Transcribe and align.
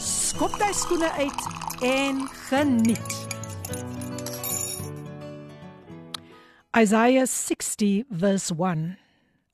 skop 0.00 0.56
jy 0.56 0.70
skoene 0.72 1.08
uit 1.20 1.42
en 1.84 2.22
geniet. 2.48 3.16
Isaiah 6.76 7.26
60 7.26 8.04
verse 8.10 8.50
1 8.50 8.96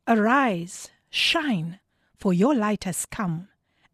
Arise, 0.07 0.91
shine, 1.11 1.81
for 2.17 2.33
your 2.33 2.55
light 2.55 2.85
has 2.85 3.07
come, 3.07 3.49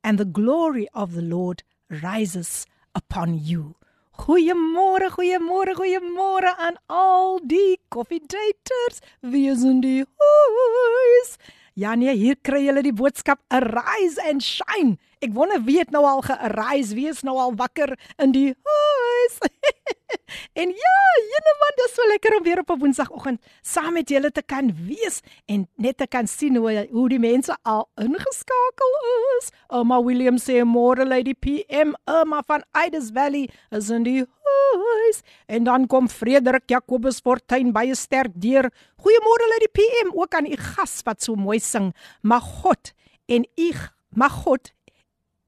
and 0.04 0.18
the 0.18 0.26
glory 0.26 0.88
of 0.94 1.14
the 1.14 1.22
Lord 1.22 1.62
rises 1.88 2.66
upon 2.94 3.38
you. 3.38 3.76
Goeiemôre, 4.18 5.08
goeiemôre, 5.08 5.72
goeiemôre 5.74 6.52
aan 6.58 6.76
al 6.88 7.40
die 7.48 7.80
koffiedaters. 7.88 9.00
Wie 9.22 9.48
is 9.48 9.64
in 9.64 9.80
die 9.80 10.04
huis? 10.04 11.38
Ja 11.74 11.94
nee, 11.96 12.12
hier 12.12 12.36
kry 12.36 12.66
julle 12.66 12.84
die 12.84 12.92
boodskap 12.92 13.40
arise 13.48 14.20
and 14.28 14.44
shine. 14.44 14.98
Ek 15.22 15.30
wonder 15.36 15.60
wie 15.62 15.78
het 15.78 15.92
nou 15.94 16.02
al 16.02 16.22
ge-arise, 16.26 16.96
wie 16.98 17.06
is 17.06 17.20
nou 17.22 17.36
al 17.38 17.52
wakker 17.54 17.94
in 18.18 18.32
die 18.34 18.48
huis. 18.50 19.36
en 20.60 20.72
ja, 20.74 20.96
jene 21.28 21.52
man, 21.60 21.76
dit 21.78 21.84
is 21.86 21.94
so 21.94 22.06
lekker 22.10 22.34
om 22.38 22.42
weer 22.42 22.62
op 22.64 22.72
'n 22.74 22.80
Woensdagoggend 22.80 23.38
saam 23.62 23.92
met 23.94 24.10
julle 24.10 24.32
te 24.32 24.42
kan 24.42 24.72
wees 24.88 25.20
en 25.46 25.68
net 25.76 25.96
te 26.02 26.06
kan 26.06 26.26
sien 26.26 26.56
hoe 26.56 26.88
hoe 26.90 27.08
die 27.08 27.22
mense 27.22 27.54
al 27.62 27.86
ingeskakel 27.94 28.98
is. 29.38 29.52
Emma 29.70 30.02
Williams 30.02 30.42
sê 30.42 30.64
môre 30.66 31.06
Lady 31.06 31.34
PM, 31.34 31.94
Emma 32.04 32.42
van 32.46 32.64
Ides 32.86 33.10
Valley 33.14 33.48
is 33.70 33.90
in 33.90 34.02
die 34.02 34.26
huis. 34.42 35.22
En 35.46 35.64
dan 35.64 35.86
kom 35.86 36.08
Frederik 36.08 36.66
Jacobus 36.66 37.20
Fortuin 37.20 37.72
baie 37.72 37.94
sterk 37.94 38.34
deur. 38.34 38.72
Goeiemôre 38.98 39.46
Lady 39.54 39.70
PM, 39.70 40.18
ook 40.18 40.34
aan 40.34 40.46
u 40.46 40.56
gas 40.56 41.00
wat 41.04 41.22
so 41.22 41.34
mooi 41.34 41.60
sing. 41.60 41.94
Mag 42.22 42.42
God 42.42 42.92
en 43.26 43.46
u 43.56 43.70
mag 44.10 44.32
God 44.32 44.72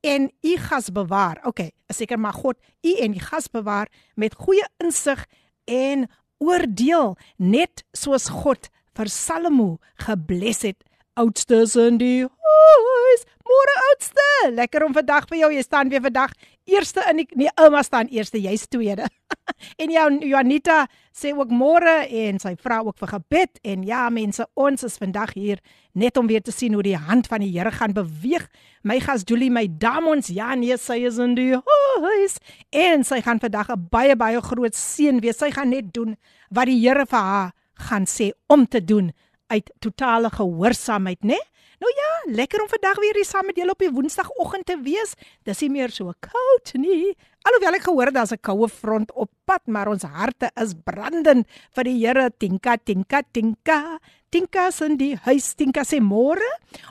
en 0.05 0.29
u 0.45 0.57
gas 0.61 0.91
bewaar. 0.93 1.41
Okay, 1.49 1.73
seker 1.89 2.21
mag 2.21 2.37
God 2.37 2.61
u 2.85 2.93
en 3.01 3.15
u 3.17 3.21
gas 3.25 3.49
bewaar 3.49 3.89
met 4.15 4.37
goeie 4.37 4.67
insig 4.85 5.25
en 5.65 6.07
oordeel 6.39 7.17
net 7.37 7.85
soos 7.97 8.29
God 8.29 8.69
vir 8.95 9.09
Salomo 9.09 9.79
gebless 10.05 10.63
het. 10.69 10.83
Oudstes 11.17 11.77
in 11.79 11.99
die 12.03 12.27
huis. 12.45 13.25
Môre 13.45 13.75
oudste. 13.91 14.27
Lekker 14.57 14.85
om 14.87 14.95
vandag 14.97 15.29
vir 15.31 15.39
jou. 15.39 15.51
Jy 15.55 15.63
staan 15.65 15.93
weer 15.93 16.03
vandag 16.05 16.33
eerste 16.65 17.05
in 17.11 17.21
die 17.23 17.27
nee, 17.37 17.51
ouma 17.61 17.83
staan 17.85 18.09
eerste, 18.13 18.41
jy's 18.41 18.67
tweede. 18.73 19.07
en 19.83 19.93
jou 19.93 20.05
Janita 20.31 20.85
sê 21.15 21.35
ook 21.37 21.53
môre 21.53 21.95
en 22.09 22.41
sy 22.43 22.55
vra 22.61 22.81
ook 22.85 22.97
vir 23.03 23.13
gebed 23.15 23.61
en 23.73 23.85
ja 23.87 24.05
mense, 24.13 24.47
ons 24.57 24.87
is 24.87 24.97
vandag 25.01 25.35
hier 25.37 25.61
net 25.93 26.17
om 26.21 26.29
weer 26.31 26.43
te 26.43 26.55
sien 26.55 26.75
hoe 26.75 26.85
die 26.85 26.97
hand 26.97 27.29
van 27.31 27.45
die 27.45 27.53
Here 27.55 27.73
gaan 27.75 27.95
beweeg. 27.97 28.47
My 28.83 28.99
gas 29.01 29.27
Julie, 29.29 29.51
my 29.53 29.67
dames, 29.69 30.31
ja 30.33 30.55
nee, 30.59 30.77
sy 30.81 31.03
is 31.09 31.21
in 31.23 31.37
die 31.39 31.53
huis 31.55 32.39
en 32.73 33.05
sy 33.05 33.21
gaan 33.25 33.43
vandag 33.43 33.71
'n 33.71 33.89
baie 33.91 34.17
baie 34.17 34.41
groot 34.41 34.75
seën 34.75 35.21
wees. 35.21 35.39
Sy 35.39 35.51
gaan 35.51 35.71
net 35.71 35.93
doen 35.93 36.17
wat 36.51 36.67
die 36.67 36.81
Here 36.81 37.07
vir 37.07 37.21
haar 37.21 37.53
gaan 37.75 38.07
sê 38.07 38.33
om 38.49 38.67
te 38.67 38.81
doen 38.81 39.13
uit 39.53 39.71
totale 39.81 40.31
gehoorsaamheid, 40.31 41.23
né? 41.25 41.39
Nou 41.85 41.93
ja, 41.93 42.33
lekker 42.33 42.63
om 42.63 42.69
vandag 42.69 42.97
weer 42.97 43.19
hier 43.19 43.27
saam 43.29 43.45
met 43.45 43.59
julle 43.61 43.75
op 43.75 43.83
die 43.83 43.91
Woensdagoggend 43.93 44.65
te 44.65 44.79
wees. 44.81 45.11
Dis 45.45 45.59
nie 45.61 45.69
meer 45.69 45.93
so 45.93 46.15
koud 46.25 46.71
nie. 46.81 47.13
Alhoewel 47.45 47.77
ek 47.77 47.85
gehoor 47.85 48.09
het 48.09 48.17
daar's 48.17 48.33
'n 48.33 48.41
koue 48.41 48.69
front 48.73 49.13
op 49.13 49.29
pad, 49.45 49.61
maar 49.67 49.89
ons 49.93 50.03
harte 50.03 50.49
is 50.57 50.73
brandend 50.73 51.45
vir 51.77 51.85
die 51.85 51.99
Here. 52.01 52.31
Tinka, 52.31 52.77
tinka, 52.77 53.21
tinka. 53.33 53.99
Tinka 54.31 54.71
sien 54.71 54.97
die 54.97 55.15
huis 55.27 55.55
Tinka 55.55 55.85
sê 55.85 56.01
môre. 56.01 56.49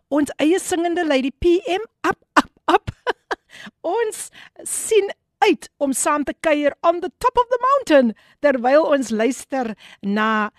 Ons 0.09 0.29
eie 0.37 0.59
singende 0.59 1.07
lady 1.07 1.31
PM 1.31 1.81
up 2.05 2.21
up 2.37 2.51
up. 2.67 2.91
ons 3.97 4.29
sien 4.63 5.09
uit 5.39 5.69
om 5.77 5.91
saam 5.93 6.23
te 6.23 6.33
kuier 6.39 6.75
on 6.81 6.99
the 6.99 7.11
top 7.17 7.37
of 7.37 7.47
the 7.49 7.59
mountain 7.67 8.13
terwyl 8.39 8.85
ons 8.95 9.09
luister 9.09 9.75
na 10.01 10.51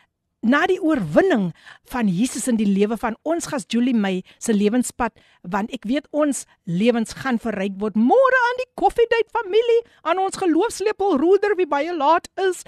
na 0.43 0.61
die 0.71 0.79
oorwinning 0.79 1.49
van 1.91 2.07
Jesus 2.07 2.47
in 2.47 2.55
die 2.59 2.67
lewe 2.67 2.95
van 2.99 3.17
ons 3.27 3.49
gas 3.51 3.65
Julie 3.67 3.95
May 3.95 4.21
se 4.39 4.53
lewenspad 4.55 5.17
want 5.43 5.73
ek 5.75 5.83
weet 5.89 6.07
ons 6.15 6.45
lewens 6.63 7.11
gaan 7.19 7.39
verryk 7.43 7.75
word 7.81 7.99
môre 7.99 8.39
aan 8.47 8.61
die 8.61 8.69
koffiedייט 8.79 9.33
familie 9.35 9.81
aan 10.07 10.21
ons 10.23 10.39
geloofslepel 10.39 11.17
roeder 11.19 11.57
wie 11.59 11.67
baie 11.67 11.91
laat 11.95 12.31
is 12.39 12.63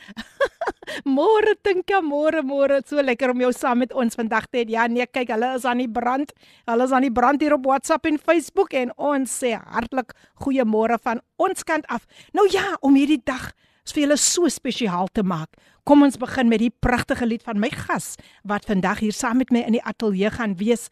môre 1.17 1.55
dink 1.63 1.87
jy 1.87 2.03
môre 2.03 2.43
môre 2.43 2.81
so 2.83 2.99
lekker 2.99 3.31
om 3.31 3.45
jou 3.45 3.53
saam 3.55 3.79
met 3.85 3.95
ons 3.95 4.19
vandag 4.19 4.51
te 4.51 4.65
hê 4.65 4.75
ja 4.75 4.89
nee 4.91 5.07
kyk 5.07 5.31
hulle 5.31 5.55
is 5.55 5.63
aan 5.63 5.79
die 5.79 5.91
brand 5.91 6.35
hulle 6.67 6.89
is 6.89 6.91
aan 6.91 7.07
die 7.07 7.15
brand 7.21 7.39
hier 7.39 7.55
op 7.55 7.71
WhatsApp 7.71 8.11
en 8.11 8.19
Facebook 8.19 8.75
en 8.75 8.91
ons 8.99 9.31
sê 9.31 9.55
hartlik 9.55 10.11
goeiemôre 10.43 10.99
van 10.99 11.23
ons 11.39 11.63
kant 11.63 11.87
af 11.87 12.03
nou 12.35 12.49
ja 12.51 12.75
om 12.83 12.99
hierdie 12.99 13.23
dag 13.23 13.53
vir 13.94 14.06
julle 14.06 14.16
so 14.18 14.48
spesiaal 14.50 15.10
te 15.12 15.22
maak. 15.22 15.52
Kom 15.86 16.02
ons 16.02 16.18
begin 16.18 16.48
met 16.50 16.62
die 16.64 16.72
pragtige 16.72 17.26
lied 17.26 17.44
van 17.46 17.60
my 17.62 17.70
gas 17.70 18.14
wat 18.42 18.66
vandag 18.66 19.04
hier 19.04 19.14
saam 19.14 19.38
met 19.38 19.52
my 19.54 19.62
in 19.66 19.76
die 19.78 19.84
ateljee 19.86 20.32
gaan 20.34 20.56
wees. 20.58 20.88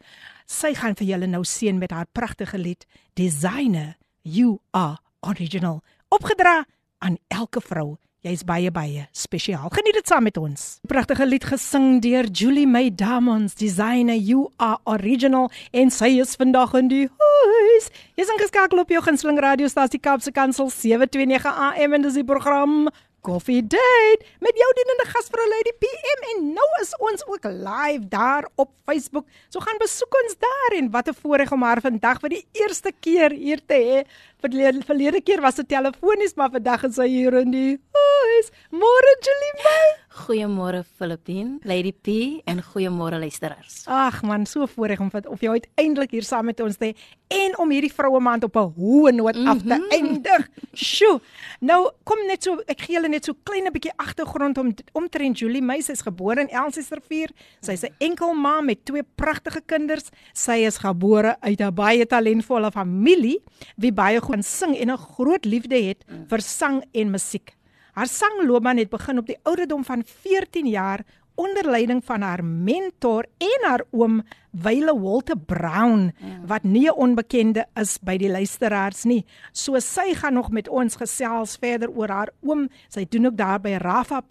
Sy 0.47 0.73
gaan 0.77 0.95
vir 0.95 1.09
julle 1.09 1.27
nou 1.27 1.43
seën 1.43 1.77
met 1.79 1.91
haar 1.91 2.07
pragtige 2.13 2.57
lied 2.57 2.85
Designer 3.19 3.97
You 4.23 4.59
Are 4.71 5.01
Original. 5.27 5.81
Opgedra 6.09 6.63
aan 7.03 7.17
elke 7.27 7.61
vrou. 7.61 7.97
Jy's 8.25 8.41
baie 8.41 8.71
baie 8.73 9.03
spesiaal. 9.13 9.69
Geniet 9.69 9.99
dit 9.99 10.07
saam 10.09 10.23
met 10.25 10.37
ons. 10.41 10.61
Pragtige 10.89 11.27
lied 11.29 11.43
gesing 11.45 11.99
deur 12.01 12.25
Julie 12.33 12.65
May 12.65 12.89
Diamonds, 12.89 13.53
Designer 13.53 14.17
You 14.17 14.47
Are 14.57 14.79
Original 14.89 15.51
en 15.69 15.93
sy 15.93 16.15
is 16.23 16.33
vandag 16.39 16.73
in 16.79 16.89
die 16.89 17.03
huis. 17.05 17.91
Jy's 18.17 18.31
ingeskakel 18.33 18.81
op 18.81 18.89
jou 18.89 19.03
gunsteling 19.05 19.37
radiostasie 19.45 20.01
Kaapse 20.01 20.33
Kansel 20.33 20.71
729 20.73 21.45
AM 21.67 21.99
en 21.99 22.07
dis 22.07 22.17
die 22.17 22.25
program 22.25 22.87
Coffee 23.25 23.63
Date 23.65 24.21
met 24.39 24.53
jou 24.53 24.67
dienende 24.77 25.05
gasvrou 25.09 25.45
Lady 25.49 25.71
PM 25.81 26.25
en 26.31 26.43
nou 26.53 26.67
is 26.81 26.91
ons 27.01 27.23
ook 27.25 27.47
live 27.49 28.05
daar 28.11 28.45
op 28.55 28.69
Facebook. 28.85 29.25
So 29.49 29.63
gaan 29.65 29.81
besoek 29.81 30.17
ons 30.21 30.37
daar 30.45 30.77
en 30.77 30.91
wat 30.93 31.09
'n 31.09 31.17
voorreg 31.21 31.51
om 31.51 31.65
haar 31.65 31.81
vandag 31.81 32.19
vir 32.21 32.29
die 32.29 32.45
eerste 32.51 32.91
keer 32.99 33.31
hier 33.31 33.61
te 33.65 33.77
hê. 33.87 34.05
Verlede, 34.45 34.85
verlede 34.85 35.21
keer 35.21 35.41
was 35.41 35.55
dit 35.55 35.67
telefonies, 35.67 36.35
maar 36.35 36.51
vandag 36.51 36.83
is 36.83 36.95
sy 36.95 37.07
hier 37.07 37.33
in 37.33 37.51
die 37.51 37.81
huis. 37.91 38.51
Môre 38.69 39.11
Julie 39.25 39.55
May. 39.63 40.04
Goeiemôre 40.15 40.85
Filippine, 40.97 41.59
Lady 41.63 41.91
P 41.91 42.39
en 42.47 42.61
goeiemôre 42.63 43.19
luisteraars. 43.19 43.83
Ag 43.85 44.21
man, 44.23 44.45
so 44.47 44.63
voorreg 44.65 45.01
om 45.03 45.09
of 45.11 45.41
jy 45.43 45.57
uiteindelik 45.57 46.13
hier 46.15 46.23
saam 46.23 46.47
met 46.47 46.61
ons 46.63 46.77
te 46.79 46.93
en 47.35 47.57
om 47.59 47.73
hierdie 47.73 47.91
vroue 47.91 48.21
maand 48.23 48.45
op 48.47 48.55
'n 48.55 48.71
hoë 48.77 49.11
noot 49.11 49.35
af 49.35 49.59
te 49.61 49.75
-hmm. 49.75 49.91
eindig. 49.91 50.47
Sjoe. 50.73 51.19
Nou 51.59 51.91
kom 52.03 52.17
net 52.27 52.43
so 52.43 52.61
ek 52.65 52.81
gee 52.81 52.95
julle 52.95 53.09
net 53.09 53.25
so 53.25 53.33
klein 53.43 53.67
'n 53.67 53.71
bietjie 53.71 53.91
agtergrond 53.97 54.57
om 54.57 54.73
omtrent 54.93 55.39
Julie 55.39 55.81
sy 55.81 55.91
is 55.91 56.01
gebore 56.01 56.39
in 56.41 56.49
Elsiesrivier. 56.49 57.29
Sy's 57.61 57.83
'n 57.83 57.93
enkel 57.99 58.33
ma 58.33 58.61
met 58.61 58.85
twee 58.85 59.03
pragtige 59.15 59.61
kinders. 59.65 60.09
Sy 60.33 60.65
is 60.65 60.77
gebore 60.77 61.35
uit 61.41 61.59
'n 61.59 61.73
baie 61.73 62.05
talentvolle 62.05 62.71
familie 62.71 63.43
wie 63.75 63.91
baie 63.91 64.21
goed 64.21 64.31
kan 64.31 64.43
sing 64.43 64.77
en 64.77 64.91
'n 64.91 64.97
groot 64.97 65.45
liefde 65.45 65.75
het 65.75 66.05
vir 66.27 66.41
sang 66.41 66.83
en 66.93 67.11
musiek. 67.11 67.53
Haar 67.95 68.07
sangloopbaan 68.11 68.77
het 68.77 68.89
begin 68.91 69.17
op 69.17 69.27
die 69.27 69.37
ouderdom 69.47 69.83
van 69.87 70.03
14 70.03 70.67
jaar 70.67 71.05
onder 71.35 71.69
leiding 71.69 72.03
van 72.03 72.21
haar 72.21 72.43
mentor 72.43 73.25
en 73.37 73.67
haar 73.67 73.83
oom 73.91 74.23
Wyle 74.51 74.99
Walter 74.99 75.37
Brown 75.37 76.11
wat 76.47 76.63
nie 76.63 76.87
'n 76.87 76.95
onbekende 76.95 77.65
is 77.73 77.97
by 77.99 78.17
die 78.17 78.29
luisteraars 78.29 79.03
nie. 79.03 79.25
So 79.51 79.79
sy 79.79 80.13
gaan 80.13 80.33
nog 80.33 80.51
met 80.51 80.69
ons 80.69 80.95
gesels 80.95 81.55
verder 81.55 81.89
oor 81.89 82.09
haar 82.09 82.29
oom. 82.41 82.69
Sy 82.89 83.05
doen 83.09 83.25
ook 83.25 83.37
daar 83.37 83.59
by 83.59 83.69
Rafa 83.69 84.21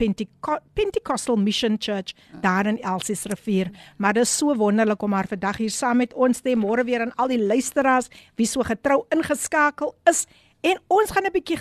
Pentecostal 0.75 1.37
Mission 1.37 1.77
Church 1.79 2.13
daar 2.41 2.67
in 2.67 2.81
Elsies 2.81 3.25
rivier. 3.25 3.71
Maar 3.97 4.13
dit 4.13 4.23
is 4.23 4.37
so 4.37 4.55
wonderlik 4.55 5.03
om 5.03 5.13
haar 5.13 5.29
vandag 5.29 5.57
hier 5.57 5.71
saam 5.71 5.97
met 5.97 6.15
ons 6.15 6.41
te 6.41 6.49
hê. 6.49 6.57
Môre 6.57 6.85
weer 6.85 7.01
aan 7.01 7.15
al 7.15 7.29
die 7.29 7.47
luisteraars 7.47 8.09
wie 8.35 8.47
so 8.47 8.63
getrou 8.63 9.05
ingeskakel 9.09 9.95
is 10.05 10.27
En 10.65 10.81
ons 10.89 11.11
gaan 11.11 11.27
'n 11.29 11.33
bietjie 11.33 11.59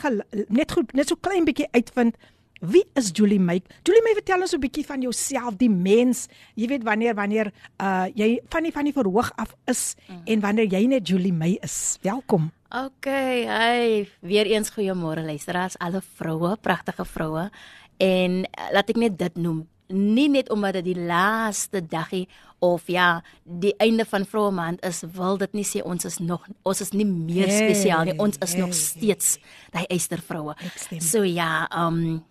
net 0.47 0.71
goed 0.71 0.93
net 0.93 1.07
so 1.07 1.15
klein 1.19 1.45
bietjie 1.45 1.67
uitvind 1.71 2.15
Wie 2.63 2.85
is 2.95 3.11
Julie 3.11 3.39
May? 3.43 3.59
Julie 3.83 3.99
May, 4.05 4.15
vertel 4.15 4.39
ons 4.39 4.55
'n 4.55 4.59
bietjie 4.63 4.85
van 4.87 5.01
jouself, 5.01 5.57
die 5.59 5.69
mens. 5.69 6.27
Jy 6.55 6.67
weet 6.67 6.83
wanneer 6.83 7.13
wanneer 7.13 7.51
uh 7.77 8.07
jy 8.15 8.39
van 8.47 8.63
die 8.63 8.71
van 8.71 8.87
die 8.87 8.93
verhoog 8.93 9.31
af 9.35 9.51
is 9.67 9.95
mm. 10.07 10.21
en 10.25 10.39
wanneer 10.39 10.71
jy 10.71 10.85
net 10.87 11.07
Julie 11.07 11.33
May 11.33 11.57
is. 11.61 11.97
Welkom. 12.01 12.51
OK, 12.71 13.05
hey, 13.05 14.07
weer 14.21 14.45
eens 14.45 14.71
goeiemôre 14.71 15.25
luisteraars, 15.25 15.77
alle 15.77 16.01
vroue, 16.15 16.55
pragtige 16.61 17.05
vroue. 17.05 17.49
En 17.97 18.31
uh, 18.31 18.71
laat 18.71 18.89
ek 18.89 18.95
net 18.95 19.17
dit 19.19 19.35
noem, 19.35 19.67
nie 19.93 20.27
net 20.29 20.49
omdat 20.53 20.79
dit 20.79 20.91
die 20.91 21.05
laaste 21.05 21.81
dagie 21.85 22.25
of 22.63 22.87
ja, 22.87 23.21
die 23.43 23.73
einde 23.83 24.05
van 24.07 24.25
vroue 24.25 24.51
maand 24.55 24.83
is, 24.87 25.03
wil 25.15 25.37
dit 25.37 25.55
nie 25.57 25.65
sê 25.67 25.83
ons 25.83 26.05
is 26.07 26.19
nog 26.23 26.45
ons 26.63 26.81
is 26.81 26.93
nie 26.95 27.07
meer 27.07 27.49
hey, 27.51 27.57
spesiaal 27.65 28.07
nie. 28.07 28.17
Ons 28.23 28.39
is 28.41 28.55
hey, 28.55 28.61
nog 28.63 28.75
steeds 28.77 29.37
daai 29.73 29.85
eyster 29.91 30.23
vroue. 30.23 30.55
So 31.03 31.23
ja, 31.27 31.65
um 31.69 32.23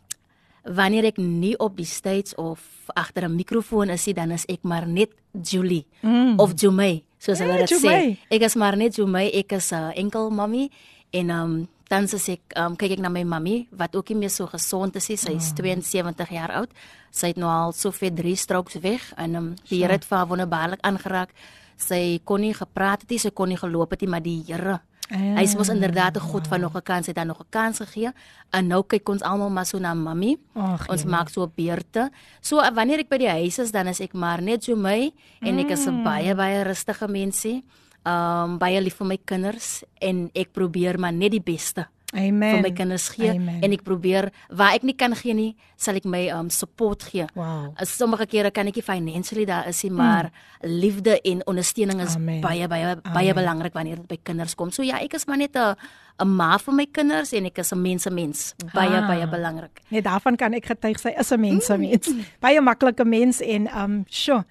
wanneer 0.63 1.09
ek 1.11 1.19
nie 1.19 1.57
op 1.59 1.75
die 1.77 1.89
stage 1.89 2.37
of 2.39 2.63
agter 2.95 3.27
'n 3.27 3.37
mikrofoon 3.37 3.91
is 3.91 4.07
nie, 4.07 4.15
dan 4.15 4.31
is 4.31 4.47
ek 4.47 4.63
maar 4.63 4.87
net 4.87 5.11
Julie 5.33 5.87
mm. 6.03 6.39
of 6.39 6.53
Jumay, 6.55 7.03
soos 7.19 7.39
hulle 7.39 7.59
yeah, 7.59 7.67
dit 7.67 7.81
sê. 7.81 8.19
Ek 8.31 8.43
is 8.43 8.55
maar 8.55 8.77
net 8.77 8.95
Jumay, 8.95 9.29
ek 9.35 9.53
is 9.53 9.73
'n 9.73 9.75
uh, 9.75 9.93
enkel 9.97 10.31
mommy 10.31 10.71
en 11.11 11.31
um 11.31 11.69
dan 11.89 12.07
sê 12.07 12.37
ek 12.37 12.57
um, 12.57 12.77
kyk 12.77 12.97
ek 12.97 13.03
na 13.05 13.09
my 13.09 13.25
mammy 13.25 13.67
wat 13.71 13.97
ook 13.97 14.09
nie 14.11 14.25
meer 14.25 14.31
so 14.31 14.47
gesond 14.47 14.97
is 14.97 15.09
nie. 15.09 15.17
Sy 15.17 15.33
is 15.37 15.51
mm. 15.53 15.83
72 15.83 16.31
jaar 16.31 16.53
oud. 16.63 16.71
Sy 17.11 17.33
het 17.33 17.37
nou 17.37 17.51
al 17.51 17.73
soveel 17.73 18.15
3 18.15 18.37
strokes 18.37 18.81
weg 18.81 19.13
en 19.17 19.35
um, 19.35 19.51
die 19.69 19.83
Here 19.83 19.93
het 19.93 20.05
vir 20.05 20.19
haar 20.19 20.31
wonderbaarlik 20.31 20.81
aangeraak. 20.83 21.35
Sy 21.77 22.21
kon 22.25 22.41
nie 22.41 22.55
gepraat 22.55 23.03
het 23.03 23.11
nie, 23.11 23.19
sy 23.19 23.31
kon 23.31 23.49
nie 23.49 23.59
geloop 23.59 23.91
het 23.91 24.01
nie, 24.01 24.11
maar 24.11 24.23
die 24.23 24.43
Here 24.47 24.81
Ja. 25.13 25.37
Hy 25.37 25.45
sê 25.45 25.59
inderdaad 25.61 26.17
'n 26.17 26.21
God 26.21 26.47
van 26.47 26.61
nog 26.61 26.75
'n 26.75 26.83
kans 26.83 27.07
het 27.07 27.17
dan 27.17 27.27
nog 27.27 27.41
'n 27.41 27.51
kans 27.51 27.79
gegee. 27.79 28.13
En 28.51 28.67
nou 28.67 28.83
kyk 28.87 29.09
ons 29.09 29.23
almal 29.23 29.51
maar 29.51 29.67
so 29.67 29.79
na 29.79 29.95
mami. 29.95 30.37
Ach, 30.55 30.89
ons 30.89 31.03
ja. 31.03 31.09
maak 31.09 31.29
so 31.29 31.51
beurte. 31.55 32.11
So 32.41 32.57
wanneer 32.75 32.99
ek 32.99 33.09
by 33.09 33.19
die 33.19 33.29
huis 33.29 33.59
is, 33.59 33.71
dan 33.71 33.87
is 33.87 34.01
ek 34.01 34.13
maar 34.13 34.43
net 34.43 34.65
so 34.65 34.77
my 34.77 35.13
en 35.41 35.59
ek 35.59 35.71
is 35.71 35.87
'n 35.87 35.91
mm. 35.91 36.05
baie 36.05 36.35
baie 36.35 36.63
rustige 36.63 37.09
mensie. 37.09 37.65
Um 38.05 38.59
baie 38.59 38.81
lief 38.81 38.97
vir 38.99 39.07
my 39.07 39.19
kinders 39.25 39.85
en 40.01 40.31
ek 40.35 40.53
probeer 40.53 40.99
maar 40.99 41.13
net 41.13 41.31
die 41.31 41.45
beste. 41.45 41.87
Amen. 42.13 42.59
vir 42.59 42.63
my 42.67 42.73
kinders 42.77 43.07
gee 43.15 43.31
Amen. 43.33 43.63
en 43.65 43.73
ek 43.73 43.85
probeer 43.87 44.29
waar 44.53 44.77
ek 44.77 44.85
nie 44.85 44.95
kan 44.99 45.15
gee 45.17 45.33
nie, 45.33 45.53
sal 45.81 45.97
ek 45.97 46.05
my 46.05 46.27
um 46.35 46.51
support 46.53 47.07
gee. 47.09 47.25
Wow. 47.39 47.71
Sommige 47.89 48.27
kere 48.29 48.51
kan 48.53 48.69
ek 48.69 48.77
nie 48.77 48.85
financially 48.85 49.47
daar 49.49 49.71
is 49.71 49.81
nie, 49.87 49.93
maar 49.97 50.29
mm. 50.29 50.75
liefde 50.83 51.17
en 51.33 51.41
ondersteuning 51.49 52.03
is 52.05 52.19
Amen. 52.21 52.43
baie 52.45 52.69
baie 52.69 52.91
Amen. 52.93 53.15
baie 53.17 53.33
belangrik 53.37 53.77
wanneer 53.77 54.03
dit 54.03 54.11
by 54.13 54.19
kinders 54.23 54.55
kom. 54.55 54.71
So 54.71 54.85
ja, 54.85 55.01
ek 55.01 55.17
is 55.17 55.25
maar 55.27 55.41
net 55.41 55.57
'n 55.57 55.75
'n 56.21 56.29
ma 56.29 56.59
vir 56.59 56.75
my 56.75 56.87
kinders 56.87 57.33
en 57.33 57.47
ek 57.47 57.59
is 57.59 57.73
'n 57.73 57.81
mense 57.81 58.11
mens. 58.11 58.55
Baie 58.75 58.93
ah. 58.93 59.09
baie 59.09 59.27
belangrik. 59.27 59.81
Net 59.89 60.05
daarvan 60.05 60.37
kan 60.37 60.53
ek 60.53 60.67
getuig 60.67 61.01
sy 61.01 61.15
is 61.17 61.33
'n 61.33 61.41
mense 61.41 61.79
mens. 61.79 62.09
Mm. 62.09 62.25
Baie 62.41 62.61
maklike 62.61 63.05
mens 63.05 63.41
en 63.41 63.69
um 63.75 64.05
sure 64.09 64.45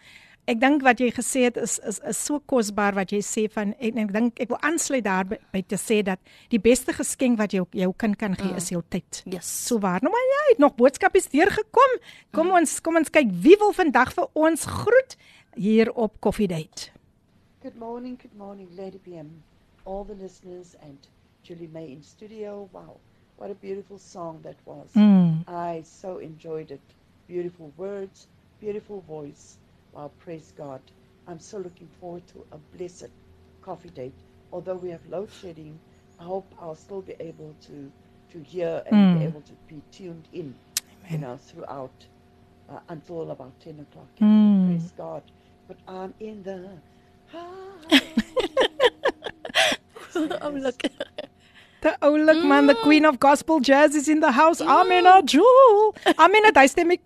ek 0.49 0.59
dink 0.61 0.81
wat 0.85 1.01
jy 1.01 1.11
gesê 1.13 1.43
het 1.47 1.57
is 1.61 1.77
is 1.87 1.99
is 2.09 2.17
so 2.17 2.41
kosbaar 2.49 2.95
wat 2.97 3.11
jy 3.13 3.19
sê 3.25 3.43
van 3.53 3.73
ek 3.79 3.99
ek 4.03 4.13
dink 4.15 4.39
ek 4.41 4.49
wil 4.49 4.59
aansluit 4.65 5.03
daarby 5.05 5.37
by 5.53 5.61
te 5.61 5.77
sê 5.77 6.01
dat 6.05 6.19
die 6.53 6.59
beste 6.59 6.95
geskenk 6.97 7.37
wat 7.41 7.53
jy 7.53 7.61
jou 7.83 7.91
kind 7.97 8.17
kan 8.17 8.35
gee 8.35 8.49
mm. 8.49 8.57
is 8.57 8.71
jou 8.73 8.81
tyd. 8.89 9.21
Yes. 9.25 9.51
So 9.67 9.79
waar. 9.79 10.01
Nou 10.01 10.11
maar 10.13 10.25
jy 10.31 10.41
het 10.49 10.63
nog 10.63 10.75
boodskapies 10.79 11.29
deurgekom. 11.33 11.99
Kom 12.33 12.49
mm. 12.49 12.57
ons 12.61 12.79
kom 12.81 12.97
ons 12.97 13.13
kyk 13.13 13.29
wie 13.45 13.55
wil 13.61 13.73
vandag 13.77 14.15
vir 14.17 14.27
ons 14.33 14.65
groet 14.65 15.15
hier 15.55 15.91
op 15.93 16.19
Coffee 16.19 16.47
Date. 16.47 16.89
Good 17.61 17.77
morning, 17.77 18.17
good 18.17 18.35
morning 18.35 18.67
Lady 18.75 18.97
PM. 18.97 19.43
All 19.85 20.03
the 20.05 20.15
listeners 20.15 20.75
and 20.81 21.07
Julie 21.43 21.69
May 21.71 21.91
in 21.91 22.01
studio. 22.03 22.69
Wow. 22.73 22.97
What 23.37 23.51
a 23.51 23.55
beautiful 23.55 23.97
song 23.97 24.41
that 24.43 24.57
was. 24.65 24.89
Mm. 24.95 25.43
I 25.47 25.81
so 25.85 26.17
enjoyed 26.17 26.71
it. 26.71 26.81
Beautiful 27.27 27.71
words, 27.77 28.27
beautiful 28.59 29.01
voice. 29.07 29.57
Well, 29.93 30.11
praise 30.19 30.53
God. 30.57 30.81
I'm 31.27 31.39
so 31.39 31.57
looking 31.57 31.87
forward 31.99 32.25
to 32.27 32.45
a 32.51 32.57
blessed 32.77 33.09
coffee 33.61 33.89
date. 33.89 34.13
Although 34.51 34.75
we 34.75 34.89
have 34.89 35.05
load 35.09 35.29
shedding, 35.41 35.79
I 36.19 36.23
hope 36.23 36.51
I'll 36.61 36.75
still 36.75 37.01
be 37.01 37.15
able 37.19 37.55
to, 37.67 37.91
to 38.31 38.43
hear 38.43 38.83
and 38.87 38.95
mm. 38.95 39.19
be 39.19 39.25
able 39.25 39.41
to 39.41 39.53
be 39.67 39.81
tuned 39.91 40.27
in, 40.33 40.53
Amen. 41.05 41.11
you 41.11 41.17
know, 41.19 41.37
throughout 41.37 41.91
uh, 42.69 42.79
until 42.89 43.31
about 43.31 43.51
10 43.61 43.79
o'clock. 43.79 44.07
Mm. 44.19 44.67
Praise 44.67 44.91
God. 44.97 45.23
But 45.67 45.77
I'm 45.87 46.13
in 46.19 46.43
the 46.43 46.69
I'm 50.41 50.57
looking. 50.61 50.91
The 51.81 51.97
oulik 52.01 52.37
mm. 52.37 52.47
man, 52.47 52.67
the 52.67 52.75
queen 52.75 53.05
of 53.05 53.19
gospel 53.19 53.59
jazz 53.59 53.95
is 53.95 54.07
in 54.07 54.19
the 54.19 54.31
house. 54.31 54.61
Amina 54.61 55.23
Jewel. 55.23 55.95
Amina, 56.17 56.51
daai 56.51 56.67
stem 56.69 56.91
ek. 56.91 57.01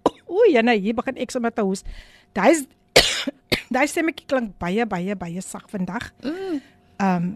Oei, 0.30 0.62
nee, 0.62 0.78
hier 0.78 0.94
begin 0.94 1.18
ek 1.18 1.32
sommer 1.34 1.50
te 1.50 1.64
hoes. 1.66 1.82
Daai 2.36 2.54
daai 3.74 3.86
stemmetjie 3.90 4.26
klink 4.30 4.56
baie 4.62 4.86
baie 4.86 5.16
baie 5.16 5.42
sag 5.44 5.68
vandag. 5.70 6.10
Mm. 6.24 6.60
Um, 7.00 7.30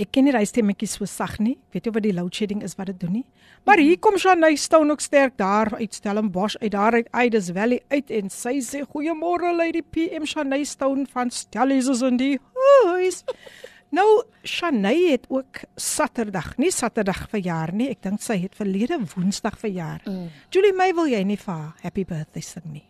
ek 0.00 0.12
ken 0.14 0.26
nie 0.26 0.34
daai 0.34 0.46
stemmetjie 0.48 0.88
so 0.88 1.08
sag 1.08 1.38
nie. 1.42 1.56
Weet 1.74 1.88
jy 1.88 1.94
wat 1.94 2.06
die 2.06 2.14
load 2.16 2.34
shedding 2.36 2.62
is 2.66 2.76
wat 2.78 2.90
dit 2.92 3.00
doen 3.02 3.20
nie? 3.20 3.26
Maar 3.68 3.82
hier 3.82 3.98
kom 4.00 4.16
Shanay 4.18 4.56
Stone 4.56 4.92
ook 4.94 5.02
sterk 5.04 5.36
daar 5.40 5.74
uit 5.76 5.94
Stellenbosch 5.94 6.56
uit 6.62 6.72
daar 6.72 6.96
uit 6.96 7.10
Aides 7.12 7.50
Valley 7.52 7.82
uit 7.88 8.10
en 8.10 8.30
sy 8.32 8.56
sê 8.64 8.84
goeiemôre 8.86 9.52
Lady 9.56 9.82
PM 9.82 10.24
Shanay 10.24 10.64
Stone 10.64 11.06
van 11.12 11.30
Stellies 11.30 11.90
in 12.06 12.16
die 12.20 12.38
huis. 12.94 13.24
Nou 13.90 14.22
Shanay 14.46 15.10
het 15.10 15.26
ook 15.28 15.64
Saterdag, 15.76 16.54
nie 16.56 16.70
Saterdag 16.70 17.26
verjaar 17.28 17.74
nie. 17.74 17.90
Ek 17.90 18.02
dink 18.06 18.22
sy 18.22 18.38
het 18.44 18.54
verlede 18.56 19.00
Woensdag 19.14 19.58
verjaar. 19.60 20.00
Mm. 20.06 20.30
Julie 20.54 20.72
May 20.78 20.94
wil 20.96 21.10
jy 21.10 21.20
nie 21.26 21.38
vir 21.40 21.72
happy 21.82 22.06
birthday 22.08 22.44
sing 22.44 22.70
nie? 22.70 22.86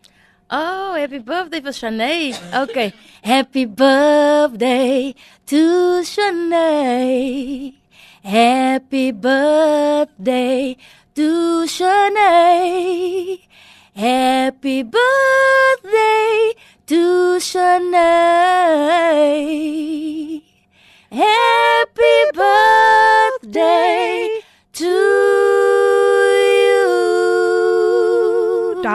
Oh, 0.53 0.97
happy 0.97 1.21
birthday 1.21 1.61
for 1.61 1.69
Shanae. 1.71 2.35
Okay. 2.63 2.93
happy 3.23 3.67
birthday 3.67 5.15
to 5.47 6.03
Shanae. 6.03 7.75
Happy 8.25 9.13
birthday 9.13 10.77
to 11.15 11.65
Shanae. 11.67 13.39
Happy 13.95 14.83
birthday 14.83 16.53
to 16.87 17.37
Shanae. 17.39 18.03
Happy 21.13 22.25
birthday 22.35 24.41
to 24.73 25.70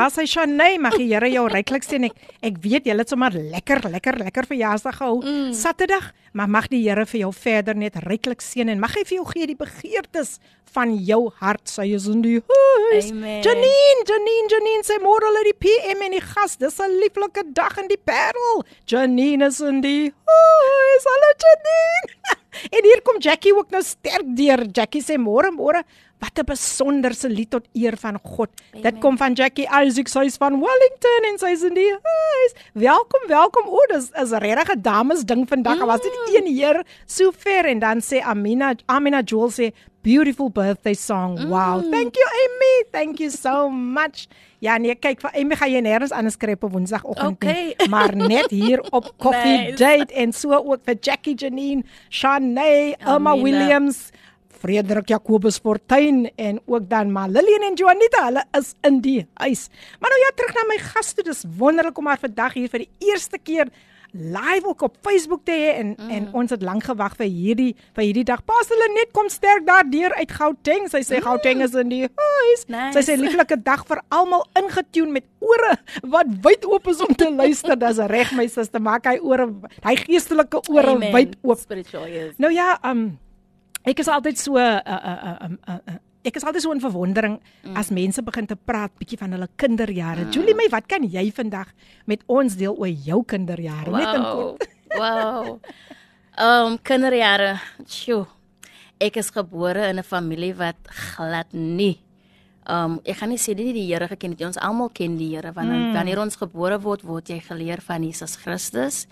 daar 0.05 0.13
sy 0.13 0.25
Shanay, 0.29 0.77
mag 0.81 0.97
die 0.99 1.07
Here 1.09 1.29
jou 1.31 1.45
ryklik 1.49 1.85
sien. 1.85 2.05
Ek 2.05 2.19
ek 2.45 2.59
weet 2.61 2.85
jy 2.85 2.93
het 2.97 3.09
sommer 3.09 3.33
lekker 3.33 3.87
lekker 3.89 4.19
lekker 4.21 4.45
verjaarsdag 4.51 4.99
gehou 4.99 5.21
mm. 5.23 5.53
Saterdag, 5.57 6.11
maar 6.37 6.51
mag 6.51 6.67
die 6.69 6.83
Here 6.83 7.07
vir 7.09 7.23
jou 7.23 7.31
verder 7.33 7.77
net 7.79 7.97
ryklik 8.05 8.43
seën 8.43 8.69
en 8.69 8.81
mag 8.81 8.93
hy 8.97 9.05
vir 9.07 9.17
jou 9.17 9.25
gee 9.31 9.49
die 9.49 9.57
begeertes 9.57 10.37
van 10.75 10.91
jou 11.07 11.21
hart. 11.39 11.63
Sy 11.71 11.87
is 11.95 12.05
in 12.11 12.21
die 12.21 12.37
huis. 12.37 13.09
Amen. 13.13 13.41
Janine, 13.45 14.05
Janine, 14.05 14.49
Janine, 14.51 14.85
sy 14.85 14.99
môre 15.01 15.31
lê 15.37 15.45
die 15.49 15.57
PM 15.65 16.03
en 16.05 16.17
die 16.17 16.23
gas. 16.23 16.57
Dis 16.61 16.79
'n 16.79 16.99
lieflike 17.01 17.47
dag 17.55 17.77
in 17.81 17.87
die 17.89 17.97
Parel. 17.97 18.65
Janine 18.85 19.47
is 19.47 19.61
in 19.61 19.81
die 19.81 20.11
huis. 20.11 21.09
Hallo 21.09 21.31
Janine. 21.45 22.35
en 22.75 22.83
hier 22.83 23.01
kom 23.01 23.17
Jackie 23.19 23.55
ook 23.55 23.71
nou 23.71 23.81
sterk 23.81 24.27
deur. 24.37 24.67
Jackie 24.71 25.01
sê 25.01 25.17
môre 25.17 25.49
môre 25.55 25.81
Wat 26.25 26.39
'n 26.41 26.45
besonderse 26.45 27.29
lied 27.29 27.49
tot 27.49 27.67
eer 27.73 27.97
van 27.97 28.17
God. 28.23 28.49
Amen. 28.71 28.83
Dit 28.83 28.99
kom 28.99 29.17
van 29.17 29.33
Jackie 29.33 29.67
Isaac, 29.83 30.07
sy 30.07 30.25
is 30.25 30.37
van 30.37 30.59
Wellington 30.59 31.21
en 31.29 31.37
sy 31.37 31.51
is 31.53 31.63
in 31.63 31.73
die 31.73 31.91
huis. 31.91 32.53
Welkom, 32.73 33.27
welkom. 33.27 33.67
O, 33.67 33.79
dis 33.93 34.09
is 34.09 34.31
'n 34.31 34.41
regte 34.41 34.81
dames 34.81 35.23
ding 35.23 35.47
vandag. 35.47 35.77
Mm. 35.77 35.85
Was 35.85 36.01
dit 36.01 36.11
mm. 36.11 36.35
een 36.35 36.55
heer 36.55 36.85
so 37.05 37.31
ver 37.37 37.65
en 37.65 37.79
dan 37.79 38.01
sê 38.01 38.21
Amina, 38.21 38.73
Amina 38.85 39.21
Jewel 39.21 39.51
sê 39.51 39.73
beautiful 40.01 40.49
birthday 40.49 40.93
song. 40.93 41.37
Mm. 41.37 41.49
Wow. 41.49 41.81
Thank 41.91 42.15
you 42.15 42.27
Amy. 42.43 42.85
Thank 42.91 43.19
you 43.19 43.29
so 43.29 43.69
much. 43.69 44.27
Ja, 44.59 44.77
nee, 44.77 44.95
kyk, 44.95 45.21
vir 45.21 45.31
Amy 45.35 45.55
gaan 45.55 45.71
jy 45.71 45.81
nêrens 45.81 46.11
anders 46.11 46.33
skryf 46.33 46.63
op 46.63 46.71
Woensdagoggend 46.71 47.37
okay. 47.37 47.53
nie, 47.53 47.89
maar 47.93 48.15
net 48.15 48.49
hier 48.49 48.81
op 48.91 49.13
Coffee 49.17 49.57
nice. 49.57 49.77
Date 49.77 50.13
en 50.13 50.33
so 50.33 50.53
ook 50.53 50.81
vir 50.85 50.97
Jackie 51.01 51.35
Janine, 51.35 51.83
Shanae, 52.09 52.95
Emma 52.97 53.35
Williams. 53.37 54.09
Frederik 54.59 55.09
Jacobus 55.09 55.57
Fortuin 55.61 56.29
en 56.35 56.61
ook 56.65 56.89
dan 56.89 57.11
maar 57.11 57.29
Lillian 57.29 57.67
en 57.69 57.75
Juanita, 57.75 58.25
hulle 58.29 58.45
is 58.57 58.73
in 58.87 59.01
die 59.01 59.25
huis. 59.33 59.67
Maar 59.99 60.13
nou 60.13 60.21
ja, 60.21 60.31
terug 60.35 60.55
na 60.55 60.69
my 60.69 60.79
gaste. 60.91 61.23
Dis 61.23 61.43
wonderlik 61.57 61.97
om 61.97 62.07
haar 62.07 62.21
vandag 62.21 62.53
hier 62.57 62.71
vir 62.71 62.85
die 62.85 63.11
eerste 63.11 63.37
keer 63.37 63.71
live 64.15 64.67
ook 64.67 64.81
op 64.81 64.95
Facebook 65.01 65.41
te 65.43 65.51
hê 65.51 65.71
en 65.79 65.95
mm. 65.97 66.09
en 66.09 66.27
ons 66.33 66.49
het 66.49 66.61
lank 66.63 66.83
gewag 66.87 67.15
vir 67.19 67.27
hierdie 67.27 67.71
vir 67.97 68.03
hierdie 68.07 68.23
dag. 68.27 68.43
Pas 68.47 68.69
hulle 68.71 68.87
net 68.93 69.11
kom 69.15 69.27
sterk 69.29 69.65
daar 69.67 69.83
deur 69.89 70.15
uit 70.15 70.31
Gauteng. 70.31 70.87
Sy 70.91 71.01
sê 71.03 71.19
mm. 71.19 71.25
Gauteng 71.25 71.63
is 71.65 71.75
in 71.75 71.91
die 71.91 72.01
huis. 72.07 72.63
Nice. 72.71 72.93
Sy 72.95 73.03
sê 73.09 73.17
lieflike 73.19 73.59
dag 73.65 73.83
vir 73.89 73.99
almal 74.15 74.45
ingetune 74.61 75.17
met 75.19 75.27
ore 75.43 75.75
wat 76.15 76.31
wyd 76.47 76.63
oop 76.69 76.87
is 76.93 77.03
om 77.03 77.11
te 77.11 77.27
luister. 77.29 77.75
Dis 77.79 77.99
reg 78.11 78.31
my 78.37 78.47
suster, 78.51 78.83
maak 78.83 79.09
hy 79.11 79.17
ore, 79.19 79.49
hy 79.83 79.97
geestelike 80.05 80.63
ore 80.71 80.95
wyd 81.03 81.35
oop. 81.43 81.59
Spiritual 81.59 82.07
is. 82.07 82.33
Nou 82.39 82.53
ja, 82.55 82.77
um 82.87 83.09
Ek 83.85 84.01
is 84.01 84.09
altyd 84.09 84.37
so 84.41 84.57
uh 84.57 84.81
uh 84.81 85.01
uh, 85.05 85.37
uh, 85.45 85.79
uh 85.87 85.97
ek 86.25 86.39
is 86.39 86.45
altyd 86.45 86.63
so 86.63 86.73
in 86.73 86.81
verwondering 86.81 87.35
mm. 87.37 87.75
as 87.77 87.91
mense 87.93 88.21
begin 88.25 88.47
te 88.49 88.57
praat 88.57 88.89
bietjie 88.97 89.19
van 89.21 89.35
hulle 89.37 89.45
kinderjare. 89.61 90.25
Mm. 90.25 90.31
Julie, 90.33 90.55
my, 90.57 90.65
wat 90.73 90.87
kan 90.89 91.05
jy 91.05 91.29
vandag 91.29 91.69
met 92.09 92.23
ons 92.25 92.57
deel 92.57 92.73
oor 92.73 92.89
jou 92.89 93.21
kinderjare? 93.21 93.93
Wow. 93.93 94.01
Net 94.01 94.17
in 94.17 94.25
kort. 94.25 94.65
wow. 95.01 95.51
Ehm 96.35 96.71
um, 96.73 96.79
kinderjare. 96.81 97.59
Sjoe. 97.85 98.25
Ek 98.97 99.19
is 99.21 99.29
gebore 99.29 99.85
in 99.91 100.01
'n 100.01 100.07
familie 100.07 100.55
wat 100.55 100.79
glad 101.13 101.53
nie 101.53 102.04
Um 102.65 102.97
ek 103.05 103.19
gaan 103.19 103.29
nie 103.29 103.37
sê 103.37 103.53
dit 103.53 103.67
nie 103.67 103.75
die 103.75 103.85
Here 103.85 104.07
geken 104.09 104.31
het 104.33 104.41
ons 104.47 104.57
almal 104.57 104.89
ken 104.89 105.19
die 105.19 105.27
Here 105.35 105.51
wanneer 105.53 105.77
mm. 105.77 105.93
wanneer 105.93 106.21
ons 106.23 106.37
gebore 106.39 106.79
word 106.81 107.03
word 107.05 107.29
jy 107.29 107.37
geleer 107.45 107.81
van 107.85 108.01
Jesus 108.01 108.33
Christus 108.41 109.03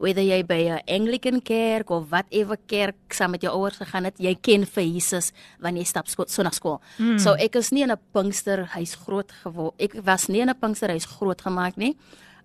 whether 0.00 0.24
jy 0.24 0.40
by 0.42 0.80
'n 0.80 0.80
Anglican 0.88 1.42
kerk 1.44 1.90
of 1.90 2.08
whatever 2.08 2.56
kerk 2.56 2.96
saam 3.12 3.36
met 3.36 3.42
jou 3.42 3.52
ouers 3.52 3.76
gegaan 3.76 4.08
het 4.08 4.16
jy 4.16 4.34
ken 4.40 4.64
vir 4.64 4.84
Jesus 4.84 5.32
wanneer 5.60 5.84
jy 5.84 5.88
stap 5.88 6.08
sonnaarskool. 6.08 6.80
Mm. 6.98 7.18
So 7.18 7.34
ek 7.36 7.56
is 7.56 7.70
nie 7.70 7.82
in 7.82 7.92
'n 7.92 8.00
Pinksterhuis 8.12 8.96
groot 9.04 9.30
geword. 9.44 9.74
Ek 9.78 9.92
was 10.04 10.28
nie 10.28 10.40
in 10.40 10.48
'n 10.48 10.56
Pinksterhuis 10.56 11.04
groot 11.04 11.40
gemaak 11.42 11.76
nie. 11.76 11.96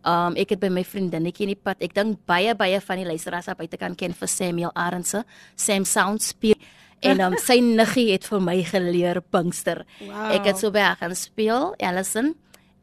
Um 0.03 0.35
ek 0.35 0.49
het 0.49 0.59
by 0.59 0.69
my 0.69 0.83
vriendinnetjie 0.83 1.47
in 1.47 1.55
die 1.55 1.61
pad. 1.63 1.77
Ek 1.81 1.93
dink 1.93 2.25
baie 2.25 2.53
baie 2.55 2.81
van 2.81 2.97
die 2.97 3.05
luisteraars 3.05 3.47
op 3.47 3.57
buite 3.57 3.77
kan 3.77 3.95
ken 3.95 4.13
vir 4.13 4.27
Samuel 4.27 4.71
Arendse, 4.75 5.23
Sam 5.55 5.85
Soundspear 5.85 6.55
en 7.09 7.21
um, 7.21 7.37
sy 7.37 7.59
niggie 7.61 8.11
het 8.11 8.25
vir 8.25 8.41
my 8.41 8.63
geleer 8.63 9.21
Pinkster. 9.21 9.85
Wow. 10.01 10.31
Ek 10.31 10.45
het 10.45 10.57
so 10.57 10.71
baie 10.71 10.95
gaan 10.99 11.15
speel, 11.15 11.73
Allison 11.79 12.35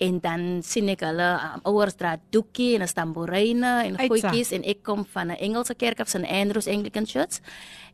en 0.03 0.19
dan 0.21 0.63
sien 0.67 0.89
ek 0.91 1.05
hulle 1.07 1.29
um, 1.39 1.61
ouers 1.71 1.95
dra 1.99 2.17
doekie 2.35 2.75
en 2.75 2.83
'n 2.83 2.95
tambourine 2.95 3.73
en 3.87 3.99
goedjies 3.99 4.51
en 4.53 4.65
ek 4.65 4.83
kom 4.83 5.07
van 5.07 5.31
'n 5.31 5.39
Engelse 5.39 5.75
kerk 5.75 6.01
af 6.01 6.09
St 6.09 6.27
Andrews 6.27 6.67
Anglican 6.67 7.07
Church 7.07 7.39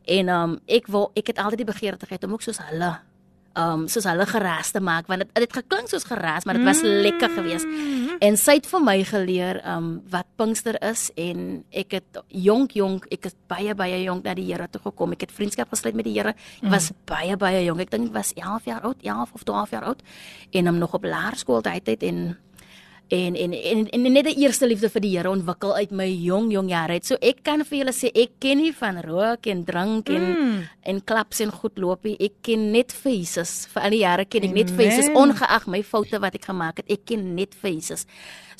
en 0.05 0.29
um, 0.29 0.59
ek 0.65 0.87
wou 0.87 1.11
ek 1.13 1.27
het 1.27 1.37
altyd 1.37 1.57
die 1.57 1.73
begeertigheid 1.73 2.23
om 2.23 2.33
ook 2.33 2.41
soos 2.41 2.57
hulle 2.57 2.99
um 3.59 3.87
soos 3.91 4.05
hulle 4.07 4.25
geraas 4.29 4.71
te 4.71 4.79
maak 4.79 5.09
want 5.11 5.25
dit 5.25 5.43
het 5.43 5.53
geklink 5.53 5.89
soos 5.91 6.05
geraas 6.07 6.45
maar 6.45 6.59
dit 6.59 6.65
was 6.65 6.83
mm. 6.83 7.01
lekker 7.05 7.33
geweest 7.35 7.67
en 8.23 8.37
sy 8.39 8.57
het 8.59 8.67
vir 8.71 8.83
my 8.85 8.97
geleer 9.07 9.61
um 9.67 9.89
wat 10.11 10.27
Pinkster 10.39 10.77
is 10.87 11.09
en 11.19 11.63
ek 11.69 11.97
het 11.99 12.21
jonk 12.27 12.75
jonk 12.77 13.07
ek 13.11 13.31
het 13.31 13.37
baie 13.51 13.75
baie 13.75 14.03
jonk 14.03 14.23
na 14.23 14.35
die 14.37 14.47
Here 14.51 14.67
toe 14.71 14.81
gekom 14.83 15.15
ek 15.17 15.27
het 15.27 15.35
vriendskap 15.35 15.69
gesluit 15.73 15.97
met 15.97 16.07
die 16.07 16.15
Here 16.15 16.35
ek 16.35 16.69
was 16.71 16.91
mm. 16.91 17.03
baie 17.11 17.37
baie 17.37 17.65
jonk 17.65 17.83
ek 17.87 17.91
dink 17.91 18.11
ek 18.11 18.15
was 18.21 18.31
11 18.37 18.71
jaar 18.71 18.87
oud 18.87 19.03
11 19.03 19.35
of 19.35 19.43
12 19.43 19.75
jaar 19.75 19.89
oud 19.91 20.05
en 20.51 20.71
om 20.71 20.79
nog 20.79 20.95
op 20.95 21.03
laerskool 21.03 21.61
tyd 21.65 21.91
het 21.91 22.07
en 22.07 22.37
en 23.11 23.35
en 23.35 23.53
en, 23.53 23.87
en 23.89 24.05
net 24.13 24.29
die 24.29 24.45
eerste 24.45 24.67
liefde 24.69 24.87
vir 24.93 25.03
die 25.03 25.11
Here 25.11 25.31
ontwikkel 25.31 25.73
uit 25.75 25.91
my 25.91 26.07
jong 26.07 26.51
jong 26.53 26.69
jare 26.71 26.95
uit. 26.95 27.07
So 27.07 27.19
ek 27.19 27.41
kan 27.43 27.65
vir 27.67 27.81
julle 27.81 27.93
sê 27.95 28.11
ek 28.15 28.37
ken 28.43 28.61
nie 28.61 28.71
van 28.77 29.01
rook 29.03 29.49
en 29.51 29.65
drink 29.67 30.11
en 30.15 30.27
mm. 30.29 30.61
en 30.93 31.01
klaps 31.03 31.43
en 31.43 31.51
goed 31.51 31.81
loop 31.81 32.07
nie. 32.07 32.15
Ek 32.23 32.39
ken 32.47 32.69
net 32.71 32.95
vir 32.95 33.17
Jesus. 33.17 33.65
Vir 33.73 33.83
al 33.83 33.97
die 33.97 34.03
jare 34.05 34.27
ken 34.31 34.47
ek 34.47 34.55
net 34.55 34.71
vir 34.71 34.87
Jesus 34.87 35.11
ongeag 35.11 35.67
my 35.67 35.83
foute 35.83 36.23
wat 36.23 36.39
ek 36.39 36.47
gemaak 36.47 36.79
het. 36.79 36.93
Ek 36.95 37.03
ken 37.11 37.33
net 37.35 37.57
vir 37.59 37.73
Jesus. 37.75 38.07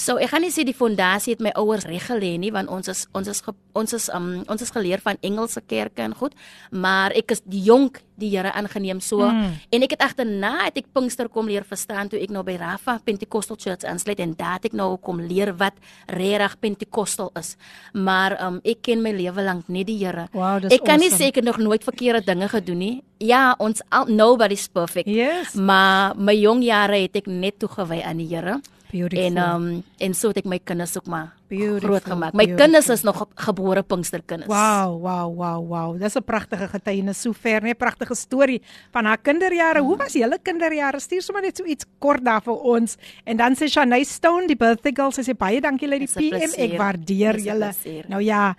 So 0.01 0.17
ek 0.17 0.31
gaan 0.31 0.41
nie 0.41 0.50
sê 0.50 0.63
die 0.65 0.74
fondasie 0.74 1.36
het 1.36 1.43
my 1.46 1.51
ouers 1.60 1.86
reg 1.86 2.08
gelê 2.10 2.34
nie 2.41 2.50
want 2.53 2.72
ons 2.74 2.89
is 2.89 3.03
ons 3.17 3.27
is 3.29 3.41
ge, 3.46 3.53
ons 3.77 3.93
is 3.93 4.08
um, 4.10 4.31
ons 4.50 4.63
is 4.65 4.74
geleer 4.74 5.01
van 5.03 5.20
Engelse 5.22 5.62
kerke 5.70 6.01
en 6.01 6.15
goed, 6.17 6.34
maar 6.74 7.13
ek 7.17 7.36
is 7.36 7.43
die 7.46 7.62
jonk 7.67 8.01
die 8.22 8.31
Here 8.31 8.51
aangeneem 8.53 9.00
so 9.01 9.25
mm. 9.25 9.53
en 9.74 9.86
ek 9.86 9.96
het 9.96 10.05
agterna 10.05 10.51
het 10.63 10.79
ek 10.81 10.89
Pinkster 10.93 11.29
kom 11.29 11.50
leer 11.50 11.65
verstaan 11.67 12.10
toe 12.10 12.20
ek 12.22 12.34
nou 12.34 12.43
by 12.46 12.55
Rafa 12.62 12.98
Pentecostal 13.05 13.60
Church 13.62 13.86
aansluit 13.89 14.22
en 14.22 14.34
daar 14.38 14.58
het 14.58 14.72
ek 14.72 14.77
nou 14.77 14.89
kom 15.01 15.22
leer 15.22 15.53
wat 15.58 15.77
regtig 16.10 16.58
Pentecostal 16.62 17.31
is. 17.38 17.55
Maar 17.93 18.38
um, 18.41 18.60
ek 18.65 18.81
ken 18.88 19.01
my 19.05 19.13
lewe 19.15 19.46
lank 19.46 19.70
net 19.70 19.89
die 19.89 20.00
Here. 20.01 20.27
Wow, 20.34 20.65
ek 20.65 20.81
kan 20.81 20.98
awesome. 20.98 21.05
nie 21.05 21.13
sê 21.13 21.29
ek 21.29 21.41
het 21.41 21.50
nog 21.50 21.62
nooit 21.62 21.86
verkeerde 21.86 22.25
dinge 22.25 22.50
gedoen 22.50 22.81
nie. 22.81 22.93
Ja, 23.22 23.53
ons 23.62 23.84
nobody's 24.10 24.65
perfect. 24.70 25.10
Yes. 25.10 25.53
Maar 25.53 26.17
my 26.17 26.34
jong 26.38 26.65
jare 26.65 27.03
het 27.03 27.22
ek 27.22 27.29
net 27.29 27.62
toegewy 27.62 28.01
aan 28.01 28.22
die 28.22 28.29
Here. 28.34 28.62
Beautiful. 28.91 29.25
En 29.25 29.38
um 29.38 29.83
en 29.98 30.13
so 30.17 30.31
het 30.31 30.41
ek 30.41 30.50
my 30.50 30.60
kinders 30.60 30.98
ook 30.98 31.07
maar 31.07 31.31
Beautiful, 31.51 31.89
groot 31.89 32.05
gemaak. 32.07 32.33
My 32.33 32.45
beautiful. 32.45 32.63
kinders 32.63 32.89
is 32.89 33.03
nog 33.03 33.27
gebore 33.36 33.83
Pinksterkinders. 33.83 34.48
Wow, 34.51 35.00
wow, 35.01 35.27
wow, 35.36 35.60
wow. 35.67 36.00
Dis 36.00 36.15
'n 36.15 36.24
pragtige 36.24 36.67
getuienis 36.67 37.21
sover, 37.21 37.62
nee, 37.62 37.75
pragtige 37.75 38.15
storie 38.15 38.62
van 38.91 39.05
haar 39.05 39.17
kinderjare. 39.17 39.79
Hoe 39.81 39.98
was 39.98 40.13
julle 40.13 40.39
kinderjare? 40.41 41.00
Stuur 41.00 41.21
sommer 41.21 41.43
net 41.43 41.57
so 41.57 41.63
iets 41.63 41.86
kort 42.00 42.24
daar 42.24 42.41
vir 42.41 42.53
ons. 42.53 42.98
En 43.24 43.38
dan 43.38 43.55
sê 43.55 43.67
Shanay 43.67 44.03
Stone, 44.03 44.48
die 44.48 44.55
birthday 44.55 44.91
girl, 44.95 45.12
sy 45.12 45.21
sê 45.21 45.36
baie 45.38 45.62
dankie 45.62 45.88
lady 45.88 46.07
'n 46.07 46.29
PM. 46.29 46.51
Ek 46.57 46.77
waardeer 46.77 47.36
'n 47.36 47.43
julle. 47.43 47.74
Nou 48.07 48.21
ja, 48.21 48.55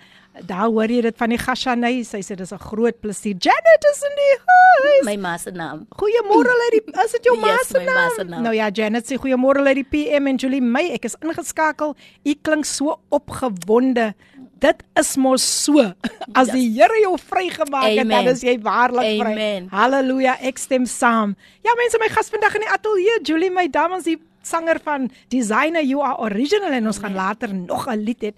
daar 0.46 0.68
hoor 0.72 0.88
jy 0.88 1.00
dit 1.02 1.16
van 1.16 1.28
die 1.28 1.38
Gashanay. 1.38 2.02
Sy 2.04 2.20
sê 2.24 2.34
dis 2.36 2.52
'n 2.52 2.58
groot 2.58 3.00
plesier. 3.00 3.36
Janet 3.38 3.84
is 3.92 4.02
in 4.02 4.14
die 4.16 4.36
huis. 4.46 5.04
My 5.04 5.16
ma 5.16 5.36
se 5.36 5.50
naam. 5.50 5.86
Goeiemôre 5.96 6.52
lady. 6.64 6.80
Is 7.04 7.12
dit 7.12 7.24
jou 7.24 7.36
ma 7.40 7.48
Yes, 7.48 7.68
se 7.68 7.78
my 7.78 7.84
se 7.84 8.24
naam? 8.24 8.28
naam. 8.30 8.42
Nou 8.42 8.54
ja, 8.54 8.70
Janet 8.70 9.04
sê 9.06 9.16
goeiemôre 9.18 9.62
lady 9.62 9.84
PM 9.84 10.26
en 10.26 10.36
Julie 10.36 10.60
May. 10.62 10.90
Ek 10.92 11.04
is 11.04 11.16
ingeskakel. 11.20 11.94
U 12.24 12.34
klink 12.42 12.64
so 12.64 12.98
opgewonde. 13.10 14.14
Dit 14.58 14.82
is 14.98 15.16
mos 15.16 15.42
so. 15.64 15.92
As 16.38 16.48
die 16.48 16.68
Here 16.72 17.00
jou 17.02 17.16
vrygemaak 17.18 17.84
het, 17.84 17.96
dan 18.08 18.12
Amen. 18.12 18.32
is 18.32 18.42
jy 18.42 18.58
waarlik 18.62 19.18
vry. 19.20 19.32
Amen. 19.32 19.68
Halleluja. 19.70 20.36
Ek 20.40 20.58
stem 20.58 20.86
saam. 20.86 21.36
Ja, 21.64 21.74
mense, 21.76 21.98
my 21.98 22.08
gas 22.08 22.30
vandag 22.30 22.54
in 22.54 22.60
die 22.60 22.70
ateljee, 22.70 23.20
Julie 23.26 23.50
May 23.50 23.68
Damas, 23.68 24.04
die 24.04 24.18
sanger 24.42 24.78
van 24.82 25.10
Designer 25.30 25.82
You 25.82 26.02
Are 26.02 26.18
Original 26.18 26.72
en 26.72 26.86
ons 26.86 26.98
gaan 26.98 27.14
later 27.14 27.52
nog 27.54 27.86
'n 27.86 27.98
lied 28.02 28.22
hê 28.22 28.32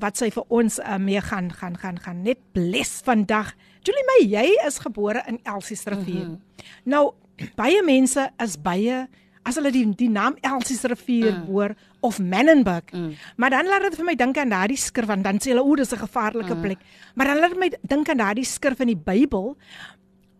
wat 0.00 0.16
sy 0.16 0.30
vir 0.34 0.44
ons 0.48 0.78
uh, 0.78 0.96
mee 0.98 1.20
gaan 1.20 1.52
gaan 1.52 1.76
gaan 1.78 1.98
gaan 1.98 2.22
net 2.22 2.38
bless 2.52 3.02
vandag. 3.06 3.54
Julie 3.86 4.06
May, 4.06 4.26
jy 4.28 4.46
is 4.66 4.80
gebore 4.82 5.22
in 5.26 5.38
Elsiesrivier. 5.44 6.24
Mm 6.24 6.34
-hmm. 6.34 6.64
Nou 6.84 7.12
baie 7.60 7.82
mense 7.82 8.30
is 8.42 8.56
baie 8.62 9.06
as 9.46 9.54
hulle 9.54 9.70
die 9.70 9.84
die 9.94 10.10
naam 10.10 10.36
Elsiesrivier 10.40 11.32
mm. 11.32 11.44
hoor 11.46 11.74
of 12.00 12.18
Menenberg. 12.18 12.90
Mm. 12.92 13.14
Maar 13.36 13.50
dan 13.50 13.66
laat 13.66 13.82
dit 13.82 13.98
vir 13.98 14.04
my 14.04 14.14
dink 14.14 14.38
aan 14.38 14.50
daardie 14.54 14.78
skrif 14.80 15.06
want 15.06 15.24
dan 15.24 15.38
sê 15.42 15.52
hulle 15.54 15.62
o, 15.62 15.76
dis 15.76 15.92
'n 15.92 16.02
gevaarlike 16.02 16.54
mm. 16.54 16.60
plek. 16.60 16.78
Maar 17.14 17.26
dan 17.26 17.38
laat 17.38 17.50
dit 17.54 17.58
my 17.58 17.70
dink 17.82 18.08
aan 18.08 18.16
daardie 18.16 18.44
skrif 18.44 18.80
in 18.80 18.86
die 18.94 19.02
Bybel 19.04 19.56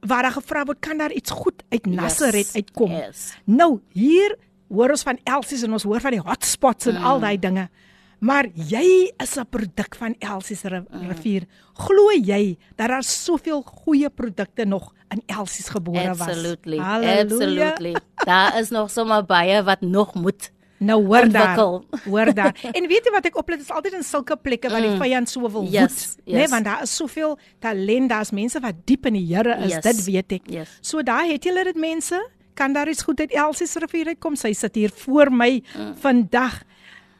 waar 0.06 0.22
daar 0.22 0.36
gevra 0.38 0.64
word 0.64 0.80
kan 0.80 0.98
daar 0.98 1.12
iets 1.12 1.30
goed 1.30 1.62
uit 1.68 1.86
Nasaret 1.86 2.50
uitkom. 2.54 2.90
Yes. 2.90 3.34
Nou 3.44 3.80
hier 3.92 4.36
hoor 4.68 4.90
ons 4.90 5.02
van 5.02 5.18
Elsies 5.24 5.62
en 5.62 5.72
ons 5.72 5.82
hoor 5.82 6.00
van 6.00 6.10
die 6.10 6.22
hotspots 6.22 6.86
en 6.86 6.98
mm. 6.98 7.04
al 7.04 7.20
daai 7.20 7.38
dinge. 7.38 7.68
Maar 8.18 8.46
jy 8.54 9.12
is 9.22 9.36
'n 9.36 9.46
produk 9.50 9.94
van 9.94 10.14
Elsies 10.18 10.62
rivier. 10.62 11.42
Glo 11.74 12.10
jy 12.24 12.56
dat 12.76 12.88
daar 12.88 13.02
soveel 13.02 13.62
goeie 13.62 14.10
produkte 14.10 14.64
nog 14.64 14.92
in 15.10 15.22
Elsies 15.26 15.68
gebore 15.68 16.08
was? 16.14 16.20
Absolutely. 16.20 16.78
Halleluja. 16.78 17.22
Absolutely. 17.70 17.94
Daar 18.24 18.58
is 18.58 18.68
nog 18.70 18.90
sommer 18.90 19.24
baie 19.24 19.62
wat 19.62 19.80
nog 19.80 20.14
moet. 20.14 20.50
Nou 20.78 21.06
hoor 21.06 21.28
daar. 21.28 21.58
Ontwikkel. 21.58 21.84
Hoor 22.10 22.34
daar. 22.34 22.54
En 22.76 22.86
weet 22.88 23.04
jy 23.04 23.10
wat 23.12 23.24
ek 23.24 23.36
oplet 23.36 23.60
is 23.60 23.70
altyd 23.70 23.92
in 23.92 24.02
sulke 24.02 24.36
plekke 24.36 24.68
waar 24.68 24.80
die 24.80 24.90
Mm. 24.90 25.00
vyand 25.00 25.28
so 25.28 25.50
wil 25.50 25.62
Yes, 25.64 25.72
woed, 25.72 25.90
né? 25.90 26.22
yes. 26.24 26.34
Nee, 26.36 26.48
want 26.48 26.64
daar 26.64 26.82
is 26.82 26.96
soveel 26.96 27.38
talent, 27.58 28.08
daar's 28.08 28.30
mense 28.30 28.60
wat 28.60 28.74
diep 28.84 29.06
in 29.06 29.12
die 29.12 29.34
Here 29.34 29.56
is, 29.56 29.72
Yes. 29.72 29.82
dit 29.82 30.04
weet 30.04 30.32
ek. 30.32 30.50
Yes. 30.50 30.78
So 30.80 31.02
daar 31.02 31.26
het 31.26 31.44
julle 31.44 31.64
dit 31.64 31.76
mense, 31.76 32.28
kan 32.54 32.72
daar 32.72 32.88
iets 32.88 33.02
goed 33.02 33.20
uit 33.20 33.32
Elsies 33.32 33.74
rivier 33.74 34.06
uitkom? 34.06 34.36
Sy 34.36 34.52
sit 34.52 34.74
hier 34.74 34.90
voor 34.94 35.32
my 35.32 35.62
Mm. 35.78 35.94
vandag. 35.96 36.62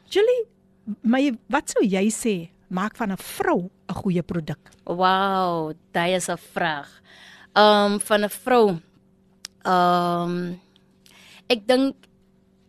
Julie, 0.09 0.45
my 1.03 1.33
wat 1.49 1.71
sou 1.71 1.83
jy 1.85 2.07
sê 2.11 2.49
maak 2.71 2.97
van 2.97 3.13
'n 3.13 3.17
vrou 3.17 3.71
'n 3.89 3.95
goeie 3.95 4.23
produk? 4.23 4.59
Wow, 4.87 5.73
daai 5.93 6.15
is 6.17 6.29
'n 6.29 6.37
vraag. 6.39 6.89
Um 7.55 8.01
van 8.01 8.25
'n 8.25 8.29
vrou. 8.31 8.81
Um 9.65 10.61
ek 11.49 11.67
dink 11.67 11.95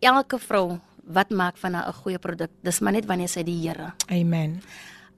elke 0.01 0.38
vrou 0.39 0.79
wat 1.07 1.29
maak 1.31 1.57
van 1.57 1.75
'n 1.75 1.93
goeie 1.93 2.19
produk, 2.19 2.50
dis 2.63 2.79
maar 2.81 2.93
net 2.93 3.05
wanneer 3.05 3.27
sy 3.29 3.43
die 3.43 3.62
Here. 3.67 3.93
Amen. 4.12 4.62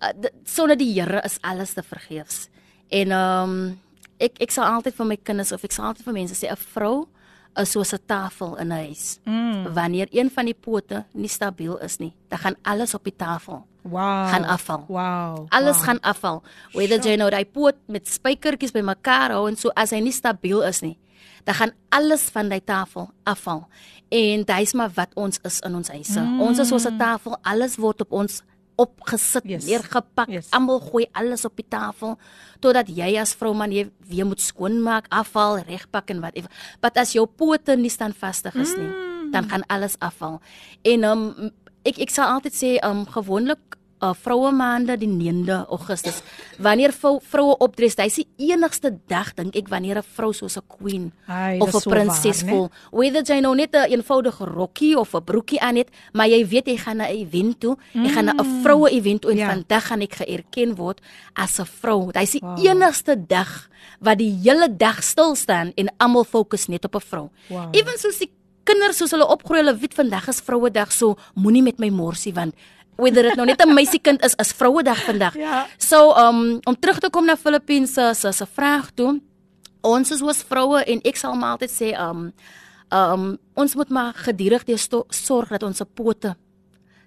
Uh, 0.01 0.11
dit- 0.19 0.33
Sonder 0.45 0.75
die 0.77 0.93
Here 0.93 1.21
is 1.25 1.39
alles 1.41 1.73
te 1.73 1.83
vergeefs. 1.83 2.49
En 2.91 3.11
um 3.11 3.79
ek 4.19 4.39
ek 4.41 4.51
sal 4.51 4.65
altyd 4.65 4.93
vir 4.95 5.05
my 5.05 5.15
kinders 5.17 5.51
of 5.51 5.63
ek 5.63 5.71
sal 5.71 5.85
altyd 5.85 6.03
vir 6.05 6.13
mense 6.13 6.35
sê 6.35 6.49
'n 6.51 6.55
vrou 6.55 7.07
is 7.55 7.71
soos 7.71 7.93
'n 7.93 7.99
tafel 8.05 8.57
in 8.57 8.67
'n 8.67 8.71
huis. 8.71 9.19
Mm. 9.25 9.73
Wanneer 9.73 10.07
een 10.11 10.29
van 10.29 10.45
die 10.45 10.53
pote 10.53 11.05
nie 11.13 11.27
stabiel 11.27 11.77
is 11.77 11.97
nie, 11.97 12.13
dan 12.27 12.39
gaan 12.39 12.55
alles 12.61 12.93
op 12.93 13.03
die 13.03 13.15
tafel 13.15 13.65
Wow. 13.81 14.29
gaan 14.29 14.45
afval. 14.45 14.85
Wow. 14.87 15.45
Alles 15.49 15.75
wow. 15.75 15.85
gaan 15.85 15.99
afval. 15.99 16.43
Whether 16.71 16.99
jy 16.99 17.15
nou 17.15 17.29
daai 17.29 17.45
poot 17.45 17.75
met 17.87 18.07
spykertjies 18.07 18.71
bymekaar 18.71 19.31
hou 19.31 19.47
en 19.47 19.55
so 19.55 19.69
as 19.69 19.89
hy 19.95 19.99
nie 19.99 20.11
stabiel 20.11 20.61
is 20.67 20.81
nie, 20.81 20.97
dan 21.43 21.55
gaan 21.55 21.71
alles 21.89 22.27
van 22.33 22.49
daai 22.49 22.61
tafel 22.63 23.09
afval. 23.23 23.67
En 24.09 24.43
dis 24.43 24.73
maar 24.73 24.91
wat 24.93 25.13
ons 25.13 25.39
is 25.43 25.59
in 25.59 25.75
ons 25.75 25.89
huise. 25.89 26.19
Mm. 26.19 26.41
Ons 26.41 26.59
is 26.59 26.67
soos 26.67 26.85
'n 26.85 26.97
tafel, 26.97 27.37
alles 27.41 27.75
word 27.77 28.01
op 28.01 28.11
ons 28.11 28.43
opgesit, 28.79 29.45
Yes. 29.45 29.65
neergepak. 29.67 30.29
Yes. 30.31 30.50
Almal 30.55 30.79
gooi 30.79 31.05
alles 31.12 31.45
op 31.45 31.55
die 31.59 31.67
tafel 31.67 32.15
totdat 32.63 32.88
jy 32.91 33.13
as 33.19 33.33
vrou 33.36 33.53
man 33.55 33.71
jy 33.71 33.88
weer 34.07 34.27
moet 34.27 34.41
skoonmaak, 34.41 35.07
afval, 35.15 35.59
regpak 35.67 36.12
en 36.12 36.19
whatever. 36.24 36.51
Maar 36.81 36.91
as 37.00 37.13
jou 37.15 37.25
pote 37.27 37.75
nie 37.75 37.91
standvastig 37.91 38.55
is 38.55 38.75
nie, 38.75 38.88
mm. 38.88 39.31
dan 39.31 39.50
gaan 39.50 39.63
alles 39.67 39.95
afval. 40.00 40.39
En 40.83 41.03
um, 41.03 41.51
ek 41.88 42.00
ek 42.03 42.12
sal 42.13 42.36
altyd 42.36 42.55
sê 42.55 42.71
um 42.86 43.05
gewoonlik 43.07 43.78
uh, 44.01 44.13
vroue 44.13 44.51
maande 44.51 44.97
die 44.97 45.07
9de 45.09 45.65
Augustus. 45.69 46.21
Wanneer 46.57 46.91
vroue 46.93 47.55
opdres, 47.59 47.95
dis 47.95 48.15
die 48.15 48.27
enigste 48.51 48.91
dag 49.07 49.33
dink 49.35 49.55
ek 49.55 49.67
wanneer 49.69 49.97
'n 49.99 50.03
vrou 50.15 50.31
soos 50.33 50.57
'n 50.57 50.63
queen 50.67 51.11
Ai, 51.27 51.59
of 51.59 51.73
'n 51.73 51.79
so 51.79 51.89
prinses 51.89 52.41
voel. 52.43 52.69
Whether 52.91 53.23
jy 53.23 53.39
nou 53.41 53.55
net 53.55 53.73
'n 53.75 53.91
een 53.91 53.99
eenvoudige 53.99 54.45
rokkie 54.45 54.97
of 54.97 55.13
'n 55.13 55.23
broekie 55.23 55.59
aan 55.61 55.75
het, 55.75 55.89
maar 56.13 56.27
jy 56.27 56.45
weet 56.47 56.67
jy 56.67 56.77
gaan 56.77 56.97
na 56.97 57.05
'n 57.07 57.15
event 57.17 57.59
toe, 57.59 57.77
jy 57.93 58.09
gaan 58.09 58.25
na 58.25 58.33
'n 58.33 58.61
vroue 58.63 58.89
event 58.89 59.21
toe 59.21 59.31
en 59.31 59.37
Ja. 59.37 59.49
vandag 59.49 59.87
gaan 59.87 60.01
ek 60.01 60.13
geërken 60.15 60.75
word 60.75 61.01
as 61.33 61.59
'n 61.59 61.65
vrou. 61.65 62.11
Dis 62.11 62.31
die 62.31 62.41
enigste 62.69 63.15
dag 63.27 63.69
wat 63.99 64.17
die 64.17 64.31
hele 64.43 64.67
dag 64.77 65.03
stil 65.03 65.35
staan 65.35 65.71
en 65.75 65.89
almal 65.97 66.23
fokus 66.23 66.67
net 66.67 66.85
op 66.85 66.95
'n 66.95 66.99
vrou. 67.01 67.29
Wow. 67.49 67.67
Ewen 67.71 67.97
soos 67.97 68.17
die 68.17 68.31
kinders 68.63 68.97
soos 68.97 69.11
hulle 69.11 69.27
opgroei, 69.27 69.59
hulle 69.63 69.77
weet 69.77 69.93
vandag 69.97 70.27
is 70.27 70.41
Vrouedag, 70.45 70.91
so 70.91 71.15
moenie 71.35 71.63
met 71.65 71.79
my 71.79 71.89
morsie 71.89 72.33
want 72.33 72.53
whether 72.99 73.23
dit 73.23 73.35
nou 73.35 73.45
net 73.45 73.61
'n 73.61 73.73
meisiekind 73.73 74.23
is, 74.25 74.33
is 74.35 74.51
Vrouedag 74.51 75.03
vandag. 75.05 75.33
Ja. 75.35 75.65
So 75.77 76.11
um 76.15 76.59
om 76.65 76.75
terug 76.79 76.99
te 76.99 77.09
kom 77.09 77.25
na 77.25 77.35
Filippine 77.35 77.87
se 77.87 78.13
se 78.13 78.45
vraag 78.45 78.91
toe. 78.95 79.19
Ons 79.81 80.11
is 80.11 80.21
ons 80.21 80.43
vroue 80.43 80.83
en 80.83 80.99
ek 81.03 81.15
sal 81.15 81.35
maar 81.35 81.51
altyd 81.57 81.71
sê 81.71 81.99
um 81.99 82.33
um 82.91 83.37
ons 83.55 83.75
moet 83.75 83.89
maar 83.89 84.13
gedurig 84.13 84.63
sto- 84.79 85.05
sorg 85.09 85.49
dat 85.49 85.63
ons 85.63 85.81
pote 85.95 86.35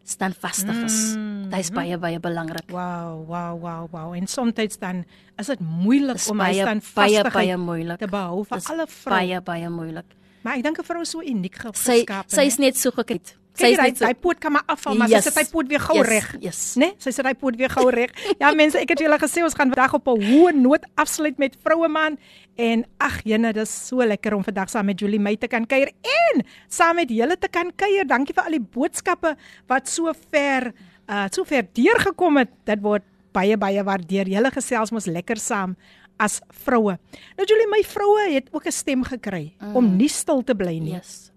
standvastig 0.05 0.77
is. 0.85 1.15
Mm, 1.17 1.51
Dit 1.51 1.61
is 1.61 1.71
baie 1.71 1.99
baie 1.99 2.19
belangrik. 2.21 2.71
Wow, 2.71 3.27
wow, 3.29 3.55
wow, 3.61 3.87
wow. 3.93 4.15
En 4.15 4.27
soms 4.27 4.79
dan 4.79 5.05
is 5.39 5.47
dit 5.47 5.61
moeilik 5.61 6.17
Dis 6.19 6.29
om 6.31 6.37
baie 6.39 6.61
staan 6.63 6.81
baie 6.95 7.15
vastig 7.23 7.33
baie 7.33 7.57
moeilik. 7.57 7.99
te 7.99 8.07
behou 8.09 8.45
vir 8.45 8.59
Dis 8.59 8.71
alle 8.71 8.87
vroue. 8.87 9.19
Baie 9.19 9.41
baie 9.41 9.69
moeilik. 9.69 10.05
Maar 10.43 10.57
ek 10.57 10.63
dink 10.63 10.79
'n 10.79 10.85
vrou 10.85 11.03
is 11.03 11.11
so 11.11 11.21
uniek 11.23 11.55
ge- 11.55 11.71
Sy 11.75 11.93
geskaap. 12.05 12.25
sy 12.29 12.43
is 12.47 12.59
net 12.59 12.77
so 12.77 12.91
gekyk. 12.91 13.37
Sy 13.53 13.67
Kyk 13.69 13.73
is 13.73 13.81
hy 13.83 13.87
net 13.91 13.99
so 14.01 14.07
hy 14.09 14.15
poot 14.17 14.39
kan 14.41 14.53
maar 14.53 14.65
afval, 14.67 14.95
maar 14.97 15.11
Yes. 15.13 15.25
sy 15.25 15.31
sit 15.31 15.39
hy 15.43 15.51
poot 15.53 15.69
weer 15.69 15.81
gou 15.81 15.97
Yes, 15.99 16.09
reg. 16.09 16.29
yes. 16.41 16.61
Né? 16.81 16.89
Sy 16.99 17.11
sit 17.13 17.27
hy 17.27 17.35
poot 17.35 17.57
weer 17.57 17.69
gou 17.69 17.91
reg. 17.91 18.11
Ja 18.41 18.53
mense, 18.57 18.79
ek 18.81 18.95
het 18.95 18.99
julle 19.05 19.19
gesê 19.21 19.43
ons 19.45 19.55
gaan 19.55 19.69
vandag 19.69 19.93
op 19.95 20.09
'n 20.09 20.23
hoë 20.25 20.55
noot 20.57 20.85
afsluit 20.97 21.39
met 21.39 21.57
vroue 21.63 21.89
man 21.89 22.17
en 22.57 22.85
ag 22.99 23.21
jene, 23.25 23.53
dis 23.53 23.71
so 23.89 23.97
lekker 23.97 24.35
om 24.35 24.45
vandag 24.45 24.71
saam 24.71 24.87
met 24.87 24.99
Julie 25.01 25.21
May 25.21 25.37
te 25.37 25.49
kan 25.49 25.67
kuier 25.67 25.89
en 25.89 26.43
saam 26.69 26.97
met 26.97 27.11
julle 27.11 27.37
te 27.37 27.49
kan 27.49 27.71
kuier. 27.77 28.07
Dankie 28.07 28.35
vir 28.35 28.45
al 28.45 28.57
die 28.57 28.61
boodskappe 28.61 29.37
wat 29.69 29.89
so 29.89 30.13
ver 30.31 30.73
uh 31.09 31.27
so 31.31 31.45
ver 31.45 31.67
deurgekom 31.75 32.37
het. 32.39 32.49
Dit 32.65 32.81
word 32.81 33.03
baie 33.33 33.57
baie 33.57 33.83
waardeer. 33.85 34.29
Julle 34.29 34.51
gesels 34.51 34.91
mos 34.93 35.07
lekker 35.07 35.37
saam 35.37 35.77
as 36.19 36.41
vroue. 36.65 36.97
Nou 37.37 37.47
Julie, 37.47 37.69
my 37.69 37.83
vroue 37.83 38.33
het 38.33 38.49
ook 38.53 38.67
'n 38.67 38.73
stem 38.73 39.05
gekry 39.05 39.55
mm. 39.61 39.77
om 39.77 39.97
nie 39.97 40.09
stil 40.09 40.43
te 40.43 40.55
bly 40.55 40.79
nie. 40.79 40.93
Yes. 40.95 41.32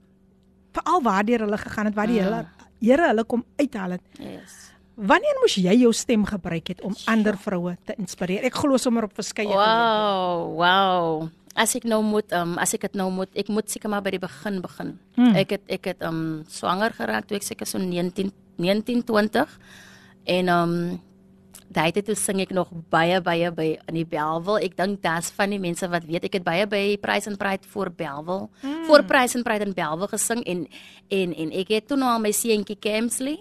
Veral 0.75 1.01
waardeur 1.05 1.45
hulle 1.47 1.59
gegaan 1.61 1.89
het, 1.91 1.97
waar 1.97 2.11
die 2.11 2.21
hele 2.21 2.45
Here 2.83 3.07
hulle 3.07 3.23
kom 3.23 3.43
uithaal 3.57 3.95
het. 3.95 4.03
Yes. 4.19 4.55
Wanneer 4.95 5.39
moes 5.41 5.55
jy 5.59 5.73
jou 5.81 5.91
stem 5.95 6.23
gebruik 6.27 6.69
het 6.71 6.83
om 6.85 6.93
ander 7.11 7.35
vroue 7.39 7.73
te 7.87 7.95
inspireer? 7.99 8.45
Ek 8.47 8.55
glo 8.55 8.77
sommer 8.79 9.07
op 9.07 9.15
verskeie 9.15 9.51
Wow, 9.51 10.53
wow. 10.59 11.25
As 11.55 11.75
ek 11.75 11.87
nou 11.87 12.01
moet 12.03 12.31
um 12.35 12.55
as 12.59 12.75
ek 12.75 12.87
dit 12.87 12.95
nou 12.99 13.09
moet 13.15 13.31
ek 13.35 13.51
moet 13.51 13.71
seker 13.71 13.91
maar 13.91 14.03
by 14.03 14.13
die 14.15 14.21
begin 14.23 14.61
begin. 14.63 14.93
Hmm. 15.15 15.35
Ek 15.39 15.55
het 15.55 15.65
ek 15.71 15.91
het 15.93 16.05
um 16.07 16.43
swanger 16.51 16.95
geraak 16.95 17.27
toe 17.27 17.39
ek 17.39 17.47
seker 17.47 17.67
so 17.67 17.79
19 17.79 18.31
1920 18.59 19.57
en 20.35 20.51
um 20.51 20.75
daai 21.73 21.91
tyd 21.91 22.05
toe 22.07 22.15
sing 22.15 22.39
ek 22.43 22.53
nog 22.55 22.69
baie 22.93 23.17
baie 23.21 23.49
by 23.51 23.67
in 23.89 23.97
die 23.99 24.05
Belwel. 24.07 24.59
Ek 24.63 24.75
dink 24.77 25.01
daar's 25.03 25.31
van 25.35 25.53
die 25.53 25.59
mense 25.61 25.87
wat 25.91 26.05
weet 26.07 26.27
ek 26.29 26.39
het 26.39 26.45
baie 26.45 26.67
by 26.69 26.83
Price 27.01 27.29
and 27.29 27.39
Pride 27.41 27.67
voor 27.73 27.89
Belwel. 27.89 28.49
Hmm. 28.61 28.85
Voor 28.89 29.03
Price 29.03 29.37
and 29.37 29.45
Pride 29.47 29.65
in 29.65 29.75
Belwel 29.75 30.11
gesing 30.11 30.43
en 30.45 30.65
en 31.09 31.35
en 31.35 31.51
ek 31.51 31.73
het 31.75 31.87
toe 31.87 31.97
nou 31.97 32.09
al 32.13 32.23
my 32.23 32.31
seentjie 32.31 32.77
Kemsley 32.79 33.39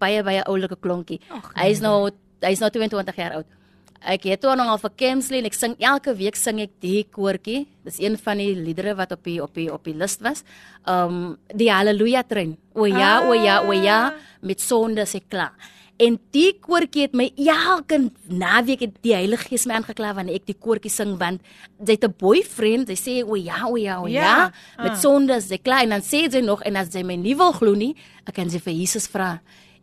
baie 0.00 0.22
baie 0.24 0.44
oulike 0.48 0.78
klonkie. 0.80 1.20
Hy 1.56 1.70
is 1.70 1.82
nou 1.84 2.10
hy 2.40 2.52
is 2.54 2.62
nou 2.62 2.70
22 2.72 3.18
jaar 3.20 3.40
oud. 3.40 3.56
Ek 4.00 4.24
het 4.30 4.40
toe 4.40 4.54
nog 4.56 4.70
al 4.72 4.78
vir 4.80 4.92
Kemsley 4.96 5.42
en 5.42 5.48
ek 5.50 5.56
sing 5.56 5.74
elke 5.76 6.14
week 6.16 6.38
sing 6.40 6.62
ek 6.62 6.72
die 6.80 7.02
koortjie. 7.12 7.66
Dis 7.84 7.98
een 8.00 8.16
van 8.16 8.40
die 8.40 8.54
liedere 8.56 8.94
wat 8.96 9.12
op 9.12 9.26
die 9.26 9.36
op 9.44 9.52
die 9.56 9.68
op 9.72 9.84
die 9.84 9.96
lys 9.96 10.16
was. 10.24 10.40
Um 10.88 11.36
die 11.52 11.68
Halleluja 11.68 12.24
trein. 12.24 12.56
O 12.72 12.88
ja, 12.88 13.18
o 13.28 13.36
ja, 13.36 13.60
o 13.66 13.76
ja, 13.76 14.14
met 14.40 14.64
sonde 14.64 15.04
se 15.06 15.20
klaar. 15.20 15.52
En 16.00 16.16
die 16.32 16.54
koortjie 16.64 17.02
het 17.04 17.14
my 17.18 17.26
elke 17.36 17.98
naweek 18.32 18.80
het 18.86 18.94
die 19.04 19.12
Heilige 19.12 19.50
Gees 19.50 19.66
my 19.68 19.74
aangekla 19.80 20.14
wanneer 20.16 20.38
ek 20.40 20.46
die 20.48 20.56
koortjie 20.56 20.90
sing 20.92 21.18
want 21.20 21.42
sy 21.84 21.92
het 21.92 22.04
'n 22.04 22.14
boyfriend, 22.18 22.88
sy 22.88 22.96
sê 22.96 23.14
o 23.24 23.34
ja, 23.36 23.66
o 23.68 23.76
ja, 23.76 24.00
o 24.00 24.06
ja, 24.06 24.20
Ja, 24.20 24.52
met 24.82 24.96
sonde 24.98 25.40
se 25.40 25.58
klaar 25.58 25.82
en 25.82 25.90
dan 25.90 26.00
sê 26.00 26.30
sy 26.30 26.40
nog 26.40 26.62
en 26.62 26.76
as 26.76 26.90
sy 26.92 27.02
my 27.02 27.16
nie 27.16 27.34
wil 27.36 27.52
glo 27.52 27.74
nie, 27.74 27.94
ek 28.26 28.34
kan 28.34 28.48
sy 28.50 28.58
vir 28.58 28.72
Jesus 28.72 29.06
vra. 29.08 29.40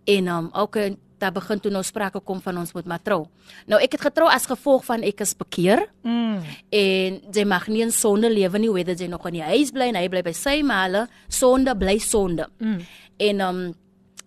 En 0.08 0.28
um 0.28 0.50
ook 0.54 0.78
daar 1.20 1.32
begin 1.32 1.60
toe 1.60 1.72
nou 1.72 1.84
sprake 1.84 2.20
kom 2.24 2.42
van 2.42 2.58
ons 2.58 2.74
moet 2.74 2.86
maar 2.86 3.02
trou. 3.04 3.28
Nou 3.68 3.80
ek 3.82 3.92
het 3.92 4.02
getrou 4.02 4.28
as 4.30 4.46
gevolg 4.46 4.86
van 4.86 5.04
ek 5.04 5.22
is 5.22 5.34
bekeer 5.36 5.88
Mm. 6.04 6.42
en 6.72 7.22
jy 7.34 7.46
mag 7.46 7.68
nie 7.68 7.82
in 7.82 7.92
sonde 7.92 8.30
lewe 8.30 8.58
nie, 8.60 8.70
whether 8.72 8.96
jy 8.96 9.08
nog 9.08 9.26
in 9.28 9.34
die 9.34 9.42
huis 9.44 9.72
bly 9.72 9.88
en 9.90 9.96
hy 9.96 10.08
bly 10.10 10.22
by 10.24 10.32
sy 10.34 10.62
male, 10.64 11.08
sonde 11.28 11.76
bly 11.76 11.98
sonde. 12.00 12.48
Mm. 12.60 12.82
En 13.20 13.42
um 13.42 13.74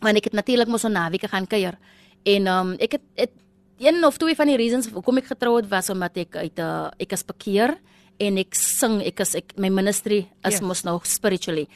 want 0.00 0.16
ek 0.16 0.30
het 0.30 0.32
natuurlik 0.32 0.68
mos 0.68 0.84
'n 0.84 0.92
naweek 0.92 1.28
gaan 1.28 1.46
kuier. 1.46 1.78
En 2.24 2.46
um 2.46 2.72
ek 2.78 2.92
het, 2.92 3.04
het 3.14 3.30
een 3.78 4.04
of 4.04 4.16
twee 4.16 4.34
van 4.34 4.46
die 4.46 4.56
reasons 4.56 4.88
hoekom 4.88 5.16
ek 5.18 5.32
getrou 5.32 5.56
het 5.56 5.68
was 5.68 5.90
omdat 5.90 6.16
ek 6.16 6.36
uit 6.36 6.58
'n 6.58 6.60
uh, 6.60 6.90
ek 6.98 7.12
is 7.12 7.24
bekeer 7.24 7.78
en 8.18 8.36
ek 8.38 8.54
sing, 8.54 9.00
ek 9.02 9.20
is 9.20 9.34
ek 9.34 9.56
my 9.56 9.68
ministry 9.68 10.18
is 10.18 10.26
Yes. 10.44 10.52
yes. 10.52 10.60
mos 10.60 10.82
nou 10.82 11.00
spiritually. 11.02 11.68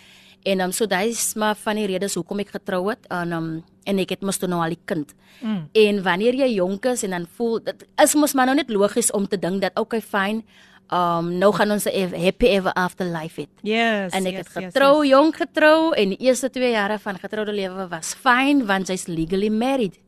En 0.44 0.60
um 0.60 0.72
so 0.72 0.86
daai 0.86 1.08
is 1.08 1.34
maar 1.34 1.56
van 1.56 1.76
die 1.76 1.86
redes 1.86 2.14
hoekom 2.14 2.40
ek 2.40 2.50
getrou 2.50 2.90
het 2.90 3.06
en 3.08 3.32
um 3.32 3.64
en 3.84 3.98
ek 3.98 4.10
het 4.10 4.22
mos 4.22 4.38
toe 4.38 4.48
nou 4.48 4.62
al 4.62 4.68
die 4.68 4.84
kind. 4.84 5.14
Mm. 5.40 5.68
En 5.72 6.02
wanneer 6.02 6.34
jy 6.34 6.54
jonk 6.54 6.84
is 6.84 7.02
en 7.02 7.10
dan 7.10 7.26
voel 7.36 7.60
dit 7.64 7.86
is 8.02 8.14
mos 8.14 8.34
maar 8.34 8.46
nou 8.46 8.56
net 8.56 8.70
logies 8.70 9.10
om 9.10 9.26
te 9.28 9.38
dink 9.38 9.60
dat 9.60 9.78
okay 9.78 10.00
fyn, 10.00 10.44
um 10.92 11.30
nou 11.38 11.52
gaan 11.52 11.70
ons 11.70 11.86
'n 11.86 12.12
happy 12.14 12.46
ever 12.46 12.72
after 12.72 13.06
life 13.06 13.40
hê. 13.40 13.46
Yes. 13.62 14.12
En 14.12 14.26
ek 14.26 14.32
yes, 14.32 14.38
het 14.38 14.48
getrou, 14.48 15.02
yes, 15.02 15.10
yes. 15.10 15.18
jong 15.18 15.36
getrou 15.36 15.92
en 15.92 16.08
die 16.08 16.20
eerste 16.20 16.50
2 16.50 16.70
jare 16.70 16.98
van 16.98 17.18
getroude 17.18 17.52
lewe 17.52 17.88
was 17.88 18.14
fyn 18.14 18.66
want 18.66 18.86
sy's 18.86 19.06
legally 19.06 19.48
married. 19.48 19.98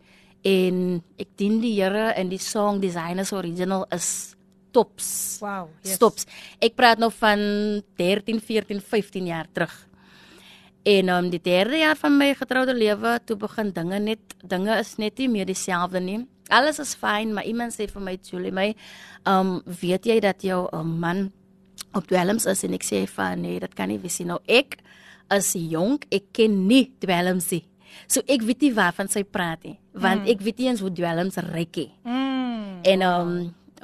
En 0.44 1.02
ek 1.18 1.28
dien 1.36 1.60
die 1.60 1.74
Here 1.80 2.12
en 2.14 2.28
die 2.28 2.38
song 2.38 2.80
Designers 2.80 3.32
Original 3.32 3.86
is 3.90 4.36
tops. 4.70 5.38
Wow. 5.40 5.68
Yes. 5.82 5.96
Stops. 5.96 6.26
Ek 6.60 6.76
praat 6.76 6.98
nou 6.98 7.10
van 7.10 7.82
13, 7.96 8.40
14, 8.40 8.80
15 8.80 9.26
jaar 9.26 9.46
terug. 9.52 9.74
En 10.86 11.08
um 11.08 11.30
die 11.30 11.40
derde 11.42 11.80
jaar 11.80 11.96
van 11.98 12.14
my 12.16 12.34
getroude 12.34 12.74
lewe, 12.74 13.18
toe 13.26 13.36
begin 13.36 13.72
dinge 13.74 13.98
net 13.98 14.36
dinge 14.44 14.78
is 14.78 14.96
net 15.02 15.18
nie 15.18 15.28
meer 15.28 15.48
dieselfde 15.48 16.00
nie. 16.00 16.20
Alles 16.48 16.78
is 16.82 16.94
fyn, 16.98 17.32
maar 17.35 17.46
iemand 17.48 17.74
sê 17.74 17.88
vir 17.90 18.02
my 18.02 18.16
Julie, 18.22 18.54
my 18.54 18.68
um 19.26 19.59
weet 19.82 20.06
jy 20.06 20.20
dat 20.22 20.44
jou 20.46 20.66
um, 20.76 20.96
man 21.02 21.30
op 21.96 22.06
dwelms 22.06 22.46
is 22.46 22.62
en 22.66 22.76
ek 22.76 22.87
sê 22.87 23.02
van 23.11 23.40
nee, 23.42 23.61
dit 23.62 23.74
kan 23.74 23.90
nie 23.90 23.98
wees 24.02 24.20
nie. 24.20 24.28
Nou 24.30 24.38
ek 24.46 24.78
is 25.35 25.52
jonk, 25.59 26.06
ek 26.14 26.30
ken 26.37 26.66
nie 26.68 26.87
dwelms 27.02 27.50
nie. 27.54 27.64
So 28.06 28.22
ek 28.30 28.44
weet 28.46 28.66
nie 28.66 28.74
waarvan 28.76 29.11
sy 29.11 29.24
praat 29.24 29.64
nie, 29.66 29.78
want 29.96 30.24
mm. 30.24 30.32
ek 30.35 30.42
weet 30.46 30.61
nie 30.61 30.70
eens 30.70 30.82
hoe 30.85 30.92
dwelms 30.94 31.40
ryk 31.50 31.80
nie. 31.82 31.90
Mm. 32.06 32.82
En 32.92 33.06
um 33.11 33.32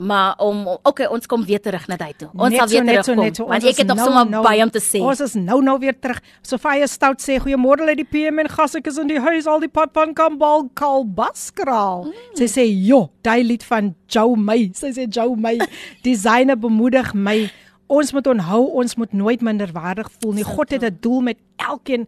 maar 0.01 0.35
om 0.39 0.67
okay, 0.83 1.07
ons 1.07 1.27
kom 1.27 1.45
weer 1.45 1.61
terug 1.61 1.87
na 1.89 1.97
dit 1.97 2.19
toe. 2.19 2.29
Ons 2.33 2.51
Net 2.51 2.59
sal 2.59 2.69
weer 2.69 2.81
so, 2.81 2.87
so, 2.87 3.03
terugkom. 3.03 3.25
net 3.25 3.37
so. 3.37 3.47
Want 3.47 3.65
ek 3.65 3.77
het 3.77 3.87
nog 3.87 3.97
nou, 3.97 4.07
sommer 4.07 4.31
nou- 4.31 4.43
baie 4.43 4.63
om 4.63 4.71
te 4.71 4.81
sê. 4.81 5.01
Ons 5.01 5.21
is 5.21 5.35
nou 5.35 5.63
nou 5.63 5.79
weer 5.79 5.99
terug. 5.99 6.21
Sofia 6.43 6.87
Stout 6.87 7.21
sê 7.21 7.39
goeiemôre 7.39 7.89
uit 7.89 7.97
die 7.97 8.09
PM 8.09 8.39
en 8.39 8.49
gas 8.49 8.75
ek 8.75 8.87
is 8.87 8.99
in 8.99 9.07
die 9.09 9.21
huis 9.21 9.47
al 9.47 9.61
die 9.61 9.69
pad 9.69 9.91
van 9.93 10.15
Kambal 10.15 10.71
Kalbaskraal. 10.75 12.05
Mm. 12.05 12.37
Sy 12.39 12.49
sê 12.49 12.65
jo, 12.87 13.11
daai 13.23 13.43
lied 13.45 13.63
van 13.65 13.95
Joe 14.09 14.37
May. 14.37 14.71
Sy 14.75 14.93
sê 14.97 15.07
Joe 15.09 15.37
May, 15.37 15.59
designer 16.03 16.57
bemoedig 16.57 17.15
my. 17.15 17.51
Ons 17.93 18.13
moet 18.17 18.27
onthou 18.27 18.63
ons 18.81 18.95
moet 18.97 19.13
nooit 19.13 19.43
minderwaardig 19.45 20.09
voel 20.21 20.39
nie. 20.39 20.45
God 20.49 20.71
het 20.71 20.85
'n 20.85 20.97
doel 21.01 21.21
met 21.21 21.39
elkeen 21.57 22.07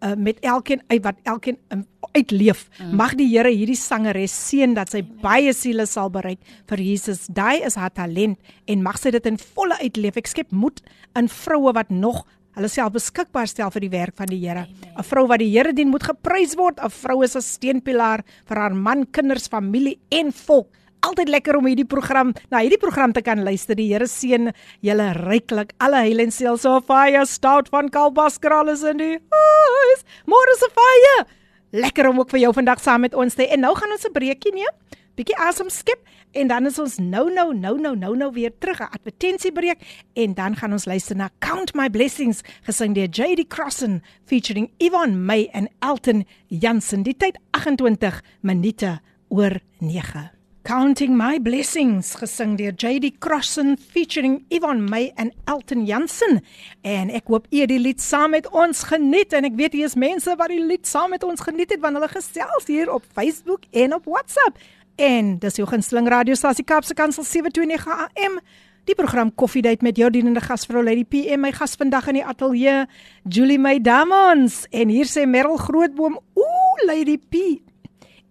uh, 0.00 0.14
met 0.16 0.38
elkeen 0.40 0.82
uit 0.86 1.02
wat 1.02 1.16
elkeen 1.22 1.58
um, 1.68 1.86
uitleef. 2.12 2.68
Mm. 2.78 2.94
Mag 2.96 3.14
die 3.14 3.28
Here 3.28 3.50
hierdie 3.50 3.78
sangeres 3.78 4.34
seën 4.48 4.74
dat 4.74 4.90
sy 4.90 5.02
baie 5.02 5.52
siele 5.52 5.86
sal 5.86 6.10
bereik 6.10 6.40
vir 6.70 6.80
Jesus. 6.80 7.26
Daai 7.26 7.64
is 7.64 7.74
haar 7.74 7.92
talent 7.92 8.38
en 8.66 8.82
mag 8.82 8.98
sy 8.98 9.10
dit 9.10 9.26
in 9.26 9.38
volle 9.38 9.78
uitleef. 9.80 10.16
Ek 10.16 10.30
skep 10.30 10.52
moed 10.52 10.82
in 11.18 11.28
vroue 11.28 11.72
wat 11.72 11.90
nog 11.90 12.24
hulle 12.54 12.70
self 12.70 12.92
beskikbaar 12.94 13.48
stel 13.50 13.72
vir 13.74 13.80
die 13.80 13.90
werk 13.90 14.16
van 14.16 14.30
die 14.30 14.38
Here. 14.38 14.66
'n 14.96 15.02
Vrou 15.02 15.26
wat 15.26 15.38
die 15.42 15.50
Here 15.50 15.72
dien 15.72 15.90
moet 15.90 16.04
geprys 16.04 16.54
word. 16.54 16.78
'n 16.78 16.90
Vrou 16.90 17.22
is 17.24 17.36
'n 17.36 17.42
steunpilaar 17.42 18.24
vir 18.46 18.56
haar 18.56 18.74
man, 18.74 19.06
kinders, 19.10 19.48
familie 19.48 19.98
en 20.10 20.32
volk. 20.32 20.68
Altyd 21.04 21.28
lekker 21.28 21.58
om 21.58 21.66
hierdie 21.68 21.84
program, 21.88 22.32
na 22.48 22.62
hierdie 22.64 22.80
program 22.80 23.12
te 23.12 23.20
kan 23.24 23.42
luister. 23.44 23.76
Die 23.76 23.90
Here 23.90 24.06
seën 24.08 24.52
julle 24.84 25.08
ryklik. 25.18 25.74
Alle 25.84 26.00
heil 26.06 26.22
en 26.24 26.32
seël 26.32 26.56
so 26.60 26.80
fire 26.88 27.26
stout 27.28 27.68
van 27.74 27.90
Kalbaskraal 27.92 28.72
is 28.72 28.84
in 28.88 29.02
die 29.02 29.18
huis. 29.18 30.04
Môre 30.30 30.56
se 30.60 30.70
fire. 30.72 31.26
Lekker 31.74 32.08
om 32.08 32.22
ook 32.22 32.32
vir 32.32 32.46
jou 32.46 32.54
vandag 32.56 32.80
saam 32.80 33.04
met 33.04 33.14
ons 33.14 33.36
te. 33.36 33.48
En 33.50 33.60
nou 33.60 33.74
gaan 33.76 33.92
ons 33.92 34.06
'n 34.06 34.12
breekie 34.12 34.54
neem. 34.54 34.74
bietjie 35.14 35.36
asem 35.38 35.68
skep 35.70 36.00
en 36.34 36.48
dan 36.50 36.66
is 36.66 36.78
ons 36.78 36.98
nou 36.98 37.30
nou 37.30 37.54
nou 37.54 37.78
nou 37.78 37.94
nou 37.96 38.16
nou 38.16 38.30
weer 38.32 38.50
terug 38.58 38.80
'n 38.80 38.90
advertensiebreek 38.96 39.78
en 40.14 40.34
dan 40.34 40.56
gaan 40.56 40.72
ons 40.72 40.86
luister 40.86 41.16
na 41.16 41.30
Count 41.38 41.74
My 41.74 41.88
Blessings 41.88 42.42
gesing 42.62 42.94
deur 42.94 43.08
JD 43.08 43.46
Crossen 43.46 44.02
featuring 44.26 44.70
Ivan 44.78 45.24
May 45.26 45.48
en 45.52 45.68
Elton 45.80 46.26
Jansen. 46.48 47.02
Die 47.02 47.16
tyd 47.16 47.38
28 47.52 48.22
minute 48.40 49.00
oor 49.28 49.60
9. 49.78 50.43
Counting 50.69 51.15
My 51.17 51.39
Blessings 51.41 52.11
gesing 52.19 52.57
deur 52.59 52.75
JD 52.77 53.15
Crossen 53.17 53.77
featuring 53.77 54.45
Ivan 54.49 54.83
May 54.89 55.11
en 55.15 55.31
Elton 55.45 55.85
Jansen 55.85 56.41
en 56.85 57.09
ek 57.09 57.31
hoop 57.31 57.47
u 57.49 57.63
die 57.71 57.79
lied 57.79 58.03
saam 58.03 58.35
met 58.35 58.45
ons 58.53 58.83
geniet 58.91 59.33
en 59.33 59.47
ek 59.47 59.55
weet 59.57 59.73
hier 59.73 59.87
is 59.87 59.95
mense 59.97 60.35
wat 60.37 60.51
die 60.51 60.59
lied 60.61 60.85
saam 60.85 61.09
met 61.15 61.23
ons 61.25 61.41
geniet 61.41 61.73
het 61.73 61.81
want 61.81 61.97
hulle 61.97 62.11
gesels 62.11 62.67
hier 62.69 62.91
op 62.93 63.07
Facebook 63.17 63.65
en 63.71 63.95
op 63.97 64.05
WhatsApp 64.05 64.59
en 65.01 65.37
dis 65.41 65.57
jou 65.57 65.65
gunsteling 65.69 66.11
radiostasie 66.11 66.67
Kapse 66.67 66.93
Kansel 66.93 67.25
729 67.25 67.89
AM 68.05 68.37
die 68.85 68.97
program 68.99 69.31
Koffiedייט 69.33 69.81
met 69.81 69.97
jou 69.97 70.11
dienende 70.13 70.43
gasvrou 70.43 70.83
Lady 70.85 71.07
PM 71.07 71.47
my 71.47 71.53
gas 71.55 71.73
vandag 71.81 72.11
in 72.11 72.19
die 72.19 72.25
ateljee 72.25 72.83
Julie 73.25 73.57
May 73.57 73.81
Damons 73.81 74.67
en 74.69 74.93
hier 74.93 75.09
sê 75.09 75.25
Merel 75.25 75.57
Grootboom 75.57 76.19
ooh 76.37 76.85
Lady 76.85 77.17
P 77.17 77.63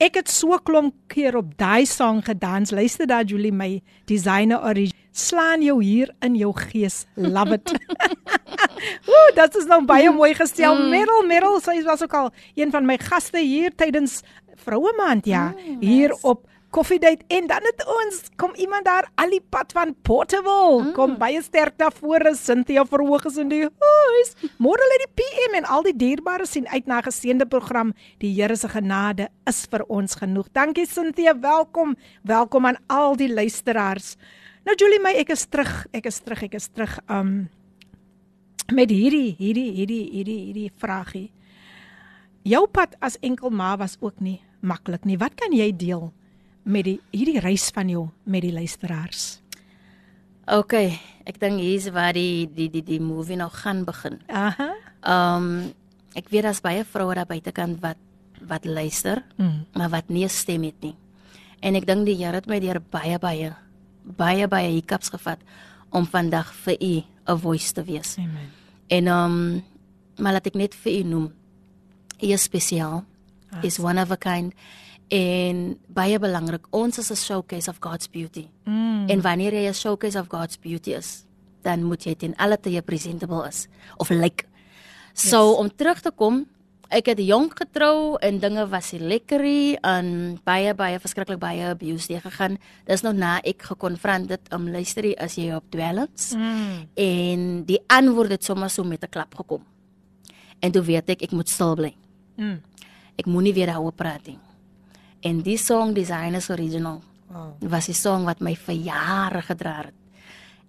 Ek 0.04 0.18
het 0.20 0.28
so 0.28 0.58
klomp 0.68 0.96
keer 1.08 1.38
op 1.40 1.54
daai 1.56 1.86
sang 1.88 2.20
gedans. 2.26 2.74
Luister 2.76 3.08
daai 3.08 3.24
Julie 3.30 3.54
my 3.56 3.78
designer 4.10 4.60
origin. 4.60 4.98
Slaan 5.14 5.62
jou 5.64 5.78
hier 5.84 6.10
in 6.26 6.36
jou 6.36 6.50
gees. 6.58 7.06
Love 7.16 7.56
it. 7.56 7.72
Ooh, 9.14 9.30
dit 9.38 9.60
is 9.62 9.68
nou 9.70 9.80
baie 9.88 10.10
mooi 10.12 10.34
gestel. 10.36 10.76
Mm. 10.76 10.90
Merel, 10.92 11.24
Merel, 11.30 11.60
sy 11.64 11.78
was 11.86 12.04
ook 12.04 12.16
al 12.20 12.32
een 12.60 12.74
van 12.74 12.90
my 12.90 12.98
gaste 13.00 13.40
hier 13.40 13.72
tydens 13.80 14.24
Vroue 14.64 14.92
Maand, 14.98 15.26
ja, 15.28 15.52
mm, 15.54 15.80
hier 15.82 16.12
nice. 16.12 16.28
op 16.28 16.44
koffiedייט 16.73 17.23
en 17.33 17.47
dan 17.49 17.65
het 17.65 17.81
ons 17.89 18.21
kom 18.37 18.53
iemand 18.61 18.85
daar 18.85 19.07
al 19.17 19.31
die 19.33 19.41
pad 19.41 19.73
van 19.73 19.95
Portable 20.05 20.83
mm. 20.83 20.93
kom 20.97 21.17
baie 21.21 21.41
sterk 21.43 21.79
na 21.81 21.89
vore 21.95 22.35
Cynthia 22.37 22.85
verhoog 22.85 23.25
is 23.31 23.39
in 23.41 23.49
die 23.49 23.63
huis 23.65 24.35
môre 24.61 24.89
lê 24.91 24.99
die 25.05 25.13
PM 25.21 25.57
en 25.63 25.69
al 25.77 25.87
die 25.87 25.97
dierbare 25.97 26.47
sien 26.47 26.69
uit 26.69 26.87
na 26.87 27.01
'n 27.01 27.09
geseënde 27.09 27.47
program 27.49 27.95
die 28.21 28.33
Here 28.35 28.57
se 28.57 28.69
genade 28.69 29.29
is 29.49 29.65
vir 29.71 29.85
ons 29.89 30.15
genoeg 30.15 30.53
dankie 30.53 30.87
Cynthia 30.87 31.33
welkom 31.41 31.97
welkom 32.23 32.67
aan 32.67 32.79
al 32.89 33.17
die 33.17 33.33
luisteraars 33.33 34.17
nou 34.65 34.77
Julie 34.77 35.01
my 35.01 35.17
ek 35.17 35.31
is 35.31 35.47
terug 35.47 35.87
ek 35.93 36.07
is 36.07 36.21
terug 36.21 36.43
ek 36.43 36.55
is 36.55 36.69
terug 36.69 37.01
um 37.09 37.49
met 38.73 38.91
hierdie 38.91 39.37
hierdie 39.39 39.73
hierdie 39.73 40.05
hierdie 40.13 40.41
hierdie 40.45 40.73
vragie 40.77 41.33
jou 42.45 42.67
pad 42.69 42.95
as 43.01 43.17
enkel 43.23 43.51
ma 43.51 43.77
was 43.77 43.97
ook 44.01 44.21
nie 44.21 44.43
maklik 44.61 45.05
nie 45.09 45.17
wat 45.17 45.35
kan 45.35 45.53
jy 45.53 45.73
deel 45.73 46.13
Met 46.64 46.88
die 46.88 47.00
hierdie 47.12 47.40
reis 47.44 47.70
van 47.76 47.90
jou 47.90 48.08
met 48.24 48.42
die 48.46 48.54
luisteraars? 48.54 49.40
OK, 50.52 50.74
ek 51.24 51.40
dink 51.40 51.62
hier's 51.64 51.88
waar 51.96 52.16
die 52.16 52.48
die 52.52 52.70
die 52.72 52.84
die 52.84 53.00
movie 53.00 53.38
nog 53.40 53.56
gaan 53.64 53.84
begin. 53.88 54.20
Aha. 54.28 54.74
Ehm 55.04 55.48
um, 55.48 55.72
ek 56.14 56.28
weet 56.30 56.46
daar's 56.46 56.62
baie 56.62 56.84
vroue 56.86 57.16
daar 57.16 57.30
buitekant 57.30 57.80
wat 57.82 57.98
wat 58.44 58.66
luister, 58.66 59.24
mm. 59.38 59.66
maar 59.74 59.90
wat 59.90 60.10
nie 60.10 60.26
'n 60.26 60.30
stem 60.30 60.64
het 60.64 60.82
nie. 60.82 60.96
En 61.62 61.76
ek 61.76 61.86
dink 61.86 62.06
die 62.06 62.16
Here 62.16 62.36
het 62.36 62.48
my 62.48 62.60
deur 62.60 62.82
baie 62.92 63.20
baie 63.20 63.56
baie 64.04 64.48
baie 64.48 64.70
hiccups 64.70 65.10
gevat 65.10 65.40
om 65.90 66.06
vandag 66.06 66.54
vir 66.54 66.78
u 66.82 67.04
'n 67.28 67.38
voice 67.40 67.74
te 67.74 67.84
wees. 67.84 68.18
Amen. 68.18 68.52
En 68.88 69.08
ehm 69.08 69.32
um, 69.32 69.64
maar 70.18 70.34
laat 70.34 70.48
ek 70.48 70.56
net 70.56 70.76
vir 70.76 71.00
u 71.00 71.04
noem. 71.04 71.34
U 72.22 72.28
is 72.28 72.44
spesiaal. 72.44 73.06
Is 73.62 73.80
one 73.80 74.02
of 74.02 74.12
a 74.12 74.18
kind 74.18 74.54
en 75.14 75.60
baie 75.94 76.18
belangrik 76.18 76.66
ons 76.74 76.98
is 76.98 77.12
'n 77.12 77.16
showcase 77.16 77.70
of 77.70 77.78
God's 77.80 78.08
beauty. 78.10 78.48
Mm. 78.66 79.10
En 79.10 79.22
wanneer 79.22 79.54
jy 79.54 79.68
'n 79.68 79.74
showcase 79.74 80.20
of 80.20 80.28
God's 80.28 80.58
beauty 80.58 80.92
is, 80.92 81.26
dan 81.62 81.84
moet 81.84 82.04
jy 82.04 82.16
ten 82.16 82.36
alle 82.36 82.58
tye 82.58 82.82
presentable 82.82 83.48
is 83.48 83.68
of 83.98 84.10
lyk. 84.10 84.22
Like. 84.22 84.46
So 85.14 85.50
yes. 85.50 85.58
om 85.58 85.76
terug 85.76 86.02
te 86.02 86.12
kom, 86.12 86.48
ek 86.90 87.06
het 87.06 87.20
jonk 87.20 87.58
getrou 87.58 88.18
en 88.22 88.40
dinge 88.40 88.68
was 88.70 88.92
nie 88.94 89.02
lekkerie 89.02 89.78
en 89.82 90.40
baie 90.44 90.74
baie 90.74 91.00
verskriklik 91.00 91.40
baie 91.40 91.70
abuse 91.70 92.08
te 92.08 92.20
gegaan. 92.20 92.58
Dis 92.86 93.02
nou 93.02 93.14
na 93.14 93.40
ek 93.44 93.62
gekonfront 93.62 94.28
dit 94.28 94.54
om 94.54 94.70
luisterie 94.70 95.18
as 95.20 95.36
jy 95.36 95.54
op 95.54 95.64
dwelms 95.70 96.34
mm. 96.34 96.90
en 96.96 97.66
die 97.66 97.80
antwoord 97.88 98.30
het 98.30 98.44
sommer 98.44 98.70
so 98.70 98.84
met 98.84 99.04
'n 99.04 99.10
klap 99.10 99.36
gekom. 99.36 99.64
En 100.60 100.72
toe 100.72 100.82
weet 100.82 101.10
ek 101.10 101.22
ek 101.22 101.32
moet 101.32 101.50
stil 101.50 101.76
bly. 101.76 101.96
Mm. 102.38 102.62
Ek 103.16 103.26
moenie 103.26 103.54
weer 103.54 103.68
daaroor 103.68 103.94
praat 103.94 104.26
nie. 104.28 104.40
En 105.24 105.40
die 105.44 105.58
song 105.58 105.94
Designers 105.96 106.50
Original 106.52 107.00
wow. 107.32 107.56
was 107.60 107.88
'n 107.88 107.94
song 107.94 108.26
wat 108.26 108.40
my 108.42 108.56
vir 108.56 108.76
jare 108.76 109.42
gedra 109.42 109.76
het. 109.88 109.94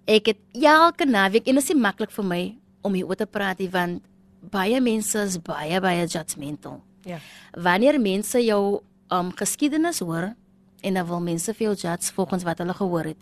Ek 0.06 0.26
het 0.26 0.38
elke 0.52 1.04
naweek 1.04 1.46
en 1.46 1.54
dit 1.54 1.62
is 1.64 1.72
nie 1.72 1.80
maklik 1.80 2.10
vir 2.10 2.24
my 2.24 2.56
om 2.82 2.92
hier 2.94 3.06
oor 3.06 3.16
te 3.16 3.26
praat 3.26 3.58
nie 3.58 3.68
want 3.68 4.02
baie 4.40 4.80
mense 4.80 5.18
is 5.18 5.38
baie 5.38 5.80
baie 5.80 6.06
judgmental. 6.06 6.82
Ja. 7.04 7.18
Wanneer 7.52 8.00
mense 8.00 8.38
jou 8.44 8.82
um 9.10 9.32
geskiedenis 9.32 9.98
hoor 9.98 10.34
en 10.82 10.94
dan 10.94 11.06
wil 11.06 11.20
mense 11.20 11.54
vir 11.54 11.66
jou 11.66 11.74
judge 11.74 12.12
volgens 12.12 12.44
wat 12.44 12.58
hulle 12.58 12.74
gehoor 12.74 13.04
het. 13.04 13.18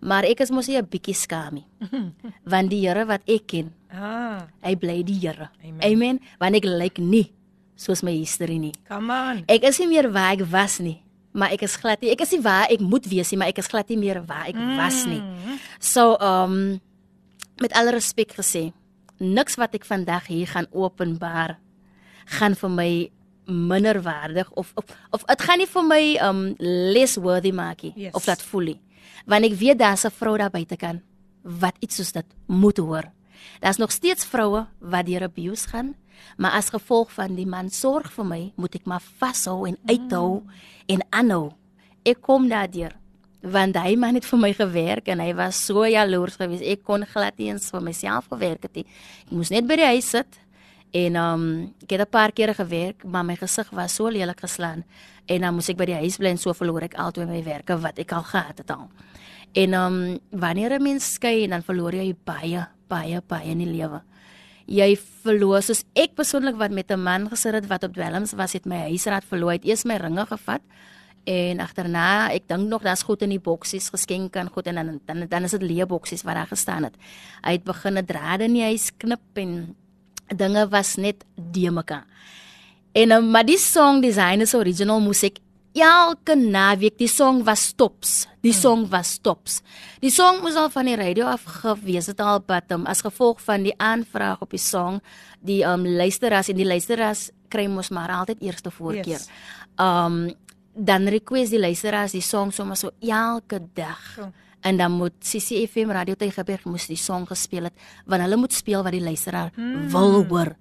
Maar 0.00 0.24
ek 0.24 0.40
is 0.40 0.50
mos 0.50 0.68
'n 0.68 0.86
bietjie 0.86 1.14
skaam 1.14 1.54
nie. 1.54 1.66
want 2.52 2.70
die 2.70 2.86
Here 2.86 3.04
wat 3.06 3.22
ek 3.26 3.46
ken, 3.46 3.72
ah, 3.90 4.46
hy 4.62 4.76
bly 4.76 5.02
die 5.02 5.18
Here. 5.18 5.50
Amen. 5.64 5.82
Amen. 5.82 6.20
Want 6.38 6.54
ek 6.54 6.64
lyk 6.64 6.78
like 6.78 7.00
nie 7.00 7.32
soos 7.76 8.02
my 8.02 8.14
history 8.16 8.58
nie. 8.58 8.72
Come 8.88 9.12
on. 9.12 9.44
Ek 9.52 9.66
is 9.68 9.78
nie 9.82 9.90
meer 9.90 10.08
waar 10.12 10.34
ek 10.34 10.46
was 10.50 10.78
nie, 10.80 10.96
maar 11.36 11.52
ek 11.54 11.66
is 11.68 11.76
glad 11.76 12.00
nie. 12.02 12.10
Ek 12.14 12.24
is 12.24 12.32
nie 12.32 12.42
waar 12.44 12.72
ek 12.72 12.80
moet 12.80 13.06
wees 13.10 13.30
nie, 13.32 13.38
maar 13.38 13.52
ek 13.52 13.60
is 13.62 13.70
glad 13.70 13.92
nie 13.92 14.00
meer 14.00 14.22
waar 14.26 14.48
ek 14.48 14.56
mm. 14.56 14.76
was 14.80 15.04
nie. 15.08 15.20
So 15.78 16.16
um 16.16 16.80
met 17.60 17.72
alle 17.76 17.94
respek 17.96 18.34
gesê, 18.36 18.70
niks 19.20 19.56
wat 19.56 19.76
ek 19.76 19.86
vandag 19.88 20.26
hier 20.28 20.48
gaan 20.50 20.68
openbaar 20.72 21.56
gaan 22.36 22.56
vir 22.58 22.72
my 22.72 22.90
minder 23.46 24.00
waardig 24.02 24.48
of 24.58 24.72
of 24.74 24.84
of 25.14 25.24
dit 25.24 25.44
gaan 25.46 25.60
nie 25.62 25.68
vir 25.70 25.84
my 25.86 26.02
um 26.26 26.40
less 26.58 27.16
worthy 27.16 27.52
maak 27.54 27.84
nie 27.86 27.92
yes. 28.08 28.14
of 28.14 28.24
dat 28.24 28.42
voel 28.42 28.72
nie. 28.72 28.80
Want 29.26 29.46
ek 29.46 29.54
weet 29.54 29.78
daar's 29.78 30.04
'n 30.04 30.10
vrou 30.10 30.36
daar 30.36 30.50
buite 30.50 30.76
kan 30.76 31.02
wat 31.42 31.76
iets 31.80 31.96
soos 31.96 32.12
dit 32.12 32.26
moet 32.46 32.76
hoor. 32.76 33.04
Daar's 33.60 33.78
nog 33.78 33.92
steeds 33.92 34.24
vroue 34.24 34.66
wat 34.78 35.06
deur 35.06 35.22
abuse 35.22 35.68
gaan 35.68 35.94
Maar 36.36 36.50
as 36.50 36.68
gevolg 36.68 37.12
van 37.12 37.34
die 37.36 37.46
man 37.48 37.70
sorg 37.72 38.10
vir 38.12 38.28
my, 38.28 38.40
moet 38.60 38.78
ek 38.78 38.86
maar 38.88 39.04
vashou 39.20 39.64
en 39.68 39.76
uithou 39.88 40.40
mm. 40.40 40.62
en 40.94 41.04
aanhou. 41.20 41.50
Ek 42.06 42.22
kom 42.24 42.50
daardeur 42.52 42.96
want 43.46 43.76
hy 43.78 43.92
man 44.00 44.16
het 44.18 44.24
vir 44.26 44.40
my 44.42 44.48
gewerk 44.58 45.06
en 45.12 45.20
hy 45.22 45.28
was 45.38 45.58
so 45.68 45.84
jaloers 45.86 46.34
geweest. 46.40 46.64
Ek 46.66 46.80
kon 46.82 47.04
glad 47.06 47.36
nie 47.38 47.52
eens 47.52 47.68
vir 47.70 47.84
myself 47.84 48.26
gewerk 48.32 48.64
het 48.66 48.80
nie. 48.80 48.86
Ek 49.22 49.34
moes 49.38 49.52
net 49.54 49.68
by 49.68 49.76
die 49.78 49.86
huis 49.92 50.08
sit 50.16 50.40
en 50.96 51.18
um 51.20 51.44
ek 51.84 51.94
het 51.94 52.00
'n 52.00 52.10
paar 52.10 52.32
kere 52.32 52.54
gewerk, 52.54 53.04
maar 53.04 53.24
my 53.24 53.36
gesig 53.36 53.70
was 53.70 53.94
so 53.94 54.08
lelik 54.08 54.40
geslaan 54.40 54.82
en 55.28 55.40
dan 55.40 55.54
moes 55.54 55.68
ek 55.68 55.76
by 55.76 55.86
die 55.86 56.00
huis 56.02 56.16
bly 56.18 56.30
en 56.34 56.38
so 56.38 56.52
verloor 56.52 56.82
ek 56.82 56.94
altyd 56.94 57.28
my 57.28 57.42
werke 57.44 57.76
wat 57.78 57.98
ek 57.98 58.12
al 58.12 58.24
gehad 58.24 58.58
het 58.58 58.70
al. 58.70 58.90
En 59.54 59.74
um 59.74 60.18
wanneer 60.30 60.72
'n 60.72 60.82
mens 60.82 61.12
skei, 61.14 61.46
dan 61.46 61.62
verloor 61.62 61.94
jy 61.94 62.16
baie 62.24 62.66
baie 62.88 63.20
baie 63.28 63.50
in 63.50 63.58
die 63.58 63.70
lewe. 63.70 64.02
Jy 64.66 64.96
verloor 65.22 65.62
soos 65.62 65.84
ek 65.94 66.16
persoonlik 66.18 66.56
wat 66.58 66.70
met 66.70 66.90
'n 66.90 67.02
man 67.02 67.28
gesit 67.28 67.54
het 67.54 67.66
wat 67.66 67.84
op 67.84 67.94
dwelms 67.94 68.32
was 68.32 68.52
het 68.52 68.66
my 68.66 68.88
huisraad 68.90 69.24
verloor 69.24 69.52
het 69.52 69.64
eers 69.64 69.84
my 69.84 69.96
ringe 69.96 70.26
gevat 70.26 70.62
en 71.24 71.60
agterna 71.60 72.30
ek 72.30 72.48
dink 72.48 72.68
nog 72.68 72.82
daar's 72.82 73.02
goed 73.02 73.22
in 73.22 73.30
die 73.30 73.42
boksies 73.42 73.90
geskenk 73.90 74.36
aan 74.36 74.48
goed 74.48 74.66
en 74.66 74.74
dan 74.74 75.00
dan 75.06 75.26
dan 75.28 75.44
is 75.44 75.50
dit 75.50 75.62
leë 75.62 75.86
boksies 75.86 76.22
wat 76.22 76.34
daar 76.34 76.46
gestaan 76.46 76.84
het. 76.84 76.94
Hy 77.42 77.52
het 77.52 77.64
begin 77.64 77.98
'n 77.98 78.06
drade 78.06 78.44
in 78.44 78.52
die 78.52 78.62
huis 78.62 78.90
knip 78.96 79.20
en 79.34 79.74
dinge 80.36 80.68
was 80.68 80.96
net 80.96 81.24
de 81.34 81.70
mekaar. 81.70 82.06
En 82.92 83.10
um, 83.12 83.30
maar 83.30 83.44
die 83.44 83.58
song 83.58 84.00
designers 84.00 84.54
original 84.54 85.00
musiek 85.00 85.38
elke 85.76 86.36
naweek 86.36 86.96
die 86.98 87.10
song 87.10 87.42
was 87.44 87.68
stops 87.72 88.26
die 88.40 88.52
hmm. 88.52 88.60
song 88.60 88.86
was 88.90 89.16
stops 89.18 89.60
die 90.00 90.12
song 90.12 90.40
moes 90.44 90.56
al 90.56 90.70
van 90.72 90.88
die 90.88 90.96
radio 90.96 91.28
af 91.30 91.44
gewees 91.60 92.08
het 92.10 92.20
al 92.20 92.40
wat 92.48 92.72
um, 92.72 92.86
as 92.86 93.04
gevolg 93.04 93.42
van 93.44 93.66
die 93.66 93.74
aanvraag 93.76 94.40
op 94.40 94.50
die 94.54 94.62
song 94.62 95.00
die 95.44 95.62
um 95.68 95.86
luisteraars 95.86 96.50
en 96.52 96.60
die 96.60 96.68
luisteraars 96.68 97.30
kry 97.52 97.66
mos 97.70 97.92
maar 97.94 98.12
altyd 98.22 98.42
eerste 98.42 98.70
voorkeur 98.70 99.18
yes. 99.18 99.28
um 99.76 100.26
dan 100.76 101.08
request 101.08 101.54
die 101.54 101.60
luisteraars 101.60 102.16
die 102.16 102.24
song 102.24 102.52
sommer 102.52 102.76
so 102.76 102.92
elke 103.00 103.60
dag 103.74 104.02
oh. 104.20 104.32
en 104.66 104.76
dan 104.76 104.92
moet 104.92 105.16
CCFM 105.24 105.92
radio 105.94 106.14
Tygerberg 106.14 106.66
moes 106.68 106.88
die 106.90 107.00
song 107.00 107.24
gespeel 107.28 107.70
het 107.70 107.86
want 108.04 108.24
hulle 108.24 108.36
moet 108.40 108.52
speel 108.52 108.84
wat 108.84 108.96
die 108.96 109.04
luisteraar 109.04 109.52
hmm. 109.56 109.88
wil 109.92 110.24
hoor 110.24 110.54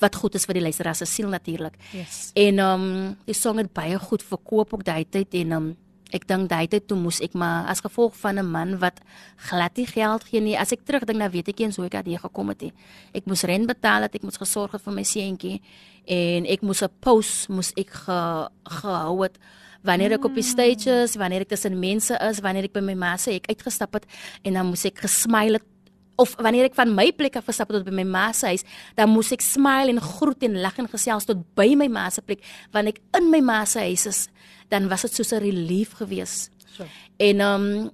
wat 0.00 0.14
goed 0.14 0.34
is 0.34 0.46
vir 0.48 0.58
die 0.58 0.66
luisteraar 0.66 0.94
se 0.94 1.06
siel 1.06 1.28
natuurlik. 1.28 1.78
Yes. 1.92 2.30
En 2.34 2.58
ehm 2.58 2.86
um, 2.86 3.16
die 3.24 3.34
song 3.34 3.58
het 3.58 3.72
baie 3.72 3.98
goed 3.98 4.22
verkoop 4.22 4.74
ook 4.74 4.84
daai 4.84 5.04
tyd 5.04 5.34
en 5.34 5.52
ehm 5.52 5.66
um, 5.66 5.74
ek 6.14 6.26
dink 6.28 6.48
daai 6.48 6.68
tyd 6.70 6.86
toe 6.86 6.98
moes 6.98 7.18
ek 7.24 7.34
maar 7.34 7.66
as 7.66 7.82
gevolg 7.82 8.14
van 8.16 8.38
'n 8.38 8.50
man 8.50 8.78
wat 8.78 9.00
glad 9.48 9.76
nie 9.76 9.86
geld 9.86 10.24
gee 10.24 10.40
nie. 10.40 10.56
As 10.58 10.72
ek 10.72 10.84
terugdink 10.84 11.18
nou 11.18 11.30
weet 11.30 11.48
ek 11.48 11.60
eens 11.60 11.76
hoe 11.76 11.86
ek 11.86 12.04
daai 12.04 12.18
gekom 12.18 12.48
het. 12.48 12.62
Ek 13.12 13.26
moes 13.26 13.42
rent 13.42 13.66
betaal 13.66 14.02
het, 14.02 14.14
ek 14.14 14.22
moes 14.22 14.36
gesorg 14.36 14.72
het 14.72 14.82
vir 14.82 14.94
my 14.94 15.02
seentjie 15.02 15.60
en 16.04 16.46
ek 16.46 16.62
moes 16.62 16.82
'n 16.82 16.90
pos 17.00 17.48
moes 17.48 17.72
ek 17.76 17.90
ge, 17.90 18.48
gehou 18.64 19.22
het 19.22 19.38
Wanneer 19.86 20.16
ek 20.16 20.24
op 20.24 20.34
die 20.34 20.42
stage 20.42 20.90
is, 21.04 21.14
wanneer 21.14 21.44
ek 21.44 21.52
tussen 21.54 21.78
mense 21.78 22.16
is, 22.28 22.40
wanneer 22.40 22.64
ek 22.64 22.72
by 22.72 22.80
my 22.80 22.94
ma 22.98 23.16
se 23.16 23.36
ek 23.36 23.46
uitgestap 23.52 23.94
het 23.94 24.06
en 24.42 24.58
dan 24.58 24.66
moes 24.66 24.84
ek 24.88 24.98
gesmile 25.04 25.60
of 26.16 26.34
wanneer 26.40 26.70
ek 26.70 26.76
van 26.78 26.94
my 26.94 27.10
plek 27.12 27.36
af 27.36 27.48
gestap 27.50 27.70
het 27.70 27.80
tot 27.80 27.88
by 27.90 27.94
my 27.98 28.06
ma 28.08 28.26
se 28.32 28.46
huis, 28.52 28.64
dan 28.96 29.12
moes 29.12 29.32
ek 29.32 29.44
smile 29.44 29.92
en 29.92 30.00
groet 30.00 30.42
en 30.48 30.60
lag 30.64 30.78
en 30.80 30.88
gesels 30.88 31.28
tot 31.28 31.42
by 31.58 31.74
my 31.78 31.88
ma 31.92 32.08
se 32.10 32.24
plek. 32.24 32.44
Wanneer 32.72 32.96
ek 32.96 33.20
in 33.20 33.30
my 33.30 33.42
ma 33.44 33.64
se 33.64 33.84
huis 33.84 34.06
is, 34.06 34.26
dan 34.72 34.88
was 34.88 35.02
dit 35.02 35.14
soos 35.14 35.32
'n 35.32 35.42
relief 35.44 35.92
geweest. 36.00 36.50
So. 36.76 36.84
En 37.18 37.40
um 37.40 37.90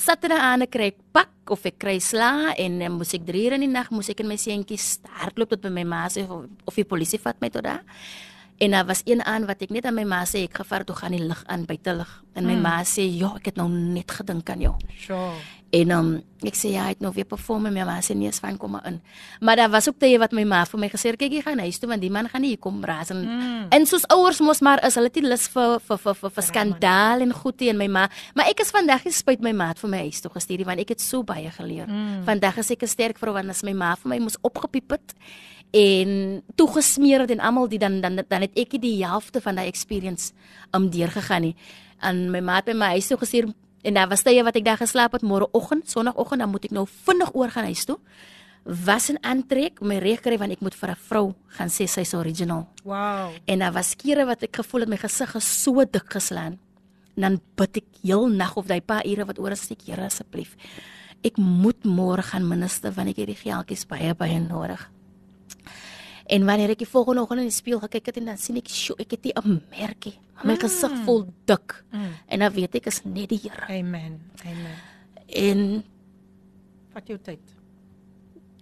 Saterdag 0.00 0.40
aan 0.40 0.64
kry 0.70 0.94
ek 0.94 1.00
pak 1.12 1.50
of 1.50 1.64
ek 1.66 1.78
kry 1.82 1.98
sla 2.00 2.54
en 2.56 2.78
dan 2.78 2.92
moes 2.92 3.12
ek 3.12 3.26
3 3.26 3.46
ure 3.46 3.54
in 3.58 3.66
die 3.66 3.68
nag 3.68 3.90
moes 3.90 4.08
ek 4.08 4.20
in 4.20 4.28
my 4.28 4.36
seentjie 4.36 4.78
hardloop 5.20 5.50
tot 5.50 5.62
by 5.62 5.68
my 5.68 5.84
ma 5.84 6.08
se 6.08 6.22
of, 6.22 6.46
of 6.64 6.74
die 6.74 6.84
polisie 6.84 7.18
vat 7.18 7.36
my 7.40 7.50
tot 7.50 7.64
daar. 7.64 7.82
En 8.60 8.70
daar 8.70 8.86
was 8.86 9.02
een 9.04 9.22
aan 9.24 9.46
wat 9.48 9.62
ek 9.62 9.70
net 9.72 9.84
aan 9.88 9.96
my 9.96 10.04
ma 10.04 10.22
sê 10.28 10.44
ek 10.44 10.60
gevaar 10.60 10.84
toe 10.84 10.96
gaan 10.96 11.12
die 11.16 11.24
lig 11.24 11.42
aan 11.48 11.64
buite 11.64 11.94
lig. 11.96 12.10
En 12.36 12.44
my 12.44 12.54
mm. 12.54 12.62
ma 12.62 12.74
sê 12.84 13.06
ja, 13.08 13.32
ek 13.36 13.50
het 13.50 13.56
nou 13.56 13.68
net 13.68 14.12
gedink 14.12 14.50
aan 14.52 14.60
jou. 14.60 14.74
Sure. 15.00 15.32
En 15.70 15.90
um, 15.94 16.08
ek 16.42 16.56
sê 16.58 16.72
ja, 16.72 16.88
hy 16.88 16.96
het 16.96 17.02
nou 17.04 17.12
weer 17.14 17.26
perform 17.28 17.68
en 17.68 17.74
my 17.76 17.84
ma 17.86 18.00
sê 18.02 18.16
nee, 18.18 18.30
fyn 18.34 18.56
kom 18.58 18.72
maar 18.74 18.88
in. 18.88 18.96
Maar 19.38 19.60
daar 19.60 19.70
was 19.70 19.86
ook 19.86 20.00
tye 20.02 20.18
wat 20.18 20.32
my 20.34 20.42
ma 20.48 20.64
vir 20.66 20.80
my 20.82 20.88
gesê 20.90 21.12
het, 21.12 21.18
kyk 21.20 21.36
jy 21.36 21.42
gaan 21.46 21.62
huis 21.62 21.78
toe 21.78 21.90
want 21.92 22.02
die 22.02 22.10
man 22.10 22.26
gaan 22.32 22.42
nie 22.42 22.56
hier 22.56 22.62
kom 22.62 22.80
raas 22.86 23.12
en 23.14 23.20
mm. 23.22 23.68
en 23.76 23.86
soos 23.86 24.06
ouers 24.10 24.40
mos 24.42 24.62
maar 24.66 24.82
is 24.86 24.98
hulle 24.98 25.12
dit 25.14 25.22
lus 25.22 25.46
vir 25.52 25.76
vir 25.86 26.00
vir 26.02 26.18
vir, 26.22 26.32
vir 26.38 26.46
skandaal 26.48 27.22
en 27.22 27.36
goed 27.42 27.60
teen 27.62 27.78
my 27.78 27.86
ma. 27.86 28.08
Maar 28.34 28.50
ek 28.50 28.64
is 28.64 28.74
vandag 28.74 29.06
gespuit 29.06 29.46
my 29.46 29.54
ma 29.54 29.70
het 29.70 29.84
vir 29.84 29.94
my 29.94 30.02
huis 30.08 30.18
toe 30.24 30.32
gestuur 30.34 30.66
want 30.66 30.82
ek 30.82 30.96
het 30.96 31.06
so 31.06 31.22
baie 31.22 31.54
geleer. 31.54 31.86
Mm. 31.86 32.26
Vandag 32.26 32.58
is 32.64 32.74
ek 32.74 32.82
'n 32.82 32.94
sterk 32.96 33.22
vrou 33.22 33.36
want 33.38 33.50
as 33.50 33.62
my 33.62 33.72
ma 33.72 33.94
vir 33.94 34.10
my 34.10 34.18
moes 34.18 34.38
opgepiep 34.42 34.90
het 34.90 35.14
en 35.70 36.42
toegesmeer 36.58 37.20
het 37.20 37.30
en 37.30 37.40
almal 37.40 37.68
die 37.70 37.78
dan 37.78 38.00
dan 38.00 38.18
dan 38.26 38.40
het 38.42 38.58
ek 38.58 38.80
die 38.82 39.04
helfte 39.06 39.40
van 39.40 39.54
daai 39.54 39.68
experience 39.68 40.32
om 40.72 40.90
deurgegaan 40.90 41.42
nie. 41.42 41.56
En 42.02 42.30
my 42.30 42.40
ma 42.40 42.56
het 42.58 42.64
by 42.64 42.74
my 42.74 42.86
huis 42.98 43.06
toe 43.06 43.18
gestuur 43.18 43.54
en 43.82 43.94
daar 43.94 44.08
was 44.08 44.22
tye 44.22 44.42
wat 44.44 44.56
ek 44.56 44.64
daar 44.64 44.80
geslaap 44.80 45.12
het 45.12 45.22
môreoggend, 45.22 45.88
sonoggend 45.90 46.40
dan 46.40 46.50
moet 46.50 46.64
ek 46.64 46.74
nou 46.76 46.86
vinnig 46.86 47.34
oor 47.34 47.50
gaan 47.50 47.64
huis 47.64 47.84
toe. 47.84 47.98
Was 48.64 49.08
'n 49.10 49.18
aantrek, 49.24 49.80
my 49.80 49.98
reg 49.98 50.20
kry 50.20 50.36
want 50.38 50.52
ek 50.52 50.60
moet 50.60 50.74
vir 50.74 50.90
'n 50.90 50.96
vrou 51.08 51.34
gaan 51.48 51.68
sê 51.68 51.86
sy's 51.88 52.14
original. 52.14 52.68
Wow. 52.84 53.32
En 53.46 53.58
daar 53.58 53.72
was 53.72 53.94
kere 53.96 54.26
wat 54.26 54.42
ek 54.42 54.56
gevoel 54.56 54.80
het 54.80 54.88
my 54.88 54.96
gesig 54.96 55.34
is 55.34 55.62
so 55.62 55.84
dik 55.84 56.12
geslaan. 56.12 56.58
En 57.16 57.22
dan 57.22 57.40
bid 57.56 57.76
ek 57.76 57.84
heel 58.02 58.28
nag 58.28 58.56
of 58.56 58.66
daai 58.66 58.80
paar 58.80 59.06
ure 59.06 59.24
wat 59.24 59.38
oor 59.38 59.50
is, 59.50 59.70
ek 59.70 59.82
Here 59.86 60.04
asseblief. 60.04 60.56
Ek 61.22 61.36
moet 61.36 61.84
môre 61.84 62.22
gaan 62.22 62.48
minister 62.48 62.92
want 62.92 63.08
ek 63.08 63.16
het 63.16 63.26
die 63.26 63.36
geldjies 63.36 63.86
baie 63.86 64.14
baie 64.14 64.40
nodig. 64.40 64.90
En 66.30 66.46
wanneer 66.46 66.70
ek 66.76 66.84
die 66.84 66.88
volgende 66.88 67.24
oggend 67.24 67.42
in 67.42 67.48
die 67.50 67.54
spieël 67.54 67.80
gekyk 67.82 68.12
het 68.12 68.18
en 68.20 68.28
dan 68.30 68.38
sien 68.38 68.56
ek, 68.56 68.68
"Sjoe, 68.70 68.96
ek 68.98 69.10
het 69.10 69.26
'n 69.34 69.62
merkie. 69.70 70.14
My 70.44 70.54
mm. 70.54 70.60
gesig 70.60 70.92
vol 71.04 71.26
dik." 71.44 71.84
Mm. 71.90 72.12
En 72.26 72.38
dan 72.38 72.52
weet 72.52 72.74
ek 72.74 72.86
is 72.86 73.04
net 73.04 73.28
die 73.28 73.40
Here. 73.42 73.66
Amen. 73.66 74.20
Amen. 74.44 74.76
En 75.26 75.84
vat 76.92 77.06
jou 77.06 77.18
tyd. 77.18 77.40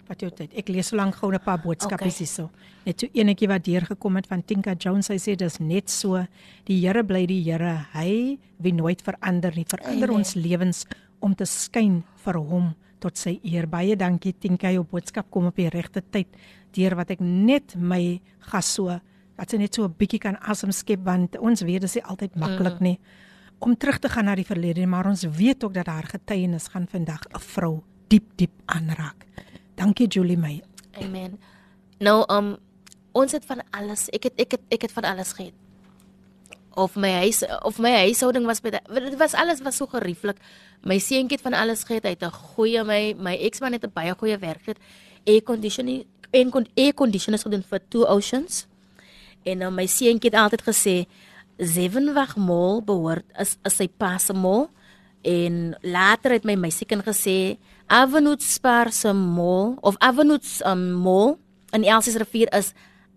Vat 0.07 0.21
jou 0.21 0.31
tyd. 0.31 0.55
Ek 0.55 0.69
lees 0.69 0.89
so 0.89 0.97
lank 0.97 1.15
gou 1.15 1.31
'n 1.31 1.41
paar 1.45 1.61
boodskappe 1.61 2.05
okay. 2.05 2.17
hierso. 2.19 2.51
Net 2.85 3.01
so 3.01 3.07
enetjie 3.13 3.49
wat 3.49 3.65
deurgekom 3.65 4.17
het 4.17 4.27
van 4.27 4.45
Tinka 4.45 4.75
Jones. 4.75 5.07
Sy 5.07 5.19
sê 5.19 5.37
dis 5.37 5.59
net 5.59 5.91
so. 5.91 6.27
Die 6.65 6.81
Here 6.81 7.05
bly 7.05 7.27
die 7.27 7.43
Here. 7.43 7.87
Hy 7.93 8.39
wie 8.59 8.73
nooit 8.73 9.03
verander 9.03 9.53
nie. 9.55 9.65
Verander 9.69 10.09
Amen. 10.09 10.17
ons 10.17 10.35
lewens 10.35 10.87
om 11.21 11.35
te 11.35 11.45
skyn 11.45 12.05
vir 12.25 12.35
hom 12.35 12.75
tot 13.01 13.17
sy 13.17 13.41
eer. 13.43 13.67
Baie 13.67 13.97
dankie 13.97 14.33
Tinka, 14.33 14.71
jou 14.71 14.85
boodskap 14.85 15.31
kom 15.31 15.47
op 15.47 15.57
die 15.57 15.69
regte 15.69 16.03
tyd 16.03 16.29
deur 16.77 16.97
wat 16.97 17.11
ek 17.11 17.21
net 17.21 17.75
my 17.77 18.21
gas 18.51 18.75
so 18.75 19.01
dat 19.39 19.51
sy 19.51 19.57
net 19.57 19.75
so 19.75 19.85
'n 19.85 19.95
bietjie 19.99 20.19
kan 20.19 20.37
asem 20.41 20.73
skep 20.73 21.05
want 21.05 21.39
ons 21.39 21.63
weet 21.63 21.81
dit 21.81 21.97
is 21.97 22.03
altyd 22.03 22.35
maklik 22.37 22.81
mm. 22.81 22.85
nie 22.85 22.99
om 23.61 23.77
terug 23.77 23.99
te 23.99 24.09
gaan 24.09 24.25
na 24.25 24.35
die 24.35 24.47
verlede 24.47 24.87
maar 24.87 25.07
ons 25.07 25.23
weet 25.23 25.65
ook 25.65 25.75
dat 25.75 25.87
haar 25.87 26.07
getuienis 26.07 26.69
gaan 26.69 26.87
vandag 26.87 27.23
'n 27.35 27.41
vrou 27.41 27.83
diep 28.09 28.25
diep 28.37 28.51
aanraak. 28.67 29.27
Dankie 29.75 30.09
Julie 30.09 30.39
May. 30.39 30.63
Amen. 30.93 31.39
Nou 31.99 32.25
um 32.29 32.57
ons 33.13 33.33
het 33.33 33.45
van 33.45 33.63
alles 33.71 34.09
ek 34.09 34.23
het 34.23 34.41
ek 34.41 34.51
het 34.51 34.63
ek 34.69 34.83
het 34.83 34.93
van 34.93 35.05
alles 35.05 35.33
gehad. 35.33 35.53
Of 36.75 36.97
my 36.97 37.11
huis 37.11 37.43
of 37.63 37.79
my 37.79 37.91
huishouding 37.91 38.47
was 38.47 38.61
by 38.61 38.71
dit 38.71 39.17
was 39.19 39.35
alles 39.35 39.61
was 39.61 39.77
so 39.77 39.87
gerieflik. 39.87 40.37
My 40.83 40.99
seentjie 40.99 41.37
het 41.37 41.45
van 41.45 41.55
alles 41.55 41.85
gehad. 41.85 42.03
Hy 42.03 42.15
het 42.17 42.23
'n 42.23 42.31
goeie 42.31 42.85
my 42.85 43.15
my 43.19 43.35
eksman 43.37 43.73
het 43.73 43.85
'n 43.85 43.93
baie 43.95 44.15
goeie 44.15 44.39
werk 44.39 44.63
gehad. 44.63 44.79
Air 45.27 45.43
conditioning 45.43 46.07
en 46.31 46.51
kon 46.51 46.67
air 46.77 46.95
conditioners 46.95 47.43
gedoen 47.43 47.63
vir 47.63 47.81
two 47.89 48.07
oceans. 48.07 48.67
En 49.43 49.59
nou 49.59 49.71
my 49.71 49.87
seentjie 49.87 50.31
het 50.31 50.35
altyd 50.35 50.63
gesê 50.63 51.07
Sevenwag 51.59 52.37
Mall 52.37 52.83
behoort 52.87 53.25
is 53.39 53.57
is 53.65 53.77
sy 53.77 53.89
pa 53.89 54.19
se 54.19 54.33
mall 54.33 54.69
en 55.27 55.75
later 55.83 56.37
het 56.37 56.45
my 56.47 56.55
meisiekind 56.55 57.03
gesê 57.03 57.59
Avenue 57.87 58.37
Spar 58.39 58.93
se 58.93 59.13
mall 59.13 59.75
of 59.81 59.97
Avenue 59.99 60.39
um, 60.65 60.93
mall 60.93 61.37
in 61.73 61.85
Elsies 61.85 62.17
rivier 62.17 62.49
is 62.55 62.73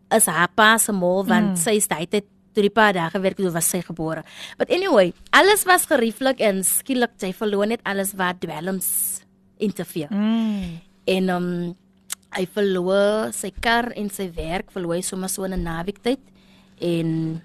is 0.10 0.26
haar 0.26 0.50
pa 0.56 0.78
se 0.78 0.92
mall 0.92 1.24
want 1.28 1.54
mm. 1.54 1.62
sy 1.62 1.78
is 1.78 1.88
daai 1.88 2.08
tyd 2.10 2.26
toe 2.54 2.66
die 2.66 2.74
pa 2.74 2.92
daar 2.92 3.12
gewerk 3.14 3.38
het 3.38 3.54
was 3.54 3.70
sy 3.70 3.82
gebore. 3.82 4.24
But 4.58 4.72
anyway, 4.72 5.14
alles 5.32 5.64
was 5.64 5.86
gerieflik 5.86 6.40
en 6.40 6.64
skielik 6.64 7.16
sy 7.22 7.32
verloor 7.34 7.68
net 7.68 7.84
alles 7.84 8.14
wat 8.20 8.42
dwelms 8.44 9.22
interfereer. 9.62 10.12
Mm. 10.12 10.82
En 11.06 11.30
um 11.30 11.48
hy 12.32 12.46
verloor 12.56 13.34
sy 13.36 13.52
kar 13.64 13.92
en 14.00 14.10
sy 14.10 14.30
werk 14.36 14.72
verloor 14.72 14.96
hy 14.96 15.04
sommer 15.04 15.30
so 15.30 15.44
'n 15.44 15.64
naweek 15.64 16.00
tyd 16.02 16.22
en 16.80 17.42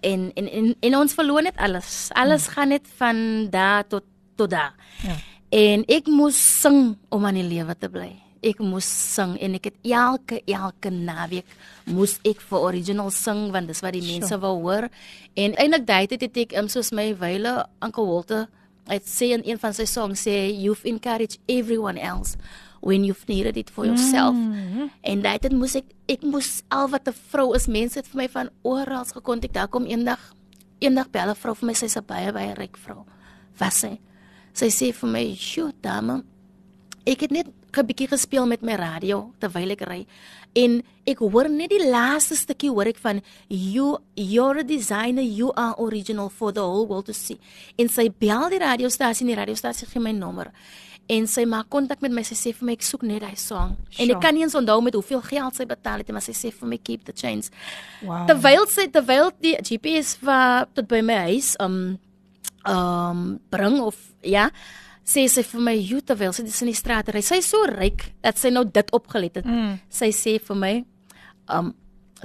en 0.00 0.32
en 0.36 0.48
en, 0.48 0.74
en 0.80 0.94
ons 0.96 1.14
verloor 1.14 1.42
net 1.42 1.56
alles. 1.56 2.10
Alles 2.14 2.46
hmm. 2.46 2.54
gaan 2.54 2.68
net 2.68 2.86
van 2.96 3.50
daar 3.50 3.84
tot 3.88 4.04
tot 4.36 4.50
daar. 4.50 4.74
Ja. 5.02 5.16
En 5.50 5.84
ek 5.88 6.06
moes 6.06 6.36
sing 6.36 6.96
om 7.08 7.24
aan 7.26 7.38
die 7.38 7.46
lewe 7.46 7.74
te 7.78 7.88
bly. 7.88 8.23
Ek 8.44 8.58
moes 8.60 8.88
sing 8.88 9.36
en 9.40 9.56
ek 9.56 9.70
het 9.70 9.76
elke 9.88 10.40
elke 10.44 10.90
naweek 10.92 11.46
moes 11.88 12.18
ek 12.28 12.42
vir 12.44 12.66
original 12.66 13.10
sing 13.14 13.46
want 13.54 13.70
dis 13.70 13.80
wat 13.84 13.96
die 13.96 14.04
mense 14.04 14.28
sure. 14.28 14.42
wou 14.42 14.58
hoor. 14.66 14.88
En 15.34 15.56
eintlik 15.56 15.86
daai 15.88 16.06
tyd 16.12 16.26
het 16.28 16.36
ek 16.44 16.52
um, 16.60 16.68
soos 16.68 16.92
my 16.92 17.14
wyle 17.20 17.64
Uncle 17.80 18.06
Walter 18.06 18.46
het 18.90 19.08
sê 19.08 19.32
in 19.32 19.42
een 19.44 19.58
van 19.58 19.72
sy 19.72 19.86
songs 19.88 20.26
sê 20.26 20.36
you've 20.52 20.84
encouraged 20.84 21.40
everyone 21.48 21.96
else 21.96 22.36
when 22.84 23.04
you've 23.04 23.24
needed 23.28 23.56
it 23.56 23.70
for 23.70 23.86
yourself. 23.86 24.36
Mm. 24.36 24.90
En 25.00 25.22
dit 25.24 25.48
het 25.48 25.52
moes 25.56 25.74
ek 25.80 25.88
ek 26.12 26.22
moes 26.28 26.62
al 26.68 26.90
wat 26.92 27.08
'n 27.08 27.16
vrou 27.32 27.54
is, 27.56 27.66
mense 27.66 27.96
het 27.96 28.08
vir 28.08 28.22
my 28.22 28.28
van 28.28 28.50
oral 28.62 29.04
gekontak. 29.04 29.52
Daar 29.52 29.68
kom 29.68 29.86
eendag 29.86 30.20
eendag 30.78 31.10
bel 31.10 31.30
'n 31.30 31.34
vrou 31.34 31.54
vir 31.54 31.66
my, 31.66 31.72
sy's 31.72 31.96
'n 31.96 32.04
baie 32.06 32.32
baie 32.32 32.54
ryk 32.54 32.76
vrou. 32.76 33.04
Was 33.58 33.80
sy? 33.80 33.98
Sy 34.52 34.66
sê 34.66 34.92
vir 34.92 35.10
my, 35.10 35.34
"Sjoe, 35.34 35.72
dame, 35.80 36.24
ek 37.06 37.20
het 37.20 37.30
net 37.30 37.46
'n 37.78 37.86
bietjie 37.86 38.08
gespeel 38.08 38.46
met 38.46 38.62
my 38.62 38.76
radio 38.76 39.32
terwyl 39.40 39.70
ek 39.70 39.82
ry 39.88 40.06
en 40.54 40.82
ek 41.06 41.18
hoor 41.18 41.48
net 41.48 41.70
die 41.70 41.90
laaste 41.90 42.36
stukkie 42.36 42.70
hoor 42.70 42.86
ek 42.86 42.98
van 42.98 43.20
you 43.48 43.98
you're 44.14 44.58
a 44.60 44.64
designer 44.64 45.22
you 45.22 45.52
are 45.56 45.74
original 45.78 46.28
for 46.28 46.52
the 46.52 46.60
whole 46.60 46.86
world 46.86 47.06
to 47.06 47.12
see 47.12 47.38
en 47.78 47.88
sy 47.88 48.08
bel 48.08 48.48
die 48.50 48.62
radiostasie 48.62 49.24
en 49.26 49.34
die 49.34 49.40
radiostasie 49.42 49.88
gee 49.90 50.00
my 50.00 50.12
nommer 50.12 50.52
en 51.12 51.26
sy 51.28 51.44
maak 51.48 51.68
kontak 51.72 52.00
met 52.04 52.14
my 52.16 52.22
sy 52.24 52.36
sê 52.38 52.52
vir 52.56 52.68
my 52.68 52.76
ek 52.78 52.86
soek 52.86 53.02
net 53.04 53.24
daai 53.24 53.36
song 53.36 53.74
sure. 53.90 54.04
en 54.04 54.14
ek 54.14 54.22
kan 54.24 54.34
nie 54.36 54.44
eens 54.46 54.56
onthou 54.56 54.80
met 54.84 54.96
hoeveel 54.96 55.20
geld 55.26 55.58
sy 55.58 55.66
betaal 55.68 56.00
het 56.00 56.12
maar 56.14 56.24
sy 56.24 56.36
sê 56.36 56.52
vir 56.54 56.70
my 56.70 56.78
keep 56.80 57.04
the 57.04 57.12
chains 57.12 57.50
wow. 58.02 58.24
terwyl 58.30 58.64
sy 58.70 58.86
terwyl 58.92 59.32
die 59.44 59.56
GPS 59.60 60.16
va 60.24 60.64
tot 60.72 60.88
by 60.88 61.02
my 61.04 61.20
huis 61.28 61.54
um 61.60 61.98
um 62.64 63.26
bring 63.52 63.80
of 63.84 63.98
ja 64.24 64.48
sê 65.04 65.26
sy 65.28 65.42
vir 65.42 65.60
my 65.60 65.76
jy 65.76 66.00
terwyl 66.00 66.32
sy 66.32 66.42
dis 66.42 66.62
in 66.64 66.72
die 66.72 66.78
straat 66.78 67.08
ry 67.12 67.22
sy 67.22 67.40
is 67.42 67.50
so 67.52 67.64
ryk 67.68 68.10
dat 68.24 68.40
sy 68.40 68.52
nou 68.54 68.64
dit 68.64 68.92
opgelet 68.96 69.40
het 69.40 69.48
mm. 69.48 69.80
sy 69.88 70.10
sê 70.16 70.38
vir 70.42 70.60
my 70.60 70.74
um 71.52 71.74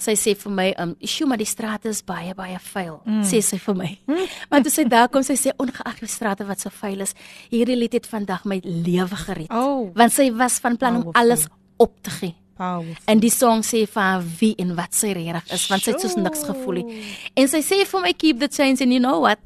sy 0.04 0.16
sê 0.16 0.36
vir 0.38 0.52
my, 0.52 0.68
um, 0.80 0.96
"Sjoe, 1.02 1.28
maar 1.28 1.38
die 1.38 1.46
strate 1.46 1.90
is 1.90 2.02
baie 2.02 2.34
baie 2.36 2.58
vuil." 2.60 3.02
Mm. 3.06 3.24
Sê 3.24 3.42
sy 3.44 3.58
vir 3.58 3.76
my. 3.76 4.00
Mm. 4.08 4.28
Maar 4.50 4.62
toe 4.64 4.72
sy 4.72 4.84
daar 4.84 5.10
kom, 5.10 5.24
sy 5.24 5.36
sê, 5.36 5.52
"Ongeag 5.58 6.00
die 6.00 6.08
strate 6.08 6.46
wat 6.46 6.60
so 6.60 6.70
vuil 6.70 7.02
is, 7.02 7.14
hierdie 7.52 7.76
lied 7.76 7.94
het 7.94 8.08
vandag 8.08 8.46
my 8.46 8.62
lewe 8.64 9.16
gered." 9.16 9.52
Oh. 9.52 9.92
Want 9.96 10.14
sy 10.14 10.32
was 10.32 10.60
van 10.60 10.78
plan 10.78 11.04
om 11.04 11.10
alles 11.14 11.48
op 11.78 11.94
te 12.02 12.10
gee. 12.10 12.36
Powerful. 12.56 13.04
En 13.08 13.20
die 13.20 13.32
song 13.32 13.62
sê 13.64 13.88
vir 13.88 14.24
wie 14.40 14.56
en 14.58 14.76
wat 14.76 14.94
sy 14.94 15.14
regtig 15.16 15.54
is, 15.54 15.68
want 15.70 15.84
sy 15.84 15.92
het 15.92 16.02
soos 16.02 16.16
niks 16.16 16.44
gevoel 16.44 16.84
nie. 16.84 17.04
En 17.36 17.48
sy 17.48 17.62
sê 17.64 17.86
vir 17.86 18.02
my, 18.02 18.14
"Keep 18.14 18.40
the 18.40 18.50
chains 18.50 18.82
and 18.82 18.92
you 18.92 19.00
know 19.00 19.20
what? 19.20 19.40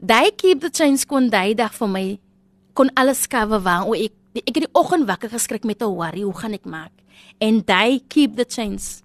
Daai 0.00 0.30
keep 0.36 0.60
the 0.60 0.70
chains 0.70 1.04
kon 1.04 1.30
daai 1.30 1.54
dag 1.54 1.72
vir 1.72 1.88
my 1.88 2.18
kon 2.74 2.90
alles 2.98 3.26
cover 3.30 3.62
waar 3.62 3.86
o 3.86 3.94
ek 3.94 4.12
ek 4.34 4.50
het 4.50 4.64
die 4.66 4.74
oggend 4.74 5.06
wakker 5.06 5.30
geskrik 5.30 5.64
met 5.64 5.82
'n 5.82 5.94
worry, 5.94 6.22
hoe 6.22 6.34
gaan 6.34 6.52
ek 6.52 6.66
maak? 6.66 6.92
En 7.38 7.62
daai 7.64 8.02
keep 8.08 8.36
the 8.36 8.44
chains 8.48 9.02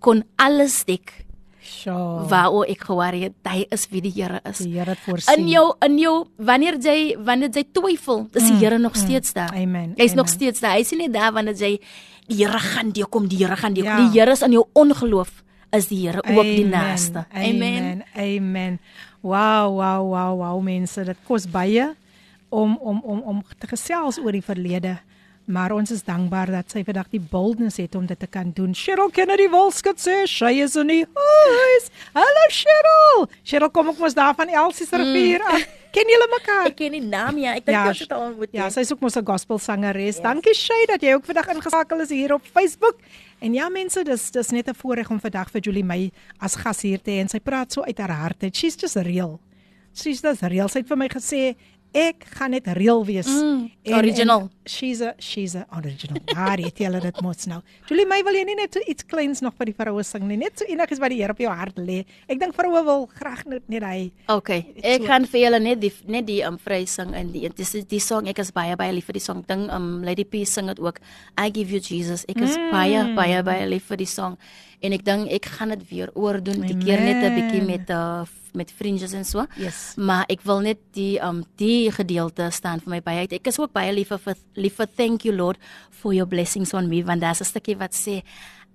kon 0.00 0.24
alles 0.36 0.84
dek. 0.84 1.26
Sjoe. 1.60 2.26
Waaroor 2.28 2.66
ek 2.72 2.80
geworry 2.88 3.20
het, 3.28 3.34
hy 3.44 3.66
is 3.70 3.86
wie 3.92 4.00
die 4.00 4.12
Here 4.16 4.40
is. 4.48 4.58
Die 4.64 4.72
Here 4.72 4.90
het 4.90 4.98
voorsien. 5.04 5.38
In 5.38 5.48
jou 5.48 5.66
in 5.84 5.98
jou 5.98 6.26
wanneer 6.36 6.78
jy 6.80 7.16
wanneer 7.18 7.50
jy 7.52 7.64
twyfel, 7.72 8.26
is 8.32 8.42
die 8.48 8.56
mm, 8.56 8.62
Here 8.62 8.78
nog 8.78 8.96
mm, 8.96 9.00
steeds 9.04 9.32
daar. 9.32 9.52
Amen. 9.54 9.94
Hy's 9.96 10.14
nog 10.14 10.28
steeds 10.28 10.60
daar. 10.60 10.72
Hy 10.78 10.80
is 10.80 10.90
nie 10.96 11.10
daar 11.10 11.32
wanneer 11.32 11.54
jy 11.54 11.78
die 12.26 12.40
Here 12.40 12.58
gaan 12.58 12.90
die 12.90 13.04
kom, 13.04 13.28
die 13.28 13.44
Here 13.44 13.56
gaan 13.56 13.74
die. 13.74 13.84
Ja. 13.84 14.00
Die 14.00 14.18
Here 14.18 14.32
is 14.32 14.42
in 14.42 14.52
jou 14.52 14.66
ongeloof 14.72 15.44
is 15.76 15.86
die 15.86 16.00
Here 16.06 16.24
ook 16.24 16.48
die 16.48 16.64
naaste. 16.64 17.26
Amen. 17.32 18.02
Amen. 18.16 18.80
Wow, 19.20 19.76
wow, 19.76 20.00
wow, 20.08 20.38
wow 20.40 20.62
mense, 20.64 21.04
dit 21.04 21.26
kos 21.28 21.44
baie 21.46 21.92
om 22.50 22.76
om 22.76 23.00
om 23.02 23.22
om 23.22 23.42
te 23.58 23.66
gesels 23.70 24.18
oor 24.18 24.32
die 24.32 24.44
verlede. 24.44 24.98
Maar 25.50 25.72
ons 25.74 25.90
is 25.90 26.04
dankbaar 26.06 26.50
dat 26.52 26.70
sy 26.70 26.84
vandag 26.86 27.08
die 27.10 27.22
boldness 27.30 27.80
het 27.80 27.96
om 27.98 28.04
dit 28.06 28.18
te 28.18 28.28
kan 28.30 28.52
doen. 28.54 28.74
Cheryl 28.76 29.10
Kennedy 29.10 29.48
Wolskut 29.50 29.98
sê 29.98 30.20
sy 30.30 30.52
is 30.62 30.76
in 30.78 30.92
die 30.92 31.02
huis. 31.02 31.88
Hallo 32.14 32.44
Cheryl. 32.54 33.26
Cheryl 33.42 33.72
kom 33.74 33.90
ek 33.90 33.98
mos 33.98 34.14
daar 34.14 34.36
van 34.38 34.52
Elsie 34.52 34.86
se 34.86 35.00
rivier. 35.00 35.42
Mm. 35.42 35.64
Ken 35.90 36.12
julle 36.12 36.28
mekaar? 36.30 36.68
Ek 36.70 36.76
ken 36.78 36.94
die 36.94 37.02
naam 37.02 37.40
ja. 37.42 37.56
Ek 37.58 37.66
dink 37.66 37.80
jy 37.80 38.04
het 38.04 38.14
al 38.14 38.28
ontmoet. 38.28 38.52
Ja, 38.54 38.68
sy 38.70 38.84
is 38.86 38.92
ook 38.94 39.02
mos 39.02 39.18
'n 39.18 39.26
gospel 39.26 39.58
sangeres. 39.58 40.20
Yes. 40.20 40.22
Dankie 40.22 40.54
Shay 40.54 40.86
dat 40.86 41.02
jy 41.02 41.16
ook 41.18 41.26
vandag 41.26 41.50
ingeskakel 41.50 42.00
is 42.00 42.10
hier 42.10 42.34
op 42.34 42.46
Facebook. 42.46 43.02
En 43.40 43.54
ja 43.54 43.68
mense, 43.68 44.04
dis 44.04 44.30
dis 44.30 44.50
net 44.50 44.68
'n 44.68 44.74
voorreg 44.74 45.10
om 45.10 45.18
vandag 45.20 45.50
vir 45.50 45.60
Julie 45.60 45.84
May 45.84 46.12
as 46.38 46.54
gas 46.54 46.82
hier 46.82 47.02
te 47.02 47.10
hê 47.10 47.20
en 47.20 47.28
sy 47.28 47.40
praat 47.40 47.72
so 47.72 47.82
uit 47.82 47.98
haar 47.98 48.10
hart. 48.10 48.54
She's 48.54 48.76
just 48.76 48.96
real. 48.96 49.40
She's 49.94 50.20
just 50.22 50.42
real. 50.42 50.68
Sy 50.68 50.78
het 50.78 50.88
vir 50.88 50.96
my 50.96 51.08
gesê 51.08 51.56
ek 51.96 52.24
gaan 52.36 52.54
net 52.54 52.68
real 52.78 53.02
wees. 53.06 53.28
Mm, 53.28 53.66
en, 53.82 53.94
original. 53.98 54.40
En 54.46 54.70
she's 54.70 55.00
a 55.02 55.14
she's 55.18 55.54
a 55.58 55.66
original. 55.76 56.20
Daar 56.24 56.60
het 56.62 56.78
jy 56.78 56.90
dit 57.00 57.20
mos 57.24 57.46
nou. 57.50 57.60
Julie, 57.88 58.06
my 58.08 58.20
wil 58.26 58.38
jy 58.38 58.44
nie 58.48 58.56
net 58.58 58.76
so 58.76 58.84
iets 58.90 59.06
kleins 59.06 59.42
nog 59.44 59.56
vir 59.58 59.70
die 59.72 59.76
vroue 59.76 60.04
sing 60.06 60.26
nie, 60.28 60.38
net 60.40 60.58
so 60.60 60.68
enigiets 60.70 61.02
wat 61.02 61.14
die 61.14 61.20
Here 61.20 61.34
op 61.34 61.42
jou 61.42 61.50
hart 61.52 61.80
lê. 61.82 62.04
Ek 62.30 62.40
dink 62.40 62.54
vroue 62.56 62.84
wil 62.86 63.06
graag 63.18 63.44
net 63.50 63.66
net 63.72 63.86
hy. 63.86 63.98
Okay. 64.30 64.64
Ek 64.78 65.02
so. 65.02 65.10
gaan 65.10 65.28
vir 65.30 65.44
julle 65.44 65.60
net 65.62 65.82
die 65.82 65.92
net 66.10 66.28
die 66.30 66.40
um 66.46 66.58
vry 66.62 66.82
sing 66.88 67.12
in 67.18 67.34
die 67.34 67.46
dis 67.56 67.74
die 67.90 68.02
song 68.02 68.30
ek 68.30 68.42
is 68.44 68.54
baie 68.54 68.78
baie 68.78 68.94
lief 68.94 69.10
vir 69.10 69.18
die 69.18 69.26
song 69.26 69.44
ding 69.48 69.66
um 69.74 70.00
Lady 70.06 70.24
P 70.24 70.46
sing 70.48 70.70
dit 70.72 70.80
ook. 70.80 71.02
I 71.38 71.50
give 71.50 71.74
you 71.74 71.82
Jesus. 71.82 72.26
Ek 72.30 72.40
is 72.40 72.56
mm. 72.56 72.72
baie 72.74 73.06
baie 73.18 73.44
baie 73.46 73.68
lief 73.68 73.90
vir 73.90 74.04
die 74.04 74.10
song 74.10 74.38
en 74.80 74.92
ek 74.96 75.04
dink 75.04 75.30
ek 75.30 75.48
gaan 75.56 75.74
dit 75.74 75.82
weer 75.90 76.10
oordoen 76.14 76.62
die 76.64 76.76
keer 76.78 77.00
net 77.00 77.24
'n 77.24 77.34
bietjie 77.36 77.64
met 77.64 77.90
uh, 77.90 78.24
met 78.54 78.70
fringes 78.70 79.12
en 79.12 79.24
so. 79.24 79.46
Yes. 79.56 79.94
Maar 79.96 80.24
ek 80.28 80.42
wil 80.42 80.60
net 80.60 80.78
die 80.96 81.20
um 81.22 81.44
die 81.56 81.90
gedeelte 81.92 82.50
staan 82.50 82.80
vir 82.80 82.90
my 82.90 83.00
baie. 83.00 83.26
Ek 83.30 83.46
is 83.46 83.58
ook 83.58 83.72
baie 83.72 83.92
lief 83.92 84.08
vir 84.08 84.34
lief 84.54 84.80
vir 84.80 84.88
thank 84.96 85.24
you 85.24 85.34
Lord 85.34 85.58
for 85.90 86.12
your 86.12 86.26
blessings 86.26 86.74
on 86.74 86.88
me 86.88 87.04
want 87.04 87.20
daar's 87.20 87.40
'n 87.40 87.44
stukkie 87.44 87.78
wat 87.78 87.94
sê 87.94 88.22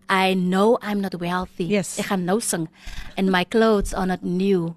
I 0.10 0.36
know 0.36 0.78
I'm 0.82 1.02
not 1.02 1.16
wealthy. 1.20 1.68
Yes. 1.68 1.98
Ek 2.00 2.06
gaan 2.06 2.26
nou 2.26 2.40
sing 2.40 2.70
and 3.18 3.32
my 3.32 3.44
clothes 3.44 3.94
are 3.94 4.06
not 4.06 4.24
new. 4.24 4.76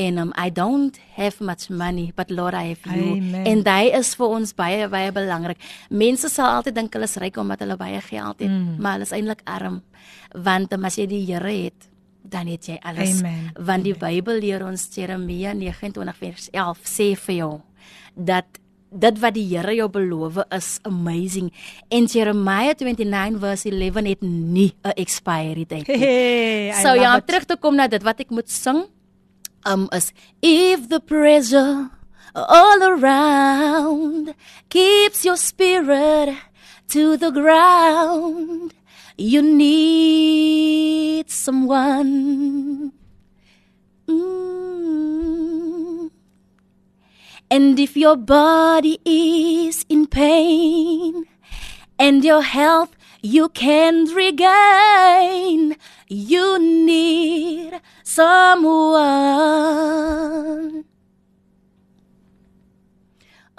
En 0.00 0.18
um 0.22 0.32
I 0.38 0.48
don't 0.52 0.96
have 1.16 1.44
much 1.44 1.68
money 1.68 2.12
but 2.16 2.30
Lord 2.30 2.54
I 2.54 2.72
have 2.72 2.96
you. 2.96 3.16
Amen. 3.16 3.44
En 3.44 3.62
daai 3.66 3.92
is 3.98 4.14
vir 4.18 4.32
ons 4.38 4.54
baie 4.56 4.88
baie 4.92 5.12
belangrik. 5.12 5.60
Mense 5.90 6.30
sal 6.32 6.56
altyd 6.60 6.78
dink 6.78 6.96
hulle 6.96 7.08
is 7.10 7.18
ryk 7.20 7.36
omdat 7.40 7.64
hulle 7.64 7.76
baie 7.80 8.00
geld 8.06 8.40
het, 8.40 8.50
mm. 8.50 8.78
maar 8.80 8.98
hulle 8.98 9.08
is 9.08 9.14
eintlik 9.16 9.44
arm 9.44 9.82
want 10.34 10.72
as 10.72 10.96
jy 10.98 11.06
die 11.10 11.24
Here 11.26 11.52
het 11.52 11.90
dan 12.30 12.46
het 12.46 12.68
jy 12.68 12.78
alles. 12.86 13.20
Amen. 13.20 13.50
Want 13.58 13.84
die 13.84 13.96
Bybel 13.96 14.40
leer 14.42 14.64
ons 14.66 14.88
Jeremia 14.94 15.52
29 15.56 16.16
vers 16.20 16.48
11 16.52 16.82
sê 16.88 17.12
vir 17.26 17.36
jou 17.40 17.52
dat 18.14 18.60
dit 18.90 19.18
wat 19.22 19.34
die 19.34 19.46
Here 19.46 19.74
jou 19.74 19.88
beloof 19.92 20.40
is 20.50 20.78
amazing. 20.88 21.50
En 21.88 22.06
Jeremiah 22.10 22.74
29 22.78 23.40
vers 23.40 23.64
11 23.64 24.06
het 24.06 24.22
nie 24.22 24.72
'n 24.82 24.94
expiry 24.96 25.64
date 25.66 25.92
nie. 25.92 25.98
Hey, 25.98 26.82
so 26.82 26.94
ja, 26.94 27.14
om 27.14 27.22
terug 27.24 27.44
te 27.44 27.56
kom 27.56 27.76
na 27.76 27.86
dit 27.86 28.02
wat 28.02 28.20
ek 28.20 28.30
moet 28.30 28.50
sing, 28.50 28.86
um 29.64 29.88
is 29.92 30.12
if 30.42 30.88
the 30.88 31.00
pressure 31.00 31.90
all 32.34 32.82
around 32.82 34.34
keeps 34.68 35.24
your 35.24 35.36
spirit 35.36 36.36
to 36.88 37.16
the 37.16 37.30
ground 37.30 38.74
you 39.20 39.42
need 39.42 41.30
someone. 41.30 42.92
Mm. 44.08 46.10
And 47.50 47.78
if 47.78 47.98
your 47.98 48.16
body 48.16 48.98
is 49.04 49.84
in 49.90 50.06
pain 50.06 51.26
and 51.98 52.24
your 52.24 52.40
health 52.40 52.96
you 53.22 53.48
can't 53.50 54.14
regain, 54.14 55.76
you 56.08 56.58
need 56.58 57.80
someone. 58.02 59.00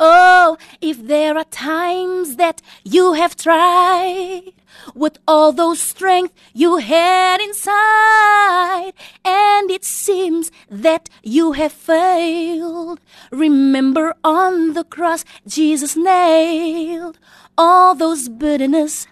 Oh, 0.03 0.57
if 0.81 1.05
there 1.05 1.37
are 1.37 1.43
times 1.45 2.37
that 2.37 2.61
you 2.83 3.13
have 3.13 3.35
tried 3.35 4.53
with 4.95 5.19
all 5.27 5.51
those 5.51 5.79
strength 5.79 6.33
you 6.55 6.77
had 6.77 7.39
inside, 7.39 8.93
and 9.23 9.69
it 9.69 9.85
seems 9.85 10.49
that 10.71 11.07
you 11.21 11.51
have 11.51 11.71
failed. 11.71 12.99
Remember 13.31 14.15
on 14.23 14.73
the 14.73 14.83
cross, 14.83 15.23
Jesus 15.45 15.95
nailed 15.95 17.19
all 17.55 17.93
those 17.93 18.27
bitterness 18.27 19.05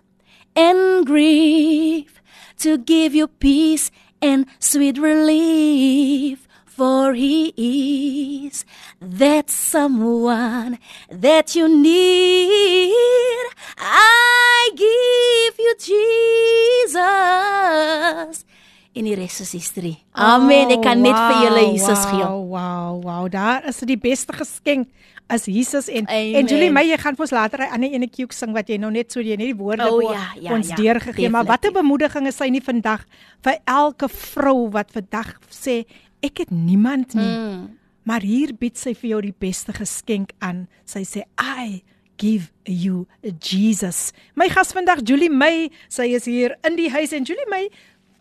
and 0.60 1.08
grief 1.08 2.20
to 2.60 2.78
give 2.78 3.16
you 3.16 3.28
peace 3.28 3.92
and 4.22 4.46
sweet 4.60 4.98
relief. 4.98 6.48
For 6.66 7.14
he 7.14 7.52
is 7.60 8.66
that 9.02 9.50
someone 9.50 10.80
that 11.12 11.56
you 11.56 11.68
need. 11.68 13.48
I 13.78 14.72
give 14.76 15.60
you 15.60 15.76
Jesus. 15.76 16.96
En 18.96 19.04
die 19.06 19.16
res 19.16 19.42
is 19.44 19.52
history. 19.52 20.00
Amen. 20.16 20.72
Oh, 20.72 20.76
Ek 20.78 20.82
kan 20.84 20.98
wow, 21.00 21.04
net 21.04 21.20
vir 21.20 21.38
julle 21.46 21.64
oh, 21.66 21.72
Jesus 21.76 22.00
wow, 22.00 22.12
gee. 22.12 22.24
Wow, 22.56 23.04
wow. 23.04 23.24
Daar 23.32 23.68
is 23.68 23.84
die 23.84 24.00
beste 24.00 24.34
geskenk 24.40 24.88
as 25.30 25.46
Jesus 25.46 25.88
en 25.88 26.08
Amen. 26.10 26.42
en 26.42 26.50
Julie 26.50 26.72
my 26.74 26.84
jy 26.88 26.98
gaan 26.98 27.18
vir 27.18 27.26
ons 27.28 27.36
later 27.36 27.62
'n 27.62 27.74
ander 27.78 27.94
ene 27.94 28.10
cue 28.10 28.34
sing 28.34 28.54
wat 28.54 28.70
jy 28.70 28.78
nou 28.82 28.92
net 28.92 29.12
so 29.12 29.22
jy 29.22 29.38
net 29.38 29.54
die 29.54 29.58
woorde 29.58 29.86
oh, 29.86 30.02
ja, 30.02 30.34
ja, 30.42 30.54
ons 30.54 30.70
ja, 30.70 30.76
deurgegee 30.76 31.30
maar 31.30 31.46
watter 31.46 31.72
bemoediging 31.72 32.28
is 32.28 32.38
sy 32.38 32.50
nie 32.50 32.62
vandag 32.62 33.06
vir 33.46 33.62
elke 33.66 34.10
vrou 34.10 34.70
wat 34.74 34.92
vandag 34.92 35.38
sê 35.50 35.86
ek 36.22 36.44
het 36.46 36.52
niemand 36.52 37.14
nie 37.14 37.38
mm. 37.38 37.78
maar 38.04 38.26
hier 38.26 38.54
bied 38.58 38.78
sy 38.78 38.94
vir 38.94 39.10
jou 39.10 39.22
die 39.22 39.38
beste 39.38 39.74
geskenk 39.74 40.34
aan 40.42 40.68
sy 40.86 41.06
sê 41.06 41.24
I 41.38 41.84
give 42.20 42.52
you 42.66 43.08
Jesus. 43.40 44.12
My 44.36 44.50
gas 44.50 44.74
vandag 44.76 45.02
Julie 45.08 45.32
May, 45.32 45.70
sy 45.88 46.12
is 46.14 46.28
hier 46.28 46.58
in 46.68 46.76
die 46.76 46.90
huis 46.92 47.16
en 47.16 47.24
Julie 47.24 47.48
May, 47.50 47.70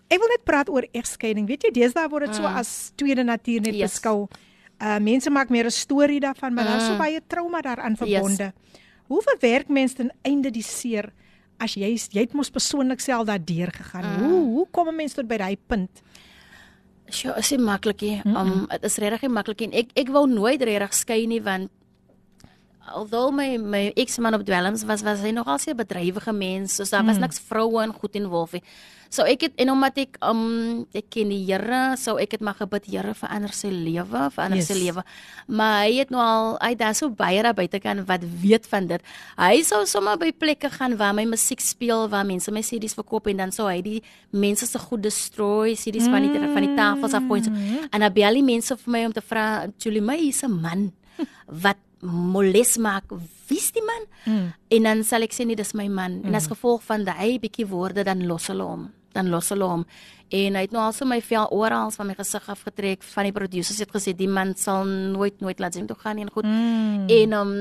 ek 0.09 0.23
wil 0.23 0.31
net 0.33 0.44
praat 0.49 0.71
oor 0.73 0.87
egskeiding. 0.97 1.49
Weet 1.51 1.66
jy, 1.66 1.73
deesdae 1.83 2.09
word 2.09 2.29
dit 2.29 2.38
so 2.38 2.47
mm. 2.47 2.61
as 2.62 2.71
tweede 2.97 3.27
natuur 3.27 3.66
net 3.66 3.77
yes. 3.77 3.99
beskou. 3.99 4.29
Uh 4.78 4.98
mense 5.02 5.30
maak 5.30 5.48
meer 5.50 5.66
'n 5.66 5.70
storie 5.70 6.20
daarvan, 6.20 6.54
maar 6.54 6.64
mm. 6.64 6.70
daar's 6.70 6.86
so 6.86 6.92
mm. 6.92 6.98
baie 6.98 7.20
trauma 7.26 7.60
daaraan 7.60 7.96
verbonde. 7.96 8.52
Yes. 8.54 8.82
Hoe 9.06 9.22
verwerk 9.22 9.68
mense 9.68 9.94
ten 9.94 10.12
einde 10.22 10.50
die 10.50 10.62
seer 10.62 11.12
as 11.58 11.74
jy 11.74 11.96
jy 12.10 12.20
het 12.20 12.32
mos 12.32 12.50
persoonlik 12.50 13.00
self 13.00 13.26
daardeur 13.26 13.72
gegaan? 13.72 14.04
Mm. 14.04 14.24
Hoe 14.24 14.44
hoe 14.54 14.66
kom 14.70 14.88
'n 14.88 14.96
mens 14.96 15.12
tot 15.12 15.26
by 15.26 15.36
daai 15.36 15.56
punt? 15.66 16.02
Sjoe, 17.08 17.34
is 17.38 17.48
dit 17.48 17.60
maklik 17.60 18.00
nie. 18.00 18.20
Um 18.24 18.66
dit 18.68 18.84
is 18.84 18.96
regtig 18.96 19.30
maklik 19.30 19.60
en 19.60 19.72
ek 19.72 19.90
ek 19.94 20.08
wou 20.08 20.26
nooit 20.28 20.62
regtig 20.62 20.94
skei 20.94 21.26
nie 21.26 21.42
want 21.42 21.70
alhoewel 22.92 23.33
my 23.33 23.57
my 23.59 23.92
ex-man 23.96 24.35
op 24.35 24.44
dwelms 24.46 24.85
was 24.85 25.03
was 25.03 25.20
hy 25.24 25.33
nogal 25.35 25.59
se 25.59 25.74
bedrywige 25.74 26.33
mens 26.33 26.77
so 26.77 26.85
daar 26.90 27.05
was 27.05 27.16
mm. 27.16 27.27
niks 27.27 27.40
vroue 27.48 27.83
en 27.83 27.92
goed 27.92 28.16
in 28.16 28.29
wolfie 28.33 28.62
so 29.09 29.24
ek 29.24 29.46
het 29.46 29.61
en 29.62 29.72
omdat 29.72 29.98
ek 30.05 30.18
um 30.24 30.85
ek 30.96 31.09
ken 31.12 31.33
die 31.33 31.40
Here 31.48 31.96
so 32.01 32.18
ek 32.20 32.37
het 32.37 32.44
maar 32.44 32.59
gebid 32.59 32.88
Here 32.92 33.14
verander 33.16 33.53
sy 33.57 33.70
lewe 33.72 34.29
verander 34.35 34.61
yes. 34.61 34.68
sy 34.68 34.77
lewe 34.77 35.05
maar 35.48 35.87
hy 35.87 35.94
het 36.03 36.12
nou 36.12 36.20
al 36.22 36.59
hy 36.61 36.74
daar 36.79 36.96
so 36.98 37.09
baie 37.09 37.40
daar 37.44 37.57
buite 37.57 37.81
kan 37.81 38.05
wat 38.09 38.27
weet 38.42 38.68
van 38.68 38.88
dit 38.90 39.14
hy 39.40 39.62
sou 39.66 39.83
sommer 39.88 40.20
by 40.20 40.31
plekke 40.37 40.70
gaan 40.77 40.98
waar 41.01 41.16
my 41.16 41.24
musiek 41.29 41.64
speel 41.64 42.07
waar 42.12 42.29
mense 42.29 42.53
my 42.53 42.62
CD's 42.64 42.96
verkoop 42.98 43.33
en 43.33 43.44
dan 43.44 43.55
sou 43.55 43.68
hy 43.70 43.81
die 43.85 43.98
mense 44.31 44.68
se 44.68 44.79
goed 44.79 45.03
destroy 45.05 45.74
CD's 45.74 46.09
mm. 46.09 46.12
van 46.12 46.29
die 46.29 46.55
van 46.55 46.68
die 46.68 46.77
tafels 46.77 47.16
af 47.16 47.29
gooi 47.29 47.42
mm. 47.48 47.90
en 47.90 48.05
dan 48.05 48.12
bel 48.12 48.40
die 48.40 48.46
mense 48.46 48.77
vir 48.77 48.96
my 48.98 49.05
om 49.09 49.16
te 49.16 49.24
vra 49.24 49.66
Julie 49.81 50.05
my 50.05 50.20
is 50.29 50.44
'n 50.44 50.53
man 50.53 50.90
wat 51.64 51.81
moles 52.02 52.76
maak 52.78 53.11
wie's 53.48 53.72
die 53.72 53.82
man 53.82 54.04
mm. 54.24 54.52
en 54.76 54.82
dan 54.82 55.02
sal 55.04 55.24
ek 55.26 55.34
sê 55.34 55.46
nee 55.46 55.58
dis 55.58 55.74
my 55.74 55.88
man 55.88 56.20
mm. 56.20 56.28
en 56.28 56.38
as 56.38 56.46
gevolg 56.50 56.82
van 56.87 57.04
daai 57.04 57.38
bietjie 57.42 57.66
woorde 57.66 58.04
dan 58.04 58.26
los 58.26 58.46
hulle 58.52 58.64
hom 58.64 58.87
dan 59.16 59.30
los 59.32 59.50
hulle 59.50 59.66
hom 59.66 59.84
en 60.28 60.58
hy 60.58 60.62
het 60.66 60.74
nou 60.74 60.84
al 60.84 60.94
so 60.94 61.08
my 61.08 61.20
vel 61.24 61.48
oral 61.56 61.90
van 61.94 62.11
my 62.11 62.14
gesig 62.18 62.48
afgetrek 62.52 63.02
van 63.14 63.28
die 63.28 63.34
producers 63.34 63.80
het 63.82 63.92
gesê 63.92 64.14
die 64.16 64.28
man 64.28 64.54
sal 64.56 64.84
nooit 64.87 65.40
nooit 65.40 65.61
laat 65.61 65.74
sien 65.74 65.88
toe 65.88 65.98
gaan 65.98 66.20
en 66.22 66.30
goed 66.30 66.46
mm. 66.46 67.08
en 67.08 67.37
um, 67.40 67.52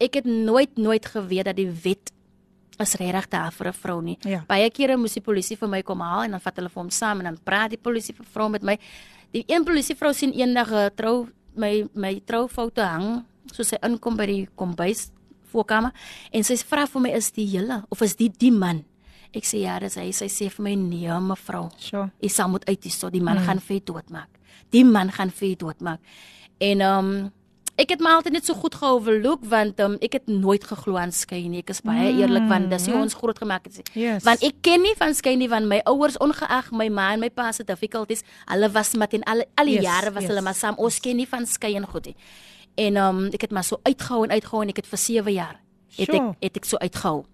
ek 0.00 0.20
het 0.20 0.28
nooit 0.28 0.76
nooit 0.78 1.06
geweet 1.06 1.50
dat 1.50 1.56
die 1.56 1.70
wet 1.84 2.12
is 2.80 2.94
regtig 2.96 3.28
daar 3.32 3.52
vir 3.52 3.68
'n 3.68 3.72
vrou 3.72 4.00
nie 4.02 4.18
ja. 4.22 4.44
baie 4.48 4.70
kere 4.70 4.96
moes 4.96 5.14
die 5.14 5.24
polisie 5.24 5.56
vir 5.56 5.68
my 5.68 5.82
kom 5.82 6.00
haal 6.00 6.22
en 6.24 6.30
dan 6.30 6.40
vat 6.40 6.56
hulle 6.56 6.68
vir 6.68 6.82
hom 6.82 6.90
saam 6.90 7.18
en 7.20 7.24
dan 7.24 7.38
praat 7.44 7.70
die 7.70 7.82
polisie 7.82 8.14
vir 8.14 8.26
vrou 8.32 8.48
met 8.48 8.62
my 8.62 8.78
die 9.32 9.44
een 9.46 9.64
polisie 9.64 9.96
vrou 9.96 10.12
sien 10.12 10.32
eendag 10.32 10.70
'n 10.72 10.90
trou 10.96 11.28
my 11.56 11.88
my 11.94 12.20
troufoto 12.24 12.82
hang 12.82 13.24
so 13.52 13.66
sy 13.66 13.78
inkom 13.86 14.16
by 14.16 14.26
die 14.26 14.44
kombuis 14.54 15.08
voorkamer 15.50 15.92
en 16.32 16.46
sy 16.46 16.56
vra 16.62 16.86
vir 16.86 17.06
my 17.06 17.14
is 17.16 17.32
die 17.34 17.48
julle 17.50 17.82
of 17.90 18.02
is 18.06 18.16
die 18.16 18.30
die 18.30 18.54
man 18.54 18.84
Ek 19.30 19.46
sê 19.46 19.62
ja, 19.62 19.76
dis 19.78 19.94
hy. 19.94 20.08
Sy 20.14 20.26
sê 20.26 20.48
vir 20.50 20.64
my 20.66 20.72
nee, 20.74 21.18
mevrou. 21.22 21.68
Sure. 21.78 22.08
Jy 22.22 22.30
sal 22.34 22.50
moet 22.50 22.64
uit 22.66 22.88
hierso. 22.88 23.12
Die 23.14 23.22
man 23.22 23.38
mm. 23.38 23.46
gaan 23.46 23.60
vir 23.62 23.76
jou 23.78 23.84
doodmaak. 23.92 24.40
Die 24.74 24.86
man 24.86 25.12
gaan 25.14 25.30
vir 25.34 25.52
jou 25.52 25.66
doodmaak. 25.66 26.16
En 26.58 26.82
ehm 26.86 27.12
um, 27.12 27.28
ek 27.80 27.94
het 27.94 28.02
my 28.04 28.10
altyd 28.12 28.34
net 28.34 28.44
so 28.44 28.52
goed 28.60 28.74
geoverlook 28.76 29.44
want 29.48 29.78
um, 29.80 29.94
ek 30.04 30.18
het 30.18 30.26
nooit 30.28 30.64
geglo 30.68 30.98
aan 31.00 31.14
skei 31.16 31.46
nie. 31.48 31.62
Ek 31.62 31.70
is 31.72 31.80
baie 31.86 32.10
mm. 32.10 32.18
eerlik 32.20 32.48
want 32.50 32.68
dis 32.74 32.90
hoe 32.90 32.98
ons 32.98 33.16
groot 33.16 33.38
gemaak 33.40 33.70
het. 33.70 33.78
Yes. 33.96 34.26
Want 34.26 34.44
ek 34.44 34.58
ken 34.66 34.84
nie 34.84 34.92
van 34.98 35.16
skei 35.16 35.32
nie 35.40 35.48
want 35.48 35.70
my 35.70 35.78
ouers 35.88 36.18
ongeag 36.20 36.68
my 36.76 36.90
ma 36.92 37.06
en 37.14 37.22
my 37.24 37.30
pa 37.32 37.48
se 37.56 37.64
difficulties, 37.64 38.26
hulle 38.50 38.68
was 38.74 38.92
met 39.00 39.16
in 39.16 39.24
al 39.24 39.46
al 39.56 39.70
die 39.72 39.78
Yes, 39.78 39.86
jare 39.86 40.12
was 40.12 40.26
yes. 40.26 40.34
hulle 40.34 40.44
maar 40.44 40.58
saam. 40.58 40.76
Ons 40.76 41.00
ken 41.00 41.16
nie 41.16 41.28
van 41.30 41.48
skei 41.48 41.72
en 41.80 41.88
goed 41.88 42.10
nie. 42.10 42.16
En 42.80 42.96
um, 42.96 43.24
ek 43.34 43.48
het 43.48 43.54
maar 43.54 43.66
so 43.66 43.80
uitgehou 43.82 44.24
en 44.24 44.32
uitgehou 44.36 44.62
en 44.64 44.72
ek 44.72 44.82
het 44.82 44.90
vir 44.90 45.02
7 45.02 45.32
jaar 45.36 45.56
het 45.96 46.06
Sure. 46.06 46.18
ek 46.18 46.44
het 46.46 46.56
ek 46.56 46.64
so 46.64 46.78
uitgehou. 46.78 47.24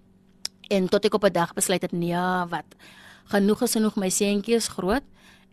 En 0.73 0.89
tot 0.89 1.05
ek 1.05 1.15
op 1.15 1.25
'n 1.25 1.33
dag 1.33 1.53
besluit 1.55 1.83
het 1.83 1.93
nee, 1.93 2.17
wat 2.51 2.65
genoeg 3.31 3.63
is 3.63 3.73
genoeg 3.73 3.97
my 3.97 4.09
seentjie 4.09 4.55
is 4.55 4.69
groot 4.69 5.03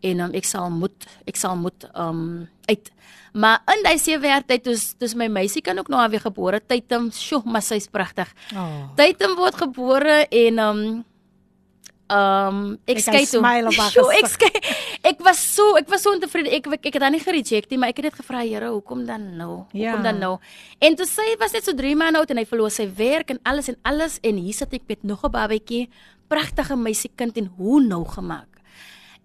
en 0.02 0.20
um, 0.20 0.34
ek 0.34 0.46
sal 0.46 0.70
moet 0.70 1.08
ek 1.26 1.36
sal 1.36 1.56
moet 1.56 1.88
um 1.96 2.50
uit. 2.66 2.92
Maar 3.34 3.62
in 3.76 3.84
daai 3.84 3.98
sewe 4.00 4.28
jaar 4.28 4.46
tyd 4.46 4.64
toe 4.64 4.76
toe 4.98 5.10
my 5.16 5.28
meisie 5.28 5.62
kan 5.62 5.80
ook 5.80 5.88
nou 5.88 6.10
weer 6.10 6.24
gebore 6.24 6.62
tyd 6.66 6.92
hom, 6.92 7.12
sjoe, 7.12 7.42
maar 7.46 7.62
sy's 7.62 7.88
pragtig. 7.88 8.30
Oh. 8.56 8.90
Tyd 8.96 9.24
word 9.36 9.56
gebore 9.56 10.28
en 10.30 10.60
um 10.60 10.82
um 12.12 12.58
ek 12.90 13.00
skei 13.00 13.24
toe. 13.30 13.42
Sjoe, 13.94 14.10
ek 14.20 14.28
skei. 14.32 14.52
Ek 15.14 15.22
was 15.24 15.40
so 15.40 15.78
ek 15.80 15.88
was 15.92 16.04
so 16.04 16.12
ontevrede. 16.12 16.52
Ek 16.52 16.68
ek, 16.68 16.90
ek 16.90 16.98
het 16.98 17.04
dan 17.06 17.16
nie 17.16 17.24
gereject 17.24 17.72
nie, 17.72 17.80
maar 17.80 17.94
ek 17.94 18.02
het 18.02 18.12
net 18.12 18.18
gevra, 18.20 18.44
Here, 18.44 18.74
hoekom 18.74 19.06
dan 19.08 19.38
nou? 19.40 19.64
Ja. 19.72 19.94
Hoekom 19.94 20.04
dan 20.10 20.20
nou? 20.24 20.34
En 20.84 20.98
toe 21.00 21.08
sy 21.10 21.36
was 21.40 21.56
net 21.56 21.64
so 21.68 21.76
3 21.78 21.96
maande 22.00 22.20
oud 22.20 22.34
en 22.34 22.42
hy 22.42 22.48
verloor 22.50 22.74
sy 22.74 22.90
werk 22.98 23.32
en 23.34 23.40
alles 23.48 23.72
en 23.72 23.80
alles 23.88 24.20
en 24.24 24.42
hier 24.42 24.58
sit 24.58 24.74
ek 24.74 24.88
met 24.88 25.04
nog 25.04 25.24
'n 25.24 25.32
babatjie, 25.32 25.90
pragtige 26.28 26.76
meisiekind 26.76 27.38
en 27.38 27.52
hoe 27.58 27.82
nou 27.82 28.04
gemaak. 28.06 28.62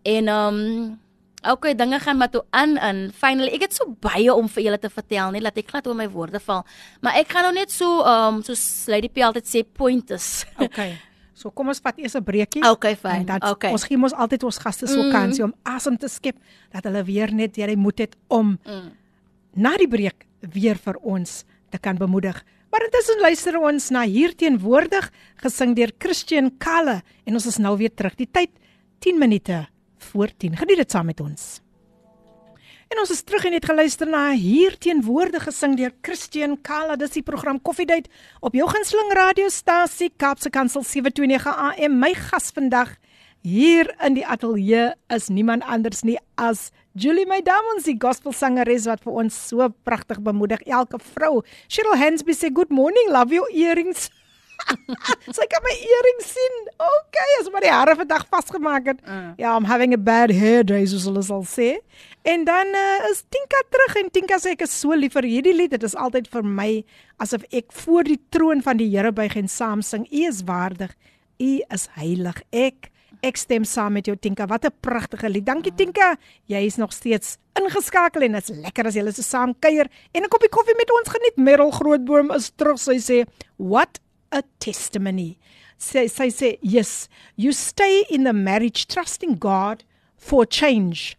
En 0.04 0.28
um 0.28 0.98
Okay, 1.46 1.74
dinge 1.74 2.00
gaan 2.00 2.16
maar 2.16 2.30
toe 2.30 2.42
aan 2.50 2.76
en 2.76 3.12
finally 3.14 3.52
ek 3.54 3.68
het 3.68 3.74
so 3.74 3.94
baie 4.02 4.34
om 4.34 4.48
vir 4.48 4.64
julle 4.64 4.78
te 4.78 4.90
vertel, 4.90 5.30
net 5.30 5.42
laat 5.42 5.60
ek 5.60 5.68
glad 5.70 5.86
oor 5.86 5.94
my 5.94 6.08
woorde 6.10 6.40
val. 6.42 6.64
Maar 7.00 7.20
ek 7.20 7.30
gaan 7.30 7.46
nou 7.46 7.52
net 7.54 7.70
so 7.70 8.02
um 8.02 8.42
soos 8.42 8.88
Lady 8.90 9.08
P 9.08 9.22
altyd 9.22 9.46
sê 9.46 9.62
pointers. 9.62 10.44
Okay. 10.58 10.98
So 11.38 11.50
kom 11.54 11.68
ons 11.70 11.78
vat 11.84 11.98
eers 12.02 12.16
'n 12.16 12.24
breekie. 12.24 12.62
Okay, 12.66 12.96
fyn. 12.96 13.26
Okay. 13.50 13.70
ons 13.72 13.84
gee 13.84 13.96
mos 13.96 14.12
altyd 14.12 14.42
ons 14.44 14.58
gaste 14.58 14.86
so 14.88 15.02
Mm. 15.02 15.12
kansie 15.12 15.44
om 15.44 15.54
asem 15.64 15.96
te 15.96 16.08
skep 16.08 16.36
dat 16.72 16.84
hulle 16.84 17.04
weer 17.04 17.32
net 17.32 17.56
jy 17.56 17.76
moed 17.76 17.98
het 17.98 18.16
om 18.28 18.58
Mm. 18.66 18.90
na 19.54 19.76
die 19.76 19.86
breek 19.88 20.26
weer 20.40 20.74
vir 20.76 20.96
ons 21.02 21.44
te 21.70 21.78
kan 21.78 21.96
bemoedig. 21.96 22.42
Maar 22.70 22.80
intussen 22.84 23.20
luister 23.20 23.56
ons 23.60 23.90
na 23.90 24.02
hier 24.04 24.34
teenwoordig 24.34 25.10
gesing 25.36 25.74
deur 25.76 25.90
Christian 25.98 26.50
Kalle 26.58 27.02
en 27.26 27.34
ons 27.34 27.46
is 27.46 27.58
nou 27.58 27.76
weer 27.76 27.94
terug. 27.94 28.16
Die 28.16 28.28
tyd 28.30 28.50
10 29.00 29.18
minute 29.18 29.68
voor 29.98 30.28
10. 30.36 30.56
Geniet 30.56 30.76
dit 30.76 30.90
saam 30.90 31.06
met 31.06 31.20
ons. 31.20 31.60
En 32.93 32.99
ons 33.01 33.11
is 33.11 33.23
terug 33.25 33.45
en 33.45 33.55
het 33.55 33.65
geluister 33.65 34.09
na 34.09 34.31
hier 34.31 34.77
teenwoordig 34.77 35.47
gesing 35.47 35.77
deur 35.79 35.93
Christian 36.05 36.57
Kala. 36.61 36.95
Dis 36.99 37.15
die 37.17 37.25
program 37.25 37.61
Koffiedייט 37.61 38.09
op 38.41 38.53
jou 38.57 38.67
gunsteling 38.69 39.13
radiostasie 39.17 40.11
Kaapse 40.17 40.51
Kansel 40.53 40.83
729 40.83 41.47
AM. 41.49 41.97
My 41.99 42.13
gas 42.13 42.51
vandag 42.53 42.97
hier 43.43 43.89
in 44.05 44.15
die 44.15 44.25
ateljee 44.25 44.93
is 45.11 45.27
niemand 45.27 45.65
anders 45.67 46.03
nie 46.07 46.17
as 46.39 46.69
Julie 46.93 47.25
Maydam, 47.25 47.65
ons 47.73 47.87
die 47.89 47.97
gospelsangeres 47.99 48.85
wat 48.85 49.01
vir 49.03 49.15
ons 49.23 49.37
so 49.49 49.65
pragtig 49.83 50.21
bemoedig 50.23 50.61
elke 50.69 50.99
vrou. 51.15 51.41
Cheryl 51.67 51.97
Hansby 51.97 52.35
sê 52.37 52.51
good 52.53 52.69
morning, 52.69 53.09
love 53.11 53.33
your 53.33 53.49
earrings. 53.51 54.11
Sy 55.35 55.45
kan 55.51 55.63
my 55.65 55.73
earrings 55.73 56.29
sien. 56.31 56.59
Okay, 56.77 57.29
as 57.41 57.49
maar 57.51 57.65
die 57.65 57.73
hare 57.73 57.95
vandag 57.99 58.27
vasgemaak 58.31 58.91
het. 58.93 59.01
Mm. 59.03 59.33
Ja, 59.41 59.55
I'm 59.57 59.67
having 59.67 59.93
a 59.93 59.99
bad 59.99 60.31
hair 60.31 60.63
day 60.63 60.85
soos 60.87 61.07
hulle 61.09 61.23
sal 61.25 61.43
sê. 61.49 61.75
En 62.28 62.44
dan 62.44 62.66
uh, 62.66 63.10
is 63.10 63.22
Tinka 63.28 63.62
terug 63.70 63.94
en 63.96 64.10
Tinka 64.12 64.36
sê 64.36 64.52
ek 64.52 64.66
is 64.66 64.72
so 64.82 64.92
lief 64.92 65.14
vir 65.16 65.24
hierdie 65.24 65.54
lied. 65.56 65.72
Dit 65.72 65.84
is 65.86 65.94
altyd 65.96 66.26
vir 66.28 66.44
my 66.44 66.68
asof 67.24 67.46
ek 67.56 67.72
voor 67.80 68.04
die 68.04 68.18
troon 68.34 68.60
van 68.64 68.76
die 68.76 68.88
Here 68.92 69.12
buig 69.16 69.36
en 69.40 69.46
saam 69.48 69.80
sing. 69.80 70.04
U 70.12 70.24
is 70.28 70.42
waardig. 70.44 70.92
U 71.40 71.52
is 71.72 71.86
heilig. 71.96 72.42
Ek 72.52 72.90
ek 73.24 73.40
stem 73.40 73.64
saam 73.64 73.96
met 73.96 74.10
jou 74.10 74.16
Tinka. 74.16 74.44
Wat 74.50 74.66
'n 74.68 74.76
pragtige 74.84 75.30
lied. 75.30 75.46
Dankie 75.46 75.72
Tinka. 75.72 76.18
Jy 76.52 76.60
is 76.66 76.76
nog 76.76 76.92
steeds 76.92 77.38
ingeskakel 77.56 78.22
en 78.22 78.36
dit's 78.36 78.52
lekker 78.52 78.86
as 78.86 78.94
julle 78.94 79.12
so 79.12 79.22
saam 79.22 79.54
kuier 79.58 79.88
en 80.12 80.22
'n 80.22 80.28
koppie 80.28 80.52
koffie 80.52 80.76
met 80.76 80.90
ons 80.90 81.08
geniet. 81.08 81.36
Merel 81.36 81.70
Grootboom 81.70 82.30
is 82.36 82.50
terug. 82.50 82.78
Sy 82.78 82.98
sê, 83.00 83.26
"What 83.56 84.00
a 84.32 84.42
testimony." 84.58 85.38
Sy 85.78 86.06
sy 86.08 86.28
sê, 86.28 86.58
"Yes, 86.60 87.08
you 87.36 87.52
stay 87.52 88.04
in 88.10 88.24
the 88.24 88.34
marriage 88.34 88.86
trusting 88.86 89.38
God 89.38 89.82
for 90.18 90.44
change." 90.44 91.16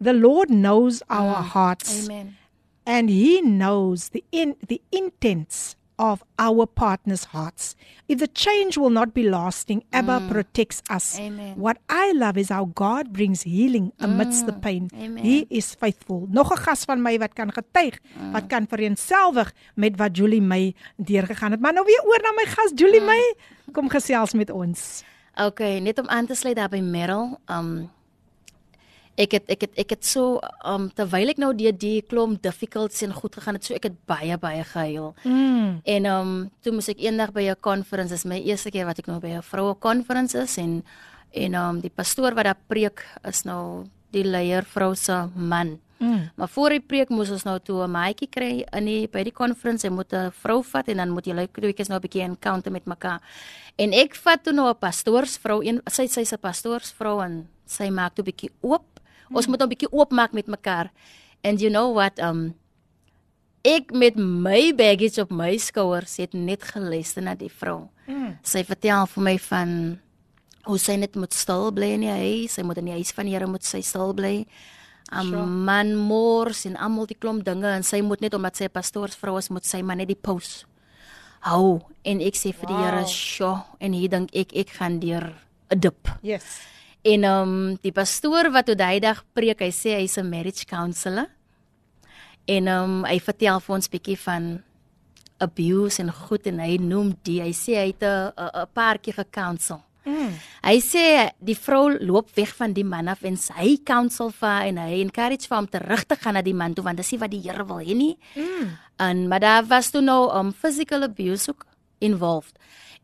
The 0.00 0.12
Lord 0.12 0.50
knows 0.50 1.02
our 1.08 1.42
hearts 1.42 2.04
Amen. 2.04 2.36
and 2.84 3.10
he 3.10 3.40
knows 3.40 4.10
the 4.10 4.24
in 4.30 4.56
the 4.68 4.80
intents 4.90 5.76
of 5.98 6.22
our 6.38 6.66
partner's 6.66 7.24
hearts. 7.32 7.74
If 8.08 8.18
the 8.18 8.28
change 8.28 8.76
will 8.76 8.90
not 8.90 9.14
be 9.14 9.28
lasting, 9.28 9.84
Abba 9.92 10.28
protects 10.30 10.82
us. 10.90 11.18
Amen. 11.18 11.56
What 11.56 11.78
I 11.88 12.12
love 12.12 12.36
is 12.36 12.50
how 12.50 12.66
God 12.66 13.12
brings 13.12 13.42
healing 13.42 13.92
amidst 14.00 14.46
the 14.46 14.52
pain. 14.52 14.90
Amen. 14.94 15.24
He 15.24 15.46
is 15.50 15.74
faithful. 15.74 16.28
Nog 16.30 16.52
'n 16.52 16.56
gas 16.56 16.84
van 16.84 17.02
my 17.02 17.18
wat 17.18 17.32
kan 17.34 17.52
getuig, 17.52 17.98
wat 18.32 18.46
kan 18.46 18.66
vereenselwig 18.68 19.52
met 19.74 19.96
wat 19.96 20.16
Julie 20.16 20.42
my 20.42 20.74
deurgegaan 20.96 21.50
het. 21.50 21.60
Maar 21.60 21.72
nou 21.72 21.84
weer 21.84 22.02
oor 22.04 22.20
na 22.22 22.32
my 22.32 22.46
gas 22.46 22.72
Julie 22.74 23.00
my. 23.00 23.34
Kom 23.72 23.88
gesels 23.88 24.32
met 24.32 24.50
ons. 24.50 25.02
Okay, 25.34 25.78
net 25.78 25.98
om 25.98 26.08
aan 26.08 26.26
te 26.26 26.34
sluit 26.34 26.56
daar 26.56 26.68
by 26.68 26.80
Merrill, 26.80 27.36
um 27.46 27.90
ek 29.16 29.32
het 29.32 29.50
ek 29.50 29.60
het 29.60 29.78
ek 29.78 29.90
het 29.96 30.04
so 30.04 30.40
um 30.64 30.90
terwyl 30.90 31.32
ek 31.32 31.38
nou 31.38 31.52
deur 31.56 31.72
die 31.72 32.02
klomp 32.02 32.42
difficulties 32.42 33.02
en 33.02 33.12
goed 33.16 33.34
gegaan 33.34 33.54
het, 33.54 33.64
so 33.64 33.74
ek 33.74 33.88
het 33.90 33.98
baie 34.06 34.36
baie 34.38 34.64
gehuil. 34.64 35.14
Mm. 35.24 35.80
En 35.84 36.06
um 36.06 36.50
toe 36.62 36.72
moes 36.72 36.88
ek 36.88 37.00
eendag 37.00 37.32
by 37.32 37.48
'n 37.50 37.60
conference, 37.60 38.12
dis 38.12 38.24
my 38.24 38.40
eerste 38.40 38.70
keer 38.70 38.86
wat 38.86 38.98
ek 38.98 39.06
nou 39.06 39.20
by 39.20 39.36
'n 39.38 39.42
vroue 39.42 39.74
conference 39.78 40.34
is 40.34 40.58
en 40.58 40.84
en 41.32 41.54
um 41.54 41.80
die 41.80 41.90
pastoor 41.90 42.34
wat 42.34 42.44
daar 42.44 42.60
preek 42.68 43.04
is 43.24 43.44
nou 43.44 43.86
die 44.12 44.24
leier 44.24 44.64
vrou 44.64 44.94
se 44.94 45.28
man. 45.34 45.78
Mm. 45.98 46.30
Maar 46.34 46.48
voor 46.48 46.68
die 46.76 46.80
preek 46.80 47.08
moes 47.08 47.30
ons 47.30 47.42
nou 47.42 47.58
toe 47.60 47.82
'n 47.84 47.90
maatjie 47.90 48.28
kry 48.28 48.66
in 48.72 48.84
die 48.84 49.08
by 49.08 49.22
die 49.22 49.32
conference, 49.32 49.86
hy 49.86 49.92
moet 49.92 50.12
'n 50.12 50.30
vrou 50.30 50.62
vat 50.62 50.88
en 50.88 50.96
dan 50.96 51.08
moet 51.08 51.24
julle 51.24 51.48
tweeetjies 51.52 51.88
nou 51.88 51.98
'n 51.98 52.02
bietjie 52.02 52.22
encounter 52.22 52.72
met 52.72 52.84
mekaar. 52.84 53.20
En 53.76 53.92
ek 53.92 54.14
vat 54.14 54.44
toe 54.44 54.52
nou 54.52 54.68
'n 54.68 54.78
pastoorsvrou, 54.78 55.64
een 55.64 55.80
sy 55.86 56.06
sy's 56.06 56.32
'n 56.32 56.38
pastoorsvrou 56.38 57.24
en 57.24 57.48
sy 57.66 57.88
maak 57.88 58.14
toe 58.14 58.24
'n 58.24 58.30
bietjie 58.30 58.50
oop. 58.60 58.95
Ons 59.32 59.46
moet 59.46 59.58
nou 59.58 59.66
'n 59.66 59.74
bietjie 59.74 59.92
oopmaak 59.92 60.32
met 60.32 60.46
mekaar. 60.46 60.90
And 61.42 61.60
you 61.60 61.70
know 61.70 61.92
what 61.92 62.18
um 62.18 62.54
ek 63.64 63.92
met 63.92 64.16
my 64.16 64.72
baggage 64.74 65.20
op 65.20 65.30
my 65.30 65.56
skouers 65.56 66.16
het 66.16 66.32
net 66.32 66.62
geluister 66.62 67.22
na 67.22 67.34
die 67.34 67.50
vrou. 67.50 67.88
Mm. 68.06 68.38
Sy 68.42 68.62
vertel 68.64 69.06
vir 69.06 69.22
my 69.22 69.38
van 69.38 69.98
hoe 70.66 70.78
sy 70.78 70.96
net 70.96 71.14
moet 71.14 71.34
stil 71.34 71.72
bly 71.72 71.92
in 71.94 72.00
die 72.00 72.10
huis, 72.10 72.54
sy 72.54 72.62
moet 72.62 72.78
in 72.78 72.84
die 72.84 72.98
huis 72.98 73.12
van 73.14 73.26
die 73.26 73.34
Here 73.34 73.46
moet 73.46 73.64
sy 73.64 73.80
stil 73.80 74.14
bly. 74.14 74.46
'n 75.12 75.28
Sure. 75.30 75.46
Man 75.46 75.94
mors 75.94 76.64
en 76.66 76.76
almal 76.76 77.06
die 77.06 77.18
klomp 77.18 77.44
dinge 77.44 77.66
en 77.66 77.82
sy 77.82 78.00
moet 78.00 78.20
net 78.20 78.34
omdat 78.34 78.56
sy 78.56 78.64
'n 78.64 78.74
pastoorsvrou 78.74 79.38
is, 79.38 79.50
moet 79.50 79.64
sy 79.64 79.82
maar 79.82 79.96
net 79.96 80.08
die 80.08 80.18
pos 80.20 80.64
hou. 81.40 81.80
En 82.04 82.20
ek 82.20 82.34
sê 82.34 82.52
vir 82.52 82.66
die 82.66 82.76
Here, 82.76 83.02
Wow. 83.02 83.08
"Sjoe," 83.08 83.64
en 83.80 83.92
hier 83.92 84.08
dink 84.08 84.34
ek 84.34 84.52
ek 84.56 84.70
gaan 84.70 84.98
deur 84.98 85.32
'n 85.70 85.78
dip. 85.80 86.08
Yes. 86.22 86.60
En 87.06 87.24
um 87.24 87.52
die 87.84 87.92
pastoor 87.94 88.50
wat 88.54 88.66
toe 88.66 88.74
daai 88.78 88.98
dag 89.00 89.22
preek, 89.36 89.60
hy 89.62 89.70
sê 89.70 89.96
hy's 90.00 90.18
'n 90.18 90.28
marriage 90.28 90.66
counselor. 90.66 91.28
En 92.46 92.68
um 92.68 93.04
hy 93.04 93.18
vertel 93.20 93.60
vir 93.60 93.74
ons 93.74 93.88
bietjie 93.88 94.18
van 94.18 94.62
abuse 95.38 96.00
en 96.02 96.12
goed 96.12 96.46
en 96.46 96.58
hy 96.58 96.76
noem 96.80 97.14
die 97.22 97.40
hy 97.42 97.52
sê 97.52 97.76
hy 97.76 97.86
het 97.92 98.02
'n 98.02 98.32
'n- 98.36 98.50
'n 98.62 98.68
paar 98.72 98.98
keer 98.98 99.14
gecounsel. 99.14 99.82
Mm. 100.04 100.32
Hy 100.62 100.78
sê 100.80 101.30
die 101.42 101.56
vrou 101.58 101.98
loop 101.98 102.30
weg 102.36 102.54
van 102.54 102.72
die 102.72 102.84
man 102.84 103.08
af 103.08 103.22
en 103.22 103.36
hy 103.56 103.76
counsel 103.84 104.30
vir 104.30 104.48
haar 104.48 104.66
en 104.66 104.76
hy 104.78 105.00
encourage 105.02 105.48
vir 105.48 105.56
hom 105.56 105.66
terug 105.66 106.04
te 106.06 106.16
gaan 106.16 106.34
na 106.34 106.42
die 106.42 106.54
man 106.54 106.74
toe 106.74 106.84
want 106.84 106.96
dis 106.96 107.10
nie 107.10 107.18
wat 107.18 107.30
die 107.30 107.42
Here 107.42 107.64
wil 107.66 107.82
hê 107.82 107.94
nie. 107.94 108.16
Mm. 108.34 108.78
En 108.98 109.28
maar 109.28 109.40
daar 109.40 109.64
was 109.66 109.90
toe 109.90 110.00
nou 110.00 110.30
um 110.38 110.52
physical 110.52 111.02
abuse 111.02 111.50
ook 111.50 111.66
involved. 111.98 112.54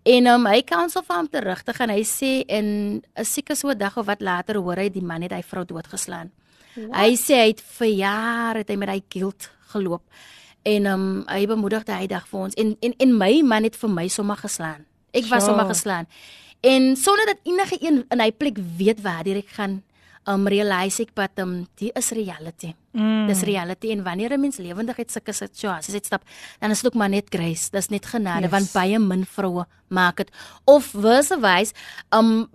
En 0.03 0.27
um, 0.27 0.47
hy 0.51 0.63
counsel 0.67 1.05
vir 1.07 1.17
hom 1.17 1.29
terug 1.31 1.63
te 1.63 1.75
gaan. 1.77 1.93
Hy 1.95 2.03
sê 2.03 2.43
en 2.49 2.67
'n 3.03 3.25
seker 3.25 3.57
so 3.57 3.71
'n 3.71 3.79
dag 3.79 3.97
of 3.97 4.07
wat 4.07 4.21
later 4.21 4.57
hoor 4.57 4.77
hy 4.77 4.89
die 4.89 5.03
man 5.03 5.23
het 5.23 5.33
hy 5.33 5.43
vrou 5.43 5.65
doodgeslaan. 5.65 6.31
Hy 6.75 7.17
sê 7.17 7.35
hy 7.37 7.49
het 7.53 7.61
vir 7.61 7.89
jare 7.89 8.59
het 8.59 8.69
hy 8.69 8.77
met 8.77 8.89
hy 8.89 9.03
guilt 9.09 9.51
geloop. 9.73 10.03
En 10.65 10.87
um, 10.87 11.25
hy 11.29 11.47
bemoedig 11.47 11.85
daai 11.85 12.07
dag 12.07 12.27
vir 12.27 12.41
ons 12.41 12.55
en 12.55 12.77
en 12.81 12.95
en 12.99 13.19
my 13.19 13.43
man 13.43 13.63
het 13.65 13.77
vir 13.77 13.91
my 13.91 14.09
sommer 14.09 14.37
geslaan. 14.37 14.87
Ek 15.13 15.27
was 15.29 15.45
Sjoe. 15.45 15.53
sommer 15.53 15.67
geslaan. 15.67 16.07
En 16.63 16.97
sonder 16.97 17.27
dat 17.27 17.39
enige 17.43 17.77
een 17.81 18.05
in 18.09 18.21
hy 18.21 18.31
plek 18.33 18.59
weet 18.77 19.03
waar 19.03 19.27
ek 19.27 19.49
gaan, 19.49 19.83
um 20.27 20.47
realize 20.47 21.03
ek 21.03 21.15
dat 21.15 21.39
um 21.43 21.67
die 21.81 21.91
is 21.99 22.11
reality. 22.15 22.75
Mm. 22.93 23.27
Dis 23.27 23.43
reality 23.43 23.91
en 23.91 24.03
wanneer 24.05 24.33
'n 24.33 24.41
mens 24.41 24.57
lewendigheid 24.57 25.11
sulke 25.11 25.33
situasies 25.33 25.95
uitstap, 25.95 26.23
dan 26.61 26.71
is 26.71 26.83
dit 26.83 26.87
ook 26.87 26.99
maar 26.99 27.09
net 27.09 27.27
grace. 27.29 27.71
Dis 27.71 27.89
net 27.89 28.07
genade 28.07 28.43
yes. 28.47 28.51
want 28.51 28.73
baie 28.73 28.99
min 28.99 29.25
vroue 29.25 29.67
maak 29.89 30.17
dit 30.17 30.31
of 30.65 30.85
verse 30.85 31.41
wise 31.41 31.73
um 32.11 32.49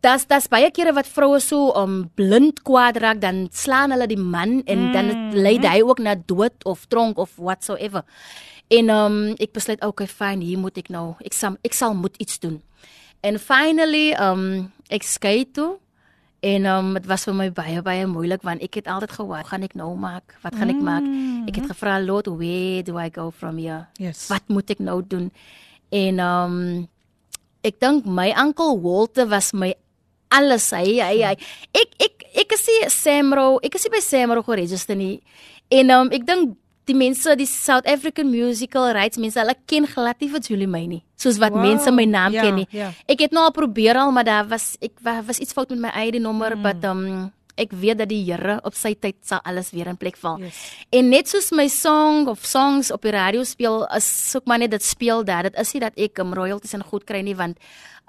Das 0.00 0.24
das 0.24 0.48
baie 0.48 0.70
kere 0.72 0.94
wat 0.96 1.04
vroue 1.04 1.40
so 1.40 1.74
um 1.76 2.08
blind 2.16 2.62
kwaad 2.64 2.96
raak 2.96 3.20
dan 3.20 3.48
slaan 3.52 3.92
hulle 3.92 4.06
die 4.08 4.16
man 4.16 4.62
en 4.64 4.78
mm. 4.88 4.92
dan 4.92 5.34
lei 5.36 5.58
hy 5.60 5.82
ook 5.82 5.98
na 6.00 6.14
dood 6.14 6.56
of 6.64 6.86
tronk 6.88 7.18
of 7.18 7.36
whatsoever. 7.36 8.02
En 8.70 8.88
um 8.88 9.34
ek 9.36 9.52
besluit 9.52 9.84
okay 9.84 10.06
fyn 10.06 10.40
hier 10.40 10.58
moet 10.58 10.78
ek 10.78 10.88
nou 10.88 11.16
ek 11.20 11.36
sal 11.36 11.58
ek 11.60 11.76
sal 11.76 11.92
moet 11.94 12.16
iets 12.16 12.38
doen. 12.40 12.62
En 13.20 13.36
finally 13.38 14.16
um 14.16 14.72
ek 14.88 15.04
skei 15.04 15.44
toe 15.52 15.76
En 16.40 16.66
um 16.66 16.94
dit 16.96 17.06
was 17.06 17.26
vir 17.28 17.36
my 17.36 17.48
baie 17.52 17.82
baie 17.84 18.06
moeilik 18.08 18.44
want 18.46 18.62
ek 18.64 18.80
het 18.80 18.86
altyd 18.88 19.12
gehoor, 19.12 19.44
gaan 19.44 19.66
ek 19.66 19.74
nou 19.76 19.90
maak? 20.00 20.38
Wat 20.40 20.56
gaan 20.56 20.72
ek 20.72 20.80
maak? 20.80 21.04
Ek 21.50 21.60
het 21.60 21.68
gevra 21.74 21.98
Lord, 22.00 22.30
where 22.32 22.80
do 22.86 22.96
I 22.96 23.10
go 23.12 23.28
from 23.30 23.58
here? 23.60 23.86
Yes. 24.00 24.28
Wat 24.32 24.48
moet 24.48 24.72
ek 24.72 24.80
nou 24.80 25.02
doen? 25.04 25.28
En 25.92 26.22
um 26.24 26.56
ek 27.60 27.76
dink 27.82 28.08
my 28.08 28.30
oom 28.32 28.80
Walter 28.80 29.28
was 29.28 29.52
my 29.52 29.74
alles 30.32 30.70
hy 30.72 30.96
hy 31.02 31.20
hy 31.26 31.34
ek 31.76 31.92
ek 32.00 32.24
ek 32.44 32.56
is 32.56 32.64
die 32.64 32.88
Samro, 32.88 33.58
ek 33.60 33.76
is 33.76 33.88
by 33.92 34.00
Samro 34.00 34.44
geregistreer 34.46 34.96
nie. 34.96 35.20
En 35.68 35.92
um 35.92 36.08
ek 36.14 36.24
dink 36.24 36.56
die 36.88 36.96
mense 36.96 37.34
die 37.36 37.48
South 37.48 37.86
African 37.88 38.30
musical 38.30 38.92
rights 38.96 39.20
mense 39.20 39.40
hulle 39.40 39.56
ken 39.66 39.86
glad 39.90 40.20
nie 40.20 40.30
vir 40.32 40.40
Julie 40.40 40.70
May 40.70 40.86
nie 40.86 41.02
soos 41.20 41.40
wat 41.42 41.52
wow, 41.52 41.62
mense 41.62 41.92
my 41.92 42.06
naam 42.08 42.36
ja, 42.36 42.46
ken 42.46 42.62
nie 42.62 42.68
ja. 42.74 42.92
ek 43.10 43.26
het 43.26 43.36
nou 43.36 43.44
al 43.48 43.54
probeer 43.56 44.00
al 44.00 44.12
maar 44.14 44.24
daar 44.24 44.48
was 44.48 44.76
ek 44.80 44.96
was 45.04 45.38
iets 45.38 45.52
fout 45.56 45.70
met 45.70 45.84
my 45.88 45.92
eie 45.94 46.20
nommer 46.20 46.56
mm. 46.56 46.62
but 46.62 46.84
um 46.84 47.04
ek 47.60 47.74
weet 47.76 48.00
dat 48.02 48.10
die 48.10 48.22
Here 48.24 48.58
op 48.64 48.74
sy 48.74 48.94
tyd 48.94 49.20
sal 49.26 49.42
alles 49.44 49.70
weer 49.74 49.90
in 49.90 49.98
plek 50.00 50.18
val 50.20 50.40
yes. 50.40 50.58
en 50.90 51.10
net 51.12 51.28
soos 51.28 51.50
my 51.52 51.68
song 51.68 52.26
of 52.32 52.44
songs 52.46 52.90
op 52.94 53.04
die 53.06 53.14
radio 53.14 53.44
speel 53.44 53.84
as 53.88 54.08
soek 54.32 54.48
maar 54.50 54.62
net 54.62 54.74
dit 54.74 54.84
speel 54.84 55.24
daar 55.24 55.48
dit 55.50 55.56
is 55.60 55.72
nie 55.74 55.84
dat 55.84 55.96
ek 55.96 56.18
um, 56.24 56.34
royalties 56.34 56.74
en 56.74 56.84
goed 56.84 57.06
kry 57.08 57.22
nie 57.26 57.36
want 57.38 57.60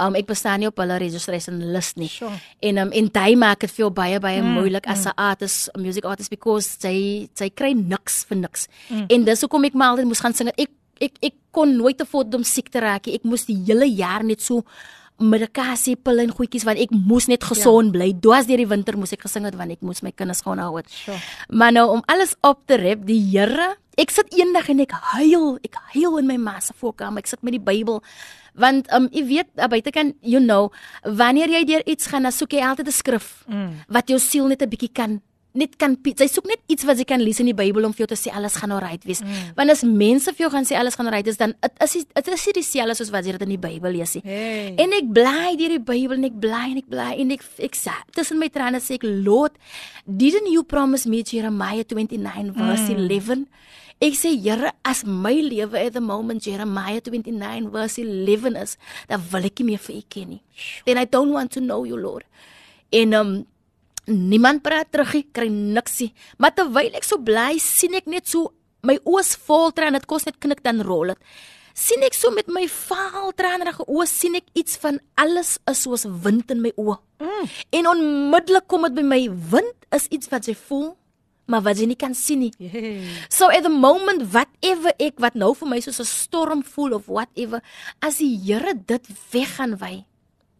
um 0.02 0.18
ek 0.18 0.28
bestaan 0.30 0.62
nie 0.62 0.70
op 0.70 0.80
hulle 0.82 0.98
registration 1.02 1.60
list 1.74 2.00
nie. 2.02 2.10
Sure. 2.12 2.34
En 2.64 2.82
um 2.86 2.94
en 2.96 3.10
daai 3.14 3.36
maak 3.40 3.66
dit 3.66 3.74
veel 3.76 3.92
baie 3.94 4.20
baie 4.24 4.42
mm, 4.42 4.54
moeilik 4.58 4.88
as 4.88 5.06
'n 5.06 5.14
mm. 5.14 5.24
artist, 5.30 5.70
'n 5.76 5.82
music 5.82 6.06
artist 6.06 6.30
because 6.30 6.78
sy 6.80 7.28
sy 7.34 7.50
kry 7.50 7.74
niks 7.74 8.26
vir 8.30 8.38
niks. 8.38 8.68
Mm. 8.90 9.06
En 9.10 9.24
dis 9.26 9.42
hoekom 9.42 9.66
ek 9.66 9.74
maar 9.74 9.90
altyd 9.94 10.08
moes 10.08 10.24
gaan 10.24 10.34
sing. 10.34 10.50
Ek 10.58 10.72
ek 11.02 11.14
ek 11.22 11.36
kon 11.52 11.76
nooit 11.76 11.98
te 11.98 12.06
voort 12.06 12.34
om 12.36 12.44
siek 12.44 12.70
te 12.70 12.80
raak 12.80 13.06
nie. 13.06 13.16
Ek 13.16 13.24
moes 13.24 13.46
die 13.46 13.58
hele 13.66 13.86
jaar 13.86 14.24
net 14.24 14.42
so 14.42 14.64
medikasie 15.22 15.96
pille 15.96 16.26
en 16.26 16.34
goedjies 16.34 16.66
want 16.68 16.82
ek 16.82 16.92
moes 16.92 17.28
net 17.32 17.44
gesond 17.44 17.92
ja. 17.92 17.98
bly. 17.98 18.10
Dwaas 18.22 18.50
deur 18.50 18.58
die 18.58 18.70
winter 18.70 18.98
moes 18.98 19.14
ek 19.14 19.26
gesing 19.28 19.46
het 19.46 19.56
want 19.60 19.72
ek 19.72 19.86
moes 19.86 20.04
my 20.06 20.12
kinders 20.12 20.44
gaan 20.46 20.60
hou 20.60 20.76
het. 20.78 20.90
Sure. 20.90 21.20
Maar 21.50 21.72
nou 21.72 21.88
om 21.98 22.04
alles 22.12 22.36
op 22.42 22.66
te 22.66 22.80
rep, 22.82 23.06
die 23.06 23.22
Here, 23.32 23.76
ek 24.02 24.12
sit 24.12 24.34
eendag 24.34 24.70
en 24.74 24.84
ek 24.84 24.94
huil, 25.16 25.58
ek 25.64 25.78
huil 25.96 26.18
in 26.20 26.28
my 26.28 26.38
ma 26.38 26.60
se 26.60 26.74
voorkamer. 26.74 27.24
Ek 27.24 27.32
sit 27.32 27.44
met 27.44 27.56
die 27.58 27.64
Bybel 27.64 28.02
want 28.60 28.90
um 28.92 29.08
jy 29.16 29.24
weet 29.30 29.50
buitekant 29.72 30.18
you 30.28 30.42
know 30.44 30.72
wanneer 31.04 31.48
jy 31.48 31.64
deur 31.64 31.84
iets 31.88 32.10
gaan 32.12 32.28
dan 32.28 32.36
soek 32.36 32.52
jy 32.52 32.66
altyd 32.68 32.88
'n 32.88 32.92
skrif 32.92 33.28
mm. 33.48 33.88
wat 33.88 34.10
jou 34.10 34.20
siel 34.20 34.48
net 34.48 34.62
'n 34.62 34.70
bietjie 34.70 34.92
kan 34.92 35.22
net 35.58 35.76
kan 35.82 35.98
jy 36.00 36.28
soek 36.32 36.48
net 36.48 36.62
iets 36.72 36.86
wat 36.88 37.00
jy 37.02 37.06
kan 37.08 37.22
lees 37.24 37.42
in 37.44 37.50
die 37.50 37.58
Bybel 37.58 37.86
om 37.88 37.96
vir 37.96 38.06
jou 38.06 38.12
te 38.14 38.20
sê 38.20 38.32
alles 38.36 38.56
gaan 38.60 38.72
alright 38.76 39.04
wees 39.08 39.24
mm. 39.24 39.54
want 39.58 39.74
as 39.74 39.84
mense 39.84 40.32
vir 40.32 40.46
jou 40.46 40.52
gaan 40.54 40.68
sê 40.68 40.78
alles 40.80 40.96
gaan 41.00 41.10
alright 41.12 41.28
is 41.28 41.40
dan 41.42 41.56
dit 41.60 41.84
is 41.86 42.08
dit 42.08 42.32
is 42.36 42.46
nie 42.48 42.56
dieselfde 42.62 42.98
soos 43.00 43.12
wat 43.14 43.28
jy 43.28 43.36
dit 43.36 43.46
in 43.48 43.56
die 43.56 43.62
Bybel 43.62 43.98
lees 43.98 44.16
nie 44.18 44.24
hey. 44.28 44.72
en 44.80 44.96
ek 44.96 45.12
bly 45.18 45.58
deur 45.60 45.76
die 45.76 45.84
Bybel 45.92 46.18
en 46.20 46.30
ek 46.30 46.40
bly 46.46 46.64
en 46.72 46.82
ek 46.84 46.90
bly 46.92 47.12
en 47.26 47.36
ek 47.38 47.46
ek 47.70 47.78
sê 47.80 47.98
tussen 48.16 48.40
my 48.42 48.52
trane 48.54 48.80
sê 48.84 49.00
ek 49.00 49.08
Lord 49.08 49.60
didn't 50.06 50.52
you 50.54 50.64
promise 50.64 51.10
me 51.10 51.24
Jeremiah 51.28 51.84
29 51.84 52.56
verse 52.56 52.88
mm. 52.88 53.06
11 53.12 53.46
Ek 54.02 54.16
sê 54.18 54.32
Here, 54.34 54.72
as 54.82 55.04
my 55.06 55.36
lewe 55.46 55.78
at 55.78 55.94
the 55.94 56.02
moment 56.02 56.42
Jeremiah 56.42 57.04
29 57.06 57.70
verse 57.70 58.02
11 58.02 58.58
is, 58.58 58.74
dan 59.06 59.22
wil 59.30 59.46
ek 59.46 59.62
nie 59.62 59.68
meer 59.68 59.84
vir 59.84 60.00
U 60.00 60.02
ken 60.10 60.32
nie. 60.34 60.42
Then 60.88 60.98
I 60.98 61.06
don't 61.06 61.30
want 61.30 61.54
to 61.54 61.62
know 61.62 61.86
you, 61.86 62.00
Lord. 62.02 62.26
En 62.90 63.14
um 63.14 63.30
niemand 64.12 64.64
praat 64.64 64.92
terug 64.92 65.14
nie, 65.18 65.24
kry 65.34 65.48
niks 65.50 66.00
nie. 66.02 66.12
Maar 66.38 66.54
terwyl 66.58 66.98
ek 66.98 67.08
so 67.08 67.18
bly, 67.18 67.56
sien 67.60 67.96
ek 67.98 68.08
net 68.12 68.28
so 68.28 68.52
my 68.88 68.98
oë 69.06 69.24
vol 69.48 69.74
trane, 69.76 70.00
dit 70.00 70.08
kos 70.10 70.26
net 70.26 70.40
knik 70.42 70.64
dan 70.66 70.82
rol 70.86 71.14
dit. 71.14 71.20
Sien 71.78 72.04
ek 72.04 72.16
so 72.18 72.34
met 72.36 72.50
my 72.52 72.66
vaal 72.68 73.32
tranerige 73.38 73.86
oë 73.88 74.08
sien 74.10 74.36
ek 74.36 74.50
iets 74.60 74.76
van 74.82 75.00
alles 75.22 75.56
is 75.72 75.84
soos 75.86 76.04
wind 76.24 76.52
in 76.52 76.64
my 76.64 76.74
oë. 76.76 76.98
Mm. 77.24 77.52
En 77.80 77.92
onmiddellik 77.94 78.68
kom 78.68 78.90
dit 78.90 78.98
by 79.00 79.06
my 79.08 79.22
wind 79.54 79.88
is 79.96 80.10
iets 80.12 80.32
wat 80.34 80.50
jy 80.50 80.58
voel 80.68 80.92
maar 81.52 81.64
wat 81.66 81.80
jy 81.82 81.88
nie 81.90 82.00
kan 82.00 82.14
sien 82.16 82.46
nie. 82.46 82.54
Yeah. 82.62 83.04
So 83.28 83.50
at 83.52 83.66
the 83.66 83.74
moment 83.74 84.30
whatever 84.32 84.94
ek 85.02 85.20
wat 85.20 85.36
nou 85.36 85.52
vir 85.58 85.68
my 85.68 85.80
soos 85.84 86.00
'n 86.00 86.08
storm 86.08 86.64
voel 86.64 86.96
of 86.96 87.08
whatever, 87.08 87.62
as 88.00 88.18
die 88.24 88.38
Here 88.38 88.74
dit 88.74 89.06
weggaan 89.32 89.76
wy, 89.78 90.06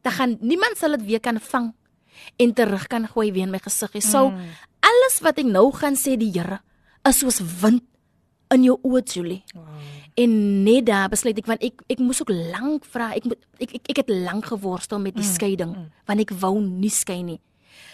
dan 0.04 0.12
gaan 0.12 0.38
niemand 0.42 0.78
sal 0.78 0.98
dit 0.98 1.06
weer 1.06 1.20
kan 1.20 1.40
vang 1.40 1.74
en 2.38 2.54
terug 2.54 2.88
kan 2.88 3.08
gooi 3.08 3.32
weer 3.32 3.48
in 3.48 3.52
my 3.52 3.60
gesig 3.60 3.94
mm. 3.94 4.50
alles 4.80 5.20
wat 5.22 5.38
ek 5.38 5.46
nou 5.46 5.72
gaan 5.72 5.96
sê 5.96 6.18
die 6.18 6.32
Here 6.32 6.62
is 7.08 7.20
soos 7.20 7.42
wind 7.62 7.84
in 8.52 8.64
jou 8.64 8.78
oë 8.84 9.02
Julie. 9.08 9.44
Wow. 9.56 9.68
En 10.20 10.64
net 10.64 10.86
daar 10.86 11.10
besluit 11.10 11.38
ek 11.38 11.48
want 11.48 11.64
ek 11.64 11.82
ek 11.88 12.00
moes 12.00 12.22
ook 12.22 12.30
lank 12.30 12.86
vra. 12.86 13.14
Ek 13.16 13.24
moet 13.24 13.40
ek, 13.60 13.78
ek 13.80 13.94
ek 13.94 14.02
het 14.04 14.10
lank 14.12 14.46
geworstel 14.52 15.00
met 15.00 15.16
die 15.16 15.24
mm. 15.24 15.34
skeiding 15.34 15.72
mm. 15.76 15.88
want 16.06 16.20
ek 16.20 16.36
wou 16.42 16.60
nie 16.60 16.92
skei 16.92 17.24
nie 17.24 17.40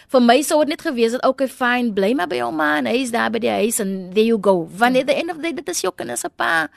vir 0.08 0.24
my 0.24 0.38
sou 0.46 0.60
dit 0.62 0.72
net 0.72 0.84
gewees 0.84 1.14
het 1.16 1.24
okay 1.26 1.48
fine 1.52 1.92
bly 1.96 2.14
maar 2.16 2.30
by 2.30 2.40
jou 2.40 2.48
man 2.54 2.88
hy's 2.88 3.12
daar 3.12 3.32
by 3.32 3.40
die 3.44 3.52
huis 3.52 3.80
and 3.84 4.14
there 4.16 4.24
you 4.24 4.38
go 4.40 4.64
wanneer 4.80 5.04
the 5.04 5.16
end 5.16 5.30
of 5.32 5.40
the 5.40 5.48
day 5.48 5.56
dit 5.60 5.68
is 5.68 5.82
jou 5.84 5.92
kinders 5.92 6.24
se 6.24 6.30
pa 6.32 6.68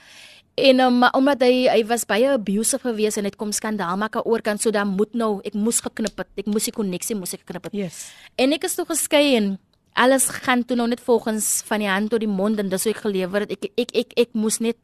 en 0.56 0.80
um, 0.80 1.04
omdat 1.16 1.42
hy 1.46 1.68
hy 1.72 1.82
was 1.88 2.06
baie 2.06 2.28
abusive 2.34 2.84
gewees 2.84 3.18
en 3.18 3.24
dit 3.24 3.36
kom 3.40 3.52
skandaal 3.56 3.98
maak 3.98 4.20
oor 4.26 4.42
kan 4.42 4.60
so 4.60 4.72
dan 4.72 4.88
moet 4.98 5.14
nou 5.14 5.40
ek 5.48 5.56
moes 5.56 5.80
geknip 5.82 6.18
het. 6.18 6.30
Ek 6.36 6.48
moes 6.52 6.68
die 6.68 6.76
koneksie 6.76 7.16
moes 7.16 7.34
ek 7.34 7.46
geknip 7.46 7.70
het. 7.70 7.74
Yes. 7.74 8.10
En 8.36 8.52
ek 8.54 8.68
is 8.68 8.76
toe 8.76 8.86
geskei 8.86 9.36
en 9.40 9.58
alles 9.94 10.28
gaan 10.30 10.64
toe 10.64 10.78
nou 10.80 10.88
net 10.88 11.02
volgens 11.04 11.64
van 11.68 11.80
die 11.84 11.90
hand 11.90 12.10
tot 12.12 12.24
die 12.24 12.30
mond 12.30 12.60
en 12.60 12.70
dis 12.72 12.84
hoe 12.88 12.94
ek 12.94 13.02
gelewer 13.04 13.46
het. 13.46 13.52
Ek 13.52 13.66
ek 13.66 13.80
ek 13.80 13.96
ek, 14.04 14.14
ek 14.26 14.38
moes 14.40 14.60
net 14.64 14.78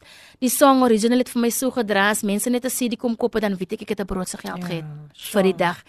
die 0.44 0.52
song 0.52 0.82
original 0.84 1.22
het 1.22 1.32
vir 1.32 1.42
my 1.42 1.50
so 1.54 1.72
gedra. 1.72 2.10
As 2.12 2.22
mense 2.22 2.50
net 2.50 2.64
'n 2.64 2.70
CD 2.70 2.96
kom 2.96 3.16
koop 3.16 3.40
dan 3.40 3.56
weet 3.56 3.72
ek 3.72 3.82
ek 3.82 3.88
het 3.88 4.00
'n 4.00 4.06
broodse 4.06 4.36
geld 4.36 4.60
ja, 4.60 4.66
gehad 4.66 4.84
sure. 5.14 5.32
vir 5.32 5.42
die 5.42 5.56
dag. 5.56 5.82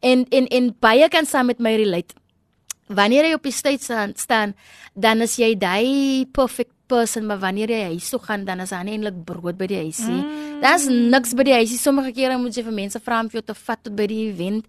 En 0.00 0.26
en 0.30 0.46
en 0.46 0.74
baie 0.80 1.08
kan 1.08 1.26
saam 1.26 1.46
met 1.46 1.58
my 1.58 1.76
relate. 1.76 2.14
Wanneer 2.86 3.24
jy 3.24 3.34
op 3.34 3.42
die 3.42 3.52
stage 3.52 3.82
staan, 3.82 4.12
staan 4.16 4.54
dan 4.94 5.22
is 5.22 5.36
jy 5.36 5.54
daai 5.56 6.26
perfect 6.26 6.74
person 6.94 7.26
maar 7.28 7.42
wanneer 7.42 7.74
jy 7.74 7.82
huis 7.92 8.08
toe 8.14 8.20
gaan 8.22 8.46
dan 8.46 8.62
is 8.64 8.72
daar 8.72 8.86
nie 8.86 8.94
eintlik 8.96 9.20
brood 9.26 9.58
by 9.58 9.68
die 9.70 9.82
huisie. 9.82 10.20
Mm. 10.22 10.60
Daar's 10.62 10.86
niks 10.88 11.34
by 11.36 11.46
die 11.50 11.56
huisie. 11.58 11.78
Sommige 11.78 12.14
kere 12.16 12.38
moet 12.38 12.56
jy 12.56 12.64
vir 12.64 12.76
mense 12.78 13.02
vra 13.02 13.20
om 13.24 13.30
vir 13.32 13.40
jou 13.40 13.46
te 13.50 13.58
vat 13.66 13.82
tot 13.84 13.96
by 13.98 14.08
die 14.10 14.22
event. 14.30 14.66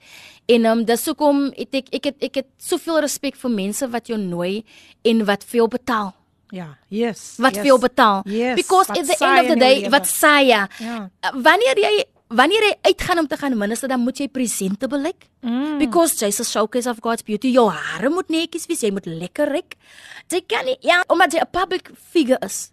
En 0.52 0.68
um 0.72 0.84
dis 0.86 1.08
hoekom 1.10 1.48
ek 1.54 1.82
ek 1.82 1.96
ek 2.00 2.12
het 2.12 2.30
ek 2.30 2.42
het 2.42 2.52
soveel 2.62 3.02
respek 3.06 3.38
vir 3.40 3.54
mense 3.54 3.90
wat 3.94 4.10
jou 4.12 4.20
nooi 4.22 4.64
en 5.06 5.26
wat 5.30 5.46
veel 5.48 5.70
betaal. 5.72 6.14
Ja, 6.54 6.76
yes. 6.94 7.36
Wat 7.42 7.56
yes. 7.58 7.66
veel 7.66 7.80
betaal. 7.82 8.22
Yes, 8.30 8.56
Because 8.56 8.90
at 8.90 9.06
the 9.06 9.18
end 9.26 9.40
of 9.40 9.48
the 9.54 9.60
day 9.60 9.90
wat 9.90 10.06
sê 10.10 10.36
jy? 10.46 10.62
Ja. 10.80 11.00
Wanneer 11.34 11.82
jy 11.82 11.94
wanneer 12.28 12.64
jy 12.64 12.76
uitgaan 12.82 13.20
om 13.20 13.28
te 13.28 13.38
gaan 13.38 13.58
minister 13.58 13.90
dan 13.90 14.02
moet 14.02 14.18
jy 14.18 14.28
presentable 14.28 15.00
lyk. 15.02 15.28
Mm. 15.42 15.78
Because 15.80 16.24
a 16.26 16.32
showcase 16.44 16.90
of 16.90 17.02
God's 17.02 17.24
beauty. 17.24 17.52
Jou 17.54 17.70
hare 17.70 18.10
moet 18.10 18.30
netjies 18.30 18.66
wees, 18.66 18.82
jy 18.82 18.92
moet 18.92 19.06
lekker 19.06 19.52
ryk. 19.52 19.76
Jy 20.32 20.42
kan 20.48 20.66
nie 20.66 20.78
ja, 20.82 21.04
omdat 21.08 21.34
jy 21.34 21.40
'n 21.40 21.52
public 21.52 21.92
figure 22.12 22.40
is, 22.42 22.72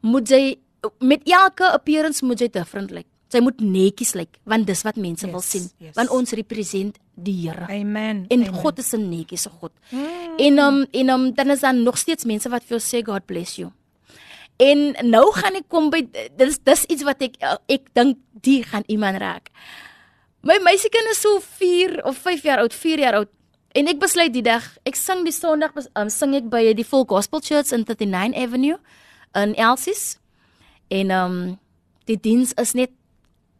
moet 0.00 0.28
jy 0.28 0.58
met 1.00 1.22
elke 1.24 1.64
appearance 1.72 2.24
moet 2.24 2.40
jy 2.40 2.48
different 2.48 2.90
lyk. 2.90 3.06
Jy 3.32 3.40
moet 3.40 3.60
netjies 3.60 4.14
lyk 4.14 4.38
want 4.44 4.66
dis 4.66 4.82
wat 4.82 4.96
mense 4.96 5.26
yes, 5.26 5.32
wil 5.32 5.40
sien. 5.40 5.70
Yes. 5.78 5.94
Want 5.96 6.10
ons 6.10 6.32
represent 6.32 6.98
die 7.14 7.48
Here. 7.48 7.66
Amen. 7.68 8.26
En 8.28 8.44
Amen. 8.44 8.60
God 8.60 8.78
is 8.78 8.92
'n 8.92 9.08
netjiese 9.08 9.50
God. 9.60 9.72
Mm. 9.90 10.36
En 10.38 10.58
um 10.58 10.86
en 10.92 11.08
um 11.08 11.34
dan 11.34 11.50
is 11.50 11.60
daar 11.60 11.74
nog 11.74 11.98
steeds 11.98 12.24
mense 12.24 12.48
wat 12.48 12.62
vir 12.64 12.78
jou 12.78 12.80
sê 12.80 13.04
God 13.04 13.26
bless 13.26 13.56
you. 13.56 13.72
En 14.62 14.82
nou 15.10 15.24
gaan 15.34 15.56
ek 15.58 15.68
kom 15.72 15.88
by 15.90 16.04
dis 16.38 16.58
dis 16.62 16.84
iets 16.92 17.04
wat 17.06 17.22
ek 17.24 17.38
ek 17.72 17.88
dink 17.96 18.20
die 18.44 18.60
gaan 18.66 18.86
iemand 18.86 19.18
raak. 19.22 19.50
My 20.42 20.58
meisiekind 20.62 21.10
is 21.10 21.22
so 21.22 21.40
4 21.40 22.02
of 22.06 22.18
5 22.18 22.44
jaar 22.46 22.62
oud, 22.62 22.74
4 22.74 23.02
jaar 23.02 23.18
oud. 23.22 23.30
En 23.78 23.88
ek 23.88 24.00
besluit 24.02 24.32
die 24.34 24.44
dag, 24.44 24.64
ek 24.84 24.98
sing 24.98 25.22
die 25.24 25.34
Sondag 25.34 25.74
um, 25.78 26.10
sing 26.12 26.34
ek 26.36 26.50
by 26.52 26.64
die 26.76 26.86
Full 26.86 27.06
Gospel 27.08 27.40
Church 27.40 27.72
in 27.72 27.86
39 27.88 28.36
Avenue 28.36 28.78
in 29.38 29.54
Elsies. 29.56 30.18
En 30.92 31.14
um 31.16 31.36
die 32.10 32.18
diens 32.20 32.52
is 32.60 32.74
net 32.74 32.90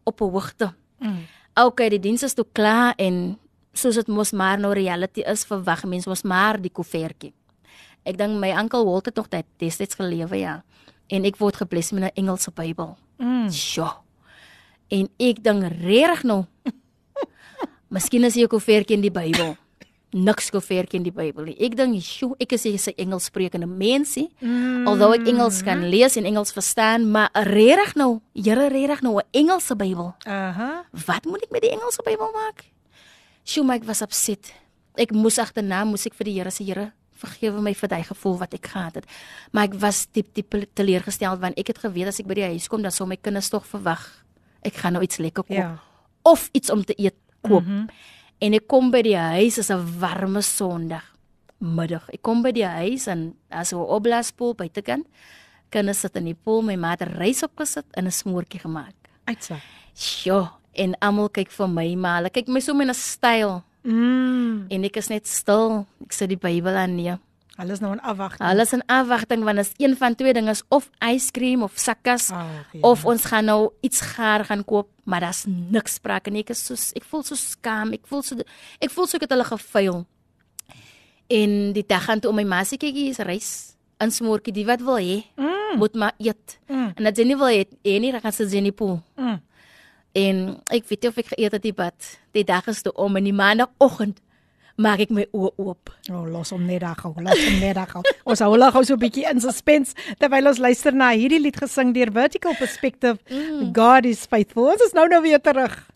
op 0.05 0.21
'n 0.21 0.31
hoogte. 0.31 0.75
Mm. 0.99 1.25
Okay, 1.55 1.89
die 1.89 2.01
diens 2.01 2.23
is 2.23 2.35
toe 2.35 2.47
klaar 2.53 2.95
en 2.99 3.39
soos 3.73 3.95
dit 3.95 4.09
mos 4.09 4.33
maar 4.33 4.59
nou 4.59 4.73
reality 4.73 5.21
is, 5.21 5.45
verwag 5.45 5.85
mense 5.85 6.09
mos 6.09 6.23
maar 6.23 6.61
die 6.61 6.71
koevertjie. 6.71 7.33
Ek 8.05 8.19
dink 8.19 8.39
my 8.41 8.51
oom 8.51 8.69
Walt 8.69 9.07
het 9.07 9.17
nog 9.17 9.29
dit 9.29 9.47
destyds 9.59 9.95
gelewe 9.95 10.37
ja 10.37 10.63
en 11.13 11.29
ek 11.29 11.37
word 11.41 11.61
gebless 11.61 11.93
met 11.93 12.03
'n 12.05 12.17
Engelse 12.25 12.51
Bybel. 12.51 12.97
Mm. 13.19 13.51
Sjoe. 13.51 13.93
En 14.89 15.09
ek 15.19 15.43
dink 15.43 15.63
regtig 15.85 16.23
nou. 16.25 16.45
Miskien 17.95 18.25
is 18.25 18.35
hier 18.35 18.47
'n 18.47 18.49
koevertjie 18.49 18.97
in 18.97 19.05
die 19.05 19.11
Bybel. 19.13 19.57
niks 20.13 20.51
gever 20.53 20.87
ken 20.87 21.05
die 21.07 21.13
Bybel 21.13 21.49
nie. 21.49 21.57
Ek 21.59 21.75
dink, 21.77 22.03
"Sjoe, 22.03 22.37
ek 22.39 22.53
is 22.53 22.67
'n 22.67 22.79
se 22.79 22.95
Engels 22.95 23.25
sprekende 23.25 23.67
mensie." 23.67 24.31
Mm. 24.41 24.87
Alhoewel 24.87 25.15
ek 25.15 25.27
Engels 25.27 25.63
kan 25.63 25.89
lees 25.89 26.17
en 26.17 26.25
Engels 26.25 26.53
verstaan, 26.53 27.11
maar 27.11 27.31
regtig 27.33 27.95
nou, 27.95 28.21
Here 28.35 28.69
regtig 28.69 29.03
nou 29.03 29.19
'n 29.19 29.27
Engelse 29.33 29.75
Bybel. 29.77 30.15
Aha. 30.27 30.85
Wat 31.07 31.25
moet 31.25 31.43
ek 31.43 31.51
met 31.51 31.63
die 31.63 31.71
Engelse 31.71 32.03
Bybel 32.05 32.31
maak? 32.33 32.65
Sjoe, 33.45 33.65
my 33.65 33.75
ek 33.75 33.85
was 33.85 34.03
opset. 34.03 34.53
Ek 34.95 35.13
moes 35.13 35.39
agterna, 35.39 35.85
moes 35.85 36.07
ek 36.07 36.15
vir 36.15 36.25
die 36.25 36.35
Here 36.35 36.51
sê, 36.51 36.65
"Here, 36.65 36.93
vergewe 37.23 37.63
my 37.63 37.75
vir 37.75 37.89
daai 37.89 38.03
gevoel 38.09 38.37
wat 38.43 38.55
ek 38.55 38.67
gehad 38.75 38.95
het." 39.01 39.07
Maar 39.53 39.65
ek 39.71 39.75
was 39.81 40.07
diep 40.13 40.35
diep 40.35 40.55
teleurgesteld 40.75 41.41
want 41.41 41.59
ek 41.59 41.67
het 41.73 41.79
geweet 41.79 42.09
as 42.11 42.21
ek 42.21 42.27
by 42.27 42.35
die 42.35 42.51
huis 42.53 42.69
kom, 42.69 42.83
dan 42.83 42.91
sou 42.93 43.07
my 43.09 43.17
kinders 43.17 43.51
tog 43.51 43.65
verwag 43.67 44.03
ek 44.63 44.75
gaan 44.75 44.93
nou 44.95 45.03
iets 45.03 45.19
lekker 45.19 45.43
koop 45.45 45.57
Ja. 45.57 45.79
of 46.25 46.49
iets 46.53 46.71
om 46.71 46.85
te 46.85 46.95
eet 46.97 47.15
koop. 47.43 47.65
Mhm. 47.65 47.87
En 48.41 48.55
ek 48.55 48.67
kom 48.67 48.91
by 48.91 49.03
die 49.03 49.17
huis, 49.17 49.59
is 49.59 49.71
'n 49.71 49.99
warme 50.01 50.43
Sondag 50.43 51.05
middag. 51.59 52.09
Ek 52.13 52.23
kom 52.23 52.43
by 52.43 52.53
die 52.53 52.67
huis 52.67 53.07
en 53.07 53.35
as 53.51 53.73
'n 53.73 53.77
opblaaspoel 53.77 54.55
buitekant. 54.55 55.07
Kinders 55.71 56.01
sit 56.01 56.17
in 56.17 56.25
die 56.25 56.35
pool, 56.35 56.63
my 56.63 56.77
ma 56.77 56.91
het 56.91 57.03
rys 57.03 57.43
opgesit 57.43 57.85
en 57.95 58.07
'n 58.07 58.11
smoortjie 58.11 58.61
gemaak. 58.61 58.95
Uitsa. 59.27 59.57
Sjoe, 59.95 60.49
en 60.75 60.95
almal 61.01 61.29
kyk 61.29 61.51
vir 61.51 61.69
my, 61.69 61.95
maar 61.95 62.17
hulle 62.17 62.31
kyk 62.31 62.49
my 62.49 62.61
so 62.61 62.75
met 62.75 62.89
'n 62.89 62.95
styl 62.95 63.63
Mm. 63.83 64.67
en 64.71 64.85
ek 64.85 64.97
is 64.97 65.09
net 65.11 65.27
stil. 65.27 65.87
Ek 66.05 66.13
sit 66.15 66.29
die 66.31 66.39
Bybel 66.39 66.75
aan 66.79 66.95
nee. 66.97 67.17
Alles 67.61 67.81
nou 67.83 67.91
in 67.93 68.01
afwagting. 68.01 68.47
Alles 68.49 68.73
in 68.73 68.83
afwagting 68.87 69.43
want 69.45 69.59
is 69.59 69.73
een 69.77 69.97
van 69.97 70.15
twee 70.17 70.33
dinge 70.33 70.51
is 70.51 70.63
of 70.73 70.87
yskrem 71.05 71.63
of 71.63 71.73
sakkas 71.77 72.31
Ag, 72.33 72.47
ja. 72.73 72.81
of 72.81 73.05
ons 73.05 73.25
gaan 73.29 73.45
nou 73.45 73.73
iets 73.85 74.01
gaar 74.15 74.45
gaan 74.49 74.65
koop, 74.65 74.89
maar 75.05 75.21
daar's 75.21 75.45
niks 75.47 75.95
sprake 76.01 76.31
nie. 76.31 76.41
Ek 76.47 76.51
is 76.55 76.63
so 76.65 76.75
ek 76.97 77.05
voel 77.05 77.23
so 77.27 77.35
skaam. 77.37 77.93
Ek 77.93 78.07
voel 78.09 78.23
so 78.23 78.39
ek 78.81 78.91
voel 78.91 79.07
so 79.07 79.17
ek 79.21 79.27
het 79.27 79.35
hulle 79.37 79.45
gefail. 79.51 80.01
En 81.33 81.73
die 81.73 81.85
dag 81.87 82.05
gaan 82.05 82.21
toe 82.21 82.31
om 82.33 82.37
my 82.41 82.45
ma 82.49 82.63
sê 82.67 82.79
kyk 82.81 82.95
hier 82.97 83.11
is 83.15 83.21
rys. 83.27 83.51
In 84.03 84.11
smoortjie 84.11 84.53
die 84.57 84.67
wat 84.67 84.81
wil 84.83 84.99
hê, 84.99 85.23
Mm. 85.37 85.79
moet 85.79 85.95
maar 85.95 86.13
eet. 86.19 86.59
Mm. 86.69 86.93
En 86.97 87.05
dat 87.05 87.17
jy 87.17 87.25
nie 87.25 87.37
wil 87.37 87.49
hê, 87.49 87.63
hê 87.85 88.01
nie, 88.01 88.11
dan 88.13 88.21
gaan 88.21 88.33
sy 88.33 88.45
in 88.57 88.65
die 88.65 88.73
pool. 88.73 88.99
Mm. 89.17 89.39
En 90.13 90.61
ek 90.69 90.89
weet 90.91 91.03
nie 91.03 91.11
of 91.11 91.23
ek 91.23 91.33
geëet 91.33 91.57
het 91.57 91.63
die 91.63 91.77
bad. 91.77 92.11
Die 92.37 92.45
dag 92.45 92.67
is 92.69 92.83
toe 92.85 92.93
om 93.01 93.17
in 93.17 93.25
die 93.31 93.37
maandagooggend 93.37 94.21
maak 94.81 95.03
ek 95.05 95.13
my 95.13 95.25
oë 95.37 95.53
oop. 95.61 95.93
O, 96.09 96.23
oh, 96.23 96.25
los 96.29 96.53
hom 96.55 96.65
net 96.67 96.83
daar 96.85 96.97
gou. 96.99 97.13
Los 97.21 97.41
hom 97.45 97.61
net 97.61 97.77
daar 97.77 97.91
gou. 97.91 98.03
Ons 98.29 98.43
hou 98.45 98.51
hulle 98.55 98.71
gou 98.73 98.83
so 98.85 98.95
'n 98.95 99.03
bietjie 99.05 99.29
in 99.29 99.41
suspense 99.41 99.95
terwyl 100.19 100.49
ons 100.49 100.59
luister 100.59 100.93
na 100.93 101.13
hierdie 101.13 101.41
lied 101.41 101.57
gesing 101.57 101.93
deur 101.93 102.11
Vertical 102.13 102.55
Perspective. 102.57 103.19
Mm. 103.29 103.73
God 103.73 104.07
is 104.07 104.27
faithful. 104.27 104.71
Ons 104.73 104.83
is 104.83 104.93
nou 104.93 105.09
nou 105.09 105.23
weer 105.23 105.41
terug. 105.41 105.92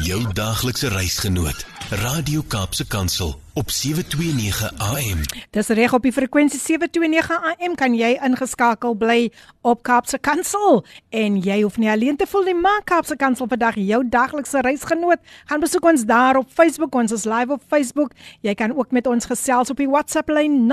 Jou 0.00 0.32
daaglikse 0.32 0.88
reisgenoot, 0.88 1.66
Radio 1.90 2.40
Kaapse 2.48 2.86
Kansel 2.86 3.40
op 3.54 3.70
729 3.70 4.72
AM. 4.78 5.18
Dis 5.50 5.68
reg 5.68 5.92
op 5.92 6.02
die 6.02 6.12
frekwensie 6.12 6.60
729 6.60 7.30
AM 7.50 7.74
kan 7.76 7.94
jy 7.98 8.16
ingeskakel 8.24 8.94
bly 8.96 9.32
op 9.60 9.82
Kaapse 9.84 10.18
Kansel 10.18 10.84
en 11.12 11.36
jy 11.44 11.60
hoef 11.62 11.76
nie 11.76 11.90
alleen 11.92 12.16
te 12.16 12.26
voel 12.30 12.44
nie, 12.48 12.54
maar 12.56 12.80
Kaapse 12.88 13.16
Kansel 13.20 13.46
vandag 13.50 13.74
jou 13.76 14.08
daglikse 14.08 14.60
reisgenoot. 14.64 15.20
Gaan 15.52 15.60
besoek 15.60 15.84
ons 15.92 16.04
daar 16.08 16.36
op 16.40 16.48
Facebook, 16.48 16.94
ons 16.94 17.12
is 17.12 17.28
live 17.28 17.52
op 17.58 17.62
Facebook. 17.68 18.10
Jy 18.40 18.54
kan 18.54 18.72
ook 18.76 18.90
met 18.96 19.06
ons 19.06 19.28
gesels 19.28 19.70
op 19.70 19.76
die 19.76 19.90
WhatsApp 19.90 20.28
lyn 20.32 20.72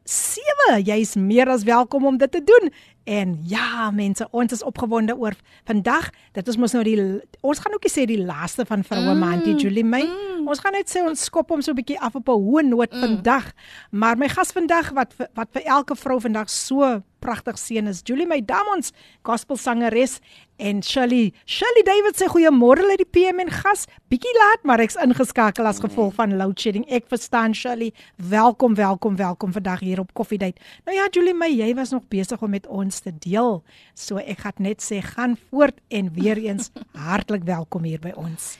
Jy's 0.84 1.16
meer 1.16 1.50
as 1.50 1.64
welkom 1.64 2.06
om 2.06 2.18
dit 2.18 2.32
te 2.32 2.44
doen. 2.44 2.72
En 3.04 3.40
ja, 3.44 3.92
mense, 3.92 4.28
ons 4.32 4.52
is 4.52 4.64
opgewonde 4.64 5.16
oor 5.18 5.36
vandag. 5.68 6.10
Dit 6.32 6.48
is 6.48 6.58
mos 6.58 6.72
nou 6.72 6.84
die 6.88 6.98
ons 7.42 7.60
gaan 7.60 7.76
ook 7.76 7.88
sê 7.92 8.06
die 8.08 8.22
laaste 8.24 8.64
van 8.66 8.84
vroue 8.88 9.12
mm, 9.12 9.20
maandie 9.20 9.56
Julie 9.60 9.84
May. 9.84 10.06
Mm. 10.08 10.48
Ons 10.48 10.64
gaan 10.64 10.76
net 10.76 10.92
sê 10.92 11.04
ons 11.04 11.26
skop 11.28 11.52
hom 11.52 11.62
so 11.62 11.72
'n 11.72 11.76
bietjie 11.76 12.00
af 12.00 12.16
op 12.16 12.30
'n 12.30 12.40
hoë 12.48 12.64
noot 12.68 12.94
mm. 12.94 13.00
vandag. 13.00 13.52
Maar 13.92 14.18
my 14.18 14.30
gas 14.30 14.52
vandag 14.52 14.92
wat 14.96 15.16
wat 15.34 15.50
vir 15.52 15.64
elke 15.66 15.96
vrou 15.96 16.20
vandag 16.20 16.50
so 16.50 17.04
pragtig 17.24 17.60
seën 17.60 17.88
is 17.88 18.02
Julie 18.04 18.28
May 18.28 18.42
Damons, 18.44 18.92
gospelsangeres 19.24 20.20
en 20.60 20.82
Shirley. 20.84 21.32
Shirley 21.48 21.84
David 21.88 22.20
sê 22.20 22.28
goeiemôre 22.32 22.84
uit 22.92 23.02
die 23.02 23.08
PM 23.08 23.40
en 23.44 23.52
gas. 23.54 23.86
Bietjie 24.12 24.34
laat, 24.38 24.66
maar 24.68 24.84
ek's 24.84 24.98
ingeskakel 25.02 25.68
as 25.70 25.80
gevolg 25.84 26.16
van 26.20 26.36
load 26.40 26.60
shedding. 26.60 26.86
Ek 26.92 27.08
verstaan 27.12 27.56
Shirley. 27.58 27.94
Welkom, 28.18 28.76
welkom, 28.80 29.16
welkom 29.20 29.56
vandag 29.56 29.86
hier 29.86 30.04
op 30.04 30.12
Coffee 30.18 30.42
Date. 30.42 30.62
Nou 30.88 30.98
ja, 30.98 31.08
Julie 31.12 31.36
May, 31.38 31.54
jy 31.56 31.72
was 31.78 31.96
nog 31.96 32.08
besig 32.12 32.42
om 32.44 32.52
met 32.54 32.68
ons 32.68 33.00
te 33.06 33.14
deel. 33.24 33.62
So 33.96 34.20
ek 34.20 34.44
gaan 34.44 34.68
net 34.68 34.84
sê 34.84 35.00
gaan 35.04 35.38
voort 35.50 35.80
en 35.90 36.12
weer 36.18 36.42
eens 36.42 36.72
hartlik 37.10 37.48
welkom 37.48 37.88
hier 37.88 38.04
by 38.04 38.12
ons. 38.20 38.58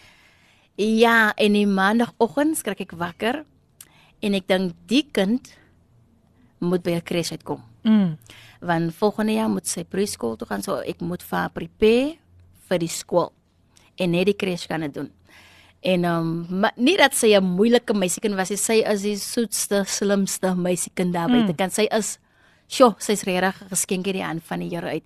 Ja, 0.80 1.34
en 1.38 1.54
die 1.54 1.68
maandagooggend 1.70 2.58
skrik 2.58 2.88
ek 2.88 2.96
wakker 2.98 3.44
en 4.24 4.40
ek 4.40 4.48
dink 4.50 4.74
die 4.90 5.04
kind 5.14 5.52
moet 6.64 6.84
by 6.84 6.96
'n 6.98 7.04
crash 7.04 7.32
uitkom. 7.32 7.62
Mm. 7.84 8.18
Want 8.64 8.96
volgende 8.96 9.34
jaar 9.34 9.50
moet 9.50 9.68
sy 9.68 9.84
preskool 9.84 10.38
toe 10.40 10.48
gaan, 10.48 10.64
so 10.64 10.80
ek 10.88 11.02
moet 11.02 11.24
vir 11.24 11.38
haar 11.38 11.52
prepare 11.52 12.18
vir 12.70 12.80
die 12.80 12.92
skool 12.92 13.32
en 14.00 14.12
net 14.16 14.26
die 14.26 14.38
crash 14.38 14.66
kan 14.68 14.86
dit 14.86 14.94
doen. 14.94 15.12
En 15.84 16.06
ehm 16.08 16.64
um, 16.64 16.68
nie 16.76 16.96
dat 16.98 17.14
sy 17.16 17.36
'n 17.36 17.44
moeilike 17.44 17.94
meisiekind 17.94 18.36
was 18.36 18.50
nie, 18.50 18.58
sy 18.58 18.80
is 18.88 19.02
die 19.02 19.18
soetste, 19.18 19.84
slimste 19.86 20.56
meisiekind 20.56 21.14
daar 21.14 21.28
buite. 21.28 21.52
Mm. 21.52 21.56
Kan 21.56 21.70
sy 21.70 21.88
is 21.92 22.20
sjo, 22.68 22.96
sy's 23.00 23.24
regtig 23.24 23.62
'n 23.62 23.70
geskenk 23.70 24.06
hierdie 24.06 24.24
aan 24.24 24.40
van 24.40 24.60
die 24.60 24.70
Here 24.70 24.88
uit. 24.88 25.04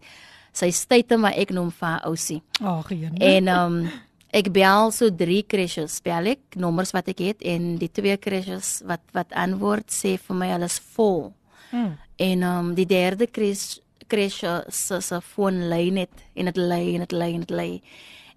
Sy 0.53 0.69
styte 0.71 1.17
maar 1.17 1.33
ek 1.33 1.49
noem 1.49 1.71
vir 1.71 1.87
haar 1.87 2.01
ousie. 2.05 2.41
Ag, 2.61 2.91
oh, 2.91 3.01
En 3.19 3.47
ehm 3.47 3.73
um, 3.73 3.89
ek 4.33 4.51
bel 4.51 4.91
so 4.91 5.09
drie 5.09 5.43
crashes, 5.43 6.01
bel 6.01 6.25
ek 6.25 6.55
nommers 6.55 6.91
wat 6.91 7.07
ek 7.07 7.19
het 7.19 7.41
en 7.41 7.77
die 7.77 7.91
twee 7.91 8.17
crashes 8.17 8.81
wat 8.85 9.01
wat 9.13 9.33
antwoord 9.33 9.89
sê 9.89 10.17
vir 10.17 10.35
my 10.35 10.47
hulle 10.51 10.65
is 10.65 10.79
vol. 10.95 11.33
Mm. 11.71 11.97
En 12.17 12.43
um, 12.43 12.73
die 12.77 12.85
derde 12.89 13.27
crash 13.29 13.77
crash 14.07 14.43
se 14.69 15.01
se 15.01 15.19
foon 15.21 15.67
lei 15.69 15.89
net 15.91 16.23
en 16.33 16.45
dit 16.49 16.57
lei 16.57 16.95
en 16.95 17.03
dit 17.05 17.11
lei 17.11 17.33
en 17.33 17.43
dit 17.43 17.51
lei. 17.51 17.81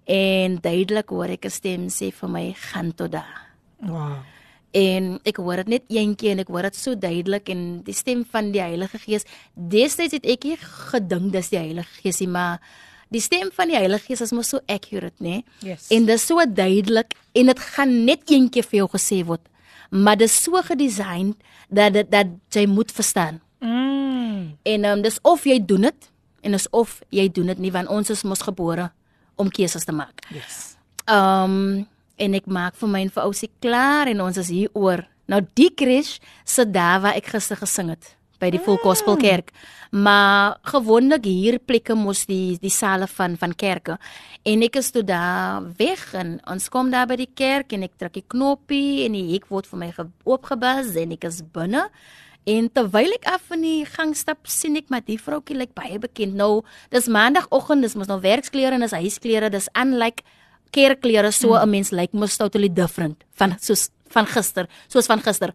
En 0.05 0.57
duidelik 0.61 1.09
hoor 1.09 1.31
ek 1.37 1.45
'n 1.45 1.49
stem 1.49 1.87
sê 1.87 2.11
vir 2.11 2.29
my 2.29 2.53
gaan 2.53 2.93
tot 2.93 3.11
daar. 3.11 3.47
Wow. 3.79 4.19
En 4.71 5.19
ek 5.27 5.37
hoor 5.37 5.55
dit 5.55 5.67
net 5.67 5.83
eentjie 5.89 6.31
en 6.31 6.39
ek 6.39 6.47
hoor 6.47 6.63
dit 6.69 6.75
so 6.75 6.95
duidelik 6.95 7.49
en 7.49 7.81
die 7.83 7.93
stem 7.93 8.23
van 8.31 8.51
die 8.51 8.61
Heilige 8.61 8.99
Gees. 8.99 9.25
Destyds 9.53 10.13
het 10.13 10.25
ek 10.25 10.43
nie 10.43 10.57
gedink 10.57 11.31
dis 11.33 11.49
die 11.49 11.59
Heilige 11.59 12.01
Gees 12.01 12.19
nie, 12.19 12.27
maar 12.27 12.59
die 13.09 13.19
stem 13.19 13.51
van 13.51 13.67
die 13.67 13.75
Heilige 13.75 14.05
Gees 14.05 14.21
is 14.21 14.31
mos 14.31 14.49
so 14.49 14.59
accurate, 14.67 15.19
né? 15.19 15.43
Yes. 15.59 15.89
En 15.91 16.05
dis 16.05 16.25
so 16.25 16.39
duidelik 16.45 17.15
en 17.33 17.45
dit 17.45 17.59
gaan 17.59 18.05
net 18.05 18.31
een 18.31 18.49
keer 18.49 18.63
vir 18.63 18.77
jou 18.77 18.89
gesê 18.95 19.25
word. 19.25 19.43
Maar 19.91 20.17
dit 20.17 20.29
is 20.29 20.43
so 20.43 20.61
gedesign 20.63 21.35
dat 21.69 21.93
dit 21.93 22.11
dat 22.11 22.27
jy 22.55 22.65
moet 22.65 22.91
verstaan. 22.91 23.41
Mm. 23.61 24.55
En 24.65 24.85
um, 24.89 25.01
dis 25.05 25.19
of 25.27 25.43
jy 25.45 25.59
doen 25.65 25.81
dit 25.89 26.07
en 26.41 26.55
dis 26.57 26.67
of 26.73 26.99
jy 27.13 27.27
doen 27.29 27.51
dit 27.53 27.59
nie 27.67 27.71
want 27.73 27.89
ons 27.93 28.09
is 28.09 28.23
mos 28.25 28.41
gebore 28.45 28.89
om 29.41 29.49
keuses 29.53 29.85
te 29.85 29.93
maak. 29.95 30.23
Yes. 30.33 30.75
Um 31.09 31.85
en 32.21 32.35
ek 32.37 32.45
maak 32.45 32.75
vir 32.77 32.89
my 32.93 32.99
en 33.01 33.09
vir 33.13 33.23
ousie 33.23 33.49
klaar 33.63 34.09
en 34.11 34.19
ons 34.21 34.37
is 34.37 34.49
hier 34.53 34.69
oor. 34.77 35.05
Nou 35.31 35.39
die 35.57 35.71
crash 35.73 36.17
sit 36.45 36.73
daar 36.73 36.99
waar 37.01 37.17
ek 37.17 37.31
gister 37.33 37.57
gesing 37.57 37.89
het 37.93 38.15
by 38.41 38.49
die 38.53 38.59
Full 38.61 38.77
Gospel 38.81 39.17
Kerk. 39.21 39.51
Maar 39.93 40.57
gewoonlik 40.69 41.25
hier 41.25 41.57
plekke 41.59 41.93
mos 41.97 42.23
die 42.29 42.57
die 42.61 42.69
sale 42.73 43.05
van 43.09 43.37
van 43.37 43.53
kerke. 43.57 43.97
En 44.45 44.63
ek 44.65 44.77
is 44.81 44.89
toe 44.93 45.03
daar 45.05 45.61
weg 45.77 46.13
en 46.17 46.39
ons 46.49 46.69
kom 46.73 46.89
daar 46.93 47.05
by 47.09 47.17
die 47.21 47.29
kerk 47.37 47.73
en 47.73 47.83
ek 47.85 47.97
druk 48.01 48.13
die 48.17 48.25
knoppie 48.33 49.05
en 49.05 49.17
die 49.17 49.27
hek 49.35 49.45
word 49.53 49.69
vir 49.69 49.79
my 49.83 49.91
ge- 49.93 50.07
oopgebas 50.25 50.95
en 50.97 51.11
ek 51.17 51.25
is 51.29 51.41
binne. 51.53 51.87
En 52.49 52.69
terwyl 52.73 53.13
ek 53.13 53.27
af 53.29 53.51
in 53.53 53.61
die 53.61 53.85
gang 53.85 54.15
stap, 54.17 54.47
sien 54.49 54.75
ek 54.79 54.89
maar 54.89 55.03
die 55.05 55.19
vroutjie 55.21 55.57
lyk 55.59 55.75
baie 55.77 55.99
bekend. 56.01 56.33
Nou, 56.39 56.63
dis 56.89 57.09
maandagooggend, 57.11 57.85
dis 57.85 57.95
mos 57.99 58.09
nou 58.09 58.17
werksklere 58.23 58.77
en 58.77 58.85
dis 58.85 58.95
huisklere, 58.97 59.51
dis 59.53 59.69
unlike 59.77 60.25
kerkklere 60.73 61.31
so 61.31 61.53
'n 61.53 61.67
mm. 61.67 61.69
mens 61.69 61.91
lyk 61.91 62.13
mos 62.13 62.37
totally 62.37 62.69
different 62.69 63.23
van 63.35 63.55
soos 63.59 63.89
van 64.09 64.25
gister, 64.25 64.67
soos 64.87 65.05
van 65.05 65.21
gister. 65.21 65.53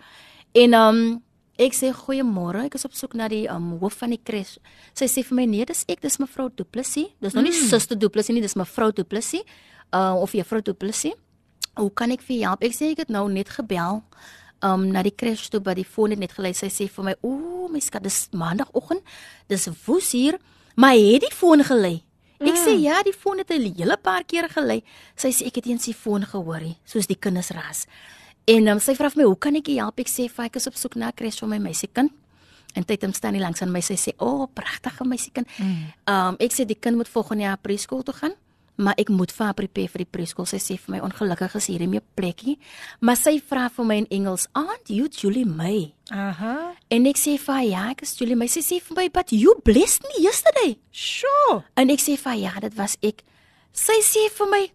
En 0.55 0.75
um 0.75 1.23
ek 1.59 1.73
sê 1.73 1.91
goeiemôre, 1.93 2.67
ek 2.67 2.75
is 2.75 2.85
op 2.85 2.93
soek 2.93 3.15
na 3.15 3.29
die 3.29 3.49
um 3.49 3.79
hoof 3.81 3.95
van 4.05 4.11
die 4.11 4.21
kres. 4.23 4.59
Sy 4.95 5.07
sê 5.07 5.25
vir 5.25 5.37
my 5.37 5.47
nee, 5.47 5.65
dis 5.65 5.85
ek, 5.89 6.01
dis 6.01 6.19
mevrou 6.19 6.51
Du 6.55 6.65
Plessis. 6.65 7.09
Dis 7.21 7.35
nou 7.35 7.43
nie 7.43 7.53
mm. 7.53 7.69
suster 7.69 7.97
Du 7.97 8.09
Plessis 8.09 8.35
nie, 8.35 8.43
dis 8.43 8.55
mevrou 8.55 8.93
Du 8.93 9.05
Plessis. 9.05 9.43
Uh 9.93 10.15
of 10.21 10.33
juffrou 10.33 10.63
Du 10.63 10.75
Plessis. 10.75 11.15
Hoe 11.77 11.91
kan 11.91 12.11
ek 12.11 12.23
vir 12.23 12.37
jou 12.37 12.49
help? 12.49 12.63
Ek 12.63 12.73
sê 12.73 12.93
ek 12.93 12.99
het 12.99 13.09
nou 13.09 13.29
net 13.29 13.49
gebel 13.49 14.03
um 14.63 14.89
na 14.93 15.03
die 15.03 15.15
crash 15.15 15.49
toe 15.49 15.61
by 15.61 15.75
die 15.75 15.85
foon 15.85 16.11
het 16.11 16.19
net 16.19 16.33
gelei. 16.33 16.53
Sy 16.55 16.67
sê 16.67 16.89
vir 16.89 17.05
my, 17.05 17.15
"Ooh, 17.23 17.69
my 17.69 17.81
skat, 17.81 18.03
dis 18.03 18.29
maandagooggend. 18.33 19.03
Dis 19.49 19.69
woes 19.87 20.13
hier, 20.13 20.39
maar 20.77 20.95
het 20.95 21.21
die 21.21 21.35
foon 21.35 21.65
gelei?" 21.65 22.03
Ek 22.39 22.53
mm. 22.53 22.67
sê 22.67 22.77
ja, 22.83 23.03
die 23.03 23.17
foon 23.17 23.39
het 23.39 23.51
'n 23.51 23.75
hele 23.77 23.97
paar 23.97 24.25
keer 24.25 24.49
gelei. 24.49 24.83
Sy 25.17 25.29
sê 25.29 25.47
ek 25.47 25.57
het 25.57 25.67
eens 25.67 25.85
die 25.85 25.95
foon 25.95 26.23
gehoorie, 26.25 26.77
soos 26.85 27.07
die 27.07 27.17
kinders 27.17 27.51
ras. 27.51 27.87
En 28.47 28.69
um, 28.69 28.79
sy 28.79 28.95
vra 28.95 29.09
vir 29.11 29.23
my, 29.23 29.27
"Hoe 29.27 29.39
kan 29.39 29.57
ek 29.57 29.67
jou 29.67 29.77
help?" 29.77 29.99
Ek 29.99 30.09
sê, 30.09 30.29
"Vir 30.29 30.45
ek 30.45 30.57
is 30.57 30.67
op 30.67 30.75
soek 30.75 30.97
na 30.97 31.09
'n 31.09 31.15
crash 31.15 31.41
vir 31.41 31.49
my 31.49 31.59
meisiekind." 31.59 32.11
En 32.75 32.85
tyd 32.85 33.03
hom 33.03 33.13
staan 33.13 33.33
nie 33.33 33.41
langs 33.41 33.63
aan 33.63 33.73
my. 33.73 33.81
Sy 33.81 33.95
sê, 33.95 34.13
"O, 34.19 34.43
oh, 34.43 34.47
pragtige 34.53 35.05
meisiekind." 35.05 35.49
Mm. 35.59 35.93
Um 36.07 36.37
ek 36.39 36.53
sê 36.53 36.67
die 36.67 36.79
kind 36.79 36.97
moet 36.97 37.09
volgende 37.09 37.45
jaar 37.45 37.57
preskool 37.57 38.03
toe 38.03 38.15
gaan. 38.15 38.35
Maar 38.77 38.97
ek 39.01 39.09
moet 39.09 39.33
vir 39.33 39.45
haar 39.47 39.57
prepare 39.57 39.89
vir 39.93 40.03
die 40.05 40.11
preskool. 40.11 40.47
Sy 40.49 40.59
sê 40.61 40.77
vir 40.81 40.97
my 40.97 41.01
ongelukkig 41.07 41.57
is 41.57 41.67
hier 41.67 41.81
nie 41.81 41.99
'n 41.99 42.05
plekkie, 42.15 42.59
maar 43.01 43.17
sy 43.17 43.41
vra 43.41 43.69
vir 43.69 43.85
my 43.85 43.97
in 43.97 44.07
Engels, 44.11 44.49
"Aunt, 44.55 44.89
you 44.89 45.09
Julie 45.09 45.47
May?" 45.47 45.95
Aha. 46.11 46.75
En 46.91 47.07
ek 47.07 47.17
sê 47.17 47.39
vir 47.39 47.55
haar, 47.55 47.65
"Ja, 47.65 47.91
ek 47.91 48.03
is 48.03 48.17
Julie 48.19 48.37
May." 48.37 48.47
Sy 48.47 48.61
sê 48.61 48.81
vir 48.81 48.97
my, 48.97 49.09
"But 49.09 49.33
you 49.33 49.55
blessed 49.65 50.03
me 50.03 50.23
yesterday." 50.23 50.79
Sure. 50.91 51.65
En 51.77 51.91
ek 51.91 52.01
sê 52.01 52.17
vir 52.17 52.33
haar, 52.33 52.39
"Ja, 52.39 52.61
dit 52.61 52.75
was 52.75 52.97
ek." 53.03 53.23
Sy 53.73 54.01
sê 54.03 54.31
vir 54.31 54.47
my, 54.47 54.71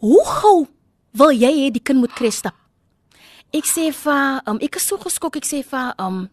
"Hoe 0.00 0.24
gou 0.24 0.68
wil 1.12 1.30
jy 1.30 1.52
hê 1.52 1.72
die 1.72 1.82
kind 1.82 2.00
moet 2.00 2.14
kres 2.14 2.36
stap?" 2.36 2.54
Ek 3.52 3.64
sê 3.64 3.92
vir 3.92 4.12
haar, 4.12 4.42
um, 4.46 4.58
ek 4.60 4.76
is 4.76 4.82
so 4.82 4.96
geskok. 4.96 5.36
Ek 5.36 5.44
sê 5.44 5.64
vir 5.64 5.78
haar, 5.78 5.94
um, 5.98 6.28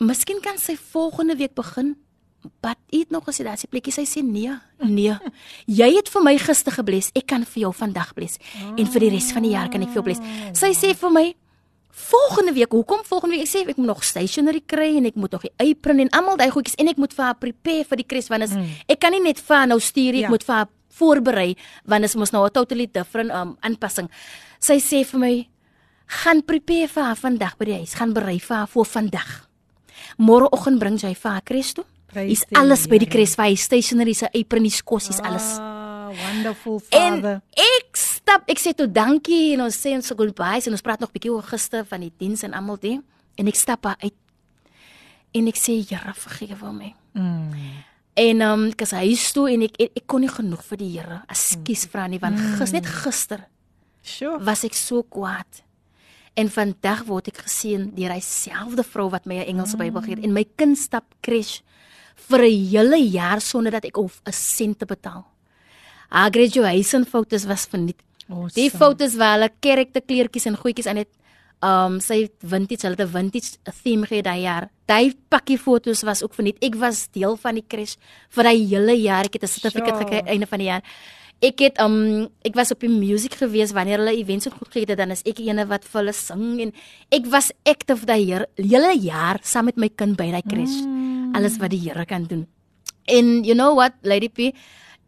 "Miskien 0.00 0.42
kan 0.42 0.58
sy 0.58 0.76
volgende 0.76 1.36
week 1.36 1.54
begin." 1.54 1.96
Wat 2.62 2.78
eet 2.94 3.10
nog 3.10 3.26
as 3.28 3.38
jy 3.40 3.44
daar 3.44 3.58
sy 3.58 3.66
plekkie 3.66 3.92
sy 3.92 4.04
sê 4.06 4.22
nee, 4.22 4.52
nee. 4.78 5.16
Jy 5.66 5.88
het 5.96 6.08
vir 6.08 6.22
my 6.22 6.36
gister 6.38 6.72
gebles, 6.72 7.10
ek 7.18 7.26
kan 7.26 7.44
vir 7.44 7.62
jou 7.62 7.72
vandag 7.74 8.14
bles 8.14 8.38
en 8.78 8.86
vir 8.86 9.00
die 9.00 9.10
res 9.10 9.32
van 9.34 9.42
die 9.42 9.50
jaar 9.56 9.68
kan 9.68 9.82
ek 9.82 9.88
vir 9.88 9.94
jou 10.00 10.04
bles. 10.06 10.20
Sy 10.54 10.70
sê 10.72 10.94
vir 10.94 11.10
my 11.10 11.34
volgende 11.98 12.52
week, 12.54 12.70
hoekom 12.70 13.02
volgende 13.04 13.36
week? 13.36 13.42
Ek 13.42 13.50
sê 13.50 13.64
ek 13.66 13.76
moet 13.76 13.90
nog 13.90 14.04
stationery 14.06 14.62
kry 14.70 14.96
en 15.00 15.06
ek 15.10 15.16
moet 15.18 15.32
nog 15.34 15.42
die 15.42 15.52
apron 15.58 15.98
en 15.98 16.10
almal 16.14 16.36
daai 16.38 16.50
goedjies 16.54 16.78
en 16.78 16.88
ek 16.88 16.96
moet 17.02 17.12
vir 17.12 17.24
haar 17.24 17.34
prepare 17.42 17.84
vir 17.90 17.96
die 17.96 18.06
kres 18.06 18.30
want 18.30 18.46
is, 18.46 18.54
mm. 18.54 18.70
ek 18.94 19.00
kan 19.02 19.12
nie 19.12 19.20
net 19.24 19.42
vir 19.42 19.56
haar 19.56 19.66
nou 19.66 19.80
stuur 19.80 20.14
ek 20.14 20.28
Ja. 20.28 20.28
moet 20.30 20.44
vir 20.46 20.54
haar 20.54 20.68
voorberei 20.98 21.56
want 21.86 22.02
dit 22.02 22.10
is 22.10 22.16
mos 22.16 22.30
nou 22.32 22.44
'n 22.46 22.50
totally 22.54 22.86
different 22.86 23.30
um 23.32 23.56
aanpassing. 23.62 24.08
Sy 24.60 24.78
sê 24.78 25.04
vir 25.04 25.20
my 25.20 25.48
gaan 26.06 26.42
prepare 26.42 26.88
vir 26.88 27.02
haar 27.02 27.16
vandag 27.16 27.58
by 27.58 27.64
die 27.64 27.78
huis, 27.82 27.94
gaan 27.94 28.14
berei 28.14 28.38
vir 28.38 28.56
haar 28.56 28.66
vir 28.66 28.84
vandag. 28.84 29.48
Môreoggend 30.18 30.78
bring 30.78 30.96
jy 30.98 31.14
vir 31.14 31.30
haar 31.32 31.42
kres 31.42 31.74
toe. 31.74 31.84
Dis 32.14 32.44
the 32.48 32.56
alles 32.58 32.86
by 32.88 32.98
die 32.98 33.06
Here. 33.06 33.10
kres, 33.18 33.34
vir 33.36 33.44
hy 33.44 33.54
stationery 33.56 34.14
se 34.14 34.26
apron, 34.32 34.62
die 34.62 34.82
kossies, 34.84 35.20
alles. 35.20 35.58
Ah, 35.60 36.10
wonderful 36.10 36.80
En 36.90 37.20
father. 37.20 37.40
ek 37.54 37.96
stap, 37.96 38.44
ek 38.48 38.58
sê 38.58 38.72
toe 38.74 38.86
dankie 38.90 39.52
en 39.54 39.60
ons 39.66 39.76
sê 39.76 39.92
ons 39.94 40.08
goodbyes 40.16 40.66
en 40.66 40.72
ons 40.72 40.82
praat 40.82 41.00
nog 41.00 41.12
bietjie 41.12 41.30
oor 41.32 41.42
gister 41.42 41.84
van 41.84 42.00
die 42.00 42.12
diens 42.18 42.42
en 42.42 42.54
almal 42.54 42.76
dit 42.80 43.00
en 43.36 43.46
ek 43.46 43.54
stap 43.56 43.86
uit. 43.86 44.14
En 45.34 45.46
ek 45.46 45.56
sê 45.60 45.76
Here 45.84 46.14
vergewe 46.14 46.72
my. 46.72 46.94
Mm. 47.14 47.52
En 48.18 48.40
ehm 48.40 48.52
um, 48.64 48.66
ek 48.72 48.80
is 48.82 48.90
huis 48.96 49.32
toe 49.32 49.46
en 49.52 49.62
ek, 49.68 49.76
ek 49.78 50.00
ek 50.00 50.06
kon 50.06 50.20
nie 50.20 50.28
genoeg 50.32 50.64
vir 50.64 50.78
die 50.78 50.90
Here. 50.96 51.22
Ekskuus 51.30 51.86
vra 51.92 52.08
nie 52.08 52.18
want 52.18 52.38
gis 52.58 52.72
net 52.72 52.86
gister 52.86 53.44
Sure. 54.02 54.38
was 54.42 54.64
ek 54.64 54.74
so 54.74 55.02
kwaad. 55.02 55.62
En 56.38 56.48
vandag 56.48 57.04
word 57.06 57.28
ek 57.28 57.42
geseën 57.44 57.90
deur 57.94 58.10
hyselfde 58.14 58.82
vrou 58.84 59.10
wat 59.10 59.26
my 59.26 59.34
'n 59.44 59.48
Engelse 59.54 59.76
Bybel 59.76 60.00
gee 60.02 60.16
en 60.22 60.32
my 60.32 60.44
kind 60.56 60.78
stap 60.78 61.04
crash 61.20 61.60
vir 62.28 62.40
'n 62.44 62.66
hele 62.70 62.98
jaar 63.10 63.40
sonder 63.40 63.72
dat 63.72 63.84
ek 63.84 63.96
hoef 63.96 64.20
'n 64.26 64.32
sent 64.32 64.78
te 64.78 64.86
betaal. 64.86 65.24
Haar 66.10 66.30
graduation 66.30 67.04
foto's 67.04 67.44
was 67.44 67.66
verniet. 67.66 68.00
Awesome. 68.28 68.52
Die 68.54 68.70
foto's 68.70 69.16
waar 69.16 69.38
hulle 69.38 69.50
karakter 69.60 70.02
kleertjies 70.02 70.46
en 70.46 70.56
goedjies 70.56 70.86
aan 70.86 70.96
het 70.96 71.08
um 71.60 71.98
sy 72.00 72.22
het 72.22 72.34
vintage, 72.46 72.86
hulle 72.86 72.96
het 72.96 73.08
'n 73.08 73.12
vintage 73.12 73.56
theme 73.82 74.06
gehad 74.06 74.24
daai 74.24 74.42
jaar. 74.42 74.68
Daai 74.86 75.14
pakkie 75.28 75.58
foto's 75.58 76.02
was 76.02 76.22
ook 76.22 76.34
verniet. 76.34 76.56
Ek 76.62 76.74
was 76.74 77.08
deel 77.10 77.36
van 77.36 77.54
die 77.54 77.64
crash 77.66 77.96
vir 78.30 78.44
daai 78.44 78.66
hele 78.66 78.94
jaar. 78.94 79.24
Ek 79.24 79.32
het 79.32 79.42
'n 79.42 79.46
sertifikaat 79.46 79.96
Sure. 79.96 80.04
gekry 80.04 80.22
einde 80.26 80.46
van 80.46 80.58
die 80.58 80.68
jaar. 80.68 80.82
Ek 81.40 81.58
het 81.58 81.80
um 81.80 82.28
ek 82.44 82.54
was 82.54 82.70
op 82.70 82.80
die 82.80 82.88
musiek 82.88 83.34
gewees 83.34 83.72
wanneer 83.72 83.98
hulle 83.98 84.16
events 84.16 84.44
het 84.44 84.54
goed 84.54 84.72
gehad 84.72 84.88
het, 84.88 84.98
dan 84.98 85.10
is 85.10 85.22
ek 85.24 85.38
eene 85.38 85.66
wat 85.66 85.84
vir 85.84 86.00
hulle 86.00 86.12
sing 86.12 86.60
en 86.60 86.72
ek 87.10 87.26
was 87.26 87.52
active 87.64 88.04
daai 88.06 88.44
hele 88.56 88.98
jaar 88.98 89.38
saam 89.42 89.64
met 89.64 89.76
my 89.76 89.88
kind 89.88 90.16
by 90.16 90.30
daai 90.30 90.42
crash. 90.42 90.82
Mm. 90.84 91.17
Alles 91.34 91.58
wat 91.58 91.70
die 91.70 91.80
Here 91.80 92.04
kan 92.06 92.24
doen. 92.24 92.46
En 93.06 93.44
you 93.44 93.54
know 93.54 93.74
what, 93.74 93.92
Lady 94.02 94.28
P, 94.28 94.52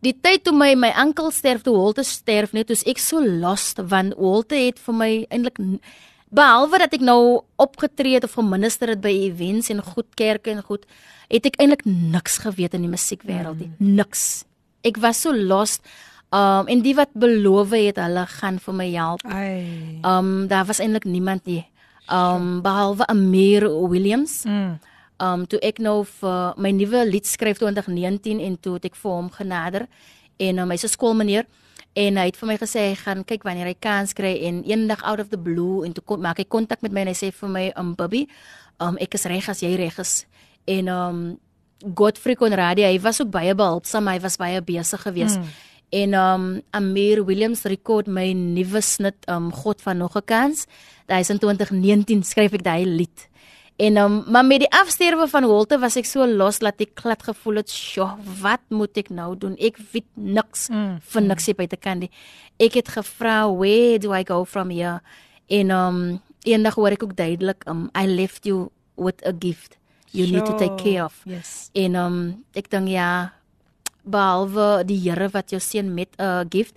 die 0.00 0.14
tyd 0.16 0.44
toe 0.44 0.54
my 0.56 0.74
my 0.74 0.92
oom 0.96 1.30
sterf, 1.30 1.62
toe 1.62 1.76
Walter 1.76 2.04
sterf 2.04 2.54
net, 2.56 2.68
toe's 2.68 2.84
ek 2.88 2.98
so 2.98 3.20
lost 3.20 3.80
want 3.90 4.16
Walter 4.16 4.56
het 4.56 4.78
vir 4.78 4.94
my 4.96 5.10
eintlik 5.30 5.60
behalwe 6.30 6.78
dat 6.84 6.94
ek 6.94 7.04
nou 7.04 7.42
opgetree 7.60 8.16
het 8.16 8.24
of 8.24 8.36
geminister 8.38 8.94
het 8.94 9.02
by 9.02 9.12
events 9.26 9.70
en 9.72 9.82
goed 9.82 10.08
kerke 10.18 10.52
en 10.54 10.62
goed, 10.62 10.86
het 11.30 11.46
ek 11.46 11.58
eintlik 11.60 11.84
niks 11.84 12.38
geweet 12.44 12.76
in 12.78 12.86
die 12.86 12.92
musiekwêreld 12.92 13.58
nie. 13.60 13.72
Mm. 13.78 13.96
Niks. 13.98 14.44
Ek 14.86 15.00
was 15.02 15.20
so 15.26 15.34
lost. 15.34 15.84
Um 16.30 16.70
en 16.70 16.82
die 16.84 16.94
wat 16.94 17.10
beloof 17.18 17.74
het 17.74 17.98
hulle 17.98 18.22
gaan 18.38 18.60
vir 18.62 18.74
my 18.78 18.86
help. 18.94 19.24
Ai. 19.26 19.98
Um 20.06 20.46
daar 20.50 20.68
was 20.68 20.80
eintlik 20.80 21.04
niemand 21.04 21.46
nie. 21.50 21.64
Um 22.10 22.62
behalwe 22.62 23.06
Amir 23.10 23.66
Williams. 23.90 24.44
Mm. 24.46 24.78
Um 25.20 25.46
toe 25.46 25.60
ek 25.60 25.78
nou 25.78 26.04
vir 26.04 26.54
my 26.56 26.70
nuwe 26.72 27.04
lied 27.04 27.26
skryf 27.26 27.58
2019 27.58 28.40
en 28.40 28.56
toe 28.60 28.78
het 28.78 28.84
ek 28.84 28.96
vir 28.96 29.10
hom 29.12 29.30
genader 29.30 29.86
en 30.40 30.58
um, 30.58 30.70
hy's 30.70 30.84
'n 30.84 30.88
skoolmeneer 30.96 31.46
en 31.98 32.16
hy 32.16 32.26
het 32.30 32.38
vir 32.38 32.48
my 32.48 32.56
gesê 32.60 32.82
hy 32.90 32.96
gaan 33.00 33.24
kyk 33.26 33.44
wanneer 33.46 33.66
hy 33.66 33.76
kans 33.82 34.14
kry 34.14 34.32
en 34.46 34.62
eendag 34.64 35.02
out 35.02 35.20
of 35.20 35.30
the 35.30 35.38
blue 35.38 35.84
en 35.86 35.92
toe 35.92 36.04
kom 36.06 36.22
maak 36.22 36.38
hy 36.38 36.46
kontak 36.46 36.82
met 36.82 36.92
my 36.92 37.04
en 37.04 37.10
hy 37.12 37.16
sê 37.18 37.32
vir 37.34 37.50
my 37.50 37.64
um 37.80 37.94
Bubby, 37.98 38.26
um 38.80 38.98
ek 39.02 39.14
is 39.18 39.26
reg 39.26 39.48
as 39.50 39.62
jy 39.64 39.74
reg 39.76 39.98
is. 39.98 40.24
En 40.70 40.88
um 40.88 41.18
Godfrey 41.80 42.36
Conradie, 42.36 42.84
hy 42.84 43.00
was 43.00 43.20
ook 43.20 43.30
baie 43.32 43.54
behulpsaam, 43.56 44.08
hy 44.12 44.20
was 44.20 44.36
baie 44.36 44.60
besig 44.62 45.02
geweest. 45.02 45.40
Mm. 45.40 45.50
En 45.90 46.14
um 46.14 46.44
Amir 46.76 47.24
Williams 47.26 47.64
rekord 47.66 48.06
my 48.06 48.30
nuwe 48.36 48.82
snit 48.84 49.26
um 49.28 49.50
God 49.52 49.82
van 49.82 49.98
nog 49.98 50.16
'n 50.16 50.24
kans. 50.24 50.66
Daai 51.06 51.20
is 51.20 51.30
in 51.30 51.38
2019 51.38 52.22
skryf 52.22 52.52
ek 52.52 52.62
daai 52.62 52.86
lied. 52.86 53.29
En 53.80 53.96
um 53.96 54.24
maar 54.28 54.44
met 54.44 54.60
die 54.60 54.72
afsterwe 54.76 55.24
van 55.28 55.46
Walter 55.48 55.78
was 55.80 55.96
ek 55.96 56.04
so 56.08 56.26
los 56.28 56.58
dat 56.60 56.82
ek 56.84 56.92
glad 57.00 57.22
gevoel 57.24 57.62
het, 57.62 57.70
"Sjoe, 57.70 58.10
wat 58.42 58.60
moet 58.68 58.96
ek 58.96 59.08
nou 59.08 59.36
doen? 59.38 59.56
Ek 59.56 59.78
weet 59.92 60.08
niks 60.14 60.68
mm. 60.68 60.98
vir 61.00 61.22
niks 61.22 61.46
hier 61.46 61.54
buite 61.54 61.76
kan 61.76 61.98
die. 61.98 62.10
Ek 62.58 62.74
het 62.74 62.88
gevra, 62.88 63.48
"Where 63.48 63.98
do 63.98 64.12
I 64.12 64.24
go 64.24 64.44
from 64.44 64.70
here?" 64.70 65.00
En 65.48 65.70
um 65.70 66.20
eendag 66.42 66.74
hoor 66.74 66.90
ek 66.90 67.02
ook 67.02 67.16
duidelik, 67.16 67.64
um 67.66 67.90
I 67.96 68.06
left 68.06 68.44
you 68.44 68.68
with 68.96 69.24
a 69.26 69.32
gift. 69.38 69.78
You 70.12 70.26
need 70.26 70.44
to 70.44 70.56
take 70.56 70.76
care 70.76 71.04
of. 71.04 71.22
Yes. 71.24 71.70
En 71.72 71.94
um 71.94 72.44
ek 72.52 72.68
dink 72.70 72.88
ja 72.88 73.32
behalwe 74.04 74.84
die 74.84 74.98
Here 74.98 75.28
wat 75.32 75.50
jou 75.50 75.60
seën 75.60 75.94
met 75.94 76.08
'n 76.18 76.22
uh, 76.22 76.44
gift. 76.48 76.74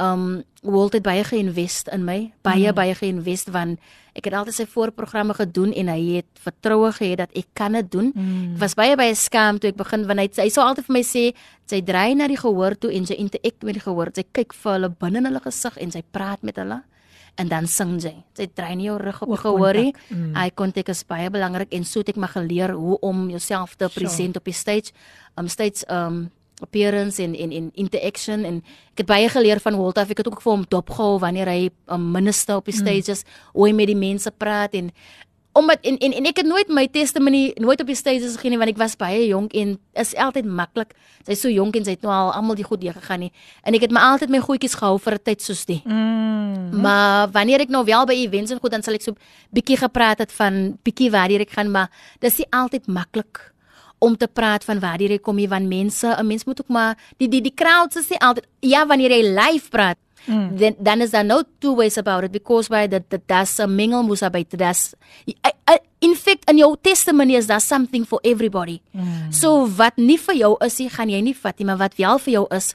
Um 0.00 0.42
Walt 0.64 0.94
het 0.96 1.02
baie 1.04 1.20
geïnvest 1.24 1.90
in 1.92 2.06
my, 2.06 2.32
baie 2.42 2.70
mm. 2.70 2.74
baie 2.74 2.94
geïnvest 2.96 3.50
want 3.52 3.82
ek 4.16 4.30
het 4.30 4.36
altyd 4.38 4.56
sy 4.56 4.64
voorprogramme 4.70 5.34
gedoen 5.36 5.74
en 5.76 5.90
hy 5.92 5.98
het 6.16 6.40
vertroue 6.40 6.88
gehad 6.96 7.20
dat 7.20 7.34
ek 7.36 7.50
kan 7.52 7.76
dit 7.76 7.90
doen. 7.92 8.08
Mm. 8.14 8.54
Ek 8.54 8.62
was 8.62 8.76
baie 8.78 8.96
baie 8.96 9.12
skaam 9.18 9.58
toe 9.60 9.74
ek 9.74 9.76
begin 9.76 10.06
want 10.08 10.22
hy 10.22 10.28
hy 10.40 10.48
sou 10.54 10.64
altyd 10.64 10.88
vir 10.88 10.96
my 10.96 11.02
sê 11.04 11.24
sy 11.70 11.82
dry 11.84 12.14
na 12.16 12.30
die 12.30 12.40
gehoor 12.40 12.78
toe 12.80 12.94
en 12.96 13.04
sy 13.06 13.18
interact 13.20 13.66
met 13.66 13.76
die 13.76 13.84
gehoor. 13.84 14.10
Sy 14.16 14.24
kyk 14.24 14.56
vir 14.56 14.76
hulle 14.78 14.90
binne 15.04 15.20
in 15.20 15.28
hulle 15.28 15.42
gesig 15.44 15.76
en 15.84 15.92
sy 15.92 16.02
praat 16.16 16.42
met 16.46 16.58
hulle 16.62 16.80
en 17.36 17.50
dan 17.50 17.66
sing 17.70 17.96
sy. 18.02 18.14
Sy 18.38 18.46
dry 18.54 18.72
nie 18.78 18.86
jou 18.88 18.96
rug 19.02 19.20
op 19.26 19.34
die 19.34 19.40
gehoor 19.42 19.80
nie. 19.80 19.92
Mm. 20.08 20.32
Eye 20.38 20.54
contact 20.54 20.94
is 20.94 21.02
baie 21.08 21.28
belangrik 21.34 21.74
en 21.74 21.84
so 21.84 22.00
het 22.00 22.14
ek 22.14 22.20
maar 22.22 22.32
geleer 22.36 22.74
hoe 22.78 22.96
om 23.02 23.26
jouself 23.32 23.74
te 23.76 23.90
present 23.92 24.38
op 24.38 24.48
die 24.48 24.56
stage. 24.56 24.94
Um 25.36 25.50
stage 25.50 25.84
um 25.92 26.28
appearance 26.62 27.22
en 27.22 27.34
en 27.34 27.52
en 27.52 27.70
interaction 27.74 28.44
en 28.44 28.62
ek 28.94 29.02
het 29.02 29.06
baie 29.06 29.28
geleer 29.28 29.60
van 29.60 29.76
Walter. 29.76 30.06
Ek 30.08 30.22
het 30.22 30.28
ook 30.30 30.42
vir 30.42 30.52
hom 30.52 30.64
dopgehou 30.68 31.18
wanneer 31.18 31.48
hy 31.48 31.70
'n 31.70 31.94
um, 31.94 32.10
minister 32.12 32.56
op 32.56 32.64
die 32.64 32.74
stages, 32.74 33.24
mm. 33.24 33.30
hoe 33.52 33.66
hy 33.66 33.72
met 33.74 33.86
die 33.86 33.96
mense 33.96 34.30
praat 34.30 34.74
en 34.74 34.92
omdat 35.54 35.78
en, 35.86 35.98
en 35.98 36.12
en 36.12 36.26
ek 36.26 36.36
het 36.42 36.46
nooit 36.46 36.68
my 36.68 36.88
testimony 36.90 37.52
nooit 37.62 37.80
op 37.80 37.86
die 37.86 37.94
stages 37.94 38.34
gegee 38.34 38.50
nie 38.50 38.58
want 38.58 38.72
ek 38.72 38.78
was 38.80 38.96
baie 38.98 39.26
jonk 39.26 39.52
en 39.54 39.78
is 39.92 40.14
altyd 40.14 40.44
maklik. 40.44 40.94
Sy's 41.26 41.40
so 41.40 41.48
jonk 41.48 41.76
en 41.76 41.84
sy 41.84 41.94
het 41.94 42.02
nou 42.02 42.10
al 42.10 42.32
almal 42.34 42.58
die 42.58 42.66
goed 42.66 42.82
deur 42.82 42.96
gegaan 42.96 43.20
nie. 43.20 43.32
En 43.62 43.74
ek 43.74 43.86
het 43.86 43.94
my 43.94 44.02
altyd 44.02 44.34
my 44.34 44.42
goedjies 44.42 44.74
gehou 44.74 44.98
vir 44.98 45.14
'n 45.14 45.22
tyd 45.22 45.42
soos 45.42 45.64
die. 45.64 45.82
Mm. 45.84 46.80
Maar 46.82 47.30
wanneer 47.30 47.60
ek 47.60 47.70
nou 47.70 47.84
wel 47.84 48.06
by 48.06 48.14
events 48.14 48.50
en 48.50 48.58
goed 48.58 48.70
dan 48.70 48.82
sal 48.82 48.94
ek 48.94 49.02
so 49.02 49.14
bietjie 49.54 49.78
gepraat 49.78 50.18
het 50.18 50.32
van 50.32 50.78
bietjie 50.82 51.10
waar 51.10 51.30
ek 51.30 51.50
gaan 51.50 51.70
maar 51.70 51.90
dis 52.20 52.38
nie 52.38 52.50
altyd 52.50 52.86
maklik 52.86 53.53
om 54.04 54.16
te 54.16 54.28
praat 54.28 54.64
van 54.68 54.80
waar 54.84 55.00
jy 55.00 55.18
kom 55.18 55.38
jy 55.40 55.48
van 55.48 55.68
mense 55.68 56.06
'n 56.06 56.26
mens 56.26 56.44
moet 56.44 56.60
ook 56.60 56.72
maar 56.76 56.98
die 57.16 57.28
die 57.28 57.40
die 57.40 57.54
crowds 57.54 57.96
is 57.96 58.08
nie 58.08 58.20
altyd 58.20 58.46
ja 58.60 58.86
wanneer 58.86 59.10
jy 59.10 59.22
live 59.40 59.68
praat 59.68 59.98
mm. 60.26 60.58
then 60.58 60.74
then 60.80 61.00
is 61.02 61.10
there 61.10 61.24
no 61.24 61.42
two 61.60 61.74
ways 61.74 61.98
about 61.98 62.24
it 62.24 62.32
because 62.32 62.68
by 62.68 62.86
the 62.86 63.02
the 63.08 63.20
das 63.26 63.58
'n 63.60 63.70
mingel 63.76 64.02
moes 64.02 64.22
by 64.32 64.44
das 64.50 64.94
in 66.04 66.14
fact 66.14 66.44
in 66.50 66.58
jou 66.58 66.76
testimony 66.76 67.34
is 67.36 67.46
there 67.46 67.60
something 67.60 68.04
for 68.04 68.20
everybody 68.22 68.80
mm. 68.92 69.32
so 69.32 69.64
wat 69.78 69.96
nie 69.96 70.18
vir 70.20 70.36
jou 70.36 70.52
is 70.66 70.76
nie 70.80 70.90
gaan 70.92 71.10
jy 71.12 71.20
nie 71.24 71.34
vat 71.34 71.58
nie 71.58 71.66
maar 71.68 71.80
wat 71.80 71.96
wel 71.96 72.20
vir 72.26 72.32
jou 72.36 72.44
is 72.56 72.74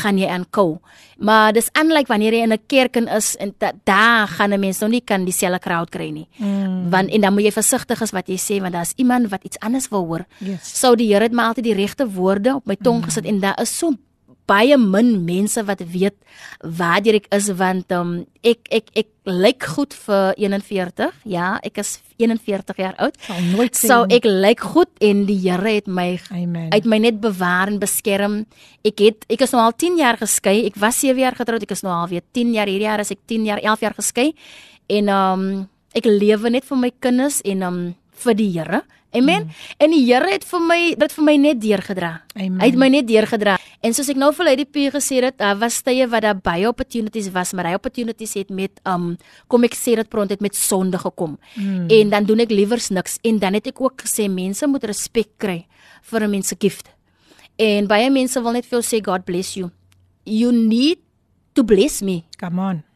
gaan 0.00 0.18
jy 0.20 0.28
aankou 0.32 0.80
maar 1.18 1.52
dis 1.52 1.68
unlike 1.76 2.08
wanneer 2.08 2.38
jy 2.38 2.42
in 2.48 2.52
'n 2.52 2.64
kerk 2.66 2.96
in 2.96 3.08
is 3.08 3.36
en 3.36 3.54
da, 3.58 3.72
daar 3.84 4.26
gaan 4.26 4.52
'n 4.54 4.60
mens 4.60 4.80
nog 4.80 4.90
nie 4.90 5.04
kan 5.04 5.24
dieselfde 5.24 5.60
crowd 5.60 5.90
kry 5.90 6.10
nie 6.10 6.28
mm. 6.38 6.90
want 6.90 7.10
en 7.10 7.20
dan 7.20 7.32
moet 7.34 7.44
jy 7.44 7.52
versigtig 7.52 8.00
is 8.00 8.12
wat 8.12 8.28
jy 8.28 8.38
sê 8.38 8.60
want 8.60 8.72
daar's 8.72 8.94
iemand 8.96 9.28
wat 9.30 9.44
iets 9.44 9.58
anders 9.60 9.88
wil 9.88 10.06
hoor 10.06 10.24
Yes. 10.38 10.80
sou 10.80 10.96
die 10.96 11.10
Here 11.10 11.24
het 11.24 11.32
my 11.32 11.42
altyd 11.42 11.64
die 11.64 11.74
regte 11.74 12.06
woorde 12.06 12.54
op 12.54 12.66
my 12.66 12.76
tong 12.76 12.98
mm. 12.98 13.04
gesit 13.04 13.26
en 13.26 13.40
daar 13.40 13.60
is 13.60 13.78
so 13.78 13.92
baie 14.50 14.76
min 14.80 15.12
mense 15.26 15.62
wat 15.68 15.80
weet 15.92 16.16
waar 16.78 17.06
ek 17.06 17.28
is 17.36 17.48
want 17.58 17.92
um, 17.94 18.26
ek 18.42 18.66
ek 18.74 18.90
ek 19.04 19.08
lyk 19.30 19.64
goed 19.76 19.94
vir 19.94 20.34
41. 20.40 21.10
Ja, 21.30 21.58
ek 21.62 21.78
is 21.82 22.00
41 22.18 22.76
jaar 22.82 22.96
oud. 22.98 23.16
Sal 23.26 23.40
nooit 23.54 23.76
sê 23.78 23.88
So 23.88 24.04
nie. 24.04 24.18
ek 24.18 24.26
lyk 24.26 24.60
goed 24.74 24.90
en 25.00 25.24
die 25.28 25.38
Here 25.44 25.74
het 25.78 25.86
my 25.88 26.18
Amen. 26.34 26.70
uit 26.74 26.84
my 26.84 26.98
net 26.98 27.20
bewaar 27.22 27.70
en 27.70 27.78
beskerm. 27.82 28.44
Ek 28.84 28.98
het 29.00 29.24
ek 29.30 29.46
is 29.46 29.54
nou 29.54 29.62
al 29.64 29.76
10 29.76 29.98
jaar 30.00 30.18
geskei. 30.20 30.66
Ek 30.66 30.76
was 30.82 31.00
7 31.00 31.20
jaar 31.20 31.36
getroud. 31.38 31.62
Ek 31.62 31.70
is 31.76 31.82
nou 31.86 31.94
al 31.94 32.08
weer 32.10 32.22
10 32.32 32.52
jaar 32.56 32.66
hierdie 32.66 32.88
jaar 32.88 33.00
as 33.00 33.10
ek 33.14 33.22
10 33.26 33.46
jaar 33.46 33.62
11 33.62 33.80
jaar 33.86 33.96
geskei. 33.96 34.32
En 34.90 35.08
um 35.08 35.44
ek 35.94 36.06
lewe 36.06 36.50
net 36.50 36.64
vir 36.68 36.78
my 36.78 36.90
kinders 37.00 37.40
en 37.44 37.62
um 37.66 37.80
vir 38.20 38.34
die 38.34 38.50
Here. 38.58 38.82
Amen. 39.10 39.44
Mm. 39.44 39.50
En 39.76 39.90
die 39.90 40.04
Here 40.06 40.30
het 40.30 40.44
vir 40.46 40.60
my 40.62 40.78
dit 40.98 41.14
vir 41.16 41.24
my 41.26 41.34
net 41.36 41.60
deurgedra. 41.60 42.10
Amen. 42.36 42.60
Hy 42.60 42.68
het 42.70 42.78
my 42.78 42.88
net 42.92 43.08
deurgedra. 43.08 43.56
En 43.82 43.94
soos 43.96 44.10
ek 44.12 44.18
nou 44.20 44.30
vir 44.36 44.46
Lady 44.46 44.66
P 44.68 44.86
gesê 44.94 45.18
het, 45.24 45.38
daar 45.40 45.58
was 45.58 45.80
tye 45.82 46.06
wat 46.10 46.22
daar 46.22 46.38
baie 46.38 46.68
opportunities 46.68 47.30
was, 47.34 47.52
maar 47.56 47.70
hy 47.70 47.74
opportunities 47.78 48.36
het 48.38 48.50
met 48.54 48.82
um 48.88 49.16
kom 49.50 49.66
ek 49.66 49.74
sê 49.78 49.96
dit 49.98 50.08
pront 50.10 50.30
het 50.30 50.42
met 50.44 50.54
sonde 50.56 51.00
gekom. 51.00 51.38
Mm. 51.56 51.88
En 51.90 52.14
dan 52.14 52.28
doen 52.28 52.44
ek 52.46 52.54
liewers 52.54 52.90
niks 52.94 53.18
en 53.26 53.40
dan 53.42 53.58
het 53.58 53.72
ek 53.72 53.80
ook 53.80 54.06
gesê 54.06 54.28
mense 54.30 54.66
moet 54.66 54.84
respek 54.84 55.34
kry 55.38 55.64
vir 56.12 56.20
'n 56.24 56.30
mens 56.30 56.48
se 56.48 56.56
gift. 56.58 56.90
En 57.58 57.86
baie 57.86 58.10
mense 58.10 58.40
wil 58.40 58.52
net 58.52 58.66
vir 58.66 58.80
jou 58.80 58.84
sê 58.86 59.04
God 59.04 59.24
bless 59.24 59.54
you. 59.54 59.70
You 60.24 60.52
need 60.52 60.98
to 61.54 61.64
bless 61.64 62.02
me. 62.02 62.24
Come 62.38 62.60
on. 62.60 62.89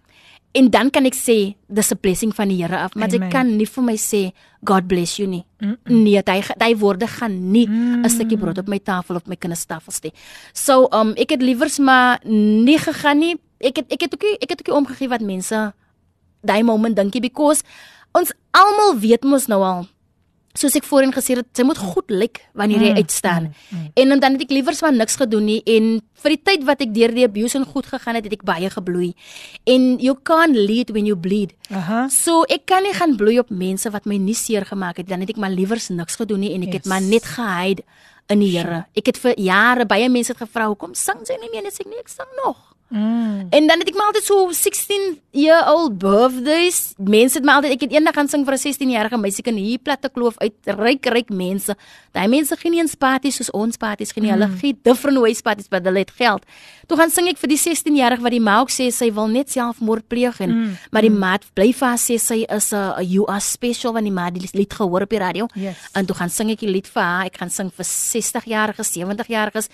En 0.55 0.71
dan 0.71 0.91
kan 0.91 1.03
ek 1.03 1.17
sê 1.19 1.57
dis 1.67 1.91
'n 1.91 1.99
blessing 1.99 2.35
van 2.35 2.49
die 2.49 2.63
Here 2.63 2.79
af, 2.79 2.95
maar 2.95 3.09
Amen. 3.09 3.23
ek 3.23 3.31
kan 3.31 3.57
nie 3.57 3.67
vir 3.67 3.85
my 3.85 3.97
sê 3.97 4.33
God 4.63 4.87
bless 4.87 5.17
you 5.17 5.29
nie. 5.29 5.45
Mm 5.59 5.77
-mm. 5.85 6.03
Nee, 6.03 6.23
hy 6.25 6.41
hy 6.59 6.77
woorde 6.77 7.07
gaan 7.07 7.51
nie 7.51 7.67
'n 7.67 8.01
mm. 8.01 8.09
stukkie 8.09 8.39
brood 8.39 8.59
op 8.59 8.69
my 8.69 8.79
tafel 8.79 9.17
op 9.17 9.27
my 9.27 9.37
kinders 9.37 9.65
tafels 9.65 10.01
nie. 10.03 10.13
So, 10.53 10.87
um 10.93 11.13
ek 11.17 11.31
het 11.31 11.43
liewers 11.43 11.79
maar 11.79 12.21
nie 12.25 12.79
gegaan 12.79 13.19
nie. 13.19 13.37
Ek 13.59 13.77
het 13.77 13.93
ek 13.93 14.01
het 14.01 14.15
ook 14.15 14.23
nie, 14.23 14.37
ek 14.39 14.51
het 14.51 14.61
ook 14.61 14.67
nie 14.67 14.77
omgegee 14.77 15.09
wat 15.09 15.21
mense 15.21 15.75
daai 16.43 16.63
moment 16.63 16.97
dinkie 16.97 17.21
because 17.21 17.63
ons 18.13 18.33
almal 18.51 18.99
weet 18.99 19.25
mos 19.25 19.47
nou 19.47 19.63
al 19.63 19.87
soos 20.55 20.77
ek 20.79 20.85
voorheen 20.87 21.13
gesê 21.13 21.35
het, 21.37 21.47
sy 21.57 21.65
moet 21.67 21.79
goed 21.79 22.11
lyk 22.15 22.41
wanneer 22.55 22.81
jy 22.81 22.91
Mm, 22.91 22.97
uitstaan. 22.97 23.55
En 23.95 24.21
dan 24.21 24.33
het 24.33 24.43
ek 24.43 24.51
liewers 24.51 24.81
maar 24.83 24.93
niks 24.95 25.17
gedoen 25.17 25.45
nie 25.45 25.63
en 25.67 26.01
vir 26.23 26.31
die 26.31 26.43
tyd 26.45 26.65
wat 26.65 26.81
ek 26.81 26.95
deur 26.95 27.11
die 27.15 27.25
abuse 27.25 27.59
en 27.59 27.65
goed 27.67 27.87
gegaan 27.87 28.15
het, 28.15 28.25
het 28.25 28.33
ek 28.33 28.45
baie 28.45 28.71
gebloei. 28.71 29.15
En 29.67 29.99
you 29.99 30.15
can't 30.23 30.55
lead 30.57 30.91
when 30.91 31.07
you 31.07 31.17
bleed. 31.17 31.55
Aha. 31.71 32.09
So 32.09 32.45
ek 32.49 32.67
kan 32.67 32.83
nie 32.83 32.93
gaan 32.95 33.17
bloei 33.17 33.39
op 33.39 33.51
mense 33.51 33.91
wat 33.91 34.07
my 34.07 34.17
nie 34.17 34.35
seer 34.35 34.65
gemaak 34.65 34.97
het 35.03 35.09
dan 35.09 35.21
het 35.21 35.31
ek 35.31 35.37
maar 35.43 35.51
liewers 35.51 35.89
niks 35.91 36.17
gedoen 36.17 36.41
nie 36.41 36.55
en 36.55 36.63
ek 36.63 36.73
het 36.73 36.85
Yes. 36.85 36.89
maar 36.93 37.03
net 37.03 37.25
gehide 37.25 37.83
in 38.29 38.39
die 38.41 38.53
Here. 38.57 38.87
Ek 38.97 39.07
het 39.07 39.19
vir 39.19 39.35
jare 39.37 39.85
baie 39.87 40.09
mense 40.09 40.33
het 40.33 40.39
gevra 40.39 40.67
hoekom 40.71 40.95
sing 40.95 41.27
sy 41.27 41.35
nie 41.41 41.51
meer 41.51 41.61
en 41.65 41.67
ek 41.67 41.75
sê 41.75 41.85
nee 41.89 41.99
ek 41.99 42.09
sing 42.09 42.31
nog. 42.45 42.74
Mm. 42.95 43.47
En 43.51 43.67
dan 43.67 43.79
het 43.79 43.89
ek 43.89 43.97
maar 43.99 44.07
altyd 44.07 44.25
so 44.25 44.53
16 44.53 45.19
year 45.31 45.67
old 45.67 45.99
birthdays. 45.99 46.93
Mense 46.97 47.41
het 47.41 47.47
my 47.47 47.57
altyd 47.59 47.73
ek 47.75 47.81
het 47.89 47.95
eendag 47.97 48.15
gaan 48.15 48.29
sing 48.31 48.45
vir 48.47 48.55
'n 48.55 48.63
16-jarige 48.63 49.19
meisie 49.19 49.43
in 49.51 49.57
hier 49.57 49.79
platte 49.83 50.09
kloof 50.09 50.39
uit 50.39 50.55
ryk 50.63 51.07
ryk 51.07 51.29
mense. 51.29 51.75
Daai 52.13 52.29
mense 52.29 52.57
gee 52.57 52.71
nie 52.71 52.79
eens 52.79 52.95
parties 52.95 53.37
soos 53.37 53.51
ons 53.51 53.77
parties 53.77 54.13
gee 54.13 54.23
nie. 54.23 54.31
Hulle 54.31 54.49
gee 54.61 54.79
different 54.83 55.19
ways 55.19 55.43
parties 55.43 55.67
maar 55.71 55.81
hulle 55.83 55.99
het 55.99 56.11
geld. 56.11 56.45
Toe 56.87 56.97
gaan 56.97 57.11
sing 57.11 57.27
ek 57.29 57.39
vir 57.39 57.49
die 57.49 57.59
16-jarige 57.59 58.23
wat 58.23 58.31
die 58.31 58.41
ma 58.41 58.61
ook 58.61 58.71
sê 58.71 58.91
sy 58.93 59.11
wil 59.13 59.27
net 59.27 59.51
selfmoord 59.51 60.09
pleeg 60.09 60.41
en 60.41 60.51
mm. 60.51 60.77
maar 60.91 61.03
die 61.03 61.11
maat 61.11 61.43
bly 61.55 61.73
vir 61.73 61.89
haar 61.89 61.99
sê 61.99 62.19
sy 62.19 62.47
is 62.49 62.73
'n 62.73 63.03
you 63.03 63.27
are 63.27 63.41
special 63.41 63.93
want 63.93 64.05
die 64.05 64.15
ma 64.15 64.27
het 64.27 64.35
die 64.35 64.49
lied 64.53 64.73
gehoor 64.73 65.03
op 65.03 65.11
die 65.11 65.19
radio. 65.19 65.49
Yes. 65.55 65.77
En 65.95 66.07
toe 66.07 66.15
gaan 66.15 66.31
sing 66.31 66.51
ek 66.51 66.61
die 66.61 66.71
lied 66.71 66.87
vir 66.87 67.03
haar. 67.03 67.27
Ek 67.27 67.37
gaan 67.37 67.51
sing 67.51 67.73
vir 67.75 67.85
60-jariges, 67.85 68.95
70-jariges. 68.95 69.69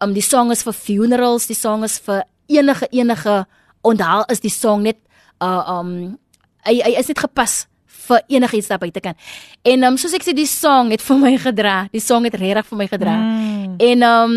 Um 0.00 0.12
die 0.12 0.22
song 0.22 0.50
is 0.50 0.62
vir 0.62 0.72
funerals, 0.72 1.46
die 1.46 1.56
song 1.56 1.82
is 1.82 1.98
vir 1.98 2.24
enige 2.48 2.88
enige 2.90 3.46
onthaal 3.86 4.24
is 4.32 4.40
die 4.40 4.52
song 4.52 4.82
net 4.88 4.98
uh 5.44 5.78
um 5.78 6.18
hy 6.66 6.80
hy 6.82 6.94
is 6.98 7.08
net 7.08 7.20
gepas 7.22 7.66
vir 8.08 8.22
enigiets 8.28 8.68
daar 8.68 8.80
buite 8.80 9.00
kan. 9.00 9.16
En 9.62 9.84
um 9.84 9.98
soos 10.00 10.14
ek 10.16 10.24
sê 10.24 10.34
die 10.36 10.48
song 10.48 10.92
het 10.94 11.04
vir 11.04 11.20
my 11.20 11.34
gedra. 11.38 11.76
Die 11.92 12.02
song 12.02 12.24
het 12.28 12.36
regtig 12.40 12.66
vir 12.70 12.78
my 12.78 12.88
gedra. 12.88 13.16
Mm. 13.16 13.76
En 13.78 14.06
um 14.08 14.34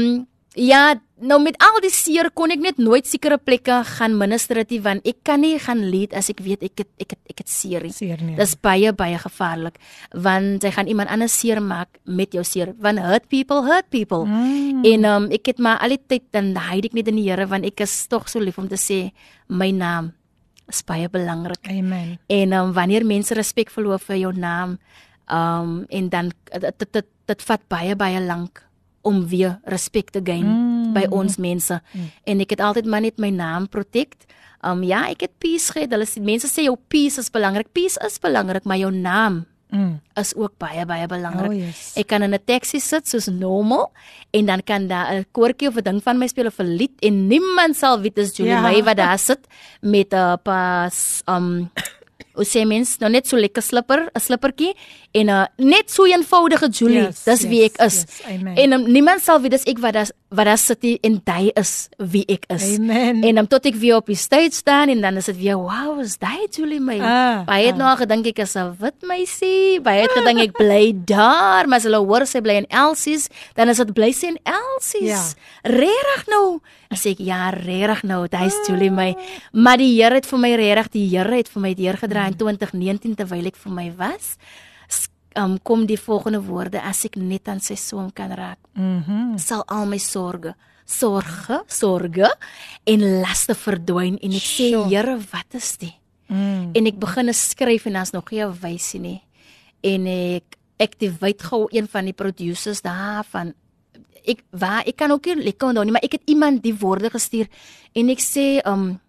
ja, 0.58 0.96
nou 1.22 1.38
met 1.40 1.56
al 1.64 1.78
die 1.84 1.92
seer 1.94 2.28
kon 2.36 2.52
ek 2.52 2.62
net 2.64 2.80
nooit 2.82 3.08
sekere 3.08 3.38
plekke 3.40 3.82
gaan 3.88 4.18
minister 4.20 4.60
dit 4.60 4.74
want 4.84 5.06
ek 5.08 5.22
kan 5.28 5.42
nie 5.44 5.58
gaan 5.62 5.84
lead 5.94 6.14
as 6.18 6.32
ek 6.34 6.42
weet 6.44 6.64
ek 6.66 6.84
het 6.84 6.90
ek 7.00 7.14
het 7.16 7.20
ek 7.32 7.44
het 7.44 7.50
seer. 7.50 7.86
Seer 7.94 8.22
nie. 8.26 8.36
Dis 8.36 8.56
baie 8.60 8.92
baie 8.94 9.20
gevaarlik 9.22 9.78
want 10.12 10.64
jy 10.64 10.72
gaan 10.76 10.90
iemand 10.92 11.10
anders 11.14 11.38
seer 11.40 11.62
maak 11.62 12.02
met 12.06 12.34
jou 12.34 12.44
seer. 12.44 12.74
Want 12.80 13.00
hurt 13.00 13.30
people 13.30 13.64
hurt 13.68 13.90
people. 13.90 14.26
Mm. 14.26 14.82
En 14.86 15.06
um, 15.06 15.30
ek 15.32 15.54
het 15.54 15.60
maar 15.60 15.80
al 15.80 15.96
die 15.96 16.02
tyd 16.08 16.26
dan 16.36 16.56
hide 16.58 16.90
ek 16.90 16.98
net 16.98 17.12
in 17.12 17.22
die 17.22 17.30
Here 17.30 17.48
want 17.48 17.66
ek 17.66 17.86
is 17.86 17.94
tog 18.12 18.28
so 18.28 18.42
lief 18.42 18.58
om 18.58 18.68
te 18.68 18.80
sê 18.80 19.12
my 19.48 19.72
naam 19.72 20.12
is 20.72 20.82
baie 20.88 21.08
belangrik. 21.12 21.64
Amen. 21.70 22.18
En 22.32 22.54
um, 22.58 22.74
wanneer 22.74 23.06
mense 23.06 23.36
respek 23.36 23.72
verloor 23.72 24.00
vir 24.00 24.24
jou 24.24 24.34
naam, 24.36 24.80
um 25.32 25.86
en 25.88 26.10
dan 26.12 26.32
dit 26.52 26.86
dit, 26.92 27.08
dit 27.28 27.48
vat 27.48 27.64
baie 27.72 27.96
baie 27.96 28.20
lank 28.20 28.66
om 29.02 29.28
weer 29.28 29.60
respek 29.64 30.10
te 30.10 30.20
gain 30.24 30.46
Mm. 30.46 30.94
by 30.94 31.06
ons 31.10 31.38
mense. 31.38 31.82
En 32.24 32.40
ek 32.40 32.50
het 32.50 32.60
altyd 32.60 32.86
maar 32.86 33.02
net 33.02 33.18
my 33.18 33.30
naam 33.30 33.68
protect. 33.70 34.26
Um 34.64 34.84
ja, 34.84 35.10
ek 35.10 35.22
het 35.22 35.32
peace 35.40 35.72
gehad. 35.72 35.90
Hulle 35.92 36.06
sê 36.06 36.22
mense 36.22 36.48
sê 36.48 36.64
jou 36.64 36.78
peace 36.88 37.18
is 37.20 37.30
belangrik. 37.30 37.72
Peace 37.74 37.98
is 38.06 38.20
belangrik, 38.20 38.64
maar 38.64 38.78
jou 38.78 38.92
naam 38.92 39.46
Mm. 39.72 40.02
is 40.20 40.36
ook 40.36 40.58
baie 40.58 40.86
baie 40.86 41.08
belangrik. 41.08 41.50
Oh, 41.50 41.56
yes. 41.56 41.94
Ek 41.96 42.08
kan 42.08 42.22
in 42.24 42.34
'n 42.34 42.40
taxi 42.46 42.80
sit 42.80 43.08
soos 43.08 43.28
normal 43.28 43.92
en 44.34 44.46
dan 44.46 44.62
kan 44.64 44.88
daar 44.88 45.14
'n 45.16 45.26
koortjie 45.32 45.68
of 45.70 45.78
'n 45.78 45.84
ding 45.84 46.04
van 46.04 46.18
my 46.18 46.28
speel 46.28 46.46
of 46.48 46.60
'n 46.60 46.76
lied 46.76 46.92
en 47.00 47.28
niemand 47.28 47.76
sal 47.78 48.02
weet 48.02 48.16
dis 48.16 48.36
Julie 48.36 48.52
Ja. 48.52 48.62
May 48.62 48.84
wat 48.84 48.98
daar 48.98 49.18
sit 49.20 49.40
met 49.82 50.14
'n 50.14 50.38
pas 50.44 51.22
um 51.26 51.72
hoe 52.34 52.46
sê 52.46 52.66
mens 52.66 52.98
nou 53.00 53.10
net 53.12 53.28
so 53.28 53.38
lekker 53.38 53.62
slipper, 53.62 54.10
'n 54.14 54.20
slippertjie 54.20 54.74
en 55.14 55.30
'n 55.30 55.48
net 55.58 55.92
so 55.92 56.06
eenvoudige 56.06 56.70
Julie. 56.70 57.08
Yes, 57.08 57.24
dis 57.24 57.44
wie 57.44 57.62
yes, 57.62 57.72
ek 57.72 57.82
is. 57.86 57.96
yes, 57.96 58.22
amen. 58.26 58.56
en 58.56 58.74
um, 58.74 58.92
niemand 58.92 59.22
sal 59.22 59.42
weet 59.42 59.52
dis 59.52 59.66
ek 59.66 59.80
wat 59.80 59.94
daar 59.94 60.10
wat 60.32 60.46
daar 60.48 60.58
sit 60.58 60.84
en 61.04 61.20
hy 61.28 61.52
is 61.60 61.90
wie 61.98 62.24
ek 62.32 62.46
is. 62.56 62.78
Amen. 62.78 63.20
En 63.28 63.36
dan 63.36 63.48
tot 63.52 63.66
ek 63.68 63.76
weer 63.76 63.98
op 64.00 64.08
die 64.08 64.16
stage 64.16 64.56
staan 64.56 64.90
en 64.90 65.02
dan 65.04 65.20
is 65.20 65.28
dit 65.28 65.38
weer 65.42 65.60
wow, 65.60 66.00
is 66.00 66.16
daai 66.22 66.48
Julie 66.50 66.80
May. 66.80 67.02
Ah, 67.04 67.44
Baie 67.46 67.68
het 67.68 67.76
nou 67.76 67.90
al 67.90 68.00
gedink 68.00 68.26
ek 68.32 68.40
is 68.40 68.56
'n 68.56 68.72
wit 68.80 69.02
meisie. 69.04 69.82
Baie 69.82 70.08
het 70.08 70.12
gedink 70.16 70.40
ek 70.40 70.54
bly 70.56 70.96
daar, 71.14 71.68
maar 71.68 71.80
as 71.80 71.84
hulle 71.84 72.00
hoor 72.00 72.26
sy 72.26 72.40
bly 72.40 72.64
in 72.64 72.70
Elsie's, 72.70 73.28
dan 73.56 73.70
is 73.70 73.78
dit 73.78 73.94
bly 73.94 74.12
sy 74.12 74.28
in 74.28 74.40
Elsie's. 74.46 75.36
Regtig 75.64 76.28
nou? 76.32 76.62
Dan 76.90 76.98
sê 76.98 77.12
ek 77.12 77.20
ja, 77.20 77.50
regtig 77.50 78.04
nou, 78.04 78.28
dit 78.28 78.42
is 78.42 78.56
Julie 78.68 78.92
my. 78.92 79.16
Maar 79.52 79.78
die 79.78 79.92
Here 80.02 80.16
het 80.16 80.26
vir 80.26 80.40
my 80.40 80.56
regtig, 80.56 80.92
die 80.92 81.08
Here 81.12 81.36
het 81.36 81.50
vir 81.50 81.62
my 81.62 81.74
deurgedra 81.76 82.21
in 82.28 82.34
2019 82.38 83.16
terwyl 83.16 83.46
ek 83.48 83.56
vir 83.56 83.72
my 83.72 83.92
was. 83.98 84.38
Um, 85.34 85.60
kom 85.64 85.86
die 85.88 85.96
volgende 85.96 86.42
woorde 86.44 86.82
as 86.84 87.06
ek 87.08 87.16
net 87.16 87.48
aan 87.48 87.62
sy 87.64 87.76
soem 87.80 88.10
kan 88.12 88.32
raak 88.36 88.58
Mhm. 88.76 89.38
sal 89.40 89.64
al 89.68 89.86
my 89.86 89.98
sorge 89.98 90.56
sorge 90.86 91.62
sorge 91.70 92.28
en 92.86 93.00
laste 93.22 93.56
verdwyn 93.56 94.18
en 94.22 94.32
ek 94.34 94.44
sê. 94.44 94.90
Here 94.90 95.18
wat 95.32 95.54
is 95.56 95.78
dit 95.78 95.94
Mm. 96.30 96.72
en 96.76 96.88
ek 96.88 97.00
begin 97.00 97.34
skryf 97.34 97.86
en 97.86 97.94
daar's 97.94 98.12
nog 98.14 98.30
nie 98.32 98.44
wysie 98.46 99.00
nie 99.00 99.22
en 99.84 100.06
ek 100.08 100.58
activate 100.80 101.44
gou 101.44 101.68
een 101.72 101.88
van 101.88 102.06
die 102.06 102.14
producers 102.14 102.82
daarvan 102.82 103.54
ek 104.28 104.44
waar 104.52 104.84
ek 104.86 104.96
kan 104.98 105.12
ook 105.12 105.26
nie 105.26 105.44
lekker 105.46 105.68
onthou 105.70 105.84
nie 105.86 105.92
maar 105.92 106.04
ek 106.04 106.12
het 106.12 106.24
iemand 106.28 106.62
die 106.64 106.74
woorde 106.76 107.10
gestuur 107.10 107.48
en 107.96 108.10
ek 108.10 108.20
sê 108.20 108.62
um 108.66 109.00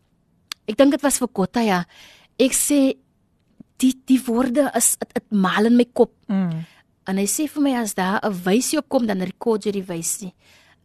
ek 0.68 0.76
dink 0.76 0.90
dit 0.92 1.02
was 1.02 1.18
vir 1.18 1.28
Kotta 1.28 1.60
ja 1.62 1.84
ek 2.38 2.52
sê 2.52 2.94
die 3.82 3.94
die 4.06 4.20
woorde 4.26 4.70
is 4.78 4.94
dit 5.00 5.18
dit 5.18 5.28
maal 5.34 5.68
in 5.70 5.76
my 5.76 5.88
kop 5.92 6.14
Mm. 6.30 6.62
En 7.10 7.18
hy 7.18 7.24
sê 7.26 7.48
vir 7.50 7.64
my 7.64 7.72
as 7.80 7.96
daar 7.98 8.20
'n 8.22 8.42
wysie 8.44 8.78
opkom 8.78 9.06
dan 9.06 9.20
rekord 9.20 9.64
jy 9.64 9.72
die 9.72 9.88
wysie. 9.88 10.32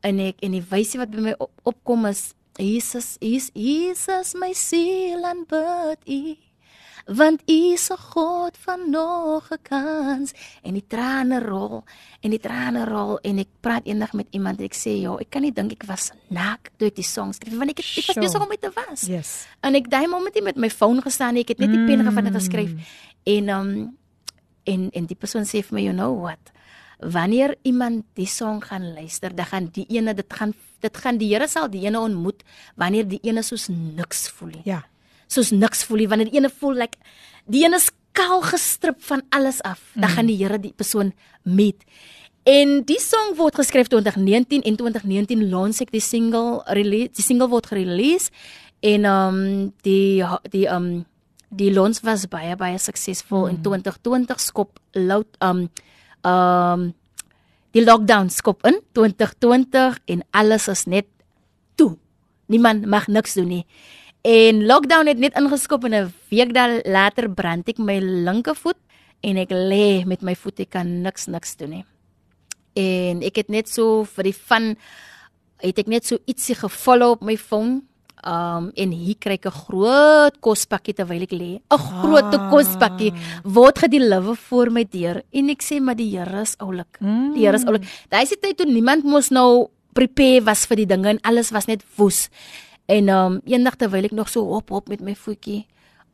En 0.02 0.20
ek 0.20 0.41
en 0.41 0.52
die 0.52 0.66
wysie 0.72 1.00
wat 1.00 1.12
by 1.12 1.22
my 1.22 1.36
op, 1.38 1.52
opkom 1.64 2.06
is 2.06 2.34
Jesus, 2.58 3.18
is 3.22 3.52
Jesus 3.54 4.34
my 4.34 4.54
siel 4.54 5.24
aanbid 5.24 6.00
U. 6.10 6.47
Want 7.08 7.41
U 7.47 7.72
is 7.74 7.88
'n 7.89 7.97
God 7.97 8.58
van 8.60 8.89
nog 8.89 9.47
'n 9.51 9.62
kans 9.62 10.32
en 10.62 10.74
die 10.74 10.88
trane 10.88 11.39
rol 11.39 11.84
en 12.20 12.30
die 12.30 12.39
trane 12.39 12.86
rol 12.86 13.20
en 13.20 13.39
ek 13.39 13.47
praat 13.60 13.86
eendag 13.86 14.14
met 14.14 14.28
iemand 14.32 14.60
en 14.60 14.66
ek 14.66 14.76
sê 14.76 14.99
ja, 15.01 15.16
ek 15.16 15.30
kan 15.30 15.41
nie 15.41 15.53
dink 15.53 15.72
ek 15.72 15.86
was 15.88 16.12
naak 16.28 16.70
toe 16.78 16.88
ek 16.88 16.95
die 16.95 17.03
song 17.03 17.34
skryf 17.34 17.58
want 17.58 17.70
ek 17.70 17.78
het, 17.78 17.97
ek 17.97 18.16
was 18.16 18.16
besig 18.26 18.41
om 18.41 18.49
dit 18.49 18.62
te 18.62 18.72
was. 18.76 19.01
Yes. 19.01 19.47
En 19.62 19.76
ek 19.76 19.89
daai 19.89 20.08
moment 20.08 20.36
nie 20.36 20.43
met 20.43 20.58
my 20.58 20.70
foon 20.70 21.01
gestaan 21.01 21.38
ek 21.38 21.47
het 21.47 21.60
net 21.60 21.72
die 21.72 21.86
pen 21.86 22.03
gevat 22.03 22.26
en 22.26 22.34
geskryf. 22.34 22.72
En 23.24 23.49
um 23.49 23.97
en 24.64 24.89
en 24.91 25.05
die 25.05 25.16
persoon 25.16 25.43
sê 25.43 25.64
vir 25.64 25.74
my, 25.74 25.82
you 25.82 25.93
know 25.93 26.22
what? 26.22 26.51
Wanneer 26.99 27.55
iemand 27.64 28.03
die 28.16 28.28
song 28.28 28.60
gaan 28.62 28.93
luister, 28.93 29.36
dan 29.36 29.45
gaan 29.45 29.70
die 29.72 29.86
ene 29.89 30.14
dit 30.14 30.34
gaan 30.34 30.53
dit 30.80 30.97
gaan 30.97 31.18
die 31.18 31.34
Here 31.34 31.47
sal 31.47 31.70
die 31.70 31.86
ene 31.86 31.99
ontmoet 31.99 32.43
wanneer 32.76 33.08
die 33.08 33.20
ene 33.24 33.43
soos 33.43 33.68
niks 33.70 34.28
voel 34.30 34.49
nie. 34.49 34.62
Ja. 34.66 34.84
Soos 35.28 35.52
niks 35.52 35.84
voel 35.88 36.04
nie, 36.04 36.10
wanneer 36.12 36.32
die 36.32 36.40
ene 36.40 36.52
voel 36.52 36.78
like 36.84 37.00
die 37.48 37.64
ene 37.66 37.80
is 37.80 37.90
kaal 38.18 38.42
gestrip 38.42 39.02
van 39.06 39.22
alles 39.36 39.62
af, 39.62 39.82
dan 39.94 40.10
gaan 40.10 40.30
die 40.30 40.38
Here 40.40 40.58
die 40.60 40.74
persoon 40.74 41.14
meet. 41.44 41.84
En 42.48 42.82
die 42.88 43.00
song 43.04 43.36
word 43.36 43.58
geskryf 43.60 43.90
2019 43.92 44.64
en 44.64 44.78
2019 44.80 45.50
launch 45.52 45.82
ek 45.84 45.92
die 45.92 46.04
single 46.04 46.62
release 46.78 47.12
die 47.20 47.26
single 47.26 47.50
word 47.52 47.68
gerelease 47.68 48.32
en 48.88 49.08
um 49.10 49.40
die 49.84 50.24
die 50.54 50.64
um 50.72 51.04
die 51.52 51.74
launch 51.76 52.00
was 52.08 52.24
baie 52.32 52.56
baie 52.60 52.80
suksesvol 52.80 53.50
in 53.52 53.60
2020 53.66 54.40
skop 54.40 54.80
loud 54.96 55.28
um 55.44 55.68
um 56.24 56.88
die 57.76 57.84
lockdown 57.84 58.32
skop 58.32 58.64
in 58.66 58.80
2020 58.96 60.00
en 60.08 60.24
alles 60.32 60.68
is 60.72 60.86
net 60.88 61.08
toe. 61.76 61.98
Niemand 62.48 62.88
mag 62.88 63.08
niks 63.12 63.36
doen 63.36 63.52
nie. 63.52 63.66
En 64.22 64.65
lockdown 64.65 65.07
het 65.07 65.20
net 65.20 65.38
ingeskop 65.38 65.84
en 65.84 65.93
'n 65.93 66.13
week 66.30 66.53
dan 66.53 66.82
later 66.84 67.30
brand 67.30 67.68
ek 67.70 67.78
my 67.78 67.99
linkervoet 67.99 68.78
en 69.22 69.38
ek 69.38 69.49
lê 69.49 70.05
met 70.05 70.22
my 70.22 70.36
voet 70.36 70.59
ek 70.59 70.70
kan 70.70 71.01
niks 71.01 71.28
niks 71.28 71.55
doen 71.55 71.70
nie. 71.70 71.86
En 72.76 73.24
ek 73.24 73.36
het 73.36 73.49
net 73.49 73.70
so 73.70 74.03
vir 74.03 74.24
die 74.24 74.36
van 74.47 74.76
het 75.63 75.80
ek 75.80 75.88
net 75.88 76.05
so 76.05 76.18
ietsie 76.26 76.55
gefollow 76.55 77.11
op 77.18 77.22
my 77.22 77.38
foon. 77.38 77.84
Um 78.26 78.72
en 78.76 78.91
hier 78.91 79.15
kry 79.15 79.34
ek 79.34 79.45
'n 79.45 79.51
groot 79.51 80.39
kospakkie 80.41 80.93
terwyl 80.93 81.22
ek 81.22 81.32
lê. 81.32 81.61
'n 81.72 81.78
Groot 81.78 82.34
Ah. 82.34 82.51
kospakkie 82.51 83.13
word 83.43 83.78
gedeliver 83.80 84.36
voor 84.36 84.72
my 84.72 84.84
deur 84.84 85.24
en 85.32 85.49
ek 85.49 85.61
sê 85.61 85.80
maar 85.80 85.95
die 85.95 86.18
Here 86.18 86.41
is 86.41 86.55
oulik. 86.57 86.99
Mm. 86.99 87.34
Die 87.34 87.45
Here 87.45 87.55
is 87.55 87.65
oulik. 87.65 87.84
Daai 88.09 88.26
se 88.26 88.36
tyd 88.36 88.57
toe 88.57 88.65
niemand 88.65 89.03
mos 89.03 89.30
nou 89.30 89.70
prepare 89.93 90.43
was 90.43 90.65
vir 90.65 90.78
die 90.78 90.86
dinge 90.86 91.09
en 91.09 91.20
alles 91.22 91.51
was 91.51 91.68
net 91.68 91.84
woes. 91.95 92.30
En 92.88 93.10
um 93.12 93.42
eendag 93.46 93.76
terwyl 93.76 94.08
ek 94.08 94.16
nog 94.16 94.30
so 94.32 94.46
hop 94.54 94.70
hop 94.72 94.88
met 94.90 95.02
my 95.04 95.14
voetjie, 95.16 95.66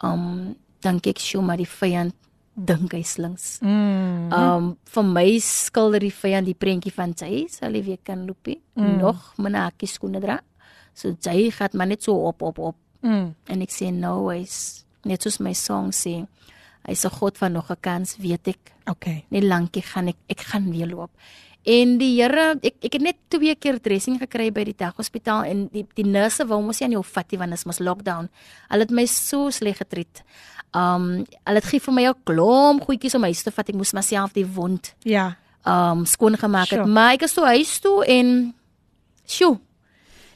um 0.03 0.55
dink 0.83 1.07
ek 1.07 1.19
sjoe 1.21 1.41
maar 1.45 1.57
die 1.61 1.69
vyand 1.69 2.13
dink 2.55 2.91
hy 2.93 3.01
slinks. 3.01 3.59
Mm. 3.61 4.31
Um 4.33 4.77
vir 4.93 5.03
my 5.03 5.27
skilder 5.41 5.99
die 6.03 6.13
vyand 6.13 6.45
die 6.49 6.57
prentjie 6.57 6.91
van 6.93 7.13
sy 7.17 7.45
sal 7.49 7.73
hy 7.73 7.81
weer 7.85 8.01
kan 8.03 8.25
loopie. 8.27 8.59
Mm. 8.75 8.97
Nog 9.01 9.33
myne 9.37 9.63
hakkie 9.67 9.87
skoene 9.89 10.21
dra. 10.21 10.39
So 10.93 11.15
jy 11.25 11.49
gaan 11.51 11.69
maar 11.73 11.87
net 11.87 12.03
so 12.03 12.13
op 12.27 12.41
op 12.41 12.59
op 12.59 12.75
Mm. 13.03 13.33
en 13.51 13.61
ek 13.61 13.69
sê 13.69 13.89
no 13.91 14.23
ways. 14.29 14.85
Net 15.03 15.21
soos 15.21 15.39
my 15.43 15.51
song 15.53 15.89
sê. 15.91 16.25
Hy's 16.87 17.03
'n 17.05 17.09
God 17.09 17.37
van 17.37 17.51
nog 17.53 17.69
'n 17.69 17.75
kans, 17.81 18.15
weet 18.17 18.47
ek. 18.47 18.71
Okay. 18.89 19.25
Nie 19.29 19.41
lankie 19.41 19.81
gaan 19.81 20.07
ek 20.07 20.15
ek 20.29 20.39
gaan 20.39 20.71
weer 20.71 20.87
loop. 20.87 21.11
En 21.68 21.98
die 21.98 22.14
Here, 22.22 22.54
ek 22.62 22.74
ek 22.86 22.92
het 22.96 23.02
net 23.02 23.16
twee 23.28 23.54
keer 23.54 23.80
dressing 23.82 24.18
gekry 24.22 24.50
by 24.54 24.64
die 24.64 24.76
daghospitaal 24.78 25.44
en 25.44 25.66
die 25.72 25.84
die 25.98 26.06
nurse 26.06 26.46
wou 26.48 26.60
mos 26.64 26.80
nie 26.80 26.86
aan 26.86 26.92
jou 26.96 27.02
vat 27.04 27.30
nie 27.32 27.38
want 27.38 27.50
dit 27.50 27.58
is 27.58 27.66
mos 27.66 27.80
lockdown. 27.80 28.28
Hulle 28.70 28.86
het 28.86 28.94
my 28.94 29.04
so 29.06 29.50
sleg 29.50 29.76
getreed. 29.82 30.22
Um 30.76 31.24
hulle 31.44 31.60
het 31.60 31.64
gee 31.68 31.80
vir 31.80 31.94
my 31.94 32.04
'n 32.08 32.14
klomp 32.24 32.84
goedjies 32.86 33.14
om 33.14 33.22
huis 33.24 33.42
te 33.42 33.50
vat. 33.50 33.68
Ek 33.68 33.74
moes 33.74 33.92
myself 33.92 34.32
die 34.32 34.46
wond 34.46 34.94
Ja. 35.04 35.36
um 35.66 36.06
skoon 36.06 36.36
gemaak 36.36 36.70
het. 36.70 36.78
Sure. 36.80 36.86
Maar 36.86 37.12
ek 37.14 37.22
is 37.22 37.34
toe 37.34 37.44
huis 37.44 37.78
toe 37.80 38.04
en 38.06 38.54
sjoe. 39.26 39.58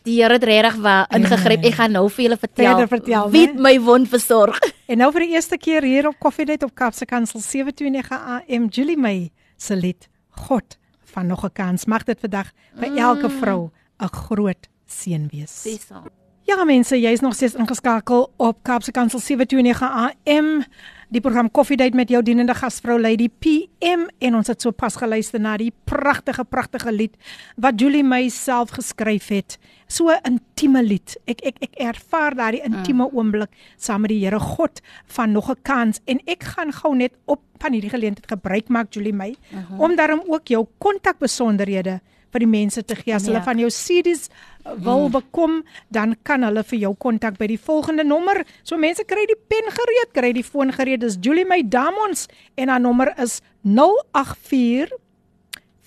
Die 0.04 0.20
Here 0.20 0.32
het 0.34 0.44
regtig 0.44 0.74
waar 0.82 1.06
ingegryp. 1.14 1.64
Ek 1.64 1.74
gaan 1.74 1.92
nou 1.92 2.08
vir 2.10 2.24
julle 2.24 2.36
vertel. 2.36 2.76
Verder 2.76 2.88
vertel, 2.88 3.30
wie 3.30 3.46
né? 3.46 3.52
het 3.52 3.60
my 3.60 3.80
wond 3.80 4.08
versorg. 4.08 4.58
En 4.88 4.98
nou 4.98 5.12
vir 5.12 5.20
die 5.20 5.34
eerste 5.34 5.56
keer 5.56 5.82
hier 5.82 6.08
op 6.08 6.18
Koffiedייט 6.18 6.62
op 6.64 6.74
Kaapse 6.74 7.06
Kansel 7.06 7.40
729 7.40 8.10
AM 8.10 8.68
Julie 8.68 8.96
May 8.96 9.30
se 9.56 9.76
lied 9.76 10.08
God 10.30 10.76
van 11.17 11.27
nog 11.27 11.43
'n 11.43 11.53
kans. 11.53 11.85
Mag 11.85 12.03
dit 12.03 12.19
vandag 12.19 12.51
vir 12.79 12.97
elke 12.97 13.29
vrou 13.29 13.69
'n 13.97 14.13
groot 14.21 14.63
seën 14.85 15.27
wees. 15.31 15.61
Dis 15.63 15.87
so. 15.87 16.03
Ja 16.43 16.63
mense, 16.63 16.99
jy's 16.99 17.19
nog 17.19 17.33
steeds 17.33 17.55
ingeskakel 17.55 18.33
op 18.37 18.63
Kaapse 18.63 18.91
Kansel 18.91 19.19
729 19.19 19.81
AM 19.81 20.63
Die 21.12 21.20
program 21.20 21.50
Koffiedייט 21.50 21.94
met 21.94 22.08
jou 22.08 22.22
dienende 22.24 22.54
gasvrou 22.54 23.00
Lady 23.00 23.28
PM 23.28 24.06
en 24.18 24.34
ons 24.38 24.48
het 24.48 24.62
so 24.62 24.72
pas 24.72 24.94
geluister 24.96 25.40
na 25.40 25.56
die 25.60 25.72
pragtige 25.84 26.44
pragtige 26.44 26.92
lied 26.92 27.18
wat 27.56 27.80
Julie 27.80 28.04
May 28.04 28.30
self 28.32 28.70
geskryf 28.70 29.28
het. 29.28 29.58
So 29.86 30.08
'n 30.08 30.20
intieme 30.24 30.82
lied. 30.82 31.16
Ek 31.26 31.40
ek 31.44 31.56
ek 31.60 31.74
ervaar 31.76 32.34
daardie 32.34 32.62
intieme 32.64 33.12
oomblik 33.12 33.50
saam 33.76 34.00
met 34.00 34.10
die 34.10 34.24
Here 34.24 34.40
God 34.40 34.80
van 35.06 35.32
nog 35.32 35.50
'n 35.50 35.62
kans 35.62 36.00
en 36.06 36.20
ek 36.24 36.44
gaan 36.44 36.72
gou 36.72 36.96
net 36.96 37.12
op 37.26 37.40
van 37.58 37.72
hierdie 37.72 37.90
geleentheid 37.90 38.28
gebruik 38.28 38.68
maak 38.68 38.92
Julie 38.94 39.12
May 39.12 39.36
uh 39.52 39.58
-huh. 39.68 39.80
om 39.80 39.96
daarom 39.96 40.22
ook 40.26 40.46
jou 40.46 40.66
kontakbesonderhede 40.78 42.00
vir 42.31 42.39
die 42.43 42.47
mense 42.51 42.83
te 42.83 42.95
gee 42.95 43.13
as 43.15 43.25
hulle 43.25 43.39
Ja. 43.39 43.43
van 43.43 43.57
jou 43.59 43.69
CD's 43.69 44.29
uh, 44.65 44.73
wil 44.83 45.09
bekom, 45.09 45.63
dan 45.89 46.15
kan 46.23 46.43
hulle 46.43 46.63
vir 46.63 46.79
jou 46.79 46.93
kontak 46.95 47.37
by 47.37 47.47
die 47.47 47.57
volgende 47.59 48.03
nommer. 48.03 48.43
So 48.63 48.77
mense 48.77 49.03
kry 49.07 49.25
die 49.29 49.39
pen 49.47 49.71
gereed, 49.71 50.11
kry 50.13 50.33
die 50.33 50.43
foon 50.43 50.71
gereed. 50.75 50.99
Dis 51.01 51.17
Julie 51.21 51.45
May 51.45 51.63
Damons 51.63 52.27
en 52.55 52.67
haar 52.69 52.79
nommer 52.83 53.13
is 53.17 53.39
084 53.63 54.91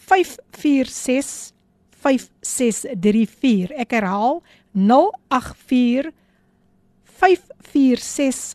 546 0.09 1.53
5634. 2.01 3.71
Ek 3.77 3.91
herhaal 3.99 4.41
084 4.75 6.13
546 7.21 8.55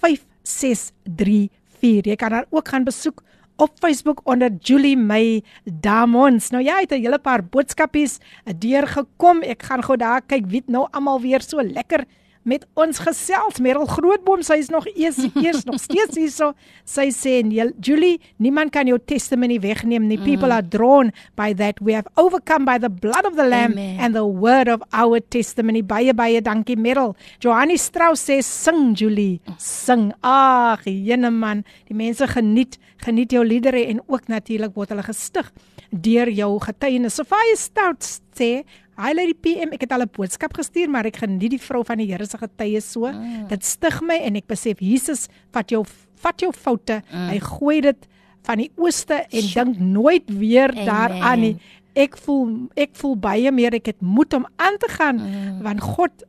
5634. 0.00 2.06
Jy 2.10 2.16
kan 2.20 2.32
haar 2.32 2.46
ook 2.50 2.68
gaan 2.68 2.84
besoek 2.86 3.22
op 3.56 3.70
Facebook 3.78 4.20
onder 4.24 4.50
Julie 4.60 4.96
May 4.96 5.42
Damons. 5.64 6.50
Nou 6.50 6.64
ja, 6.64 6.78
het 6.78 6.90
'n 6.90 7.02
hele 7.02 7.18
paar 7.18 7.44
boodskapies 7.44 8.18
deurgekom. 8.58 9.42
Ek 9.42 9.62
gaan 9.62 9.82
gou 9.82 9.96
daar 9.96 10.22
kyk 10.22 10.46
wie 10.46 10.62
nou 10.66 10.88
almal 10.90 11.20
weer 11.20 11.40
so 11.40 11.62
lekker 11.62 12.04
met 12.44 12.64
ons 12.78 13.00
gesels. 13.02 13.60
Merel 13.64 13.86
Grootboom, 13.88 14.44
sy 14.44 14.60
is 14.62 14.70
nog 14.72 14.86
eers 14.92 15.18
eers 15.40 15.64
nog 15.68 15.80
steeds 15.82 16.18
hierso. 16.20 16.52
Sy 16.88 17.08
sê 17.14 17.40
Julie, 17.80 18.20
niemand 18.36 18.72
kan 18.74 18.88
jou 18.88 18.98
testimony 19.00 19.58
wegneem 19.62 20.06
nie. 20.08 20.20
People 20.20 20.52
are 20.52 20.64
drawn 20.64 21.12
by 21.36 21.52
that. 21.58 21.80
We 21.80 21.96
have 21.96 22.08
overcome 22.20 22.68
by 22.68 22.78
the 22.78 22.90
blood 22.90 23.26
of 23.26 23.36
the 23.36 23.48
lamb 23.48 23.72
Amen. 23.72 23.98
and 24.00 24.14
the 24.14 24.26
word 24.26 24.68
of 24.68 24.82
our 24.92 25.20
testimony. 25.20 25.82
Baie 25.82 26.14
baie 26.14 26.40
dankie 26.44 26.76
Merel. 26.76 27.16
Johanni 27.42 27.78
Strauss 27.80 28.28
sê 28.28 28.40
sing 28.44 28.94
Julie, 28.94 29.40
sing. 29.58 30.12
Ag, 30.24 30.84
jene 30.86 31.30
man, 31.32 31.64
die 31.88 31.96
mense 31.96 32.26
geniet 32.28 32.78
geniet 33.04 33.34
jou 33.34 33.44
liedere 33.44 33.82
en 33.90 34.00
ook 34.06 34.28
natuurlik 34.32 34.74
word 34.78 34.94
hulle 34.94 35.04
gestig 35.04 35.50
deur 35.90 36.30
jou 36.32 36.50
getuienis. 36.62 37.18
Sofia 37.18 37.56
Stout 37.58 38.06
sê 38.34 38.64
Hi 38.94 39.10
Lady 39.10 39.34
PM, 39.34 39.72
ek 39.74 39.86
het 39.88 39.92
al 39.92 40.04
'n 40.06 40.10
boodskap 40.14 40.54
gestuur, 40.54 40.88
maar 40.90 41.06
ek 41.06 41.16
geniet 41.16 41.50
die 41.50 41.60
vrou 41.60 41.82
van 41.84 41.98
die 41.98 42.06
Here 42.06 42.26
se 42.26 42.38
getuie 42.38 42.80
so. 42.80 43.10
Mm. 43.10 43.48
Dit 43.48 43.64
stig 43.64 44.00
my 44.00 44.14
en 44.14 44.36
ek 44.36 44.46
besef 44.46 44.78
Jesus 44.78 45.28
vat 45.52 45.68
jou 45.70 45.84
vat 46.22 46.40
jou 46.40 46.52
foute. 46.52 47.02
Mm. 47.12 47.28
Hy 47.28 47.38
gooi 47.40 47.80
dit 47.80 48.06
van 48.44 48.58
die 48.58 48.70
ooste 48.76 49.26
en 49.30 49.44
dink 49.54 49.78
nooit 49.78 50.30
weer 50.30 50.70
Amen. 50.70 50.84
daaraan 50.84 51.40
nie. 51.40 51.56
Ek 51.94 52.16
voel 52.16 52.68
ek 52.76 52.90
voel 52.92 53.16
baie 53.16 53.50
meer 53.52 53.74
ek 53.74 53.86
het 53.86 54.00
moed 54.00 54.34
om 54.34 54.46
aan 54.56 54.78
te 54.78 54.88
gaan 54.88 55.16
mm. 55.16 55.62
want 55.62 55.80
God 55.80 56.24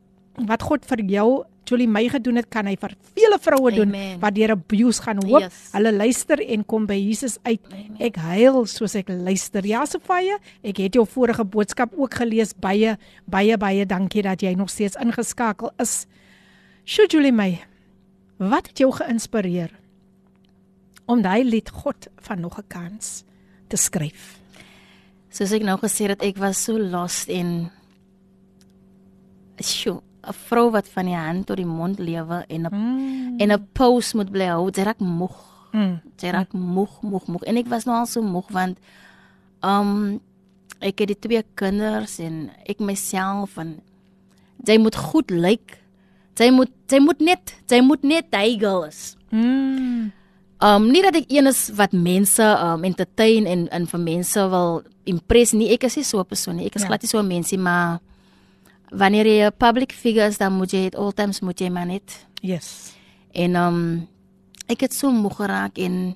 wat 0.48 0.64
God 0.64 0.86
vir 0.86 1.04
jou 1.10 1.46
Julie 1.66 1.88
my 1.90 2.04
gedoen 2.14 2.38
het, 2.38 2.48
kan 2.54 2.68
hy 2.70 2.76
vir 2.78 2.94
vele 3.18 3.38
vroue 3.42 3.72
doen 3.74 3.90
Amen. 3.90 4.20
wat 4.22 4.36
deur 4.38 4.54
abuse 4.54 5.02
gaan 5.02 5.18
hoop. 5.26 5.48
Yes. 5.48 5.72
Hulle 5.74 5.92
luister 5.96 6.42
en 6.46 6.66
kom 6.70 6.86
by 6.86 6.98
Jesus 7.00 7.40
uit. 7.48 7.62
Ek 7.98 8.20
huil 8.22 8.60
soos 8.70 8.94
ek 9.00 9.10
luister. 9.10 9.66
Ja, 9.66 9.82
Sofia, 9.90 10.38
ek 10.62 10.84
het 10.84 10.98
jou 10.98 11.08
vorige 11.10 11.46
boodskap 11.46 11.96
ook 11.98 12.20
gelees. 12.22 12.54
Baie 12.54 12.98
baie 13.26 13.58
baie 13.58 13.86
dankie 13.90 14.22
dat 14.26 14.46
jy 14.46 14.54
nog 14.54 14.70
steeds 14.70 15.00
ingeskakel 15.02 15.74
is. 15.82 16.04
Sjoe 16.86 17.10
Julie 17.10 17.34
my. 17.34 17.50
Wat 18.38 18.70
het 18.70 18.84
jou 18.84 18.92
geïnspireer 18.94 19.74
om 21.10 21.22
daai 21.22 21.44
lied 21.46 21.70
God 21.70 22.08
van 22.28 22.42
nog 22.42 22.60
'n 22.60 22.68
kans 22.68 23.24
te 23.70 23.78
skryf? 23.78 24.38
Soos 25.30 25.52
ek 25.52 25.64
nou 25.64 25.78
gesê 25.80 26.08
het, 26.08 26.22
ek 26.22 26.38
was 26.38 26.64
so 26.64 26.78
lost 26.78 27.28
in 27.28 27.72
sjoe, 29.60 30.02
'n 30.28 30.34
vrou 30.34 30.72
wat 30.72 30.88
van 30.88 31.06
die 31.06 31.16
hand 31.16 31.46
tot 31.48 31.58
die 31.58 31.66
mond 31.66 32.00
lewe 32.00 32.46
en 32.48 32.62
'n 32.66 32.76
mm. 32.76 33.40
en 33.40 33.52
'n 33.52 33.68
pose 33.74 34.16
moet 34.18 34.32
bly 34.32 34.48
hou. 34.48 34.70
Sy 34.74 34.84
raak 34.84 35.00
moeg. 35.00 35.36
Mm. 35.72 36.00
Sy 36.18 36.30
raak 36.32 36.54
moeg, 36.54 37.02
moeg, 37.02 37.28
moeg. 37.28 37.44
En 37.44 37.58
ek 37.58 37.68
was 37.68 37.86
nou 37.86 37.98
al 37.98 38.06
so 38.06 38.22
moeg 38.22 38.50
want 38.52 38.78
um 39.64 40.20
ek 40.80 41.00
het 41.00 41.08
die 41.08 41.20
twee 41.20 41.44
kinders 41.56 42.20
en 42.20 42.52
ek 42.66 42.80
myself 42.80 43.58
en 43.58 43.82
jy 44.66 44.78
moet 44.78 44.96
goed 44.96 45.32
lyk. 45.32 45.80
Jy 46.36 46.52
moet 46.52 46.72
jy 46.92 47.00
moet 47.00 47.20
net 47.20 47.56
jy 47.68 47.82
moet 47.82 48.04
net 48.04 48.28
hy 48.32 48.58
girls. 48.60 49.16
Mm. 49.32 50.12
Um 50.64 50.92
nie 50.92 51.02
dat 51.04 51.16
ek 51.16 51.32
een 51.32 51.48
is 51.48 51.70
wat 51.76 51.94
mense 51.94 52.44
um 52.44 52.84
entertain 52.84 53.46
en 53.46 53.68
en 53.70 53.88
vir 53.88 54.00
mense 54.00 54.50
wil 54.50 54.84
impress 55.06 55.54
nie. 55.54 55.72
Ek 55.74 55.84
is 55.84 55.96
nie 55.96 56.04
so 56.04 56.20
'n 56.20 56.26
persoon 56.26 56.56
nie. 56.56 56.66
Ek 56.66 56.76
is 56.76 56.82
Ja. 56.82 56.88
glad 56.88 57.02
nie 57.02 57.10
so 57.10 57.20
'n 57.20 57.28
mensie, 57.28 57.58
maar 57.58 58.00
wanneer 58.92 59.26
jy 59.26 59.46
'n 59.48 59.52
public 59.58 59.92
figure 59.92 60.28
is, 60.28 60.38
dan 60.38 60.54
moet 60.54 60.72
jy 60.72 60.86
at 60.88 60.96
all 60.96 61.12
times 61.12 61.40
moet 61.42 61.60
jy 61.60 61.70
maar 61.70 61.86
net 61.86 62.26
Yes. 62.42 62.94
en 63.34 63.56
um 63.56 64.08
ek 64.68 64.82
het 64.82 64.94
so 64.94 65.12
moeg 65.12 65.36
geraak 65.36 65.78
en 65.78 66.16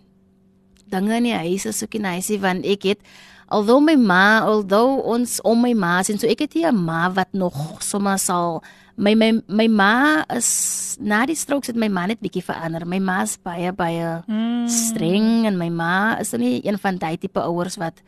dinge 0.89 1.15
in 1.15 1.24
die 1.24 1.34
huis 1.34 1.65
is 1.65 1.84
ook 1.84 1.93
nie 1.93 2.01
nice 2.01 2.32
nie, 2.32 2.39
want 2.39 2.65
ek 2.65 2.84
het 2.84 2.99
alhoewel 3.47 3.82
my 3.82 3.95
ma, 3.95 4.39
alhoewel 4.41 4.99
ons 5.05 5.41
om 5.41 5.61
my 5.61 5.74
ma 5.74 6.03
sien, 6.03 6.17
so 6.20 6.28
ek 6.28 6.39
het 6.39 6.53
hier 6.53 6.72
'n 6.72 6.84
ma 6.86 7.11
wat 7.13 7.28
nog 7.34 7.82
sommer 7.82 8.17
sal 8.17 8.63
my 8.97 9.15
my 9.15 9.41
my 9.47 9.67
ma 9.67 10.26
is 10.36 10.97
na 10.99 11.26
die 11.26 11.36
strokes 11.36 11.67
het 11.67 11.76
my 11.76 11.88
ma 11.88 12.05
net 12.05 12.20
bietjie 12.20 12.43
verander. 12.43 12.86
My 12.86 12.99
ma 12.99 13.22
is 13.22 13.38
baie 13.38 13.72
baie 13.72 14.24
Mm. 14.28 14.67
streng 14.67 15.45
en 15.45 15.57
my 15.57 15.70
ma 15.70 16.17
is 16.20 16.32
nie 16.34 16.61
een 16.67 16.78
van 16.78 16.97
daai 16.97 17.17
tipe 17.17 17.39
ouers 17.39 17.78
wat 17.78 18.01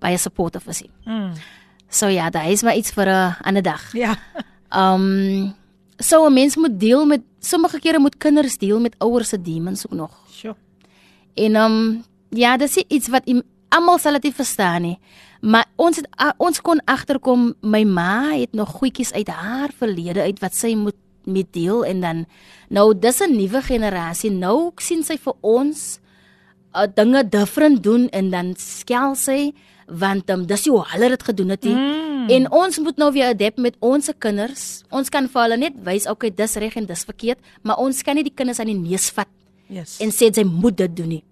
baie 0.00 0.18
supportive 0.18 0.68
is. 0.68 0.82
Mm. 1.06 1.32
So 1.88 2.06
ja, 2.06 2.30
daai 2.30 2.52
is 2.52 2.62
maar 2.62 2.76
iets 2.76 2.90
vir 2.90 3.06
'n 3.08 3.36
ander 3.42 3.62
dag. 3.62 3.92
Ja. 3.92 4.16
Um 4.70 5.54
so 5.98 6.26
'n 6.26 6.32
mens 6.32 6.56
moet 6.56 6.80
deel 6.80 7.06
met 7.06 7.22
sommige 7.40 7.78
kere 7.78 7.98
moet 7.98 8.16
kinders 8.16 8.58
deel 8.58 8.80
met 8.80 8.94
ouers 8.98 9.28
se 9.28 9.40
demons 9.40 9.86
ook 9.86 9.98
nog. 9.98 10.12
Sure. 10.30 10.56
En 11.34 11.56
um 11.56 12.04
ja, 12.30 12.56
dis 12.56 12.76
iets 12.76 13.08
wat 13.08 13.22
almal 13.68 13.98
sal 13.98 14.20
dit 14.20 14.34
verstaan 14.34 14.82
nie. 14.82 14.98
Maar 15.40 15.66
ons 15.76 15.96
het 15.96 16.08
ons 16.36 16.60
kon 16.60 16.80
agterkom 16.84 17.54
my 17.60 17.82
ma 17.84 18.32
het 18.32 18.52
nog 18.52 18.68
goedjies 18.68 19.12
uit 19.12 19.28
haar 19.28 19.70
verlede 19.76 20.22
uit 20.22 20.40
wat 20.40 20.54
sy 20.54 20.74
moet 20.74 20.96
met 21.24 21.52
deel 21.52 21.84
en 21.84 22.00
dan 22.00 22.24
nou 22.68 22.98
dis 22.98 23.20
'n 23.20 23.36
nuwe 23.36 23.62
generasie. 23.62 24.30
Nou 24.30 24.72
sien 24.76 25.02
sy 25.02 25.16
vir 25.18 25.34
ons 25.40 26.00
uh, 26.74 26.86
dinge 26.94 27.28
different 27.28 27.82
doen 27.82 28.08
en 28.08 28.30
dan 28.30 28.54
skel 28.56 29.14
sy 29.14 29.52
want 29.86 30.30
um, 30.30 30.46
dis 30.46 30.66
hoe 30.66 30.82
hulle 30.92 31.08
dit 31.08 31.22
gedoen 31.22 31.54
het. 31.54 31.64
Mm. 31.64 32.28
En 32.34 32.50
ons 32.50 32.78
moet 32.78 32.96
nou 32.96 33.12
weer 33.12 33.32
adapt 33.34 33.60
met 33.60 33.76
ons 33.84 34.10
kinders. 34.18 34.82
Ons 34.90 35.08
kan 35.12 35.28
vir 35.28 35.42
hulle 35.42 35.58
net 35.60 35.78
wys 35.84 36.08
okay, 36.10 36.30
dis 36.30 36.56
reg 36.56 36.76
en 36.80 36.86
dis 36.86 37.04
verkeerd, 37.04 37.38
maar 37.62 37.80
ons 37.82 38.02
kan 38.02 38.16
nie 38.16 38.24
die 38.24 38.34
kinders 38.34 38.60
aan 38.62 38.72
die 38.72 38.78
neus 38.78 39.10
vat 39.12 39.28
Yes. 39.68 39.96
en 40.02 40.12
sê 40.12 40.28
sy 40.28 40.44
moet 40.44 40.76
dit 40.76 40.96
doen 40.96 41.08
nie. 41.16 41.22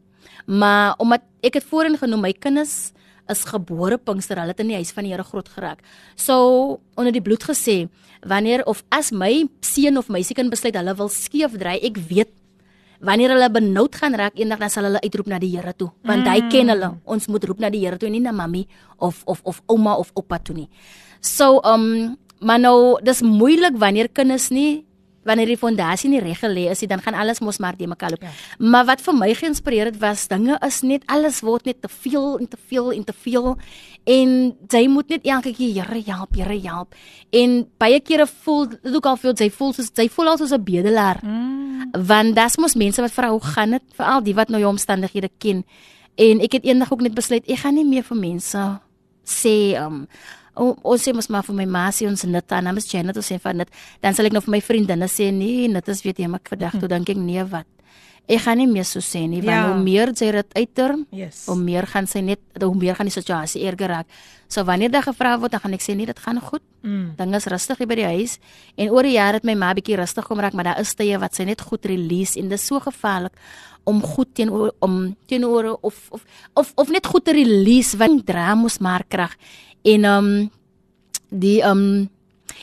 Maar 0.49 0.97
omdat 1.03 1.25
ek 1.45 1.61
het 1.61 1.67
voorheen 1.69 1.99
genoem 2.01 2.25
my 2.29 2.33
kinders 2.33 2.93
is 3.31 3.45
gebore 3.47 3.99
Pinkster, 4.03 4.41
hulle 4.41 4.53
het 4.53 4.61
in 4.61 4.73
die 4.73 4.79
huis 4.81 4.91
van 4.93 5.07
die 5.07 5.13
Here 5.13 5.25
groot 5.25 5.49
geraak. 5.49 5.83
So 6.17 6.81
onder 6.99 7.13
die 7.15 7.23
bloed 7.23 7.45
gesê, 7.47 7.87
wanneer 8.27 8.65
of 8.67 8.83
as 8.91 9.13
my 9.13 9.47
seun 9.61 10.01
of 10.01 10.11
meisiekind 10.13 10.51
besluit 10.51 10.77
hulle 10.77 10.95
wil 10.99 11.11
skeef 11.13 11.55
dry, 11.59 11.79
ek 11.87 12.01
weet 12.11 12.33
wanneer 13.03 13.35
hulle 13.35 13.51
benoud 13.51 13.97
gaan 13.99 14.15
raak 14.15 14.39
eendag 14.39 14.63
dan 14.63 14.71
sal 14.71 14.87
hulle 14.89 15.03
uitroep 15.03 15.29
na 15.31 15.41
die 15.43 15.51
Here 15.57 15.75
toe, 15.75 15.91
want 16.07 16.29
hy 16.31 16.39
ken 16.53 16.71
hulle. 16.73 16.93
Ons 17.05 17.29
moet 17.29 17.45
roep 17.45 17.61
na 17.63 17.71
die 17.71 17.83
Here 17.83 17.99
toe 17.99 18.09
en 18.09 18.17
nie 18.17 18.23
na 18.23 18.33
mami 18.33 18.67
of 18.99 19.23
of 19.27 19.43
of 19.45 19.61
ouma 19.67 19.97
of 19.99 20.15
oupa 20.15 20.39
toe 20.39 20.57
nie. 20.57 20.69
So 21.21 21.59
um 21.67 22.17
maar 22.43 22.59
nou 22.59 22.99
dis 23.03 23.23
moeilik 23.23 23.77
wanneer 23.79 24.09
kinders 24.09 24.51
nie 24.51 24.85
wanneer 25.27 25.53
die 25.53 25.59
fondasie 25.59 26.11
nie 26.11 26.21
reg 26.23 26.41
gelê 26.43 26.67
is 26.73 26.83
nie, 26.83 26.89
dan 26.91 27.03
gaan 27.03 27.15
alles 27.15 27.41
mos 27.45 27.61
maar 27.63 27.77
te 27.79 27.87
mekaar 27.87 28.15
loop. 28.15 28.25
Ja. 28.27 28.33
Maar 28.59 28.89
wat 28.91 29.05
vir 29.05 29.15
my 29.15 29.31
geïnspireer 29.39 29.93
het 29.93 29.99
was 30.03 30.27
dinge 30.31 30.59
is 30.67 30.81
net 30.83 31.07
alles 31.07 31.41
word 31.47 31.69
net 31.71 31.83
te 31.83 31.91
veel 31.91 32.41
en 32.41 32.49
te 32.49 32.59
veel 32.59 32.93
en 32.93 33.05
te 33.07 33.15
veel 33.15 33.53
en 34.05 34.57
jy 34.69 34.83
moet 34.89 35.09
net 35.09 35.27
elke 35.27 35.53
keer 35.55 35.75
Here 35.75 36.03
help, 36.07 36.35
Here 36.35 36.59
help. 36.61 36.95
En 37.31 37.63
baie 37.79 38.01
kere 38.01 38.27
voel 38.27 38.69
dit 38.75 38.95
ook 38.95 39.07
al 39.07 39.17
veel 39.17 39.37
sy 39.37 39.49
voel 39.51 39.73
soos 39.73 39.91
sy 39.95 40.09
voel 40.09 40.29
al 40.29 40.39
soos 40.39 40.53
'n 40.53 40.65
bedelaar. 40.65 41.21
Mm. 41.23 41.91
Want 42.07 42.35
dis 42.35 42.57
mos 42.57 42.75
mense 42.75 43.01
wat 43.01 43.13
vra 43.13 43.31
hoe 43.31 43.41
gaan 43.41 43.71
dit 43.71 43.83
veral 43.95 44.23
die 44.23 44.35
wat 44.35 44.49
nou 44.49 44.61
jou 44.61 44.71
omstandighede 44.71 45.31
ken. 45.39 45.65
En 46.17 46.41
ek 46.41 46.53
het 46.53 46.65
eendag 46.65 46.93
ook 46.93 47.01
net 47.01 47.15
besluit 47.15 47.49
ek 47.49 47.59
gaan 47.59 47.75
nie 47.75 47.85
meer 47.85 48.03
vir 48.03 48.17
mense 48.17 48.81
sê 49.25 49.77
um 49.79 50.07
O, 50.55 50.77
ons 50.85 51.01
sê 51.01 51.15
mos 51.17 51.31
maar 51.33 51.43
vir 51.47 51.55
my 51.55 51.65
ma 51.65 51.87
sê 51.89 52.05
ons 52.05 52.25
net 52.29 52.45
dan 52.51 52.67
namens 52.69 52.85
Janet 52.91 53.17
ons 53.17 53.25
sê 53.25 53.39
van 53.41 53.63
dit 53.63 53.69
dan 54.03 54.13
sal 54.13 54.27
ek 54.29 54.35
nou 54.37 54.43
vir 54.45 54.53
my 54.53 54.61
vriendinne 54.61 55.09
sê 55.09 55.31
nee 55.33 55.65
net 55.69 55.89
as 55.89 56.03
weet 56.05 56.19
jy 56.21 56.29
maar 56.29 56.43
vandag 56.45 56.77
toe 56.77 56.91
dink 56.93 57.09
ek 57.09 57.17
nee 57.17 57.45
wat 57.49 57.65
ek 58.29 58.41
gaan 58.45 58.59
nie 58.59 58.66
meer 58.70 58.85
so 58.85 59.01
sê 59.01 59.27
nie 59.29 59.43
want 59.43 59.57
Ja. 59.57 59.73
hoe 59.73 59.83
meer 59.83 60.12
sy 60.16 60.31
dit 60.33 60.55
uiter 60.55 60.95
Yes. 61.11 61.47
hoe 61.47 61.57
meer 61.57 61.87
gaan 61.87 62.07
sy 62.07 62.20
net 62.20 62.39
hoe 62.62 62.75
meer 62.75 62.95
gaan 62.95 63.07
die 63.07 63.12
situasie 63.23 63.64
erger 63.66 63.89
raak 63.89 64.07
so 64.49 64.62
wanneer 64.64 64.91
dit 64.91 65.03
gevra 65.05 65.39
word 65.39 65.51
dan 65.53 65.61
gaan 65.61 65.75
ek 65.75 65.81
sê 65.83 65.97
nee 65.97 66.07
dit 66.07 66.18
gaan 66.18 66.41
goed 66.41 66.62
Mm. 66.83 67.14
dinge 67.16 67.37
is 67.37 67.47
rustig 67.47 67.79
hier 67.79 67.87
by 67.87 67.95
die 67.95 68.05
huis 68.05 68.39
en 68.77 68.91
oor 68.91 69.03
die 69.03 69.12
jare 69.14 69.35
het 69.39 69.45
my 69.45 69.55
ma 69.55 69.73
bietjie 69.75 69.97
rustig 69.97 70.25
kom 70.27 70.41
raak 70.41 70.53
maar 70.55 70.64
daar 70.64 70.81
is 70.81 70.95
tye 70.95 71.18
wat 71.18 71.35
sy 71.35 71.45
net 71.45 71.61
goed 71.61 71.85
release 71.87 72.37
en 72.39 72.49
dit 72.49 72.59
is 72.59 72.66
so 72.66 72.81
gevaarlik 72.81 73.33
om 73.85 74.01
goed 74.03 74.35
teenoor 74.35 74.73
om 74.81 75.16
teenoor 75.29 75.79
of 75.83 76.09
of 76.11 76.25
of 76.55 76.73
of 76.77 76.89
net 76.91 77.07
goed 77.07 77.25
te 77.25 77.33
release 77.33 77.97
want 77.97 78.27
dra 78.27 78.55
mos 78.55 78.79
maar 78.81 79.05
krag 79.09 79.37
en 79.85 80.05
um 80.05 80.51
die 81.31 81.61
um 81.62 82.09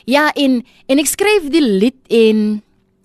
ja 0.06 0.30
en 0.36 0.62
en 0.88 0.98
ek 0.98 1.06
skryf 1.06 1.50
die 1.50 1.62
lied 1.64 1.96
en 2.08 2.62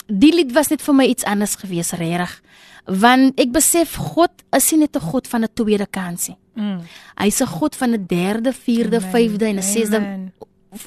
die 0.08 0.32
lied 0.36 0.52
was 0.54 0.70
net 0.70 0.82
vir 0.82 0.94
my 0.94 1.06
iets 1.06 1.24
anders 1.26 1.56
gewees 1.56 1.92
regtig 1.98 2.42
want 2.86 3.40
ek 3.40 3.52
besef 3.52 3.96
God 3.96 4.32
is 4.56 4.72
nie 4.72 4.80
net 4.80 4.96
'n 4.96 5.00
God 5.02 5.28
van 5.28 5.44
'n 5.44 5.54
tweede 5.54 5.88
kansie 5.88 6.38
Mm. 6.56 6.80
hy's 7.20 7.42
'n 7.42 7.48
God 7.48 7.76
van 7.76 7.92
'n 7.94 8.06
derde, 8.08 8.54
vierde, 8.54 8.98
Amen. 8.98 9.12
vyfde 9.12 9.46
en 9.46 9.58
'n 9.58 9.62
sesde 9.62 10.32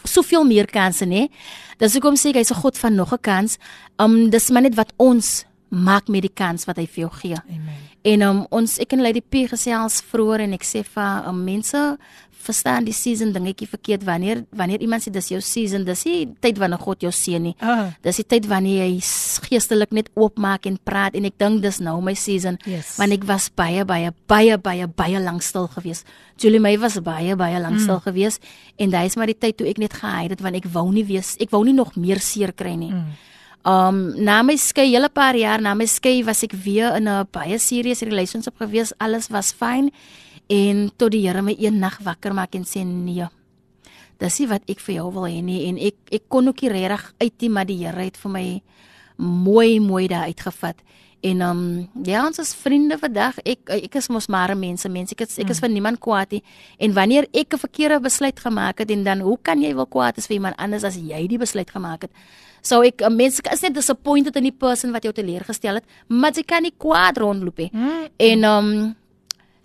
soveel 0.04 0.44
meer 0.44 0.66
kansse 0.66 1.04
nê. 1.04 1.28
Dis 1.78 1.92
hoekom 1.92 2.16
sê 2.16 2.28
ek 2.30 2.36
hy's 2.36 2.50
'n 2.50 2.60
God 2.60 2.78
van 2.78 2.94
nog 2.94 3.12
'n 3.12 3.20
kans. 3.20 3.58
Um 3.98 4.30
dis 4.30 4.50
maar 4.50 4.62
net 4.62 4.74
wat 4.74 4.92
ons 4.96 5.44
maak 5.70 6.08
met 6.08 6.22
die 6.22 6.32
kans 6.34 6.64
wat 6.64 6.76
hy 6.76 6.86
vir 6.86 7.04
jou 7.04 7.10
gee. 7.10 7.36
Amen. 7.48 7.76
En 8.02 8.22
um 8.22 8.46
ons 8.50 8.78
ek 8.78 8.92
en 8.92 9.02
Lady 9.02 9.20
P 9.20 9.48
gesels 9.48 10.00
vroeër 10.02 10.40
en 10.40 10.52
ek 10.52 10.62
sê 10.64 10.84
vir 10.84 11.24
um, 11.26 11.44
mense 11.44 11.98
verstaan 12.48 12.86
die 12.88 12.94
season 12.96 13.32
dingetjie 13.36 13.68
verkeerd 13.68 14.04
wanneer 14.08 14.42
wanneer 14.56 14.80
iemand 14.84 15.04
sê 15.04 15.12
dis 15.12 15.28
jou 15.30 15.40
season, 15.44 15.84
dis 15.86 16.04
nie 16.08 16.26
tyd 16.40 16.58
wanneer 16.58 16.80
God 16.82 17.04
jou 17.04 17.12
seën 17.12 17.42
nie. 17.42 17.54
Ah. 17.60 17.92
Dis 18.02 18.16
die 18.22 18.24
tyd 18.26 18.48
wanneer 18.50 18.86
jy 18.88 18.98
geestelik 19.48 19.92
net 19.92 20.08
oopmaak 20.16 20.66
en 20.66 20.78
praat 20.84 21.14
en 21.14 21.24
ek 21.28 21.36
dink 21.38 21.62
dis 21.62 21.80
nou 21.84 22.00
my 22.02 22.14
season 22.14 22.58
Yes. 22.66 22.96
want 22.98 23.12
ek 23.12 23.24
was 23.28 23.50
baie 23.54 23.84
baie 23.84 24.10
baie 24.26 24.56
baie 24.58 24.86
baie 24.88 25.20
lank 25.20 25.42
stil 25.42 25.68
gewees. 25.68 26.04
Julie 26.38 26.60
May 26.60 26.76
was 26.78 26.98
baie 27.02 27.36
baie 27.36 27.60
lank 27.60 27.80
stil 27.80 28.00
gewees 28.00 28.40
en 28.78 28.90
dis 28.90 29.16
maar 29.16 29.26
die 29.26 29.38
tyd 29.38 29.56
toe 29.58 29.68
ek 29.68 29.78
net 29.78 29.92
gehide 29.92 30.34
het 30.36 30.40
want 30.40 30.56
ek 30.56 30.66
wou 30.72 30.90
nie 30.92 31.04
wees 31.04 31.36
ek 31.40 31.50
wou 31.50 31.64
nie 31.64 31.74
nog 31.74 31.96
meer 31.96 32.18
seer 32.20 32.52
kry 32.52 32.74
nie. 32.76 32.92
Um 33.68 34.14
na 34.24 34.42
my 34.46 34.54
skei 34.56 34.86
hele 34.94 35.08
paar 35.10 35.34
jaar 35.36 35.60
na 35.60 35.74
my 35.74 35.84
skei 35.90 36.22
was 36.24 36.42
ek 36.46 36.52
weer 36.64 36.94
in 36.96 37.08
'n 37.08 37.26
baie 37.32 37.58
serious 37.58 38.00
relationship 38.02 38.54
gewees. 38.58 38.92
Alles 39.00 39.28
was 39.28 39.52
fyn 39.52 39.90
en 40.48 40.90
tot 40.96 41.12
die 41.12 41.26
Here 41.26 41.42
my 41.42 41.54
een 41.58 41.78
nag 41.78 41.98
wakker 42.04 42.34
maak 42.34 42.54
en 42.54 42.64
sê 42.64 42.84
nee. 42.84 43.26
Dis 44.18 44.40
nie 44.40 44.48
wat 44.50 44.62
ek 44.68 44.80
vir 44.80 44.94
jou 44.94 45.10
wil 45.14 45.28
hê 45.28 45.42
nie 45.42 45.68
en 45.68 45.78
ek 45.78 45.96
ek 46.12 46.28
kon 46.28 46.48
ook 46.48 46.62
nie 46.62 46.72
regtig 46.74 47.12
uit 47.20 47.34
nie 47.40 47.48
maar 47.48 47.68
die 47.68 47.78
Here 47.84 48.04
het 48.04 48.16
vir 48.16 48.30
my 48.30 48.46
mooi 49.18 49.80
mooi 49.80 50.06
daar 50.08 50.30
uitgevat. 50.30 50.82
En 51.20 51.40
um 51.42 51.62
ja, 52.06 52.22
ons 52.26 52.38
is 52.38 52.54
vriende 52.54 52.98
vandag. 52.98 53.40
Ek 53.42 53.70
ek 53.74 53.96
is 53.98 54.08
mos 54.08 54.28
maar 54.30 54.54
mense, 54.56 54.88
mense. 54.88 55.16
Ek 55.16 55.24
is, 55.26 55.38
ek 55.42 55.50
is 55.50 55.60
vir 55.62 55.72
niemand 55.72 55.98
kwaad 56.02 56.36
nie. 56.36 56.42
En 56.78 56.94
wanneer 56.94 57.26
ek 57.32 57.54
'n 57.54 57.58
verkeerde 57.58 58.00
besluit 58.00 58.38
gemaak 58.40 58.78
het 58.78 58.90
en 58.90 59.02
dan 59.04 59.20
hoe 59.20 59.38
kan 59.42 59.60
jy 59.60 59.74
wel 59.74 59.86
kwaad 59.86 60.18
is 60.18 60.26
vir 60.26 60.34
iemand 60.34 60.56
anders 60.56 60.84
as 60.84 60.96
jy 60.96 61.26
die 61.26 61.38
besluit 61.38 61.70
gemaak 61.70 62.02
het? 62.02 62.10
So 62.62 62.82
ek 62.82 63.02
'n 63.02 63.16
mens 63.16 63.40
is 63.40 63.60
net 63.62 63.74
disappointed 63.74 64.36
in 64.36 64.44
die 64.44 64.52
persoon 64.52 64.92
wat 64.92 65.02
jou 65.02 65.12
teleurgestel 65.12 65.74
het, 65.74 65.84
maar 66.08 66.32
jy 66.32 66.44
kan 66.44 66.62
nie 66.62 66.74
kwaad 66.78 67.18
rondloop 67.18 67.58
nie. 67.58 67.70
En 68.16 68.44
um 68.44 68.96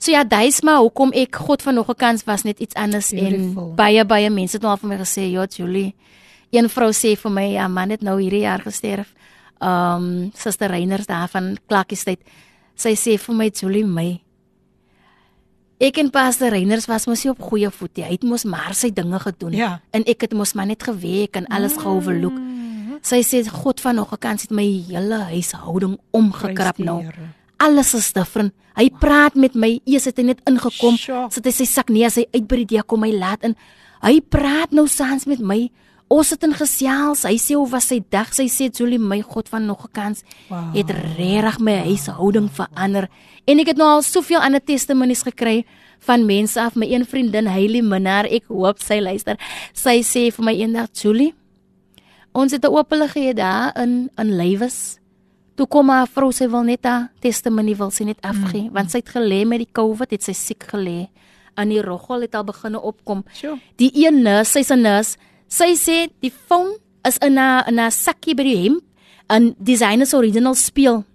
so 0.03 0.11
ja, 0.11 0.23
dis 0.27 0.61
maar 0.61 0.81
hoekom 0.83 1.11
ek 1.15 1.35
God 1.35 1.61
van 1.61 1.73
nog 1.75 1.89
'n 1.89 1.95
kans 1.95 2.23
was 2.23 2.43
net 2.43 2.59
iets 2.59 2.75
anders 2.75 3.09
Beautiful. 3.09 3.69
en 3.69 3.75
baie 3.75 4.05
baie 4.05 4.29
mense 4.29 4.53
het 4.55 4.61
nou 4.61 4.71
al 4.71 4.77
vir 4.77 4.89
my 4.89 4.97
gesê, 4.97 5.31
"Ja, 5.31 5.45
Julie, 5.45 5.95
een 6.51 6.69
vrou 6.69 6.91
sê 6.91 7.15
vir 7.17 7.31
my, 7.31 7.51
ja, 7.53 7.67
man 7.67 7.89
het 7.89 8.01
nou 8.01 8.19
hierdie 8.21 8.41
jaar 8.41 8.59
gesterf." 8.61 9.13
Um 9.61 10.31
Suster 10.35 10.69
Reiners 10.69 11.05
daar 11.05 11.27
van 11.29 11.57
Klakkiestyd. 11.67 12.19
Sy 12.75 12.95
sê 12.95 13.17
vir 13.19 13.35
my, 13.35 13.49
"Julie, 13.49 13.85
my 13.85 14.19
Ek 15.79 15.97
en 15.97 16.09
Pastor 16.09 16.49
Reiners 16.53 16.85
was 16.87 17.07
mos 17.07 17.23
nie 17.25 17.31
op 17.33 17.41
goeie 17.41 17.69
voet 17.69 17.97
nie. 17.97 18.05
Hy 18.05 18.11
het 18.11 18.23
mos 18.23 18.43
maar 18.45 18.73
sy 18.73 18.89
dinge 18.93 19.19
gedoen 19.19 19.51
Ja. 19.51 19.81
en 19.91 20.03
ek 20.05 20.21
het 20.21 20.33
mos 20.33 20.53
maar 20.53 20.65
net 20.65 20.83
gewerk 20.83 21.35
en 21.35 21.47
alles 21.47 21.73
geoverlook. 21.77 22.37
Sy 23.01 23.21
sê 23.21 23.41
God 23.49 23.81
van 23.81 23.95
nog 23.95 24.13
'n 24.13 24.17
kans 24.17 24.41
het 24.41 24.51
my 24.51 24.63
hele 24.87 25.17
huishouding 25.23 25.97
omgekrap 26.11 26.77
nou. 26.77 27.03
Alles 27.63 27.93
is 27.95 28.11
different. 28.15 28.53
Hy 28.75 28.89
praat 28.99 29.35
met 29.39 29.53
my. 29.55 29.77
Eers 29.87 30.07
het 30.09 30.17
hy 30.19 30.25
net 30.33 30.41
ingekom. 30.49 30.97
Sjoe. 30.99 31.27
Sit 31.31 31.45
hy 31.47 31.53
sy 31.55 31.67
sak 31.69 31.91
neer, 31.93 32.11
sy 32.11 32.25
uit 32.33 32.47
by 32.49 32.59
die 32.63 32.69
deur 32.75 32.83
kom 32.89 33.05
hy 33.05 33.13
laat 33.15 33.45
in. 33.47 33.55
Hy 34.03 34.17
praat 34.33 34.73
nou 34.75 34.87
saans 34.91 35.27
met 35.29 35.39
my. 35.39 35.69
Ons 36.11 36.33
het 36.33 36.43
in 36.45 36.51
gesels. 36.57 37.23
Hy 37.25 37.37
sê 37.41 37.55
hoe 37.55 37.69
was 37.71 37.87
sy 37.89 38.01
dag? 38.13 38.33
Sy 38.35 38.49
sê 38.51 38.67
Julie, 38.69 38.99
my 38.99 39.21
God 39.21 39.47
van 39.49 39.65
nog 39.65 39.85
'n 39.85 39.93
kans 39.93 40.23
Wow. 40.49 40.73
het 40.75 40.89
regtig 41.17 41.59
my 41.59 41.75
huishouding 41.87 42.49
verander. 42.51 43.07
En 43.47 43.59
ek 43.59 43.67
het 43.67 43.77
nou 43.77 43.87
al 43.87 44.01
soveel 44.01 44.39
ander 44.41 44.61
testimonies 44.63 45.23
gekry 45.23 45.65
van 45.99 46.25
mense 46.25 46.59
af. 46.61 46.75
My 46.75 46.85
een 46.91 47.05
vriendin, 47.05 47.47
Hailey 47.47 47.81
Minnar, 47.81 48.25
ek 48.25 48.43
hoop 48.47 48.79
sy 48.79 48.99
luister. 48.99 49.37
Sy 49.73 50.01
sê 50.03 50.31
vir 50.31 50.45
my 50.45 50.53
eendag, 50.53 50.89
Julie, 50.93 51.33
ons 52.33 52.51
het 52.51 52.63
'n 52.65 52.67
oopelig 52.73 53.11
gehad 53.13 53.35
daar 53.37 53.71
in 53.81 54.09
in 54.17 54.35
Lywes. 54.37 54.99
Toe 55.55 55.67
kom 55.69 55.91
haar 55.93 56.07
vrou 56.09 56.31
sy 56.33 56.47
wil 56.49 56.63
net 56.65 56.85
haar 56.87 57.11
testimonie 57.21 57.75
wil 57.77 57.91
sy 57.93 58.07
net 58.09 58.21
afgee 58.25 58.67
mm. 58.67 58.73
want 58.73 58.91
sy 58.91 59.03
het 59.03 59.11
gelê 59.13 59.43
met 59.45 59.61
die 59.61 59.69
COVID, 59.69 60.09
het 60.15 60.25
sy 60.25 60.33
siek 60.33 60.65
gelê. 60.71 61.07
In 61.61 61.69
die 61.69 61.81
roggel 61.85 62.25
het 62.25 62.35
al 62.35 62.47
begine 62.47 62.81
opkom. 62.81 63.21
Sjoe. 63.37 63.59
Die 63.77 63.91
een 63.93 64.23
nurse, 64.25 64.57
sy's 64.57 64.71
'n 64.71 64.81
nurse. 64.81 65.17
Sy 65.47 65.75
sê 65.77 66.09
die 66.21 66.33
foon 66.33 66.73
is 67.05 67.17
in 67.21 67.37
'n 67.37 67.63
in 67.67 67.79
'n 67.79 67.91
sakkie 67.91 68.35
by 68.35 68.43
die 68.43 68.57
hemp 68.63 68.83
in 69.29 69.55
designers 69.59 70.13
original 70.13 70.55
speel. 70.55 71.05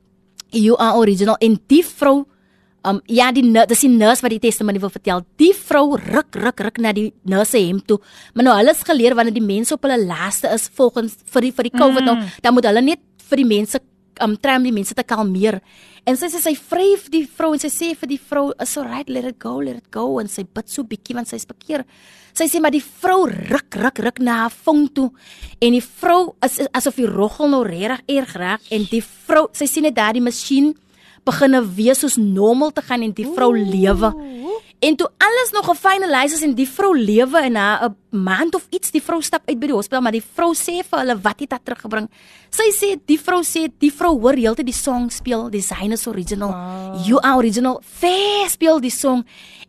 You 0.51 0.77
are 0.79 0.97
original 0.97 1.37
en 1.41 1.59
die 1.67 1.83
vrou 1.83 2.27
Um 2.87 3.01
ja 3.07 3.33
die 3.33 3.43
nu- 3.43 3.67
dis 3.67 3.81
die 3.81 3.91
nurse 3.91 4.23
wat 4.23 4.31
die 4.31 4.39
testimonie 4.39 4.81
wil 4.81 4.91
vertel. 4.91 5.25
Die 5.37 5.53
vrou 5.53 5.97
ruk 5.97 6.35
ruk 6.35 6.61
ruk 6.61 6.79
na 6.79 6.93
die 6.93 7.13
nurse 7.25 7.51
se 7.51 7.59
hemp 7.59 7.87
toe. 7.87 7.99
Maar 8.35 8.45
nou 8.45 8.57
hulle 8.57 8.71
is 8.71 8.83
geleer 8.83 9.15
wanneer 9.15 9.35
die 9.35 9.43
mense 9.43 9.75
op 9.75 9.83
hulle 9.83 10.07
laaste 10.07 10.49
is 10.55 10.69
volgens 10.75 11.17
vir 11.25 11.41
die 11.41 11.53
vir 11.53 11.65
die 11.65 11.79
COVID 11.79 12.01
mm. 12.01 12.07
nou, 12.07 12.17
dan 12.41 12.55
moet 12.55 12.65
hulle 12.65 12.83
net 12.83 13.01
vir 13.29 13.37
die 13.37 13.45
mense 13.45 13.81
um 14.25 14.37
try 14.37 14.57
om 14.59 14.67
die 14.67 14.75
mense 14.75 14.95
te 14.95 15.05
kalmeer. 15.07 15.61
En 16.09 16.17
sy 16.17 16.31
sê 16.33 16.41
sy 16.41 16.55
vryf 16.57 17.09
die 17.13 17.25
vrou 17.27 17.53
en 17.53 17.61
sy 17.63 17.71
sê 17.73 17.95
vir 17.97 18.09
die 18.09 18.21
vrou, 18.31 18.53
"Is 18.61 18.77
alright, 18.77 19.09
let 19.09 19.25
it 19.25 19.39
go, 19.39 19.61
let 19.61 19.77
it 19.77 19.91
go." 19.91 20.19
En 20.19 20.29
sy 20.29 20.43
bid 20.43 20.69
so 20.69 20.83
bietjie 20.83 21.15
want 21.15 21.29
sy's 21.29 21.45
bekeer. 21.45 21.85
Sy 22.33 22.45
sê 22.45 22.61
maar 22.61 22.71
die 22.71 22.83
vrou 22.83 23.27
ruk 23.27 23.75
ruk 23.75 23.99
ruk 23.99 24.21
na 24.21 24.43
haar 24.43 24.55
vong 24.65 24.89
toe 24.95 25.11
en 25.61 25.73
die 25.73 25.83
vrou 25.83 26.37
is 26.45 26.61
asof 26.73 26.97
die 26.97 27.07
roggel 27.07 27.49
nou 27.49 27.65
regtig 27.65 28.01
erg 28.09 28.37
raak 28.37 28.61
en 28.71 28.85
die 28.85 29.03
vrou, 29.03 29.49
sy 29.53 29.67
sien 29.67 29.83
net 29.83 29.97
daardie 29.97 30.23
masjien 30.23 30.75
begine 31.27 31.63
weer 31.77 31.97
soos 31.99 32.17
normaal 32.17 32.71
te 32.73 32.83
gaan 32.83 33.03
en 33.03 33.13
die 33.13 33.27
vrou 33.27 33.53
lewe. 33.53 34.13
En 34.79 34.97
toe 34.97 35.09
alles 35.19 35.51
nog 35.51 35.71
'n 35.71 35.75
finalize 35.75 36.35
is 36.35 36.43
en 36.43 36.55
die 36.55 36.69
vrou 36.69 36.99
lewe 36.99 37.39
en 37.39 37.53
na 37.53 37.85
'n 37.85 37.97
maand 38.11 38.55
of 38.55 38.67
iets 38.71 38.91
die 38.91 39.03
vrou 39.03 39.23
stap 39.23 39.43
uit 39.45 39.59
by 39.59 39.67
die 39.67 39.75
hospitaal, 39.75 40.01
maar 40.01 40.13
die 40.13 40.25
vrou 40.35 40.55
sê 40.55 40.85
vir 40.91 40.99
hulle 40.99 41.21
wat 41.21 41.41
het 41.41 41.51
haar 41.51 41.63
teruggebring. 41.63 42.09
Sy 42.51 42.71
sê 42.71 43.01
die 43.05 43.21
vrou 43.21 43.43
sê 43.43 43.73
die 43.79 43.93
vrou 43.93 44.21
hoor 44.21 44.35
heeltyd 44.35 44.67
die 44.67 44.75
song 44.75 45.11
speel, 45.11 45.51
die 45.51 45.63
Zynus 45.63 46.07
original. 46.07 46.49
Wow. 46.49 47.07
You 47.07 47.19
are 47.21 47.37
original. 47.37 47.83
Fair 47.85 48.49
speel 48.49 48.81
die 48.81 48.91
song 48.91 49.25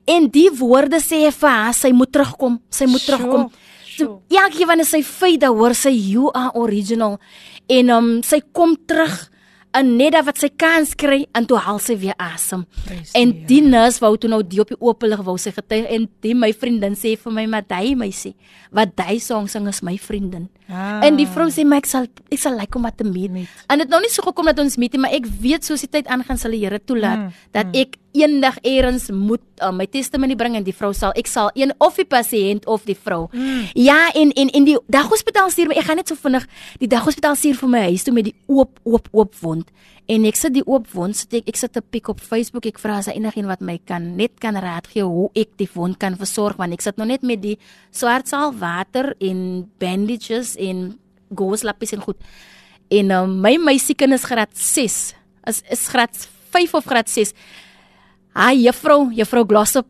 en 0.06 0.30
die 0.30 0.50
woorde 0.52 1.00
sê 1.00 1.32
vir 1.32 1.50
haar 1.50 1.74
sy 1.74 1.92
moet 1.92 2.12
terugkom, 2.12 2.62
sy 2.70 2.86
moet 2.86 3.02
sure, 3.02 3.18
terugkom. 3.18 3.52
So, 3.98 4.22
ja, 4.28 4.48
gee 4.50 4.66
wanneer 4.66 4.86
sy 4.86 5.04
feit 5.04 5.40
dat 5.40 5.50
hoor 5.50 5.74
sy 5.74 5.90
you 5.90 6.30
are 6.34 6.52
original 6.54 7.20
en 7.68 7.90
um, 7.90 8.24
sy 8.24 8.42
kom 8.52 8.78
terug 8.86 9.30
en 9.78 9.90
net 10.00 10.18
wat 10.26 10.40
sy 10.42 10.50
kans 10.58 10.96
kry 10.98 11.24
en 11.38 11.46
toe 11.50 11.60
haal 11.62 11.80
sy 11.84 11.96
weer 12.02 12.16
asem. 12.22 12.66
En 13.18 13.34
die 13.50 13.62
nurse 13.66 14.02
wou 14.02 14.16
toe 14.18 14.32
nou 14.32 14.42
die 14.42 14.62
op 14.64 14.72
die 14.74 14.80
oopelig 14.80 15.22
wou 15.26 15.38
sy 15.42 15.54
getuig 15.56 15.86
en 15.94 16.08
die 16.26 16.34
my 16.38 16.50
vriendin 16.58 16.98
sê 16.98 17.16
vir 17.20 17.36
my 17.36 17.46
maar 17.52 17.68
hy 17.70 17.94
my 18.00 18.10
sê 18.16 18.34
wat 18.76 18.98
hy 19.06 19.18
song 19.22 19.48
sing 19.50 19.68
is 19.70 19.82
my 19.86 19.96
vriendin. 20.02 20.48
Ah. 20.70 21.02
En 21.06 21.18
die 21.18 21.28
vrou 21.30 21.48
sê 21.54 21.66
my 21.66 21.80
ek 21.82 21.90
sal 21.90 22.10
ek 22.30 22.42
sal 22.42 22.58
like 22.58 22.78
om 22.78 22.86
wat 22.86 22.98
te 22.98 23.08
meet. 23.08 23.50
En 23.70 23.82
dit 23.82 23.90
nou 23.90 24.02
nie 24.02 24.12
so 24.14 24.26
gekom 24.26 24.50
dat 24.50 24.62
ons 24.62 24.78
meet 24.82 24.94
nie, 24.94 25.04
maar 25.06 25.16
ek 25.18 25.30
weet 25.42 25.66
soos 25.66 25.86
die 25.86 25.92
tyd 26.00 26.10
aangaan 26.10 26.38
sal 26.42 26.54
die 26.54 26.62
Here 26.66 26.82
toelaat 26.82 27.28
mm, 27.28 27.46
dat 27.56 27.70
mm. 27.70 27.80
ek 27.82 27.98
eendag 28.12 28.58
eers 28.66 29.10
moet 29.14 29.44
uh, 29.62 29.70
my 29.76 29.86
testimonie 29.90 30.38
bring 30.38 30.56
en 30.58 30.66
die 30.66 30.74
vrou 30.74 30.92
sal 30.98 31.14
ek 31.20 31.30
sal 31.30 31.52
een 31.58 31.74
of 31.84 31.98
die 32.00 32.08
pasiënt 32.10 32.66
of 32.66 32.88
die 32.88 32.98
vrou. 32.98 33.28
Mm. 33.32 33.68
Ja, 33.78 34.10
en 34.18 34.32
en 34.34 34.50
en 34.50 34.66
die 34.66 34.78
daghospitaal 34.90 35.52
stuur 35.54 35.70
my 35.70 35.78
ek 35.78 35.90
gaan 35.90 36.02
net 36.02 36.10
so 36.10 36.18
vinnig 36.18 36.48
die 36.82 36.90
daghospitaal 36.90 37.38
stuur 37.38 37.60
vir 37.62 37.72
my 37.76 37.84
huis 37.92 38.06
toe 38.08 38.14
met 38.16 38.30
die 38.32 38.36
oop 38.48 38.80
oop 38.84 39.10
oop 39.14 39.38
wond. 39.44 39.70
En 40.10 40.26
ek 40.26 40.40
sit 40.40 40.56
die 40.56 40.66
oop 40.66 40.90
wond 40.96 41.18
sit 41.18 41.38
ek 41.42 41.52
ek 41.54 41.62
sit 41.62 41.78
'n 41.78 41.86
pik 41.92 42.10
op 42.10 42.20
Facebook 42.20 42.66
ek 42.66 42.80
vra 42.80 42.98
as 42.98 43.08
enigiemand 43.08 43.60
wat 43.60 43.62
my 43.62 43.78
kan 43.86 44.16
net 44.18 44.40
kan 44.40 44.56
raad 44.56 44.88
gee 44.88 45.04
hoe 45.04 45.30
ek 45.36 45.58
die 45.58 45.70
wond 45.74 46.00
kan 46.00 46.18
versorg 46.18 46.58
want 46.58 46.74
ek 46.74 46.82
sit 46.82 46.98
nog 46.98 47.08
net 47.08 47.22
met 47.22 47.42
die 47.42 47.58
swart 47.92 48.28
saal 48.28 48.54
water 48.54 49.16
en 49.22 49.70
bandages 49.78 50.56
en 50.58 50.98
gouslappies 51.30 51.94
en 51.94 52.02
goed. 52.02 52.18
En 52.90 53.12
uh, 53.12 53.26
my 53.28 53.58
meisiekinders 53.58 54.26
graad 54.26 54.50
6 54.58 55.14
is 55.46 55.62
is 55.70 55.88
graad 55.88 56.16
5 56.50 56.74
of 56.74 56.86
graad 56.86 57.10
6 57.10 57.34
Hi 58.38 58.54
juffrou, 58.62 59.10
juffrou 59.12 59.46
Glossop. 59.46 59.88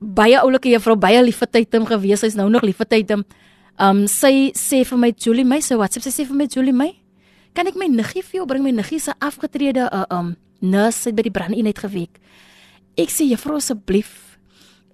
Baie 0.00 0.36
oulike 0.42 0.68
juffrou, 0.72 0.96
baie 0.98 1.20
liefe 1.22 1.46
tyd 1.46 1.74
hom 1.76 1.84
gewees. 1.86 2.24
Sy's 2.24 2.34
nou 2.34 2.48
nog 2.50 2.64
liefe 2.66 2.84
tyd 2.84 3.12
hom. 3.14 3.22
Um 3.78 4.06
sy 4.10 4.50
sê 4.58 4.80
vir 4.88 4.98
my 4.98 5.12
Julie 5.14 5.46
my, 5.46 5.60
sy 5.62 5.78
WhatsApp 5.78 6.08
sy 6.08 6.10
sê 6.10 6.26
vir 6.26 6.34
my 6.36 6.48
Julie 6.50 6.74
my. 6.74 6.88
Kan 7.54 7.70
ek 7.70 7.78
my 7.78 7.86
niggie 7.86 8.24
vir 8.26 8.40
jou 8.40 8.46
bring? 8.48 8.64
My 8.64 8.72
niggie 8.74 8.98
se 9.00 9.14
afgetrede 9.22 9.86
uh, 9.86 10.02
um 10.10 10.34
nurse 10.60 11.12
by 11.14 11.26
die 11.28 11.32
brandeenheid 11.32 11.78
geweek. 11.78 12.18
Ek 12.98 13.12
sê 13.12 13.28
juffrou 13.30 13.60
asseblief. 13.60 14.10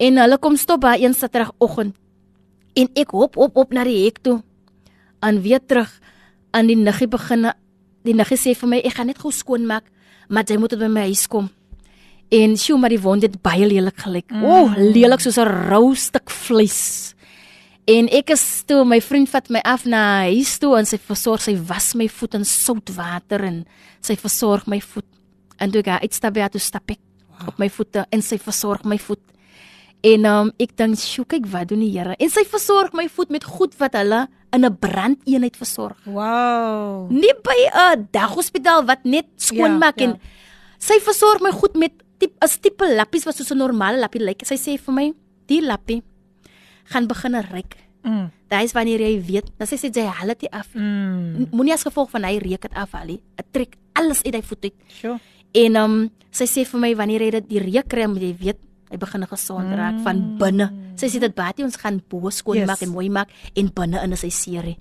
En 0.02 0.20
hulle 0.20 0.38
kom 0.42 0.58
stop 0.60 0.84
by 0.84 0.98
een 1.00 1.16
Saterdagoggend. 1.16 1.96
En 2.76 2.92
ek 2.98 3.16
hop 3.16 3.40
op 3.40 3.56
op 3.56 3.72
na 3.72 3.86
die 3.88 4.02
hek 4.04 4.20
toe. 4.20 4.42
En 5.24 5.40
weer 5.40 5.64
terug 5.64 5.88
aan 6.52 6.68
die 6.68 6.76
niggie 6.76 7.08
beginne. 7.08 7.56
Die 8.04 8.14
niggie 8.18 8.36
sê 8.36 8.52
vir 8.58 8.68
my 8.68 8.84
ek 8.84 9.00
gaan 9.00 9.08
net 9.08 9.22
gou 9.22 9.32
skoon 9.32 9.64
maak, 9.64 9.88
maar 10.28 10.44
jy 10.44 10.60
moet 10.60 10.76
by 10.76 10.92
my 10.92 11.08
huis 11.08 11.24
kom. 11.30 11.48
En 12.32 12.54
sjoe, 12.56 12.78
maar 12.80 12.92
die 12.92 13.00
wond 13.00 13.24
het 13.26 13.34
baie 13.44 13.66
lelik 13.68 13.98
gelyk. 14.06 14.30
Mm. 14.32 14.44
O, 14.44 14.60
oh, 14.62 14.76
lelik 14.76 15.20
soos 15.20 15.36
'n 15.36 15.68
rou 15.68 15.94
stuk 15.94 16.30
vleis. 16.30 17.14
En 17.84 18.06
ek 18.14 18.30
is 18.30 18.62
toe 18.66 18.84
my 18.86 19.00
vriend 19.02 19.28
vat 19.28 19.48
my 19.50 19.60
af 19.66 19.84
na 19.84 20.22
huis 20.30 20.58
toe 20.62 20.76
en 20.78 20.86
sy 20.86 20.98
versorg 21.02 21.42
sy 21.42 21.56
was 21.56 21.94
my 21.98 22.06
voet 22.08 22.34
in 22.38 22.44
soutwater 22.44 23.42
en 23.42 23.64
sy 24.00 24.14
versorg 24.16 24.66
my 24.66 24.78
voet. 24.80 25.08
En 25.58 25.70
toe 25.70 25.82
ga 25.82 25.98
uitstap 26.00 26.34
by 26.34 26.46
toe 26.48 26.62
stap 26.62 26.90
ek 26.94 27.00
wow. 27.28 27.48
op 27.48 27.58
my 27.58 27.68
voete 27.68 28.06
en 28.10 28.22
sy 28.22 28.38
versorg 28.38 28.84
my 28.84 28.98
voet. 28.98 29.22
En 30.02 30.24
um, 30.26 30.52
ek 30.58 30.76
dink, 30.76 30.98
"Sjoe, 30.98 31.24
kyk 31.26 31.46
wat 31.46 31.68
doen 31.68 31.80
die 31.80 31.90
Here." 31.90 32.16
En 32.18 32.30
sy 32.30 32.44
versorg 32.44 32.92
my 32.92 33.08
voet 33.08 33.30
met 33.30 33.44
goed 33.44 33.74
wat 33.78 33.94
hulle 33.94 34.28
in 34.52 34.64
'n 34.64 34.78
brandeenheid 34.78 35.56
versorg. 35.56 35.96
Wow. 36.04 37.10
Nie 37.10 37.34
by 37.42 37.58
'n 37.74 38.08
daghospitaal 38.10 38.84
wat 38.84 39.04
net 39.04 39.26
skoon 39.36 39.78
maak 39.78 39.98
ja, 39.98 40.06
ja. 40.06 40.12
en 40.12 40.20
sy 40.78 40.98
versorg 41.00 41.40
my 41.40 41.50
goed 41.50 41.74
met 41.74 42.01
tip 42.22 42.38
as 42.38 42.58
tipe 42.62 42.86
lappies 42.86 43.26
wat 43.26 43.34
soos 43.34 43.50
'n 43.50 43.58
normale 43.58 43.98
lappie 43.98 44.22
lyk. 44.22 44.46
Sy 44.46 44.54
sê 44.54 44.78
vir 44.78 44.94
my, 44.94 45.06
die 45.50 45.60
lappie 45.60 46.02
gaan 46.92 47.06
begin 47.10 47.34
ryk. 47.34 47.76
Mm. 48.04 48.30
Dit 48.50 48.62
is 48.62 48.74
wanneer 48.74 49.00
jy 49.00 49.14
weet, 49.22 49.46
dan 49.58 49.66
sê 49.66 49.78
sy 49.78 49.90
jy 49.90 50.06
haal 50.06 50.34
dit 50.34 50.50
af. 50.52 50.74
Mm. 50.74 51.48
Moenie 51.52 51.74
as 51.74 51.86
gevolg 51.86 52.10
van 52.10 52.24
hy 52.24 52.38
reuk 52.38 52.62
dit 52.62 52.74
af 52.74 52.94
al. 52.94 53.18
Dit 53.18 53.46
trek 53.52 53.76
alles 53.94 54.22
uit 54.24 54.34
hy 54.34 54.42
voet 54.42 54.64
uit. 54.64 54.76
Sure. 54.88 55.18
En 55.54 55.76
um 55.76 56.10
sy 56.30 56.46
sê 56.46 56.64
vir 56.64 56.80
my 56.80 56.94
wanneer 56.94 57.22
jy 57.22 57.30
dit 57.30 57.48
die 57.48 57.62
reuk 57.62 57.88
kry, 57.88 58.06
moet 58.06 58.22
jy 58.22 58.34
weet 58.38 58.60
hy 58.92 58.98
begin 59.00 59.24
gesond 59.26 59.72
raak 59.72 59.98
mm. 59.98 60.04
van 60.04 60.38
binne. 60.38 60.68
Sy 61.00 61.08
sê 61.08 61.20
dit 61.20 61.34
baie 61.34 61.64
ons 61.64 61.76
gaan 61.80 62.02
bo 62.08 62.30
skoon 62.30 62.60
yes. 62.60 62.68
maak 62.68 62.82
en 62.84 62.92
mooi 62.92 63.08
maak 63.08 63.30
en 63.56 63.70
binne 63.72 64.02
in 64.04 64.12
is 64.12 64.24
hy 64.26 64.30
seerie. 64.30 64.76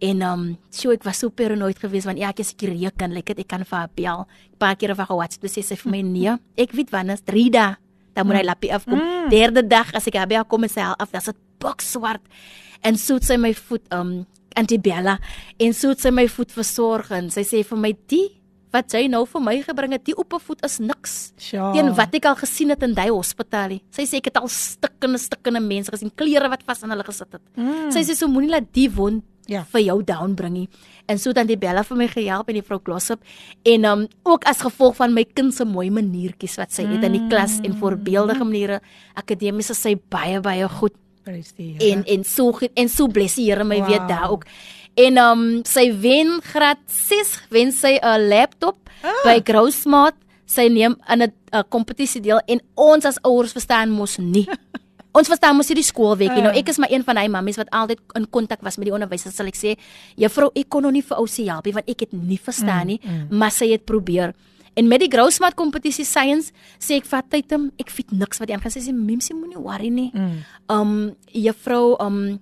En 0.00 0.22
um 0.22 0.44
so 0.70 0.90
ek 0.90 1.04
was 1.04 1.18
so 1.20 1.28
paranoid 1.28 1.78
geweest 1.78 2.08
want 2.08 2.18
elke 2.18 2.44
keer 2.56 2.72
reken, 2.72 3.12
like 3.12 3.36
ek 3.36 3.48
kan 3.48 3.64
vir 3.64 3.78
haar 3.78 3.90
bel. 3.94 4.26
'n 4.26 4.58
Paar 4.58 4.76
keer 4.76 4.92
of 4.92 4.98
haar 4.98 5.16
WhatsApp 5.16 5.44
sê 5.44 5.62
sy 5.62 5.76
vir 5.76 5.90
my 5.90 6.02
nee, 6.02 6.36
ek 6.56 6.72
weet 6.72 6.90
wanneer 6.90 7.20
is 7.20 7.24
3 7.24 7.50
dae 7.50 7.76
dan 8.14 8.26
moet 8.26 8.40
hy 8.40 8.42
mm. 8.42 8.50
lappie 8.50 8.72
afkom. 8.74 8.98
Mm. 8.98 9.28
Derde 9.30 9.62
dag 9.66 9.92
as 9.94 10.08
ek 10.10 10.18
haar 10.18 10.28
bel 10.30 10.44
kom 10.44 10.64
en 10.66 10.72
sy 10.72 10.82
af, 10.82 11.10
dan 11.10 11.20
is 11.20 11.30
dit 11.30 11.40
bokswart. 11.62 12.22
En 12.82 12.96
so 12.96 13.20
sy 13.22 13.36
my 13.40 13.52
voet 13.54 13.86
um 13.94 14.26
antibella 14.58 15.18
en 15.62 15.72
so 15.76 15.94
sy 15.94 16.10
my 16.10 16.26
voet 16.26 16.50
versorg 16.50 17.12
en 17.14 17.30
sy 17.30 17.44
sê 17.46 17.62
vir 17.62 17.78
my 17.78 17.92
die 18.10 18.26
wat 18.74 18.92
jy 18.94 19.04
nou 19.10 19.24
vir 19.26 19.42
my 19.42 19.56
gebring 19.66 19.94
het, 19.96 20.04
die 20.06 20.14
op 20.14 20.32
'n 20.32 20.38
voet 20.38 20.64
is 20.64 20.78
niks. 20.78 21.32
Ja. 21.50 21.72
Teen 21.72 21.94
wat 21.94 22.14
ek 22.14 22.24
al 22.24 22.36
gesien 22.36 22.70
het 22.70 22.82
in 22.82 22.94
daai 22.94 23.10
hospitaal. 23.10 23.80
Sy 23.90 24.02
sê 24.06 24.16
ek 24.18 24.26
het 24.26 24.36
al 24.36 24.48
stukkende 24.48 25.18
stukkende 25.18 25.60
mense 25.60 25.90
gesien, 25.90 26.10
klere 26.14 26.48
wat 26.48 26.62
vas 26.62 26.82
aan 26.82 26.90
hulle 26.90 27.04
gesit 27.04 27.32
het. 27.32 27.42
Mm. 27.56 27.90
Sy 27.90 28.00
sê 28.00 28.14
so 28.14 28.28
moenie 28.28 28.50
laat 28.50 28.72
die 28.72 28.88
wond 28.88 29.24
ja. 29.50 29.64
vir 29.72 29.84
jou 29.88 29.98
down 30.06 30.34
bring 30.38 30.54
nie. 30.54 30.68
En 31.10 31.18
so 31.18 31.34
dan 31.34 31.48
die 31.50 31.58
Bella 31.58 31.82
vir 31.86 31.98
my 31.98 32.08
gehelp 32.10 32.50
en 32.50 32.58
die 32.60 32.64
vrou 32.66 32.78
Glossop 32.86 33.22
en 33.66 33.86
um 33.90 34.06
ook 34.28 34.46
as 34.48 34.62
gevolg 34.64 34.96
van 35.00 35.14
my 35.16 35.24
kind 35.26 35.54
se 35.54 35.66
mooi 35.66 35.88
maniertjies 35.94 36.56
wat 36.60 36.74
sy 36.74 36.86
het 36.88 37.04
in 37.06 37.18
die 37.18 37.26
klas 37.30 37.58
en 37.66 37.76
voorbeeldige 37.80 38.46
maniere 38.46 38.80
akademies 39.18 39.72
is 39.74 39.82
sy 39.82 39.96
baie 40.12 40.40
baie 40.44 40.68
goed. 40.80 40.94
En 41.26 42.04
en 42.06 42.24
so 42.24 42.54
en 42.74 42.88
so 42.88 43.08
bless 43.08 43.38
die 43.38 43.50
Here 43.50 43.64
my 43.64 43.80
wow. 43.82 43.90
weet 43.90 44.08
daar 44.08 44.30
ook. 44.30 44.46
En 45.00 45.18
um 45.18 45.44
sy 45.68 45.90
wen 46.02 46.38
graad 46.44 46.80
6 46.86 47.36
wen 47.50 47.72
sy 47.72 47.98
'n 47.98 48.28
laptop 48.28 48.78
ah. 49.02 49.24
by 49.24 49.40
Grousmaat. 49.44 50.16
Sy 50.46 50.66
neem 50.68 50.96
in 51.08 51.22
'n 51.22 51.64
kompetisie 51.68 52.20
deel 52.20 52.40
en 52.46 52.60
ons 52.74 53.04
as 53.04 53.18
ouers 53.22 53.52
verstaan 53.52 53.90
mos 53.90 54.18
nie. 54.18 54.48
Ons 55.16 55.30
verstaan 55.30 55.56
mos 55.58 55.70
hierdie 55.70 55.86
skoolweek 55.86 56.32
nie. 56.36 56.44
Nou 56.44 56.52
ek 56.54 56.70
is 56.70 56.78
maar 56.78 56.92
een 56.92 57.02
van 57.06 57.18
hy 57.18 57.26
mammies 57.32 57.58
wat 57.58 57.70
altyd 57.74 58.02
in 58.18 58.28
kontak 58.30 58.62
was 58.66 58.78
met 58.78 58.86
die 58.90 58.94
onderwysers. 58.94 59.34
Sal 59.34 59.50
ek 59.50 59.58
sê, 59.58 59.74
juffrou, 60.20 60.50
ek 60.54 60.68
kon 60.70 60.86
nog 60.86 60.94
nie 60.94 61.02
vir 61.06 61.18
ou 61.18 61.26
se 61.30 61.46
help 61.48 61.66
nie 61.66 61.74
want 61.74 61.90
ek 61.90 62.06
het 62.06 62.14
nie 62.14 62.38
verstaan 62.38 62.92
nie, 62.92 63.00
mm, 63.02 63.16
mm. 63.26 63.40
maar 63.42 63.54
sy 63.54 63.72
het 63.72 63.86
probeer. 63.88 64.34
En 64.78 64.86
met 64.88 65.02
die 65.02 65.10
Grousmat 65.10 65.56
kompetisie 65.58 66.06
science 66.06 66.54
sê 66.78 67.00
ek 67.00 67.08
vat 67.10 67.26
tyd 67.32 67.50
om 67.56 67.68
ek 67.80 67.90
weet 67.96 68.14
niks 68.14 68.38
wat 68.38 68.50
jy 68.50 68.58
aangaan 68.58 68.76
sê, 68.76 68.94
memsie 68.94 69.34
moenie 69.34 69.58
worry 69.58 69.90
nie. 69.90 70.10
Mm. 70.14 70.36
Um 70.70 70.94
juffrou, 71.34 71.96
um 71.98 72.38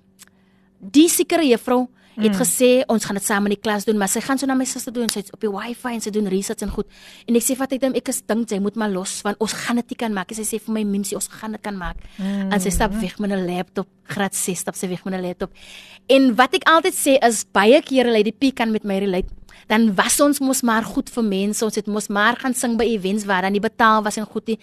die 0.78 1.09
sekere 1.11 1.47
juffrou 1.49 1.86
het 2.19 2.32
mm. 2.32 2.39
gesê 2.40 2.70
ons 2.90 3.05
gaan 3.05 3.19
dit 3.19 3.24
saam 3.24 3.47
in 3.47 3.55
die 3.55 3.61
klas 3.61 3.86
doen, 3.86 3.99
maar 3.99 4.11
sy 4.11 4.20
gaan 4.24 4.40
so 4.40 4.47
na 4.47 4.57
my 4.59 4.66
suster 4.69 4.93
toe 4.95 5.05
en 5.07 5.12
sy 5.12 5.23
op 5.32 5.40
die 5.40 5.51
wifi 5.53 5.95
en 5.95 6.03
sy 6.05 6.12
doen 6.15 6.27
research 6.31 6.65
en 6.66 6.73
goed. 6.74 6.89
En 7.27 7.39
ek 7.39 7.47
sê 7.47 7.55
ek 7.55 7.81
dan 7.81 7.95
ek 7.99 8.11
is 8.12 8.23
dink 8.27 8.51
jy 8.51 8.61
moet 8.62 8.77
maar 8.77 8.90
los 8.90 9.20
want 9.27 9.39
ons 9.45 9.55
gaan 9.65 9.81
dit 9.82 9.97
kan 9.99 10.12
maak. 10.12 10.35
Sy 10.35 10.47
sê 10.47 10.61
vir 10.62 10.74
my 10.74 10.85
mensie 10.85 11.16
ons 11.19 11.28
gaan 11.28 11.55
dit 11.57 11.62
kan 11.62 11.77
maak. 11.78 11.97
Mm. 12.19 12.53
En 12.53 12.61
sy 12.61 12.70
stap 12.74 12.93
weg 12.99 13.19
met 13.19 13.31
'n 13.31 13.47
laptop, 13.47 13.89
graad 14.05 14.35
6 14.35 14.59
stap 14.59 14.74
sy 14.74 14.89
weg 14.89 15.05
met 15.05 15.15
'n 15.15 15.23
laptop. 15.23 15.51
En 16.09 16.35
wat 16.35 16.55
ek 16.55 16.65
altyd 16.69 16.95
sê 16.95 17.19
is 17.23 17.45
baie 17.45 17.81
kere 17.82 18.11
lê 18.11 18.23
die 18.23 18.32
piek 18.32 18.57
kan 18.57 18.70
met 18.70 18.85
my 18.85 18.99
relate 18.99 19.28
dan 19.68 19.94
was 19.94 20.20
ons 20.20 20.40
mos 20.40 20.62
maar 20.62 20.84
goed 20.84 21.10
vir 21.12 21.24
mense. 21.24 21.64
Ons 21.64 21.76
het 21.80 21.86
mos 21.86 22.08
maar 22.08 22.38
gaan 22.40 22.54
sing 22.54 22.76
by 22.80 22.86
events 22.88 23.26
waar 23.28 23.42
dan 23.42 23.56
die 23.56 23.62
betaal 23.62 24.02
was 24.06 24.16
en 24.16 24.26
goed 24.26 24.46
nie. 24.46 24.58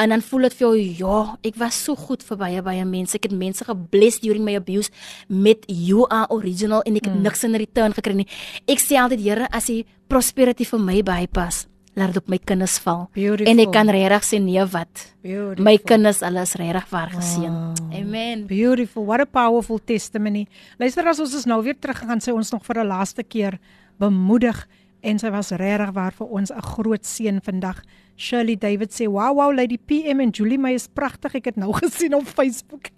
En 0.00 0.08
dan 0.14 0.24
voel 0.24 0.48
dit 0.48 0.58
vir 0.58 0.66
jou, 0.66 0.74
ja, 1.02 1.20
ek 1.42 1.60
was 1.60 1.78
so 1.84 1.96
goed 1.96 2.24
vir 2.24 2.40
baie 2.40 2.62
baie 2.62 2.84
mense. 2.84 3.16
Ek 3.16 3.28
het 3.28 3.36
mense 3.36 3.64
gebless 3.64 4.20
during 4.24 4.44
my 4.44 4.56
abuse 4.56 4.90
met 5.28 5.64
you 5.66 6.06
are 6.08 6.28
original 6.30 6.82
en 6.82 6.96
ek 6.96 7.10
het 7.10 7.14
mm. 7.14 7.22
niks 7.22 7.44
in 7.44 7.56
return 7.56 7.96
gekry 7.96 8.16
nie. 8.22 8.28
Ek 8.66 8.82
sê 8.82 9.00
altyd, 9.00 9.24
Here, 9.26 9.48
as 9.50 9.66
jy 9.72 9.80
prosperity 10.08 10.66
vir 10.68 10.78
my 10.78 11.00
bypas, 11.02 11.64
laat 11.96 12.12
dit 12.12 12.20
op 12.20 12.28
my 12.28 12.38
kinders 12.44 12.76
val. 12.84 13.06
Beautiful. 13.16 13.48
En 13.50 13.62
ek 13.64 13.72
kan 13.72 13.90
regtig 13.92 14.26
sê 14.28 14.40
nee 14.42 14.64
wat. 14.72 15.06
Beautiful. 15.24 15.64
My 15.64 15.76
kinders 15.80 16.20
alles 16.26 16.52
regtig 16.60 16.90
waar 16.92 17.14
geseën. 17.14 17.48
Oh. 17.48 17.96
Amen. 17.96 18.44
Beautiful. 18.46 19.06
What 19.08 19.24
a 19.24 19.26
powerful 19.26 19.80
testimony. 19.80 20.44
Luister 20.78 21.08
as 21.08 21.22
ons 21.24 21.34
is 21.38 21.48
nou 21.48 21.62
weer 21.64 21.78
terug 21.80 22.04
gaan 22.04 22.20
sê 22.20 22.34
ons 22.36 22.52
nog 22.52 22.64
vir 22.68 22.84
'n 22.84 22.86
laaste 22.92 23.24
keer 23.24 23.58
bemoedig 23.98 24.66
en 25.06 25.20
sy 25.20 25.30
was 25.30 25.52
regtig 25.54 25.92
waar 25.94 26.12
vir 26.12 26.26
ons 26.26 26.50
'n 26.50 26.62
groot 26.62 27.04
seën 27.06 27.40
vandag. 27.42 27.82
Shirley 28.16 28.56
David 28.56 28.90
sê, 28.90 29.06
"Wow, 29.06 29.36
wow, 29.36 29.52
Lady 29.54 29.78
PM 29.78 30.20
en 30.20 30.30
Julie 30.30 30.58
May 30.58 30.74
is 30.74 30.88
pragtig. 30.88 31.34
Ek 31.34 31.44
het 31.44 31.56
nou 31.56 31.72
gesien 31.82 32.14
op 32.14 32.26
Facebook." 32.26 32.88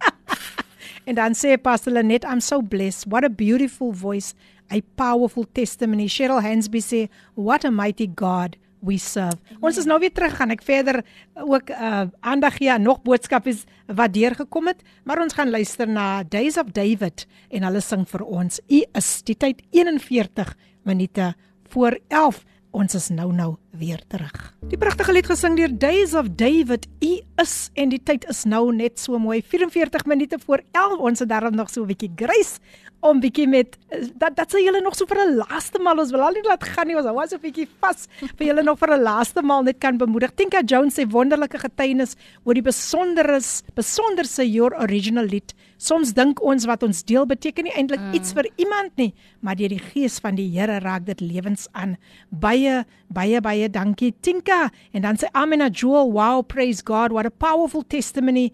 en 1.09 1.15
dan 1.15 1.35
sê 1.35 1.61
Pastor 1.61 1.93
Lenet, 1.93 2.25
"I'm 2.25 2.41
so 2.41 2.62
blessed. 2.62 3.07
What 3.09 3.25
a 3.25 3.31
beautiful 3.31 3.93
voice, 3.93 4.35
a 4.70 4.81
powerful 4.95 5.47
testimony." 5.53 6.09
Cheryl 6.09 6.41
Hansby 6.41 6.81
sê, 6.81 7.09
"What 7.35 7.65
a 7.65 7.70
mighty 7.70 8.11
God." 8.15 8.57
We 8.81 8.99
serve. 8.99 9.39
Amen. 9.49 9.63
Ons 9.69 9.79
is 9.81 9.89
nou 9.89 9.99
weer 10.03 10.13
terug 10.13 10.37
gaan 10.37 10.55
ek 10.55 10.63
verder 10.67 11.03
ook 11.35 11.71
uh 11.71 12.07
aandag 12.21 12.59
gee 12.61 12.71
aan 12.73 12.83
nog 12.83 13.03
boodskappe 13.03 13.55
wat 13.87 14.13
deurgekom 14.13 14.67
het, 14.71 14.83
maar 15.05 15.23
ons 15.23 15.35
gaan 15.35 15.51
luister 15.51 15.89
na 15.89 16.23
Days 16.23 16.59
of 16.59 16.73
David 16.77 17.27
en 17.51 17.67
hulle 17.69 17.81
sing 17.81 18.07
vir 18.09 18.25
ons. 18.25 18.61
U 18.69 18.83
is 19.01 19.11
die 19.23 19.37
tyd 19.37 19.63
41 19.71 20.55
minute 20.85 21.35
voor 21.69 21.99
11. 22.09 22.45
Ons 22.77 22.95
is 22.95 23.09
nou 23.09 23.31
nou 23.32 23.55
weer 23.81 24.01
terug. 24.12 24.35
Die 24.69 24.77
pragtige 24.77 25.12
lied 25.12 25.27
gesing 25.27 25.55
deur 25.57 25.73
Days 25.73 26.12
of 26.15 26.28
David. 26.36 26.85
U 27.01 27.12
is 27.40 27.55
en 27.81 27.89
die 27.89 28.01
tyd 28.03 28.27
is 28.28 28.45
nou 28.45 28.69
net 28.77 29.01
so 29.01 29.19
mooi 29.19 29.40
44 29.40 30.05
minute 30.05 30.36
voor 30.45 30.61
11. 30.77 30.99
Ons 30.99 31.24
het 31.24 31.31
daarom 31.31 31.57
nog 31.57 31.70
so 31.70 31.82
'n 31.82 31.86
bietjie 31.89 32.12
grace 32.16 32.61
om 33.01 33.20
bietjie 33.20 33.47
met 33.49 33.77
dat 34.19 34.36
dat 34.36 34.53
sê 34.53 34.61
julle 34.61 34.81
nog 34.82 34.97
so 34.97 35.07
vir 35.07 35.19
'n 35.23 35.36
laaste 35.36 35.78
maal 35.78 35.99
ons 35.99 36.11
wil 36.11 36.23
al 36.23 36.32
nie 36.32 36.43
laat 36.43 36.65
gaan 36.65 36.86
nie 36.86 36.97
ons 36.97 37.07
hou 37.07 37.19
as 37.23 37.32
'n 37.32 37.40
bietjie 37.40 37.69
vas 37.81 38.09
vir 38.36 38.47
julle 38.47 38.62
nog 38.62 38.78
vir 38.78 38.93
'n 38.93 39.03
laaste 39.03 39.43
maal 39.43 39.62
net 39.62 39.78
kan 39.78 39.97
bemoedig. 39.97 40.35
Tinka 40.35 40.62
Jones 40.62 40.99
sê 40.99 41.09
wonderlike 41.09 41.59
getuienis 41.59 42.16
oor 42.45 42.55
die 42.55 42.62
besonderes 42.62 43.62
besonderse 43.74 44.45
your 44.45 44.74
original 44.74 45.24
lied. 45.24 45.55
Soms 45.79 46.11
dink 46.15 46.41
ons 46.43 46.67
wat 46.67 46.83
ons 46.83 47.05
deel 47.07 47.27
beteken 47.31 47.69
nie 47.69 47.75
eintlik 47.79 48.03
mm. 48.03 48.15
iets 48.19 48.35
vir 48.35 48.49
iemand 48.59 48.97
nie, 48.99 49.13
maar 49.41 49.55
deur 49.59 49.71
die 49.71 49.83
gees 49.93 50.19
van 50.23 50.35
die 50.35 50.49
Here 50.51 50.81
raak 50.83 51.07
dit 51.07 51.23
lewens 51.23 51.69
aan. 51.73 51.95
Baie 52.31 52.83
baie 53.15 53.39
baie 53.41 53.69
dankie 53.71 54.11
Tinka 54.21 54.73
en 54.93 55.07
dan 55.07 55.21
sê 55.21 55.31
Amina 55.39 55.71
Jewel, 55.71 56.11
wow, 56.13 56.43
praise 56.43 56.83
God, 56.83 57.15
what 57.15 57.27
a 57.27 57.31
powerful 57.31 57.87
testimony 57.87 58.51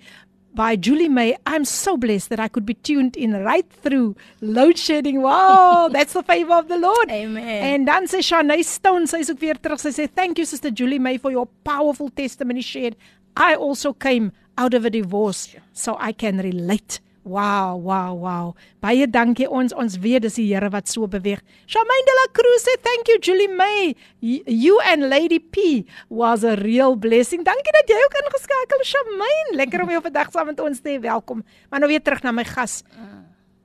by 0.54 0.76
Julie 0.76 1.08
May. 1.08 1.36
I'm 1.46 1.64
so 1.64 1.96
blessed 1.96 2.28
that 2.28 2.40
I 2.40 2.48
could 2.48 2.66
be 2.66 2.74
tuned 2.74 3.16
in 3.16 3.32
right 3.42 3.68
through 3.68 4.16
load 4.40 4.78
shedding. 4.78 5.22
Wow, 5.22 5.88
that's 5.92 6.12
the 6.12 6.22
favor 6.22 6.54
of 6.54 6.68
the 6.68 6.78
Lord. 6.78 7.10
Amen. 7.10 7.64
And 7.64 7.86
dan 7.86 8.06
sê 8.06 8.20
Shanae 8.20 8.64
Stone, 8.64 9.08
sy 9.08 9.24
is 9.24 9.32
ook 9.32 9.40
weer 9.40 9.56
terug. 9.56 9.80
Sy 9.80 9.96
sê 9.96 10.08
thank 10.12 10.38
you 10.38 10.44
sister 10.44 10.70
Julie 10.70 11.00
May 11.00 11.16
for 11.18 11.32
your 11.32 11.48
powerful 11.64 12.10
testimony 12.10 12.60
shared. 12.60 12.96
I 13.36 13.56
also 13.56 13.92
came 13.92 14.30
out 14.56 14.74
of 14.74 14.84
a 14.84 14.90
divorce 14.90 15.56
so 15.72 15.96
I 15.98 16.12
can 16.12 16.38
relate. 16.38 17.00
Wow, 17.24 17.80
wow, 17.80 18.12
wow. 18.12 18.46
Baie 18.84 19.06
dankie 19.08 19.46
ons 19.48 19.72
ons 19.72 19.96
weet 19.96 20.26
dis 20.26 20.36
die 20.36 20.44
Here 20.50 20.68
wat 20.68 20.90
so 20.92 21.08
beweeg. 21.08 21.40
Shamaine 21.64 22.04
de 22.04 22.14
la 22.18 22.24
Cruz 22.36 22.66
sê 22.66 22.74
thank 22.84 23.08
you 23.08 23.16
Julie 23.16 23.48
May. 23.48 23.94
You 24.20 24.76
and 24.84 25.08
Lady 25.08 25.40
P 25.40 25.86
was 26.12 26.44
a 26.44 26.52
real 26.60 26.98
blessing. 27.00 27.40
Dankie 27.46 27.72
dat 27.72 27.88
jy 27.88 27.96
ook 27.96 28.18
ingeskakel 28.20 28.84
Shamaine. 28.84 29.56
Lekker 29.56 29.86
om 29.86 29.94
jou 29.94 30.02
vandag 30.04 30.32
saam 30.36 30.52
met 30.52 30.60
ons 30.60 30.84
te 30.84 30.92
hê. 30.92 31.00
Welkom. 31.00 31.40
Maar 31.72 31.80
nou 31.80 31.88
weer 31.88 32.04
terug 32.04 32.20
na 32.26 32.34
my 32.36 32.44
gas. 32.44 32.82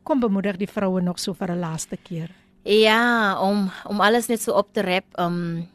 Kom 0.08 0.24
bemoedig 0.24 0.56
die 0.62 0.70
vroue 0.72 1.04
nog 1.04 1.20
so 1.20 1.36
vir 1.36 1.52
'n 1.52 1.60
laaste 1.60 1.98
keer. 1.98 2.32
Ja, 2.64 3.36
om 3.42 3.72
om 3.86 4.00
alles 4.00 4.28
net 4.28 4.42
so 4.42 4.56
op 4.56 4.72
te 4.74 4.82
rap. 4.82 5.06
Um 5.20 5.68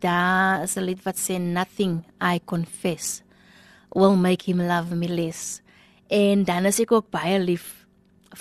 daar 0.00 0.62
is 0.62 0.76
'n 0.76 0.84
lied 0.88 1.04
wat 1.04 1.16
sê 1.16 1.36
nothing 1.38 2.04
I 2.20 2.40
confess 2.44 3.22
will 3.94 4.16
make 4.16 4.44
him 4.44 4.60
love 4.60 4.94
me 4.94 5.08
less. 5.08 5.61
En 6.12 6.44
dan 6.44 6.68
is 6.68 6.80
ek 6.82 6.92
ook 6.92 7.08
baie 7.14 7.38
lief 7.40 7.86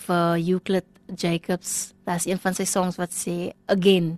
vir 0.06 0.40
Euclid 0.44 0.88
Jacobs. 1.16 1.94
Daar's 2.08 2.28
een 2.28 2.40
van 2.40 2.56
sy 2.56 2.66
songs 2.68 3.00
wat 3.00 3.16
sê 3.16 3.54
again. 3.72 4.18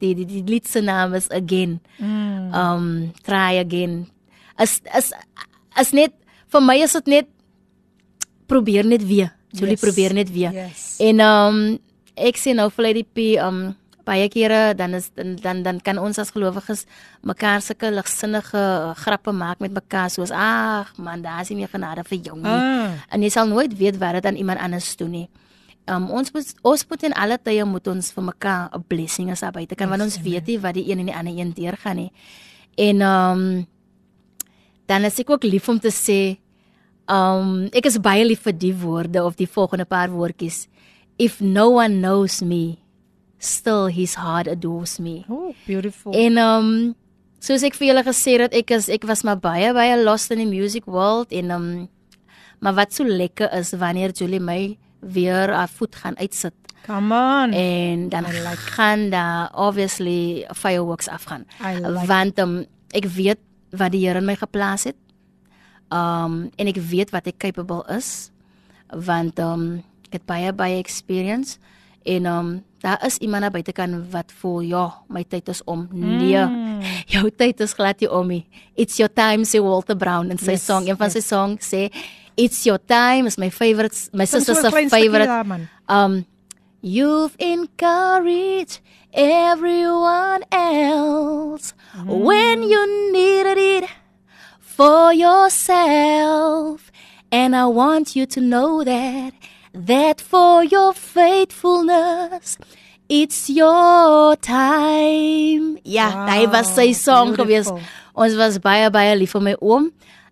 Die 0.00 0.14
die, 0.16 0.26
die 0.28 0.44
lied 0.48 0.68
se 0.68 0.80
naam 0.84 1.14
is 1.16 1.28
again. 1.32 1.78
Mm. 1.98 2.48
Um 2.56 2.88
try 3.26 3.60
again. 3.60 4.06
As 4.56 4.80
as 4.92 5.12
as 5.76 5.92
net 5.92 6.16
vir 6.52 6.64
my 6.64 6.78
is 6.84 6.96
dit 6.96 7.12
net 7.18 7.30
probeer 8.48 8.88
net 8.88 9.04
weer. 9.04 9.32
Julie 9.54 9.76
yes. 9.76 9.84
probeer 9.84 10.16
net 10.16 10.32
weer. 10.32 10.56
Yes. 10.56 10.96
En 11.04 11.20
um 11.24 11.60
ek 12.14 12.40
sê 12.40 12.56
nou 12.56 12.70
vir 12.72 12.88
Lady 12.88 13.04
P 13.04 13.34
um 13.42 13.74
baie 14.04 14.28
kere 14.28 14.74
dan 14.76 14.94
is 14.94 15.10
dan 15.14 15.36
dan, 15.36 15.62
dan 15.62 15.80
kan 15.80 15.98
ons 15.98 16.18
as 16.18 16.30
gelowiges 16.30 16.84
mekaar 17.22 17.62
sulke 17.64 17.90
ligsinnige 17.90 18.94
grappe 19.00 19.32
maak 19.32 19.60
met 19.60 19.72
mekaar 19.72 20.10
soos 20.10 20.30
ag 20.30 20.92
man 20.98 21.22
daar 21.22 21.40
is 21.42 21.50
nie 21.50 21.66
genade 21.66 22.04
vir 22.04 22.18
jou 22.18 22.36
nie. 22.36 22.48
Ah. 22.50 22.92
en 23.08 23.22
jy 23.22 23.30
sal 23.30 23.46
nooit 23.46 23.72
weet 23.78 23.98
wat 23.98 24.20
dit 24.20 24.26
aan 24.26 24.36
iemand 24.36 24.60
anders 24.60 24.96
doen 24.96 25.10
nie. 25.10 25.28
Um, 25.84 26.08
ons 26.10 26.32
moet 26.32 26.54
ons 26.64 26.86
moet 26.88 27.02
in 27.04 27.12
alle 27.12 27.36
tye 27.36 27.64
moet 27.64 27.86
ons 27.92 28.12
vir 28.12 28.24
mekaar 28.24 28.70
'n 28.72 28.84
blessing 28.88 29.30
as 29.30 29.42
albei 29.42 29.66
te 29.66 29.74
kan 29.74 29.88
want 29.88 30.02
ons 30.02 30.20
weet 30.20 30.46
nie 30.46 30.58
wat 30.58 30.74
die 30.74 30.88
een 30.90 30.98
en 30.98 31.06
die 31.06 31.16
ander 31.16 31.36
een 31.36 31.52
deurgaan 31.52 31.96
nie. 31.96 32.12
En 32.76 33.00
um, 33.00 33.66
dan 34.86 35.04
is 35.04 35.18
ek 35.18 35.30
ook 35.30 35.44
lief 35.44 35.68
om 35.68 35.78
te 35.78 35.90
sê 35.92 36.38
um, 37.06 37.68
ek 37.72 37.86
is 37.86 38.00
baie 38.00 38.24
lief 38.24 38.44
vir 38.44 38.56
die 38.56 38.74
woorde 38.74 39.24
of 39.24 39.36
die 39.36 39.48
volgende 39.48 39.84
paar 39.84 40.10
woordjies. 40.10 40.68
If 41.18 41.40
no 41.40 41.76
one 41.78 42.00
knows 42.00 42.42
me 42.42 42.83
still 43.44 43.86
his 43.86 44.14
heart 44.14 44.48
adores 44.48 44.98
me. 44.98 45.24
Oh, 45.28 45.54
beautiful. 45.66 46.12
En 46.12 46.38
um 46.38 46.70
soos 47.44 47.64
ek 47.66 47.76
vir 47.76 47.90
julle 47.92 48.04
gesê 48.06 48.38
het, 48.40 48.54
ek 48.56 48.72
is 48.76 48.88
ek 48.92 49.04
was 49.08 49.24
maar 49.26 49.40
baie 49.40 49.72
baie 49.76 49.96
lost 50.00 50.32
in 50.32 50.40
die 50.40 50.48
music 50.48 50.86
world 50.88 51.32
en 51.32 51.52
um 51.54 51.68
maar 52.64 52.76
wat 52.78 52.94
so 52.96 53.04
lekker 53.04 53.52
is 53.58 53.74
wanneer 53.76 54.14
Julie 54.16 54.40
my 54.40 54.76
weer 55.00 55.52
haar 55.52 55.68
voet 55.68 55.96
gaan 56.00 56.16
uitsit. 56.16 56.54
Come 56.86 57.14
on. 57.14 57.52
En 57.52 58.08
dan 58.08 58.24
like 58.24 58.56
gaan 58.76 59.10
daar 59.10 59.50
obviously 59.54 60.48
fireworks 60.56 61.08
afgaan. 61.08 61.44
Like 61.60 62.06
Want 62.06 62.38
um 62.38 62.64
ek 62.92 63.04
weet 63.04 63.40
wat 63.70 63.92
die 63.92 64.06
Here 64.06 64.18
in 64.18 64.24
my 64.24 64.36
geplaas 64.36 64.84
het. 64.84 64.96
Um 65.90 66.50
en 66.56 66.66
ek 66.68 66.76
weet 66.76 67.10
wat 67.10 67.26
ek 67.26 67.38
capable 67.38 67.84
is. 67.88 68.30
Want 68.88 69.38
um 69.38 69.84
ek 70.08 70.20
het 70.20 70.26
baie 70.28 70.52
baie 70.52 70.78
experience 70.78 71.58
en 72.04 72.26
um 72.26 72.50
daar 72.84 73.00
is 73.06 73.16
iemand 73.18 73.52
buitekant 73.52 74.12
wat 74.12 74.32
voel 74.40 74.60
ja, 74.60 74.84
my 75.08 75.24
tyd 75.24 75.48
is 75.48 75.64
om. 75.64 75.86
Nee. 75.90 76.36
Mm. 76.36 76.80
Jou 77.14 77.30
tyd 77.30 77.60
is 77.64 77.72
glad 77.72 78.00
nie 78.00 78.10
om 78.10 78.28
nie. 78.28 78.44
It's 78.76 79.00
your 79.00 79.12
time 79.12 79.48
sê 79.48 79.62
Walter 79.62 79.96
Brown 79.96 80.30
in 80.30 80.38
sy 80.38 80.58
yes, 80.58 80.66
song, 80.68 80.88
een 80.88 80.98
van 81.00 81.08
yes. 81.08 81.16
sy 81.16 81.24
song 81.34 81.56
sê 81.64 81.88
It's 82.36 82.64
your 82.66 82.80
time 82.82 83.30
is 83.30 83.38
my 83.38 83.48
favorite 83.50 83.94
my 84.12 84.26
sister's 84.26 84.60
so 84.60 84.70
favorite. 84.70 85.30
Stukkie, 85.30 85.68
um 85.88 86.24
you've 86.82 87.36
encouraged 87.38 88.80
everyone 89.14 90.42
else 90.50 91.72
mm. 91.94 92.20
when 92.26 92.62
you 92.62 93.12
needed 93.12 93.56
it 93.56 93.88
for 94.58 95.12
yourself 95.14 96.90
and 97.30 97.56
I 97.56 97.66
want 97.66 98.16
you 98.16 98.26
to 98.26 98.40
know 98.40 98.84
that 98.84 99.32
that 99.74 100.20
for 100.20 100.64
your 100.64 100.94
faithfulness 100.94 102.58
it's 103.08 103.50
your 103.50 104.36
time. 104.36 105.78
Ja, 105.84 106.08
wow, 106.08 106.28
hy 106.30 106.46
was 106.48 106.70
sy 106.72 106.92
song 106.96 107.34
gewees. 107.36 107.68
Ons 108.16 108.36
was 108.38 108.56
baie 108.62 108.88
baie 108.94 109.12
lief 109.18 109.34
vir 109.36 109.44
my 109.44 109.54
oom 109.60 109.90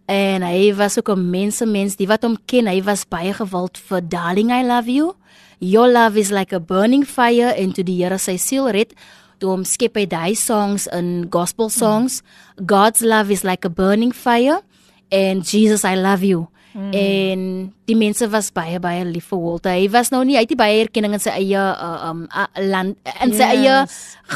en 0.08 0.44
hy 0.46 0.72
was 0.76 0.96
ook 0.98 1.10
'n 1.12 1.30
mense 1.30 1.66
mens, 1.66 1.96
die 1.96 2.08
wat 2.08 2.22
hom 2.22 2.36
ken, 2.46 2.66
hy 2.66 2.80
was 2.80 3.04
baie 3.04 3.32
gewild 3.32 3.76
vir 3.76 4.00
Darling 4.00 4.50
I 4.50 4.62
love 4.62 4.88
you. 4.88 5.16
Your 5.60 5.88
love 5.88 6.16
is 6.16 6.32
like 6.32 6.52
a 6.52 6.60
burning 6.60 7.04
fire 7.04 7.50
into 7.50 7.82
the 7.82 7.92
Here 7.92 8.18
sy 8.18 8.36
siel 8.36 8.72
red. 8.72 8.94
Toe 9.38 9.50
hom 9.50 9.64
skep 9.64 9.96
hy 9.96 10.06
daai 10.06 10.34
songs 10.34 10.86
in 10.86 11.28
gospel 11.28 11.68
songs. 11.68 12.22
Mm. 12.22 12.66
God's 12.66 13.02
love 13.02 13.30
is 13.30 13.44
like 13.44 13.64
a 13.64 13.70
burning 13.70 14.12
fire 14.12 14.62
and 15.10 15.44
Jesus 15.44 15.84
I 15.84 15.94
love 15.94 16.24
you. 16.24 16.48
Mm. 16.72 16.92
En 16.96 17.40
die 17.84 17.96
mense 17.96 18.28
was 18.32 18.52
baie 18.54 18.80
baie 18.80 19.04
lief 19.04 19.28
vir 19.32 19.42
Walter. 19.42 19.76
Hy 19.76 19.88
was 19.92 20.12
nou 20.14 20.22
nie 20.24 20.38
hy 20.38 20.46
het 20.46 20.54
nie 20.54 20.60
baie 20.60 20.78
erkenning 20.84 21.16
in 21.16 21.22
sy 21.22 21.34
eie 21.36 21.64
uh, 21.72 21.98
um 22.10 22.24
uh, 22.28 22.46
land 22.60 22.96
in 23.20 23.34
yes. 23.34 23.40
sy 23.40 23.50
eie 23.56 23.74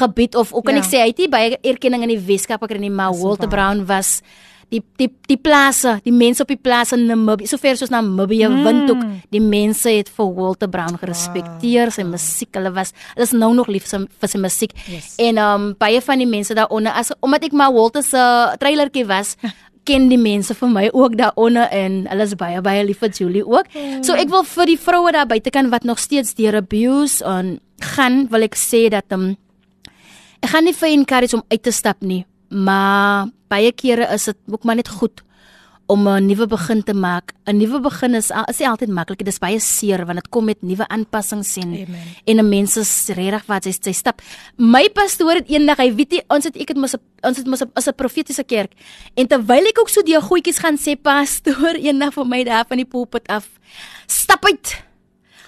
gebied 0.00 0.36
of 0.36 0.52
ook 0.52 0.66
kan 0.68 0.76
ja. 0.76 0.82
ek 0.84 0.90
sê 0.90 1.00
hy 1.00 1.08
het 1.14 1.24
nie 1.24 1.32
baie 1.32 1.56
erkenning 1.62 2.04
in 2.04 2.12
die 2.16 2.20
Weskaap 2.28 2.66
gekry 2.66 2.82
nie, 2.82 2.92
maar 2.92 3.16
Walter 3.16 3.48
Brown 3.48 3.86
was 3.88 4.20
die 4.72 4.82
die 4.98 5.08
die 5.30 5.38
plase, 5.38 5.96
die 6.04 6.12
mense 6.14 6.42
op 6.42 6.50
die 6.50 6.58
plaas 6.58 6.92
in 6.94 7.04
Namibië, 7.06 7.46
sover 7.50 7.78
soos 7.78 7.92
Namibië 7.92 8.48
mm. 8.48 8.64
windhoek, 8.66 9.04
die 9.34 9.42
mense 9.42 9.92
het 9.94 10.10
vir 10.16 10.32
Walter 10.34 10.70
Brown 10.70 10.98
gerespekteer, 10.98 11.90
wow. 11.90 11.94
sy 11.94 12.06
musiek, 12.06 12.50
hulle 12.58 12.72
was 12.74 12.92
hulle 13.14 13.28
is 13.28 13.34
nou 13.36 13.52
nog 13.54 13.70
lief 13.70 13.86
vir 13.90 14.30
sy 14.32 14.40
musiek. 14.42 14.74
Yes. 14.90 15.14
En 15.22 15.38
um 15.42 15.68
baie 15.78 16.00
van 16.02 16.22
die 16.22 16.28
mense 16.30 16.56
daaronder 16.58 16.98
as 16.98 17.12
omdat 17.20 17.46
ek 17.46 17.56
maar 17.58 17.74
Walter 17.74 18.02
se 18.06 18.22
trailertjie 18.62 19.06
was, 19.08 19.36
ken 19.86 20.08
die 20.10 20.20
mense 20.20 20.54
vir 20.58 20.72
my 20.72 20.86
ook 20.92 21.16
daaronder 21.18 21.70
en 21.74 22.04
hulle 22.10 22.26
is 22.26 22.36
baie 22.38 22.60
baie 22.64 22.84
lief 22.86 23.02
vir 23.04 23.14
Julie 23.14 23.44
ook. 23.46 23.70
Mm. 23.74 24.02
So 24.06 24.18
ek 24.18 24.30
wil 24.32 24.46
vir 24.50 24.72
die 24.72 24.78
vroue 24.80 25.12
daar 25.14 25.28
buite 25.30 25.52
kan 25.54 25.70
wat 25.72 25.86
nog 25.88 26.02
steeds 26.02 26.34
deur 26.38 26.58
abuse 26.60 27.24
en 27.24 27.56
gaan 27.94 28.26
wil 28.32 28.46
ek 28.46 28.58
sê 28.58 28.86
dat 28.92 29.12
um, 29.14 29.34
ek 30.42 30.50
gaan 30.52 30.66
nie 30.66 30.76
vir 30.76 30.92
encourage 30.94 31.36
om 31.36 31.44
uit 31.48 31.62
te 31.62 31.74
stap 31.74 32.02
nie, 32.02 32.24
maar 32.50 33.30
baie 33.52 33.70
kere 33.72 34.08
is 34.14 34.26
dit 34.30 34.38
ook 34.50 34.64
maar 34.66 34.78
net 34.78 34.90
goed 34.90 35.25
om 35.86 36.08
'n 36.08 36.26
nuwe 36.26 36.46
begin 36.46 36.82
te 36.82 36.94
maak. 36.94 37.32
'n 37.46 37.56
Nuwe 37.56 37.80
begin 37.80 38.14
is 38.14 38.30
is 38.48 38.58
nie 38.58 38.68
altyd 38.68 38.88
maklik. 38.88 39.18
Dit 39.18 39.28
is 39.28 39.38
baie 39.38 39.60
seer 39.60 40.04
want 40.06 40.18
dit 40.18 40.28
kom 40.28 40.44
met 40.44 40.62
nuwe 40.62 40.88
aanpassings 40.88 41.56
en 41.56 41.62
Amen. 41.72 41.86
en 42.24 42.36
'n 42.38 42.48
mens 42.48 42.76
is 42.76 43.08
regtig 43.08 43.46
wat 43.46 43.64
hy 43.64 43.70
sy 43.72 43.92
stap. 43.92 44.20
My 44.58 44.88
pastoor 44.90 45.34
het 45.34 45.48
eendag, 45.48 45.76
hy 45.78 45.94
weet 45.94 46.10
nie 46.10 46.22
ons 46.28 46.44
het 46.44 46.56
ek 46.56 46.68
het 46.68 46.76
mos 46.76 46.94
ons 47.22 47.36
het 47.36 47.46
mos 47.46 47.62
as 47.74 47.86
'n 47.88 47.94
profetiese 47.94 48.44
kerk. 48.44 48.72
En 49.14 49.26
terwyl 49.26 49.66
ek 49.66 49.78
ook 49.78 49.88
so 49.88 50.02
die 50.02 50.20
goedjies 50.20 50.58
gaan 50.58 50.76
sê 50.78 50.96
pastoor 51.02 51.74
eendag 51.76 52.12
vir 52.14 52.24
my 52.26 52.44
daar 52.44 52.64
van 52.68 52.76
die 52.76 52.86
pulpit 52.86 53.26
af. 53.28 53.48
Stap 54.06 54.44
uit. 54.44 54.82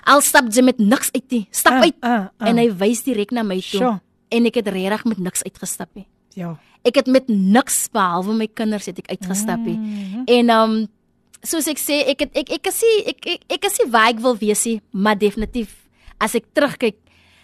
Al 0.04 0.20
stap 0.20 0.44
jy 0.52 0.62
met 0.62 0.78
niks 0.78 1.10
uit 1.12 1.30
nie. 1.30 1.46
Stap 1.50 1.72
Ah, 1.72 1.80
uit. 1.82 1.94
ah, 2.00 2.26
ah. 2.38 2.48
En 2.48 2.56
hy 2.56 2.70
wys 2.76 3.02
direk 3.02 3.30
na 3.30 3.42
my 3.42 3.56
toe. 3.60 3.80
Sjoe. 3.80 4.00
En 4.30 4.46
ek 4.46 4.54
het 4.54 4.68
regtig 4.68 5.04
met 5.04 5.18
niks 5.18 5.42
uitgestap 5.44 5.88
nie. 5.94 6.06
Ja. 6.34 6.56
Ek 6.84 6.94
het 6.94 7.06
met 7.06 7.28
niks 7.28 7.88
behalwe 7.92 8.34
my 8.34 8.46
kinders 8.46 8.86
het 8.86 8.98
ek 8.98 9.10
uitgestap 9.10 9.58
nie. 9.58 9.76
Mhm. 9.76 10.22
En 10.26 10.50
um 10.50 10.88
soos 11.42 11.68
ek 11.70 11.78
sê, 11.78 12.02
ek 12.08 12.20
het 12.20 12.36
ek 12.36 12.50
ek 12.50 12.66
is 12.66 12.82
nie 12.82 13.04
ek 13.06 13.26
ek, 13.26 13.44
ek 13.58 13.64
is 13.64 13.78
nie 13.78 13.90
waar 13.90 14.08
ek 14.08 14.20
wil 14.20 14.36
wees 14.36 14.64
nie, 14.66 14.80
maar 14.92 15.18
definitief 15.18 15.88
as 16.20 16.34
ek 16.38 16.50
terugkyk, 16.54 16.98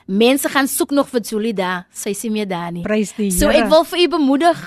mense 0.07 0.49
gaan 0.51 0.69
soek 0.69 0.93
nog 0.95 1.09
vir 1.13 1.23
Julie 1.25 1.55
daar. 1.57 1.87
Sy 1.95 2.13
is 2.15 2.23
nie 2.27 2.33
meer 2.41 2.49
daar 2.51 2.73
nie. 2.75 2.85
Prys 2.85 3.15
die 3.17 3.31
Here. 3.31 3.39
So 3.39 3.53
ek 3.55 3.71
wil 3.73 3.87
vir 3.89 4.05
u 4.05 4.09
bemoedig. 4.19 4.63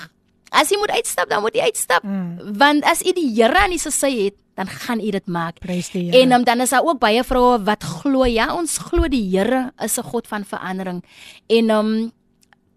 As 0.48 0.70
jy 0.72 0.78
moet 0.80 0.94
uitstap, 0.96 1.28
dan 1.28 1.44
moet 1.44 1.58
jy 1.58 1.68
uitstap. 1.68 2.04
Mm. 2.08 2.54
Want 2.58 2.86
as 2.88 3.04
u 3.04 3.12
die 3.12 3.28
Here 3.36 3.64
aan 3.66 3.74
u 3.76 3.78
se 3.78 3.92
sy 3.92 4.10
het, 4.24 4.38
dan 4.58 4.66
gaan 4.66 5.00
u 5.04 5.10
dit 5.14 5.26
maak. 5.30 5.60
Die 5.62 5.82
Here. 5.84 6.22
En 6.22 6.32
um, 6.32 6.44
dan 6.44 6.64
is 6.64 6.72
daar 6.74 6.86
ook 6.86 6.98
baie 6.98 7.22
vroue 7.24 7.60
wat 7.68 7.84
glo, 7.84 8.24
ja, 8.26 8.48
ons 8.56 8.78
glo 8.88 9.10
die 9.12 9.22
Here 9.28 9.68
is 9.84 9.98
'n 9.98 10.08
God 10.08 10.26
van 10.26 10.44
verandering. 10.44 11.04
En 11.46 11.70
um 11.70 12.12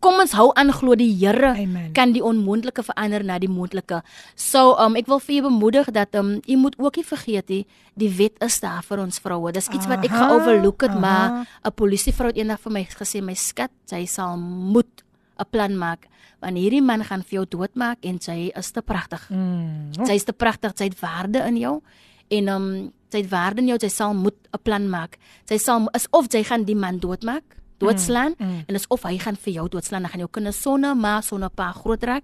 kom 0.01 0.17
ons 0.19 0.33
hou 0.33 0.49
aan 0.57 0.71
glo 0.73 0.95
die 0.97 1.11
Here 1.13 1.53
kan 1.93 2.13
die 2.15 2.23
onmoontlike 2.25 2.83
verander 2.83 3.23
na 3.23 3.37
die 3.39 3.49
moontlike. 3.51 4.01
So 4.35 4.75
um 4.81 4.97
ek 4.99 5.07
wil 5.07 5.21
vir 5.21 5.35
u 5.37 5.41
bemoedig 5.49 5.91
dat 5.93 6.15
um 6.15 6.39
u 6.41 6.57
moet 6.57 6.75
ook 6.81 6.97
nie 6.97 7.05
vergeet 7.05 7.49
nie, 7.49 7.65
die 7.95 8.09
wet 8.17 8.41
is 8.41 8.59
daar 8.59 8.81
vir 8.83 8.99
ons 8.99 9.21
vroue. 9.21 9.53
Dis 9.53 9.69
iets 9.69 9.87
wat 9.87 10.03
ek 10.03 10.11
Aha, 10.11 10.27
geoverlook 10.27 10.81
het, 10.81 10.97
aha. 10.97 10.99
maar 10.99 11.47
'n 11.65 11.73
polisievrou 11.75 12.27
het 12.33 12.37
eendag 12.37 12.59
vir 12.59 12.71
my 12.71 12.83
gesê, 12.85 13.21
my 13.21 13.35
skat, 13.35 13.71
jy 13.91 14.05
sal 14.05 14.37
moet 14.37 15.03
'n 15.39 15.45
plan 15.49 15.77
maak 15.77 16.07
want 16.41 16.57
hierdie 16.57 16.81
man 16.81 17.03
gaan 17.03 17.21
vir 17.21 17.41
jou 17.41 17.45
doodmaak 17.45 18.01
en 18.01 18.19
sy 18.19 18.51
is 18.57 18.71
te 18.71 18.81
pragtig. 18.81 19.29
Mm. 19.29 19.93
Sy 20.05 20.17
is 20.17 20.25
te 20.25 20.33
pragtig, 20.33 20.73
sy 20.75 20.89
het 20.89 20.99
waarde 20.99 21.45
in 21.45 21.57
jou 21.57 21.81
en 22.29 22.47
um 22.49 22.67
sy 23.11 23.17
het 23.21 23.29
waarde 23.29 23.61
in 23.61 23.67
jou, 23.67 23.77
sy 23.79 23.89
sal 23.89 24.13
moet 24.13 24.37
'n 24.53 24.61
plan 24.63 24.89
maak. 24.89 25.17
Sy 25.45 25.57
sal 25.57 25.89
is 25.93 26.07
of 26.11 26.27
jy 26.33 26.43
gaan 26.43 26.63
die 26.63 26.75
man 26.75 26.99
doodmaak, 26.99 27.43
doodslaan 27.81 28.33
Mm, 28.37 28.47
mm. 28.47 28.63
en 28.67 28.75
is 28.75 28.87
of 28.87 29.03
hy 29.03 29.17
gaan 29.17 29.35
vir 29.35 29.53
jou 29.53 29.67
doodslaan, 29.69 30.01
dan 30.05 30.11
gaan 30.11 30.19
jou 30.25 30.29
kinders 30.31 30.61
sonder 30.61 30.95
ma, 30.95 31.21
sonder 31.21 31.49
pa 31.49 31.71
groot 31.71 32.03
raak. 32.03 32.23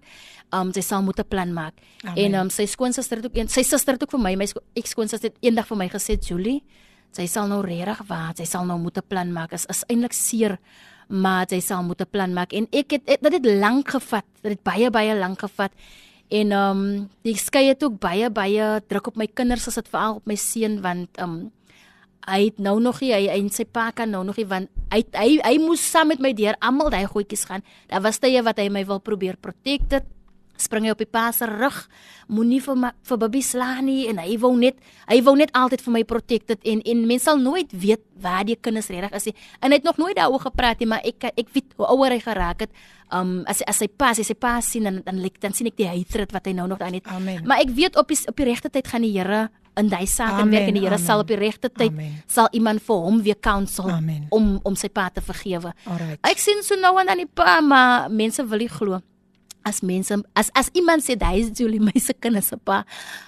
Um 0.54 0.72
sy 0.74 0.82
sal 0.82 1.02
moet 1.04 1.20
'n 1.20 1.28
plan 1.28 1.54
maak. 1.54 1.74
Amen. 2.04 2.18
En 2.24 2.40
um 2.42 2.50
sy 2.50 2.66
skoonsister 2.66 3.18
het 3.18 3.26
ook 3.26 3.36
een, 3.36 3.50
sy 3.50 3.64
suster 3.64 3.94
het 3.94 4.04
ook 4.04 4.12
vir 4.12 4.20
my, 4.20 4.36
my 4.36 4.46
sko- 4.46 4.64
ex-skoonsister 4.76 5.30
het 5.30 5.38
eendag 5.42 5.68
vir 5.68 5.78
my 5.78 5.90
gesê, 5.90 6.18
"Julie, 6.20 6.64
sy 7.12 7.26
sal 7.26 7.48
nou 7.48 7.62
regtig 7.62 8.02
waar, 8.08 8.34
sy 8.38 8.44
sal 8.46 8.66
nou 8.66 8.80
moet 8.80 8.98
'n 8.98 9.08
plan 9.08 9.32
maak. 9.34 9.52
Is 9.54 9.66
is 9.66 9.84
eintlik 9.90 10.14
seer, 10.14 10.58
maar 11.10 11.46
sy 11.50 11.60
sal 11.60 11.84
moet 11.84 12.02
'n 12.02 12.10
plan 12.12 12.34
maak." 12.34 12.54
En 12.54 12.68
ek 12.72 12.92
het 12.92 13.06
dit 13.22 13.34
het 13.34 13.46
lank 13.46 13.90
gevat. 13.90 14.26
Dit 14.42 14.52
het 14.52 14.64
baie 14.64 14.90
baie 14.90 15.16
lank 15.20 15.40
gevat. 15.40 15.72
En 16.30 16.52
um 16.52 17.10
die 17.24 17.36
skei 17.38 17.68
het 17.68 17.84
ook 17.84 18.00
baie 18.00 18.30
baie 18.30 18.82
druk 18.88 19.08
op 19.08 19.16
my 19.16 19.28
kinders 19.28 19.68
as 19.68 19.76
dit 19.76 19.88
veral 19.88 20.16
op 20.16 20.26
my 20.28 20.36
seun 20.36 20.82
want 20.82 21.08
um 21.22 21.52
hy 22.28 22.42
het 22.50 22.60
nou 22.60 22.78
nog 22.84 23.00
nie 23.02 23.14
hy 23.14 23.30
en 23.38 23.50
sy 23.54 23.66
pa 23.66 23.90
kan 23.96 24.12
nou 24.12 24.24
nog 24.28 24.38
nie 24.38 24.48
want 24.50 24.70
hy 24.92 25.02
hy, 25.16 25.30
hy 25.44 25.56
moes 25.64 25.84
saam 25.84 26.12
met 26.12 26.22
my 26.24 26.34
deur 26.36 26.58
almal 26.60 26.92
daai 26.92 27.08
goedjies 27.08 27.48
gaan. 27.48 27.64
Daar 27.88 28.04
was 28.04 28.20
tye 28.20 28.44
wat 28.44 28.60
hy 28.60 28.70
my 28.74 28.84
wil 28.88 29.00
probeer 29.04 29.40
protect 29.40 30.02
spring 30.62 30.88
hy 30.88 30.94
op 30.94 31.02
die 31.02 31.10
pa 31.10 31.30
se 31.36 31.48
rug. 31.50 31.78
Moenie 32.34 32.60
vir 32.64 32.78
my, 32.82 32.92
vir 33.08 33.20
Bobby 33.22 33.42
slaan 33.46 33.88
nie 33.88 34.08
en 34.12 34.20
hy 34.22 34.36
wou 34.42 34.52
net 34.60 34.80
hy 35.08 35.20
wou 35.26 35.36
net 35.40 35.54
altyd 35.56 35.84
vir 35.86 35.96
my 35.96 36.04
protected 36.08 36.66
en 36.68 36.82
en 36.84 37.06
mense 37.10 37.28
sal 37.30 37.40
nooit 37.42 37.72
weet 37.72 38.04
waar 38.22 38.46
die 38.48 38.58
kinders 38.60 38.90
regtig 38.92 39.16
is 39.20 39.30
nie. 39.30 39.36
En 39.62 39.72
hy 39.72 39.80
het 39.80 39.88
nog 39.88 40.02
nooit 40.02 40.18
daaroor 40.18 40.48
gepraat 40.50 40.82
nie 40.82 40.90
maar 40.90 41.06
ek 41.08 41.30
ek 41.34 41.54
weet 41.54 41.78
hoe 41.78 41.90
ouer 41.94 42.18
hy 42.18 42.22
geraak 42.24 42.66
het. 42.66 42.74
Um 43.14 43.44
as 43.48 43.62
as 43.70 43.80
sy 43.84 43.88
pa 43.88 44.12
as 44.16 44.24
sy 44.26 44.36
pa 44.36 44.58
sien 44.66 44.90
dan 44.90 45.02
dan, 45.06 45.22
dan, 45.22 45.38
dan 45.48 45.56
sien 45.56 45.70
ek 45.70 45.78
die 45.80 45.90
hatred 45.90 46.34
wat 46.36 46.50
hy 46.50 46.58
nou 46.58 46.68
nog 46.68 46.82
daarin 46.82 47.00
het. 47.00 47.08
Amen. 47.08 47.46
maar 47.48 47.64
ek 47.64 47.72
weet 47.78 47.96
op 47.96 48.10
die 48.10 48.20
op 48.28 48.36
die 48.36 48.50
regte 48.50 48.74
tyd 48.74 48.88
gaan 48.88 49.06
die 49.06 49.14
Here 49.18 49.48
in 49.78 49.90
daai 49.90 50.06
saak 50.08 50.40
Amen, 50.42 50.52
werk 50.56 50.68
en 50.72 50.74
die 50.80 50.84
Here 50.86 50.98
sal 51.02 51.20
op 51.24 51.28
die 51.30 51.38
regte 51.40 51.70
tyd 51.70 51.92
Amen. 51.94 52.16
sal 52.28 52.48
iemand 52.52 52.82
vir 52.82 52.96
hom 53.08 53.22
weer 53.22 53.38
counsel 53.40 53.90
Amen. 53.92 54.26
om 54.30 54.60
om 54.64 54.76
sy 54.76 54.90
pa 54.90 55.10
te 55.10 55.22
vergewe 55.22 55.74
Alright. 55.86 56.20
Ek 56.28 56.38
sien 56.42 56.64
so 56.64 56.76
nou 56.76 56.96
en 57.00 57.06
dan 57.08 57.18
die 57.18 57.30
pa, 57.30 57.60
maar 57.62 58.10
mense 58.10 58.44
wil 58.48 58.60
nie 58.66 58.70
glo. 58.72 59.00
As 59.68 59.82
mense 59.84 60.16
as 60.34 60.50
as 60.56 60.70
iemand 60.74 61.04
sê 61.04 61.18
hy 61.20 61.42
is 61.44 61.50
Julie 61.60 61.80
my 61.84 61.92
se 62.00 62.14
kinders 62.14 62.48
se 62.54 62.58
pa, 62.58 62.84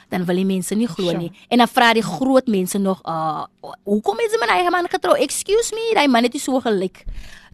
dan 0.10 0.24
wil 0.26 0.36
die 0.40 0.46
mense 0.48 0.76
nie 0.76 0.88
glo 0.88 1.10
Sure. 1.12 1.18
nie. 1.18 1.32
En 1.52 1.60
dan 1.60 1.68
vra 1.68 1.94
die 1.94 2.04
groot 2.04 2.48
mense 2.48 2.80
nog, 2.80 3.02
uh, 3.06 3.44
hoekom 3.84 4.18
is 4.24 4.38
my 4.40 4.48
eie 4.56 4.72
man 4.72 4.88
getrou? 4.88 5.18
Excuse 5.20 5.76
me, 5.76 5.94
daai 5.96 6.08
man 6.08 6.24
het 6.24 6.34
nie 6.34 6.40
so 6.42 6.60
gelyk 6.64 7.04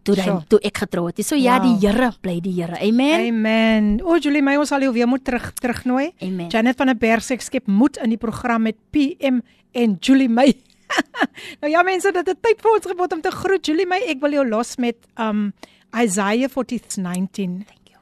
toe 0.06 0.16
hy 0.22 0.34
toe 0.52 0.60
ek 0.64 0.78
getrou 0.84 1.06
het. 1.10 1.20
So 1.26 1.36
ja, 1.38 1.58
Wow. 1.58 1.66
die 1.66 1.86
Here 1.88 2.12
bly 2.22 2.38
die 2.44 2.52
Here. 2.56 2.78
Amen. 2.80 3.26
Amen. 3.28 3.90
O 4.06 4.16
Julie, 4.22 4.42
my 4.42 4.56
ons 4.60 4.70
sal 4.72 4.80
jou 4.86 4.92
weer 4.94 5.08
moet 5.10 5.24
terug 5.26 5.50
terugnooi. 5.60 6.12
Amen. 6.22 6.48
Janet 6.52 6.76
van 6.78 6.86
der 6.92 6.98
Berg 7.00 7.24
sê 7.26 7.34
ek 7.36 7.42
skep 7.44 7.66
moed 7.68 7.98
in 8.02 8.10
die 8.14 8.20
program 8.20 8.62
met 8.68 8.78
PM 8.94 9.42
en 9.76 9.96
Julie 10.00 10.28
May. 10.30 10.54
nou 11.60 11.70
ja 11.72 11.82
mense, 11.82 12.12
dit 12.14 12.26
het 12.30 12.42
tyd 12.42 12.60
vir 12.62 12.72
ons 12.76 12.86
geword 12.86 13.12
om 13.16 13.20
te 13.24 13.30
groet. 13.34 13.66
Julie 13.66 13.86
May, 13.90 14.04
ek 14.12 14.20
wil 14.22 14.38
jou 14.38 14.46
los 14.48 14.76
met 14.78 14.96
um 15.18 15.52
Isaiah 15.96 16.48
40:19. 16.48 17.66
Thank 17.66 17.90
you. 17.90 17.98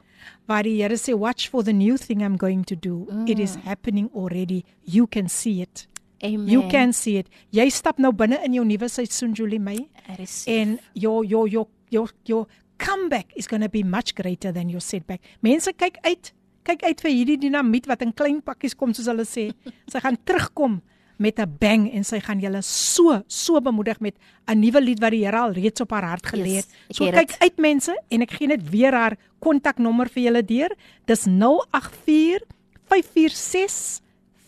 Waar 0.47 0.63
die 0.63 0.77
Here 0.81 0.97
sê 1.01 1.15
watch 1.17 1.49
for 1.49 1.63
the 1.63 1.73
new 1.73 1.97
thing 1.97 2.21
I'm 2.21 2.37
going 2.37 2.63
to 2.69 2.75
do. 2.75 3.07
It 3.25 3.39
is 3.39 3.55
happening 3.65 4.09
already. 4.13 4.63
You 4.85 5.07
can 5.07 5.27
see 5.29 5.61
it. 5.61 5.87
Amen. 6.23 6.47
You 6.47 6.67
can 6.69 6.93
see 6.93 7.17
it. 7.17 7.27
Jy 7.51 7.65
stap 7.69 7.97
nou 7.99 8.11
binne 8.15 8.37
in 8.45 8.53
jou 8.55 8.63
nuwe 8.65 8.87
seisoen 8.89 9.33
Julie 9.35 9.59
May. 9.59 9.87
I 10.07 10.15
receive. 10.19 10.61
and 10.61 10.79
your 10.93 11.25
your 11.95 12.11
your 12.29 12.45
comeback 12.77 13.31
is 13.35 13.47
going 13.47 13.63
to 13.63 13.71
be 13.71 13.83
much 13.83 14.15
greater 14.15 14.51
than 14.51 14.69
your 14.69 14.83
setback. 14.83 15.23
Mense 15.41 15.71
kyk 15.79 16.01
uit, 16.03 16.33
kyk 16.67 16.83
uit 16.83 17.05
vir 17.05 17.13
hierdie 17.13 17.39
dinamiet 17.47 17.87
wat 17.87 18.03
in 18.03 18.11
klein 18.11 18.41
pakkies 18.43 18.75
kom 18.75 18.93
soos 18.95 19.07
hulle 19.11 19.25
sê. 19.27 19.49
Sy 19.91 20.03
gaan 20.03 20.19
terugkom 20.27 20.81
met 21.17 21.39
'n 21.39 21.55
bang 21.59 21.87
en 21.95 22.03
sy 22.03 22.19
gaan 22.19 22.39
julle 22.39 22.61
so 22.61 23.23
so 23.27 23.61
bemoedig 23.61 23.99
met 23.99 24.15
'n 24.47 24.59
nuwe 24.59 24.81
lied 24.81 24.99
wat 24.99 25.11
die 25.11 25.23
Here 25.25 25.37
al 25.37 25.53
reeds 25.53 25.81
op 25.81 25.91
haar 25.91 26.03
hart 26.03 26.27
gelê 26.27 26.59
het. 26.59 26.67
Yes, 26.67 26.97
so 26.97 27.05
het 27.05 27.15
kyk 27.15 27.27
dit. 27.27 27.39
uit 27.39 27.57
mense 27.57 28.03
en 28.09 28.21
ek 28.21 28.31
gee 28.31 28.47
net 28.47 28.69
weer 28.69 28.91
haar 28.91 29.17
kontaknommer 29.39 30.09
vir 30.09 30.23
julle 30.23 30.43
deur. 30.43 30.75
Dis 31.05 31.25
084 31.25 32.43
546 32.91 34.01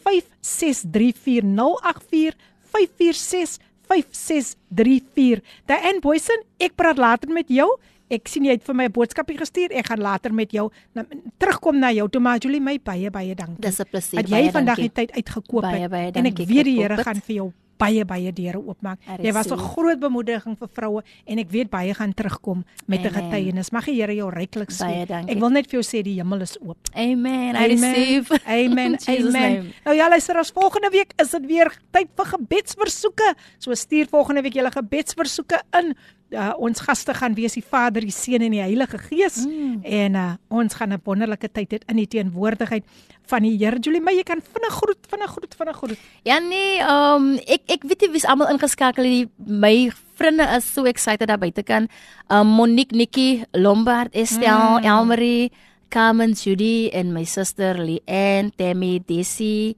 5634 0.03 1.43
084 1.43 2.35
546 2.71 3.59
5634. 3.89 5.41
Diane 5.65 5.99
Boysen, 6.01 6.43
ek 6.59 6.75
praat 6.75 6.97
later 6.97 7.29
met 7.33 7.47
jou. 7.49 7.67
Ek 8.09 8.27
sien 8.31 8.45
jy 8.47 8.51
het 8.55 8.63
vir 8.63 8.75
my 8.75 8.85
'n 8.87 8.91
boodskapie 8.91 9.37
gestuur. 9.37 9.71
Ek 9.71 9.87
gaan 9.87 9.99
later 9.99 10.33
met 10.33 10.51
jou 10.51 10.69
na, 10.95 11.03
terugkom 11.37 11.79
na 11.79 11.91
jou. 11.91 12.07
Toe 12.09 12.21
maar 12.21 12.37
Julie 12.39 12.61
my 12.61 12.79
baie 12.79 13.09
baie 13.11 13.35
dankie. 13.35 13.59
Dis 13.59 13.79
'n 13.79 13.85
plesier. 13.91 14.21
Dat 14.21 14.29
jy 14.29 14.35
baie 14.41 14.51
vandag 14.51 14.75
dankie. 14.75 14.91
die 14.93 15.05
tyd 15.07 15.11
uitgekoop 15.11 15.61
Baie, 15.61 15.81
het. 15.81 15.91
baie 15.91 16.11
en 16.11 16.25
ek 16.25 16.35
dankie, 16.35 16.45
weet 16.55 16.63
die 16.65 16.81
Here 16.81 16.97
gaan 17.03 17.21
vir 17.21 17.35
jou 17.35 17.53
baie 17.77 18.05
baie 18.05 18.31
deure 18.33 18.59
oopmaak. 18.59 18.99
Jy 19.21 19.33
was 19.33 19.47
'n 19.47 19.49
receive. 19.55 19.69
groot 19.73 19.99
bemoediging 19.99 20.57
vir 20.57 20.67
vroue 20.67 21.03
en 21.25 21.39
ek 21.39 21.49
weet 21.49 21.69
baie 21.69 21.93
gaan 21.93 22.13
terugkom 22.13 22.65
met 22.87 22.99
'n 23.01 23.07
Amen. 23.07 23.23
getuienis. 23.23 23.71
Mag 23.71 23.85
die 23.85 23.95
Here 24.01 24.15
jou 24.15 24.29
ryklik 24.29 24.71
seën. 24.71 25.29
Ek 25.29 25.39
wil 25.39 25.49
net 25.49 25.69
vir 25.69 25.81
jou 25.81 25.83
sê 25.83 26.03
die 26.03 26.15
hemel 26.15 26.41
is 26.41 26.57
oop. 26.61 26.77
Amen. 26.95 27.55
I 27.55 27.67
receive. 27.67 28.29
Amen. 28.47 28.93
In 28.97 28.99
Jesus 29.15 29.33
Amen. 29.33 29.53
name. 29.55 29.71
Nou 29.85 29.95
ja, 29.95 30.09
luister, 30.09 30.37
as 30.37 30.51
volgende 30.51 30.89
week 30.89 31.13
is 31.21 31.31
dit 31.31 31.45
weer 31.45 31.71
tyd 31.91 32.07
vir 32.15 32.25
gebedsversoeke. 32.25 33.35
So 33.57 33.73
stuur 33.73 34.07
volgende 34.07 34.41
week 34.41 34.53
julle 34.53 34.71
gebedsversoeke 34.71 35.61
in. 35.79 35.95
Uh, 36.27 36.51
ons 36.59 36.81
gaste 36.83 37.13
gaan 37.15 37.35
wees 37.37 37.53
die 37.55 37.63
Vader, 37.63 38.03
die 38.03 38.11
Seun 38.11 38.43
en 38.43 38.51
die 38.51 38.59
Heilige 38.59 38.97
Gees 38.99 39.45
mm. 39.47 39.77
en 39.87 40.15
uh, 40.19 40.33
ons 40.51 40.73
gaan 40.75 40.91
'n 40.91 40.99
wonderlike 41.05 41.47
tyd 41.47 41.71
hê 41.71 41.77
in 41.87 41.95
die 41.95 42.07
teenwoordigheid 42.07 42.83
van 43.31 43.43
die 43.47 43.55
Here. 43.55 43.79
Julie, 43.79 44.01
maar 44.01 44.11
jy 44.11 44.23
kan 44.27 44.41
vinnig 44.43 44.75
groet, 44.75 44.99
vinnig 45.07 45.31
groet, 45.31 45.55
vinnig 45.55 45.77
groet. 45.77 45.99
Ja 46.27 46.39
nee, 46.39 46.83
um 46.83 47.37
ek 47.47 47.63
ek 47.77 47.87
weet 47.87 48.01
nie 48.01 48.11
wie's 48.11 48.27
almal 48.27 48.51
ingeskakel 48.51 49.07
het. 49.07 49.31
My 49.39 49.87
vriende 50.19 50.43
is 50.57 50.67
so 50.67 50.83
excited 50.83 51.27
daar 51.27 51.39
buite 51.39 51.63
kan. 51.63 51.87
Um 52.27 52.47
Monique, 52.47 52.95
Nikki, 52.95 53.45
Lombard, 53.53 54.11
Estelle, 54.11 54.81
mm. 54.81 54.83
Elmarie, 54.83 55.51
Carmen, 55.89 56.35
Judy 56.35 56.89
en 56.91 57.13
my 57.13 57.23
suster 57.23 57.79
Leanne, 57.79 58.51
Tammy, 58.55 58.99
Desi. 58.99 59.75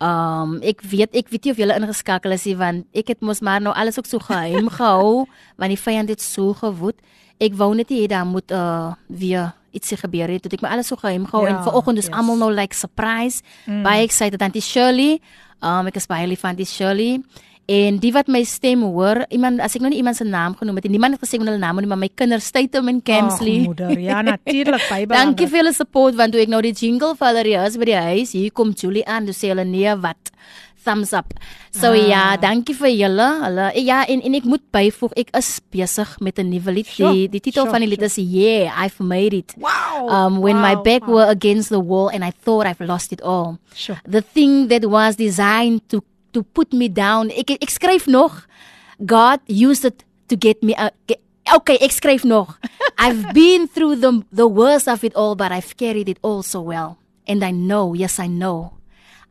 Um 0.00 0.58
ek 0.64 0.80
weet 0.80 1.14
ek 1.14 1.28
weet 1.28 1.44
nie 1.44 1.52
of 1.52 1.58
julle 1.60 1.76
ingeskakel 1.76 2.32
is 2.32 2.46
nie 2.48 2.56
want 2.56 2.86
ek 2.96 3.12
het 3.12 3.20
mos 3.20 3.42
maar 3.44 3.60
nou 3.60 3.74
alles 3.76 3.98
ook 4.00 4.06
so 4.08 4.18
geheim 4.18 4.70
gehou 4.78 5.26
want 5.60 5.68
die 5.74 5.80
vyand 5.80 6.08
het 6.08 6.22
so 6.24 6.54
gewoed. 6.56 6.96
Ek 7.40 7.52
wou 7.56 7.74
net 7.76 7.92
hê 7.92 8.06
daar 8.08 8.24
moet 8.28 8.50
uh 8.50 8.94
weer 9.08 9.52
ietsie 9.76 9.96
gebeur 10.00 10.28
het. 10.32 10.44
Het 10.44 10.56
ek 10.56 10.62
my 10.64 10.72
alles 10.72 10.88
so 10.88 10.96
geheim 10.96 11.26
gehou 11.28 11.44
Ja, 11.46 11.56
en 11.56 11.62
vanoggend 11.64 11.98
is 11.98 12.08
yes. 12.08 12.14
almal 12.16 12.36
nou 12.40 12.50
like 12.52 12.74
surprise. 12.74 13.42
Mm. 13.66 13.82
Baie 13.84 14.02
excited 14.08 14.40
Auntie 14.42 14.64
Shirley. 14.64 15.20
Um 15.62 15.86
ek 15.86 15.96
is 16.00 16.08
baie 16.08 16.26
lief 16.26 16.40
van 16.40 16.54
Auntie 16.56 16.66
Shirley 16.66 17.20
En 17.70 18.00
die 18.02 18.10
wat 18.14 18.26
my 18.32 18.40
stem 18.48 18.82
hoor, 18.82 19.22
iemand 19.30 19.62
as 19.62 19.76
ek 19.78 19.84
nou 19.84 19.92
nie 19.92 20.00
iemand 20.00 20.18
se 20.18 20.24
naam 20.26 20.56
genoem 20.58 20.80
het, 20.80 20.88
niemand 20.90 21.14
het 21.14 21.22
gesê 21.22 21.38
hulle 21.38 21.58
naam 21.60 21.78
nie, 21.78 21.90
maar 21.90 22.00
my 22.00 22.08
kinders 22.18 22.48
Statum 22.50 22.90
en 22.90 22.98
Kemsley. 23.06 23.60
Ag 23.60 23.68
moeder, 23.68 23.92
ja 24.02 24.22
natuurlik 24.32 24.88
baie 24.88 25.06
belangrik. 25.06 25.14
Dankie 25.14 25.50
vir 25.52 25.62
julle 25.62 25.74
support 25.76 26.18
want 26.18 26.34
toe 26.34 26.42
ek 26.42 26.50
nou 26.50 26.62
die 26.66 26.74
jingle 26.74 27.14
vir 27.14 27.30
hulle 27.30 27.46
reus 27.46 27.78
by 27.78 27.90
die 27.92 28.00
huis, 28.10 28.34
hier 28.34 28.50
kom 28.50 28.74
Julie 28.74 29.06
aan, 29.06 29.30
dis 29.30 29.44
hulle 29.46 29.66
nee 29.68 29.94
wat 30.02 30.34
thumbs 30.84 31.12
up. 31.12 31.34
So 31.70 31.92
ah. 31.92 32.08
ja, 32.08 32.24
dankie 32.40 32.74
vir 32.74 32.90
julle. 32.90 33.28
Hulle 33.44 33.68
ja 33.84 34.00
en 34.10 34.22
en 34.26 34.36
ek 34.38 34.48
moet 34.48 34.62
byvoeg 34.74 35.14
ek 35.22 35.32
is 35.38 35.50
besig 35.70 36.16
met 36.24 36.38
'n 36.40 36.50
nuwe 36.50 36.72
lied. 36.74 36.88
Sure, 36.90 37.12
die 37.12 37.28
die 37.28 37.40
titel 37.40 37.64
sure, 37.68 37.72
van 37.76 37.84
die 37.84 37.90
lied 37.90 38.02
sure. 38.02 38.10
is 38.10 38.18
Yeah, 38.18 38.74
I've 38.74 38.98
made 38.98 39.36
it. 39.36 39.54
Wow. 39.56 40.08
Um 40.08 40.40
when 40.40 40.58
wow, 40.58 40.66
my 40.66 40.74
back 40.74 41.06
wow. 41.06 41.14
were 41.14 41.28
against 41.30 41.68
the 41.68 41.80
wall 41.80 42.08
and 42.08 42.24
I 42.24 42.32
thought 42.32 42.66
I've 42.66 42.80
lost 42.82 43.12
it 43.12 43.22
all. 43.22 43.58
Sure. 43.74 44.00
The 44.06 44.22
thing 44.22 44.68
that 44.68 44.90
was 44.90 45.16
designed 45.16 45.86
to 45.90 46.02
to 46.32 46.42
put 46.42 46.72
me 46.72 46.88
down. 46.88 47.30
Ek 47.30 47.50
ek 47.58 47.70
skryf 47.70 48.06
nog 48.06 48.46
God 49.00 49.40
used 49.46 49.84
it 49.84 50.04
to 50.28 50.36
get 50.36 50.62
me 50.62 50.74
uh, 50.76 50.92
Okay, 51.50 51.78
ek 51.82 51.90
skryf 51.90 52.22
nog. 52.22 52.58
I've 52.98 53.32
been 53.34 53.66
through 53.66 53.96
the 53.96 54.22
the 54.30 54.46
worst 54.46 54.86
of 54.86 55.02
it 55.02 55.16
all, 55.16 55.34
but 55.34 55.50
I've 55.50 55.76
carried 55.76 56.08
it 56.08 56.18
all 56.22 56.42
so 56.42 56.60
well. 56.60 56.98
And 57.26 57.42
I 57.44 57.50
know, 57.50 57.94
yes 57.94 58.18
I 58.18 58.26
know 58.26 58.80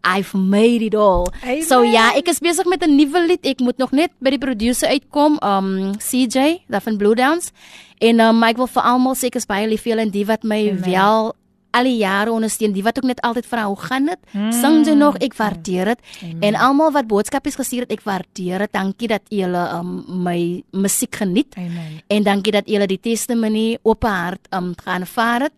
I've 0.03 0.33
made 0.33 0.81
it 0.81 0.95
all. 0.95 1.27
Amen. 1.43 1.63
So 1.63 1.83
ja, 1.83 2.11
ek 2.15 2.31
is 2.31 2.39
besig 2.39 2.65
met 2.65 2.83
'n 2.83 2.95
nuwe 2.95 3.19
lied. 3.27 3.43
Ek 3.43 3.59
moet 3.59 3.77
nog 3.77 3.91
net 3.91 4.11
by 4.19 4.31
die 4.31 4.39
producer 4.39 4.87
uitkom, 4.87 5.37
um 5.43 5.95
CJ, 5.99 6.63
daar 6.67 6.81
van 6.81 6.97
Blue 6.97 7.15
Downs. 7.15 7.51
En 7.99 8.19
um 8.19 8.43
ek 8.43 8.57
wil 8.57 8.67
vir 8.67 8.83
almal 8.83 9.15
sê 9.15 9.27
ek 9.27 9.35
is 9.35 9.45
baie 9.45 9.67
lief 9.67 9.83
vir 9.83 9.95
julle 9.95 10.07
en 10.07 10.11
die 10.11 10.25
wat 10.25 10.43
my 10.43 10.69
Amen. 10.71 10.83
wel 10.83 11.35
al 11.71 11.83
die 11.83 11.97
jare 11.97 12.31
ondersteun, 12.31 12.73
die 12.73 12.83
wat 12.83 12.97
ook 12.97 13.03
net 13.05 13.21
altyd 13.21 13.45
vra 13.45 13.65
hoe 13.67 13.77
gaan 13.77 14.05
dit? 14.05 14.17
Mm. 14.31 14.51
Sing 14.51 14.85
jy 14.87 14.93
nog? 14.97 15.15
Ek 15.21 15.33
waardeer 15.37 15.85
dit. 15.85 15.99
En 16.41 16.55
almal 16.55 16.91
wat 16.91 17.07
boodskapies 17.07 17.55
gestuur 17.55 17.85
het, 17.85 17.91
ek 17.91 18.01
waardeer 18.03 18.59
dit. 18.65 18.71
Dankie 18.73 19.07
dat 19.07 19.21
julle 19.29 19.63
um 19.77 20.03
my 20.23 20.63
musiek 20.71 21.15
geniet. 21.15 21.53
Amen. 21.57 22.01
En 22.07 22.23
dankie 22.23 22.51
dat 22.51 22.67
julle 22.67 22.87
die 22.87 22.99
testimony 22.99 23.77
op 23.83 24.03
hart 24.03 24.47
um 24.53 24.73
gaan 24.83 25.05
vaar 25.05 25.41
het. 25.41 25.53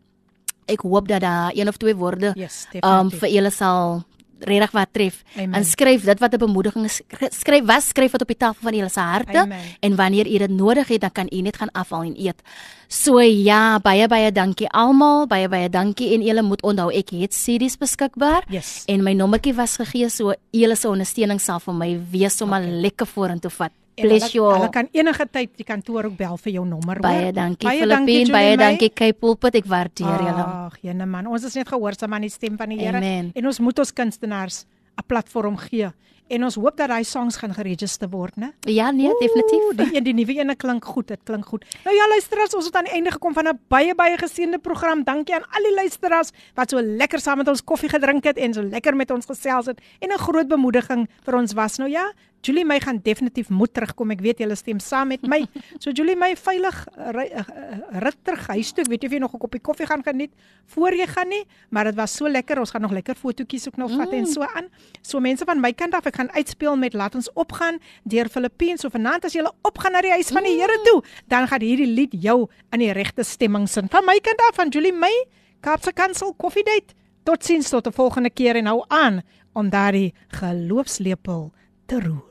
Ek 0.72 0.82
hoop 0.88 1.08
dat 1.08 1.22
daar 1.22 1.52
een 1.56 1.68
of 1.68 1.78
twee 1.78 1.96
woorde 1.96 2.32
Yes, 2.36 2.68
um 2.74 2.80
definitief. 2.82 3.20
vir 3.20 3.30
julle 3.30 3.52
sal 3.52 4.04
regtig 4.48 4.72
wat 4.72 4.90
tref. 4.92 5.24
Amen. 5.36 5.54
En 5.54 5.66
skryf 5.66 6.04
dit 6.04 6.20
wat 6.20 6.34
'n 6.34 6.38
bemoediging 6.38 6.86
is. 6.86 7.02
Skryf 7.42 7.66
was 7.66 7.88
skryf 7.88 8.12
wat 8.12 8.22
op 8.22 8.28
die 8.28 8.38
tafel 8.38 8.62
van 8.62 8.74
julle 8.74 8.90
se 8.90 9.00
harte 9.00 9.38
Amen. 9.38 9.60
en 9.80 9.96
wanneer 9.96 10.28
u 10.28 10.38
dit 10.38 10.50
nodig 10.50 10.88
het, 10.88 11.02
dan 11.02 11.12
kan 11.12 11.28
u 11.30 11.42
net 11.42 11.58
gaan 11.58 11.72
afhaal 11.72 12.04
en 12.04 12.16
eet. 12.18 12.42
So 12.88 13.20
ja, 13.20 13.80
baie 13.80 14.08
baie 14.08 14.32
dankie 14.32 14.68
almal, 14.70 15.28
baie 15.28 15.48
baie 15.48 15.70
dankie 15.70 16.14
en 16.14 16.22
julle 16.22 16.42
moet 16.42 16.62
onthou 16.62 16.92
ek 16.92 17.10
het 17.10 17.32
CD's 17.32 17.78
beskikbaar 17.78 18.44
Yes. 18.50 18.84
en 18.88 19.04
my 19.04 19.14
nommertjie 19.14 19.54
was 19.54 19.76
gegee 19.76 20.10
so 20.10 20.34
julle 20.52 20.76
se 20.76 20.88
ondersteuning 20.88 21.40
sal 21.42 21.60
vir 21.60 21.74
my 21.74 22.00
wees 22.12 22.42
om 22.42 22.50
okay. 22.50 22.82
lekker 22.82 23.08
vorentoe 23.08 23.52
vat. 23.52 23.72
En 23.96 24.08
Bless 24.08 24.32
you 24.32 24.46
all. 24.46 24.54
hulle 24.60 24.70
kan 24.70 24.88
enige 24.92 25.26
tyd 25.32 25.50
die 25.58 25.66
kantoor 25.66 26.06
ook 26.06 26.18
bel 26.18 26.38
vir 26.38 26.52
jou 26.54 26.66
nommer 26.66 26.96
hoor. 26.96 27.02
Baie 27.02 27.32
dankie 27.32 27.68
Baie 27.68 27.80
Filippine, 27.80 28.20
Julie 28.20 28.32
baie 28.32 28.58
dankie 28.58 28.90
Cape 28.94 29.20
Pulpit, 29.20 29.56
ek 29.56 29.66
waardeer 29.66 30.08
julle. 30.28 30.46
Ag, 30.46 30.78
jene 30.82 31.06
man, 31.06 31.28
ons 31.28 31.44
is 31.44 31.54
net 31.56 31.68
gehoorsaam 31.68 32.14
aan 32.14 32.22
die 32.22 32.30
stem 32.30 32.58
van 32.58 32.70
die 32.70 32.80
Here 32.80 33.02
en 33.34 33.46
ons 33.46 33.60
moet 33.60 33.80
ons 33.80 33.94
kunstenaars 33.94 34.66
'n 34.98 35.04
platform 35.08 35.58
gee. 35.58 35.92
En 36.32 36.44
ons 36.44 36.56
hoop 36.56 36.78
dat 36.78 36.88
daai 36.88 37.04
songs 37.04 37.36
gaan 37.36 37.54
geregistreer 37.54 38.10
word, 38.10 38.36
né? 38.38 38.54
Ja, 38.62 38.92
nee, 38.92 39.08
Oeh, 39.08 39.20
definitief. 39.20 39.76
Die 39.76 39.98
een 39.98 40.04
die 40.04 40.14
nuwe 40.14 40.34
ene 40.40 40.56
klink 40.56 40.86
goed, 40.86 41.08
dit 41.08 41.20
klink 41.24 41.46
goed. 41.46 41.66
Nou 41.84 41.96
ja, 41.96 42.08
luisteraars, 42.08 42.56
ons 42.56 42.66
het 42.66 42.76
aan 42.76 42.84
die 42.88 42.94
einde 42.94 43.12
gekom 43.12 43.34
van 43.34 43.48
'n 43.48 43.60
baie 43.68 43.96
baie 43.96 44.18
geseënde 44.18 44.58
program. 44.60 45.04
Dankie 45.04 45.36
aan 45.36 45.44
al 45.52 45.64
die 45.64 45.74
luisteraars 45.76 46.32
wat 46.56 46.70
so 46.70 46.80
lekker 46.82 47.20
saam 47.20 47.38
met 47.38 47.48
ons 47.48 47.64
koffie 47.64 47.90
gedrink 47.90 48.24
het 48.24 48.38
en 48.38 48.54
so 48.54 48.62
lekker 48.62 48.96
met 48.96 49.12
ons 49.12 49.26
gesels 49.26 49.66
het 49.66 49.82
en 50.00 50.10
'n 50.10 50.18
groot 50.18 50.48
bemoediging 50.48 51.10
vir 51.24 51.36
ons 51.36 51.54
was. 51.54 51.78
Nou 51.78 51.90
ja, 51.90 52.12
Julie 52.42 52.66
my 52.66 52.80
gaan 52.80 53.00
definitief 53.04 53.50
moet 53.50 53.74
terugkom. 53.74 54.12
Ek 54.12 54.22
weet 54.22 54.40
julle 54.40 54.56
stem 54.56 54.80
saam 54.80 55.08
met 55.08 55.22
my. 55.28 55.46
So 55.80 55.92
Julie 55.92 56.16
my 56.16 56.36
veilig 56.36 56.88
ry- 57.14 57.32
uh, 57.32 57.44
uh, 57.50 58.00
rit 58.02 58.18
terug 58.24 58.48
huis 58.48 58.72
toe. 58.72 58.84
Ek 58.84 58.90
weet 58.90 59.02
nie 59.02 59.08
of 59.10 59.14
jy 59.14 59.20
nog 59.20 59.34
'n 59.34 59.38
koppie 59.40 59.60
koffie 59.62 59.86
gaan 59.86 60.04
geniet 60.04 60.32
voor 60.66 60.94
jy 60.94 61.06
gaan 61.08 61.28
nie, 61.30 61.44
maar 61.70 61.84
dit 61.86 61.96
was 61.96 62.16
so 62.16 62.28
lekker. 62.28 62.60
Ons 62.60 62.72
gaan 62.72 62.82
nog 62.82 62.92
lekker 62.92 63.16
fotootjies 63.16 63.68
ook 63.68 63.78
nog 63.78 63.92
vat 63.92 64.12
en 64.14 64.26
so 64.26 64.42
aan. 64.42 64.68
So 65.02 65.20
mense 65.20 65.46
van 65.46 65.60
my 65.62 65.74
kant 65.74 65.94
af, 65.94 66.06
ek 66.06 66.16
gaan 66.16 66.32
uitspeel 66.32 66.76
met 66.78 66.94
laat 66.94 67.16
ons 67.16 67.30
opgaan 67.34 67.80
deur 68.04 68.28
Filippine. 68.30 68.78
So 68.78 68.90
vanaand 68.90 69.26
as 69.26 69.34
jy 69.34 69.44
opgaan 69.62 69.92
na 69.92 70.02
die 70.02 70.12
huis 70.12 70.32
van 70.32 70.44
die 70.44 70.58
Here 70.60 70.80
toe, 70.84 71.04
dan 71.28 71.48
gaan 71.48 71.62
hierdie 71.62 71.88
lied 71.94 72.14
jou 72.14 72.48
in 72.72 72.80
die 72.80 72.92
regte 72.92 73.24
stemming 73.24 73.68
sin. 73.70 73.88
Van 73.90 74.04
my 74.06 74.20
kant 74.20 74.40
af 74.50 74.56
van 74.56 74.70
Julie 74.70 74.94
May, 74.94 75.26
Kaapse 75.62 75.94
Kansel 75.94 76.34
Coffee 76.38 76.64
Date. 76.64 76.94
Totsiens 77.24 77.70
tot 77.70 77.88
'n 77.88 77.92
volgende 77.94 78.30
keer 78.30 78.56
en 78.56 78.66
hou 78.66 78.84
aan 78.88 79.22
om 79.54 79.70
daardie 79.70 80.14
geloofslepel 80.30 81.52
te 81.88 82.00
roer. 82.00 82.31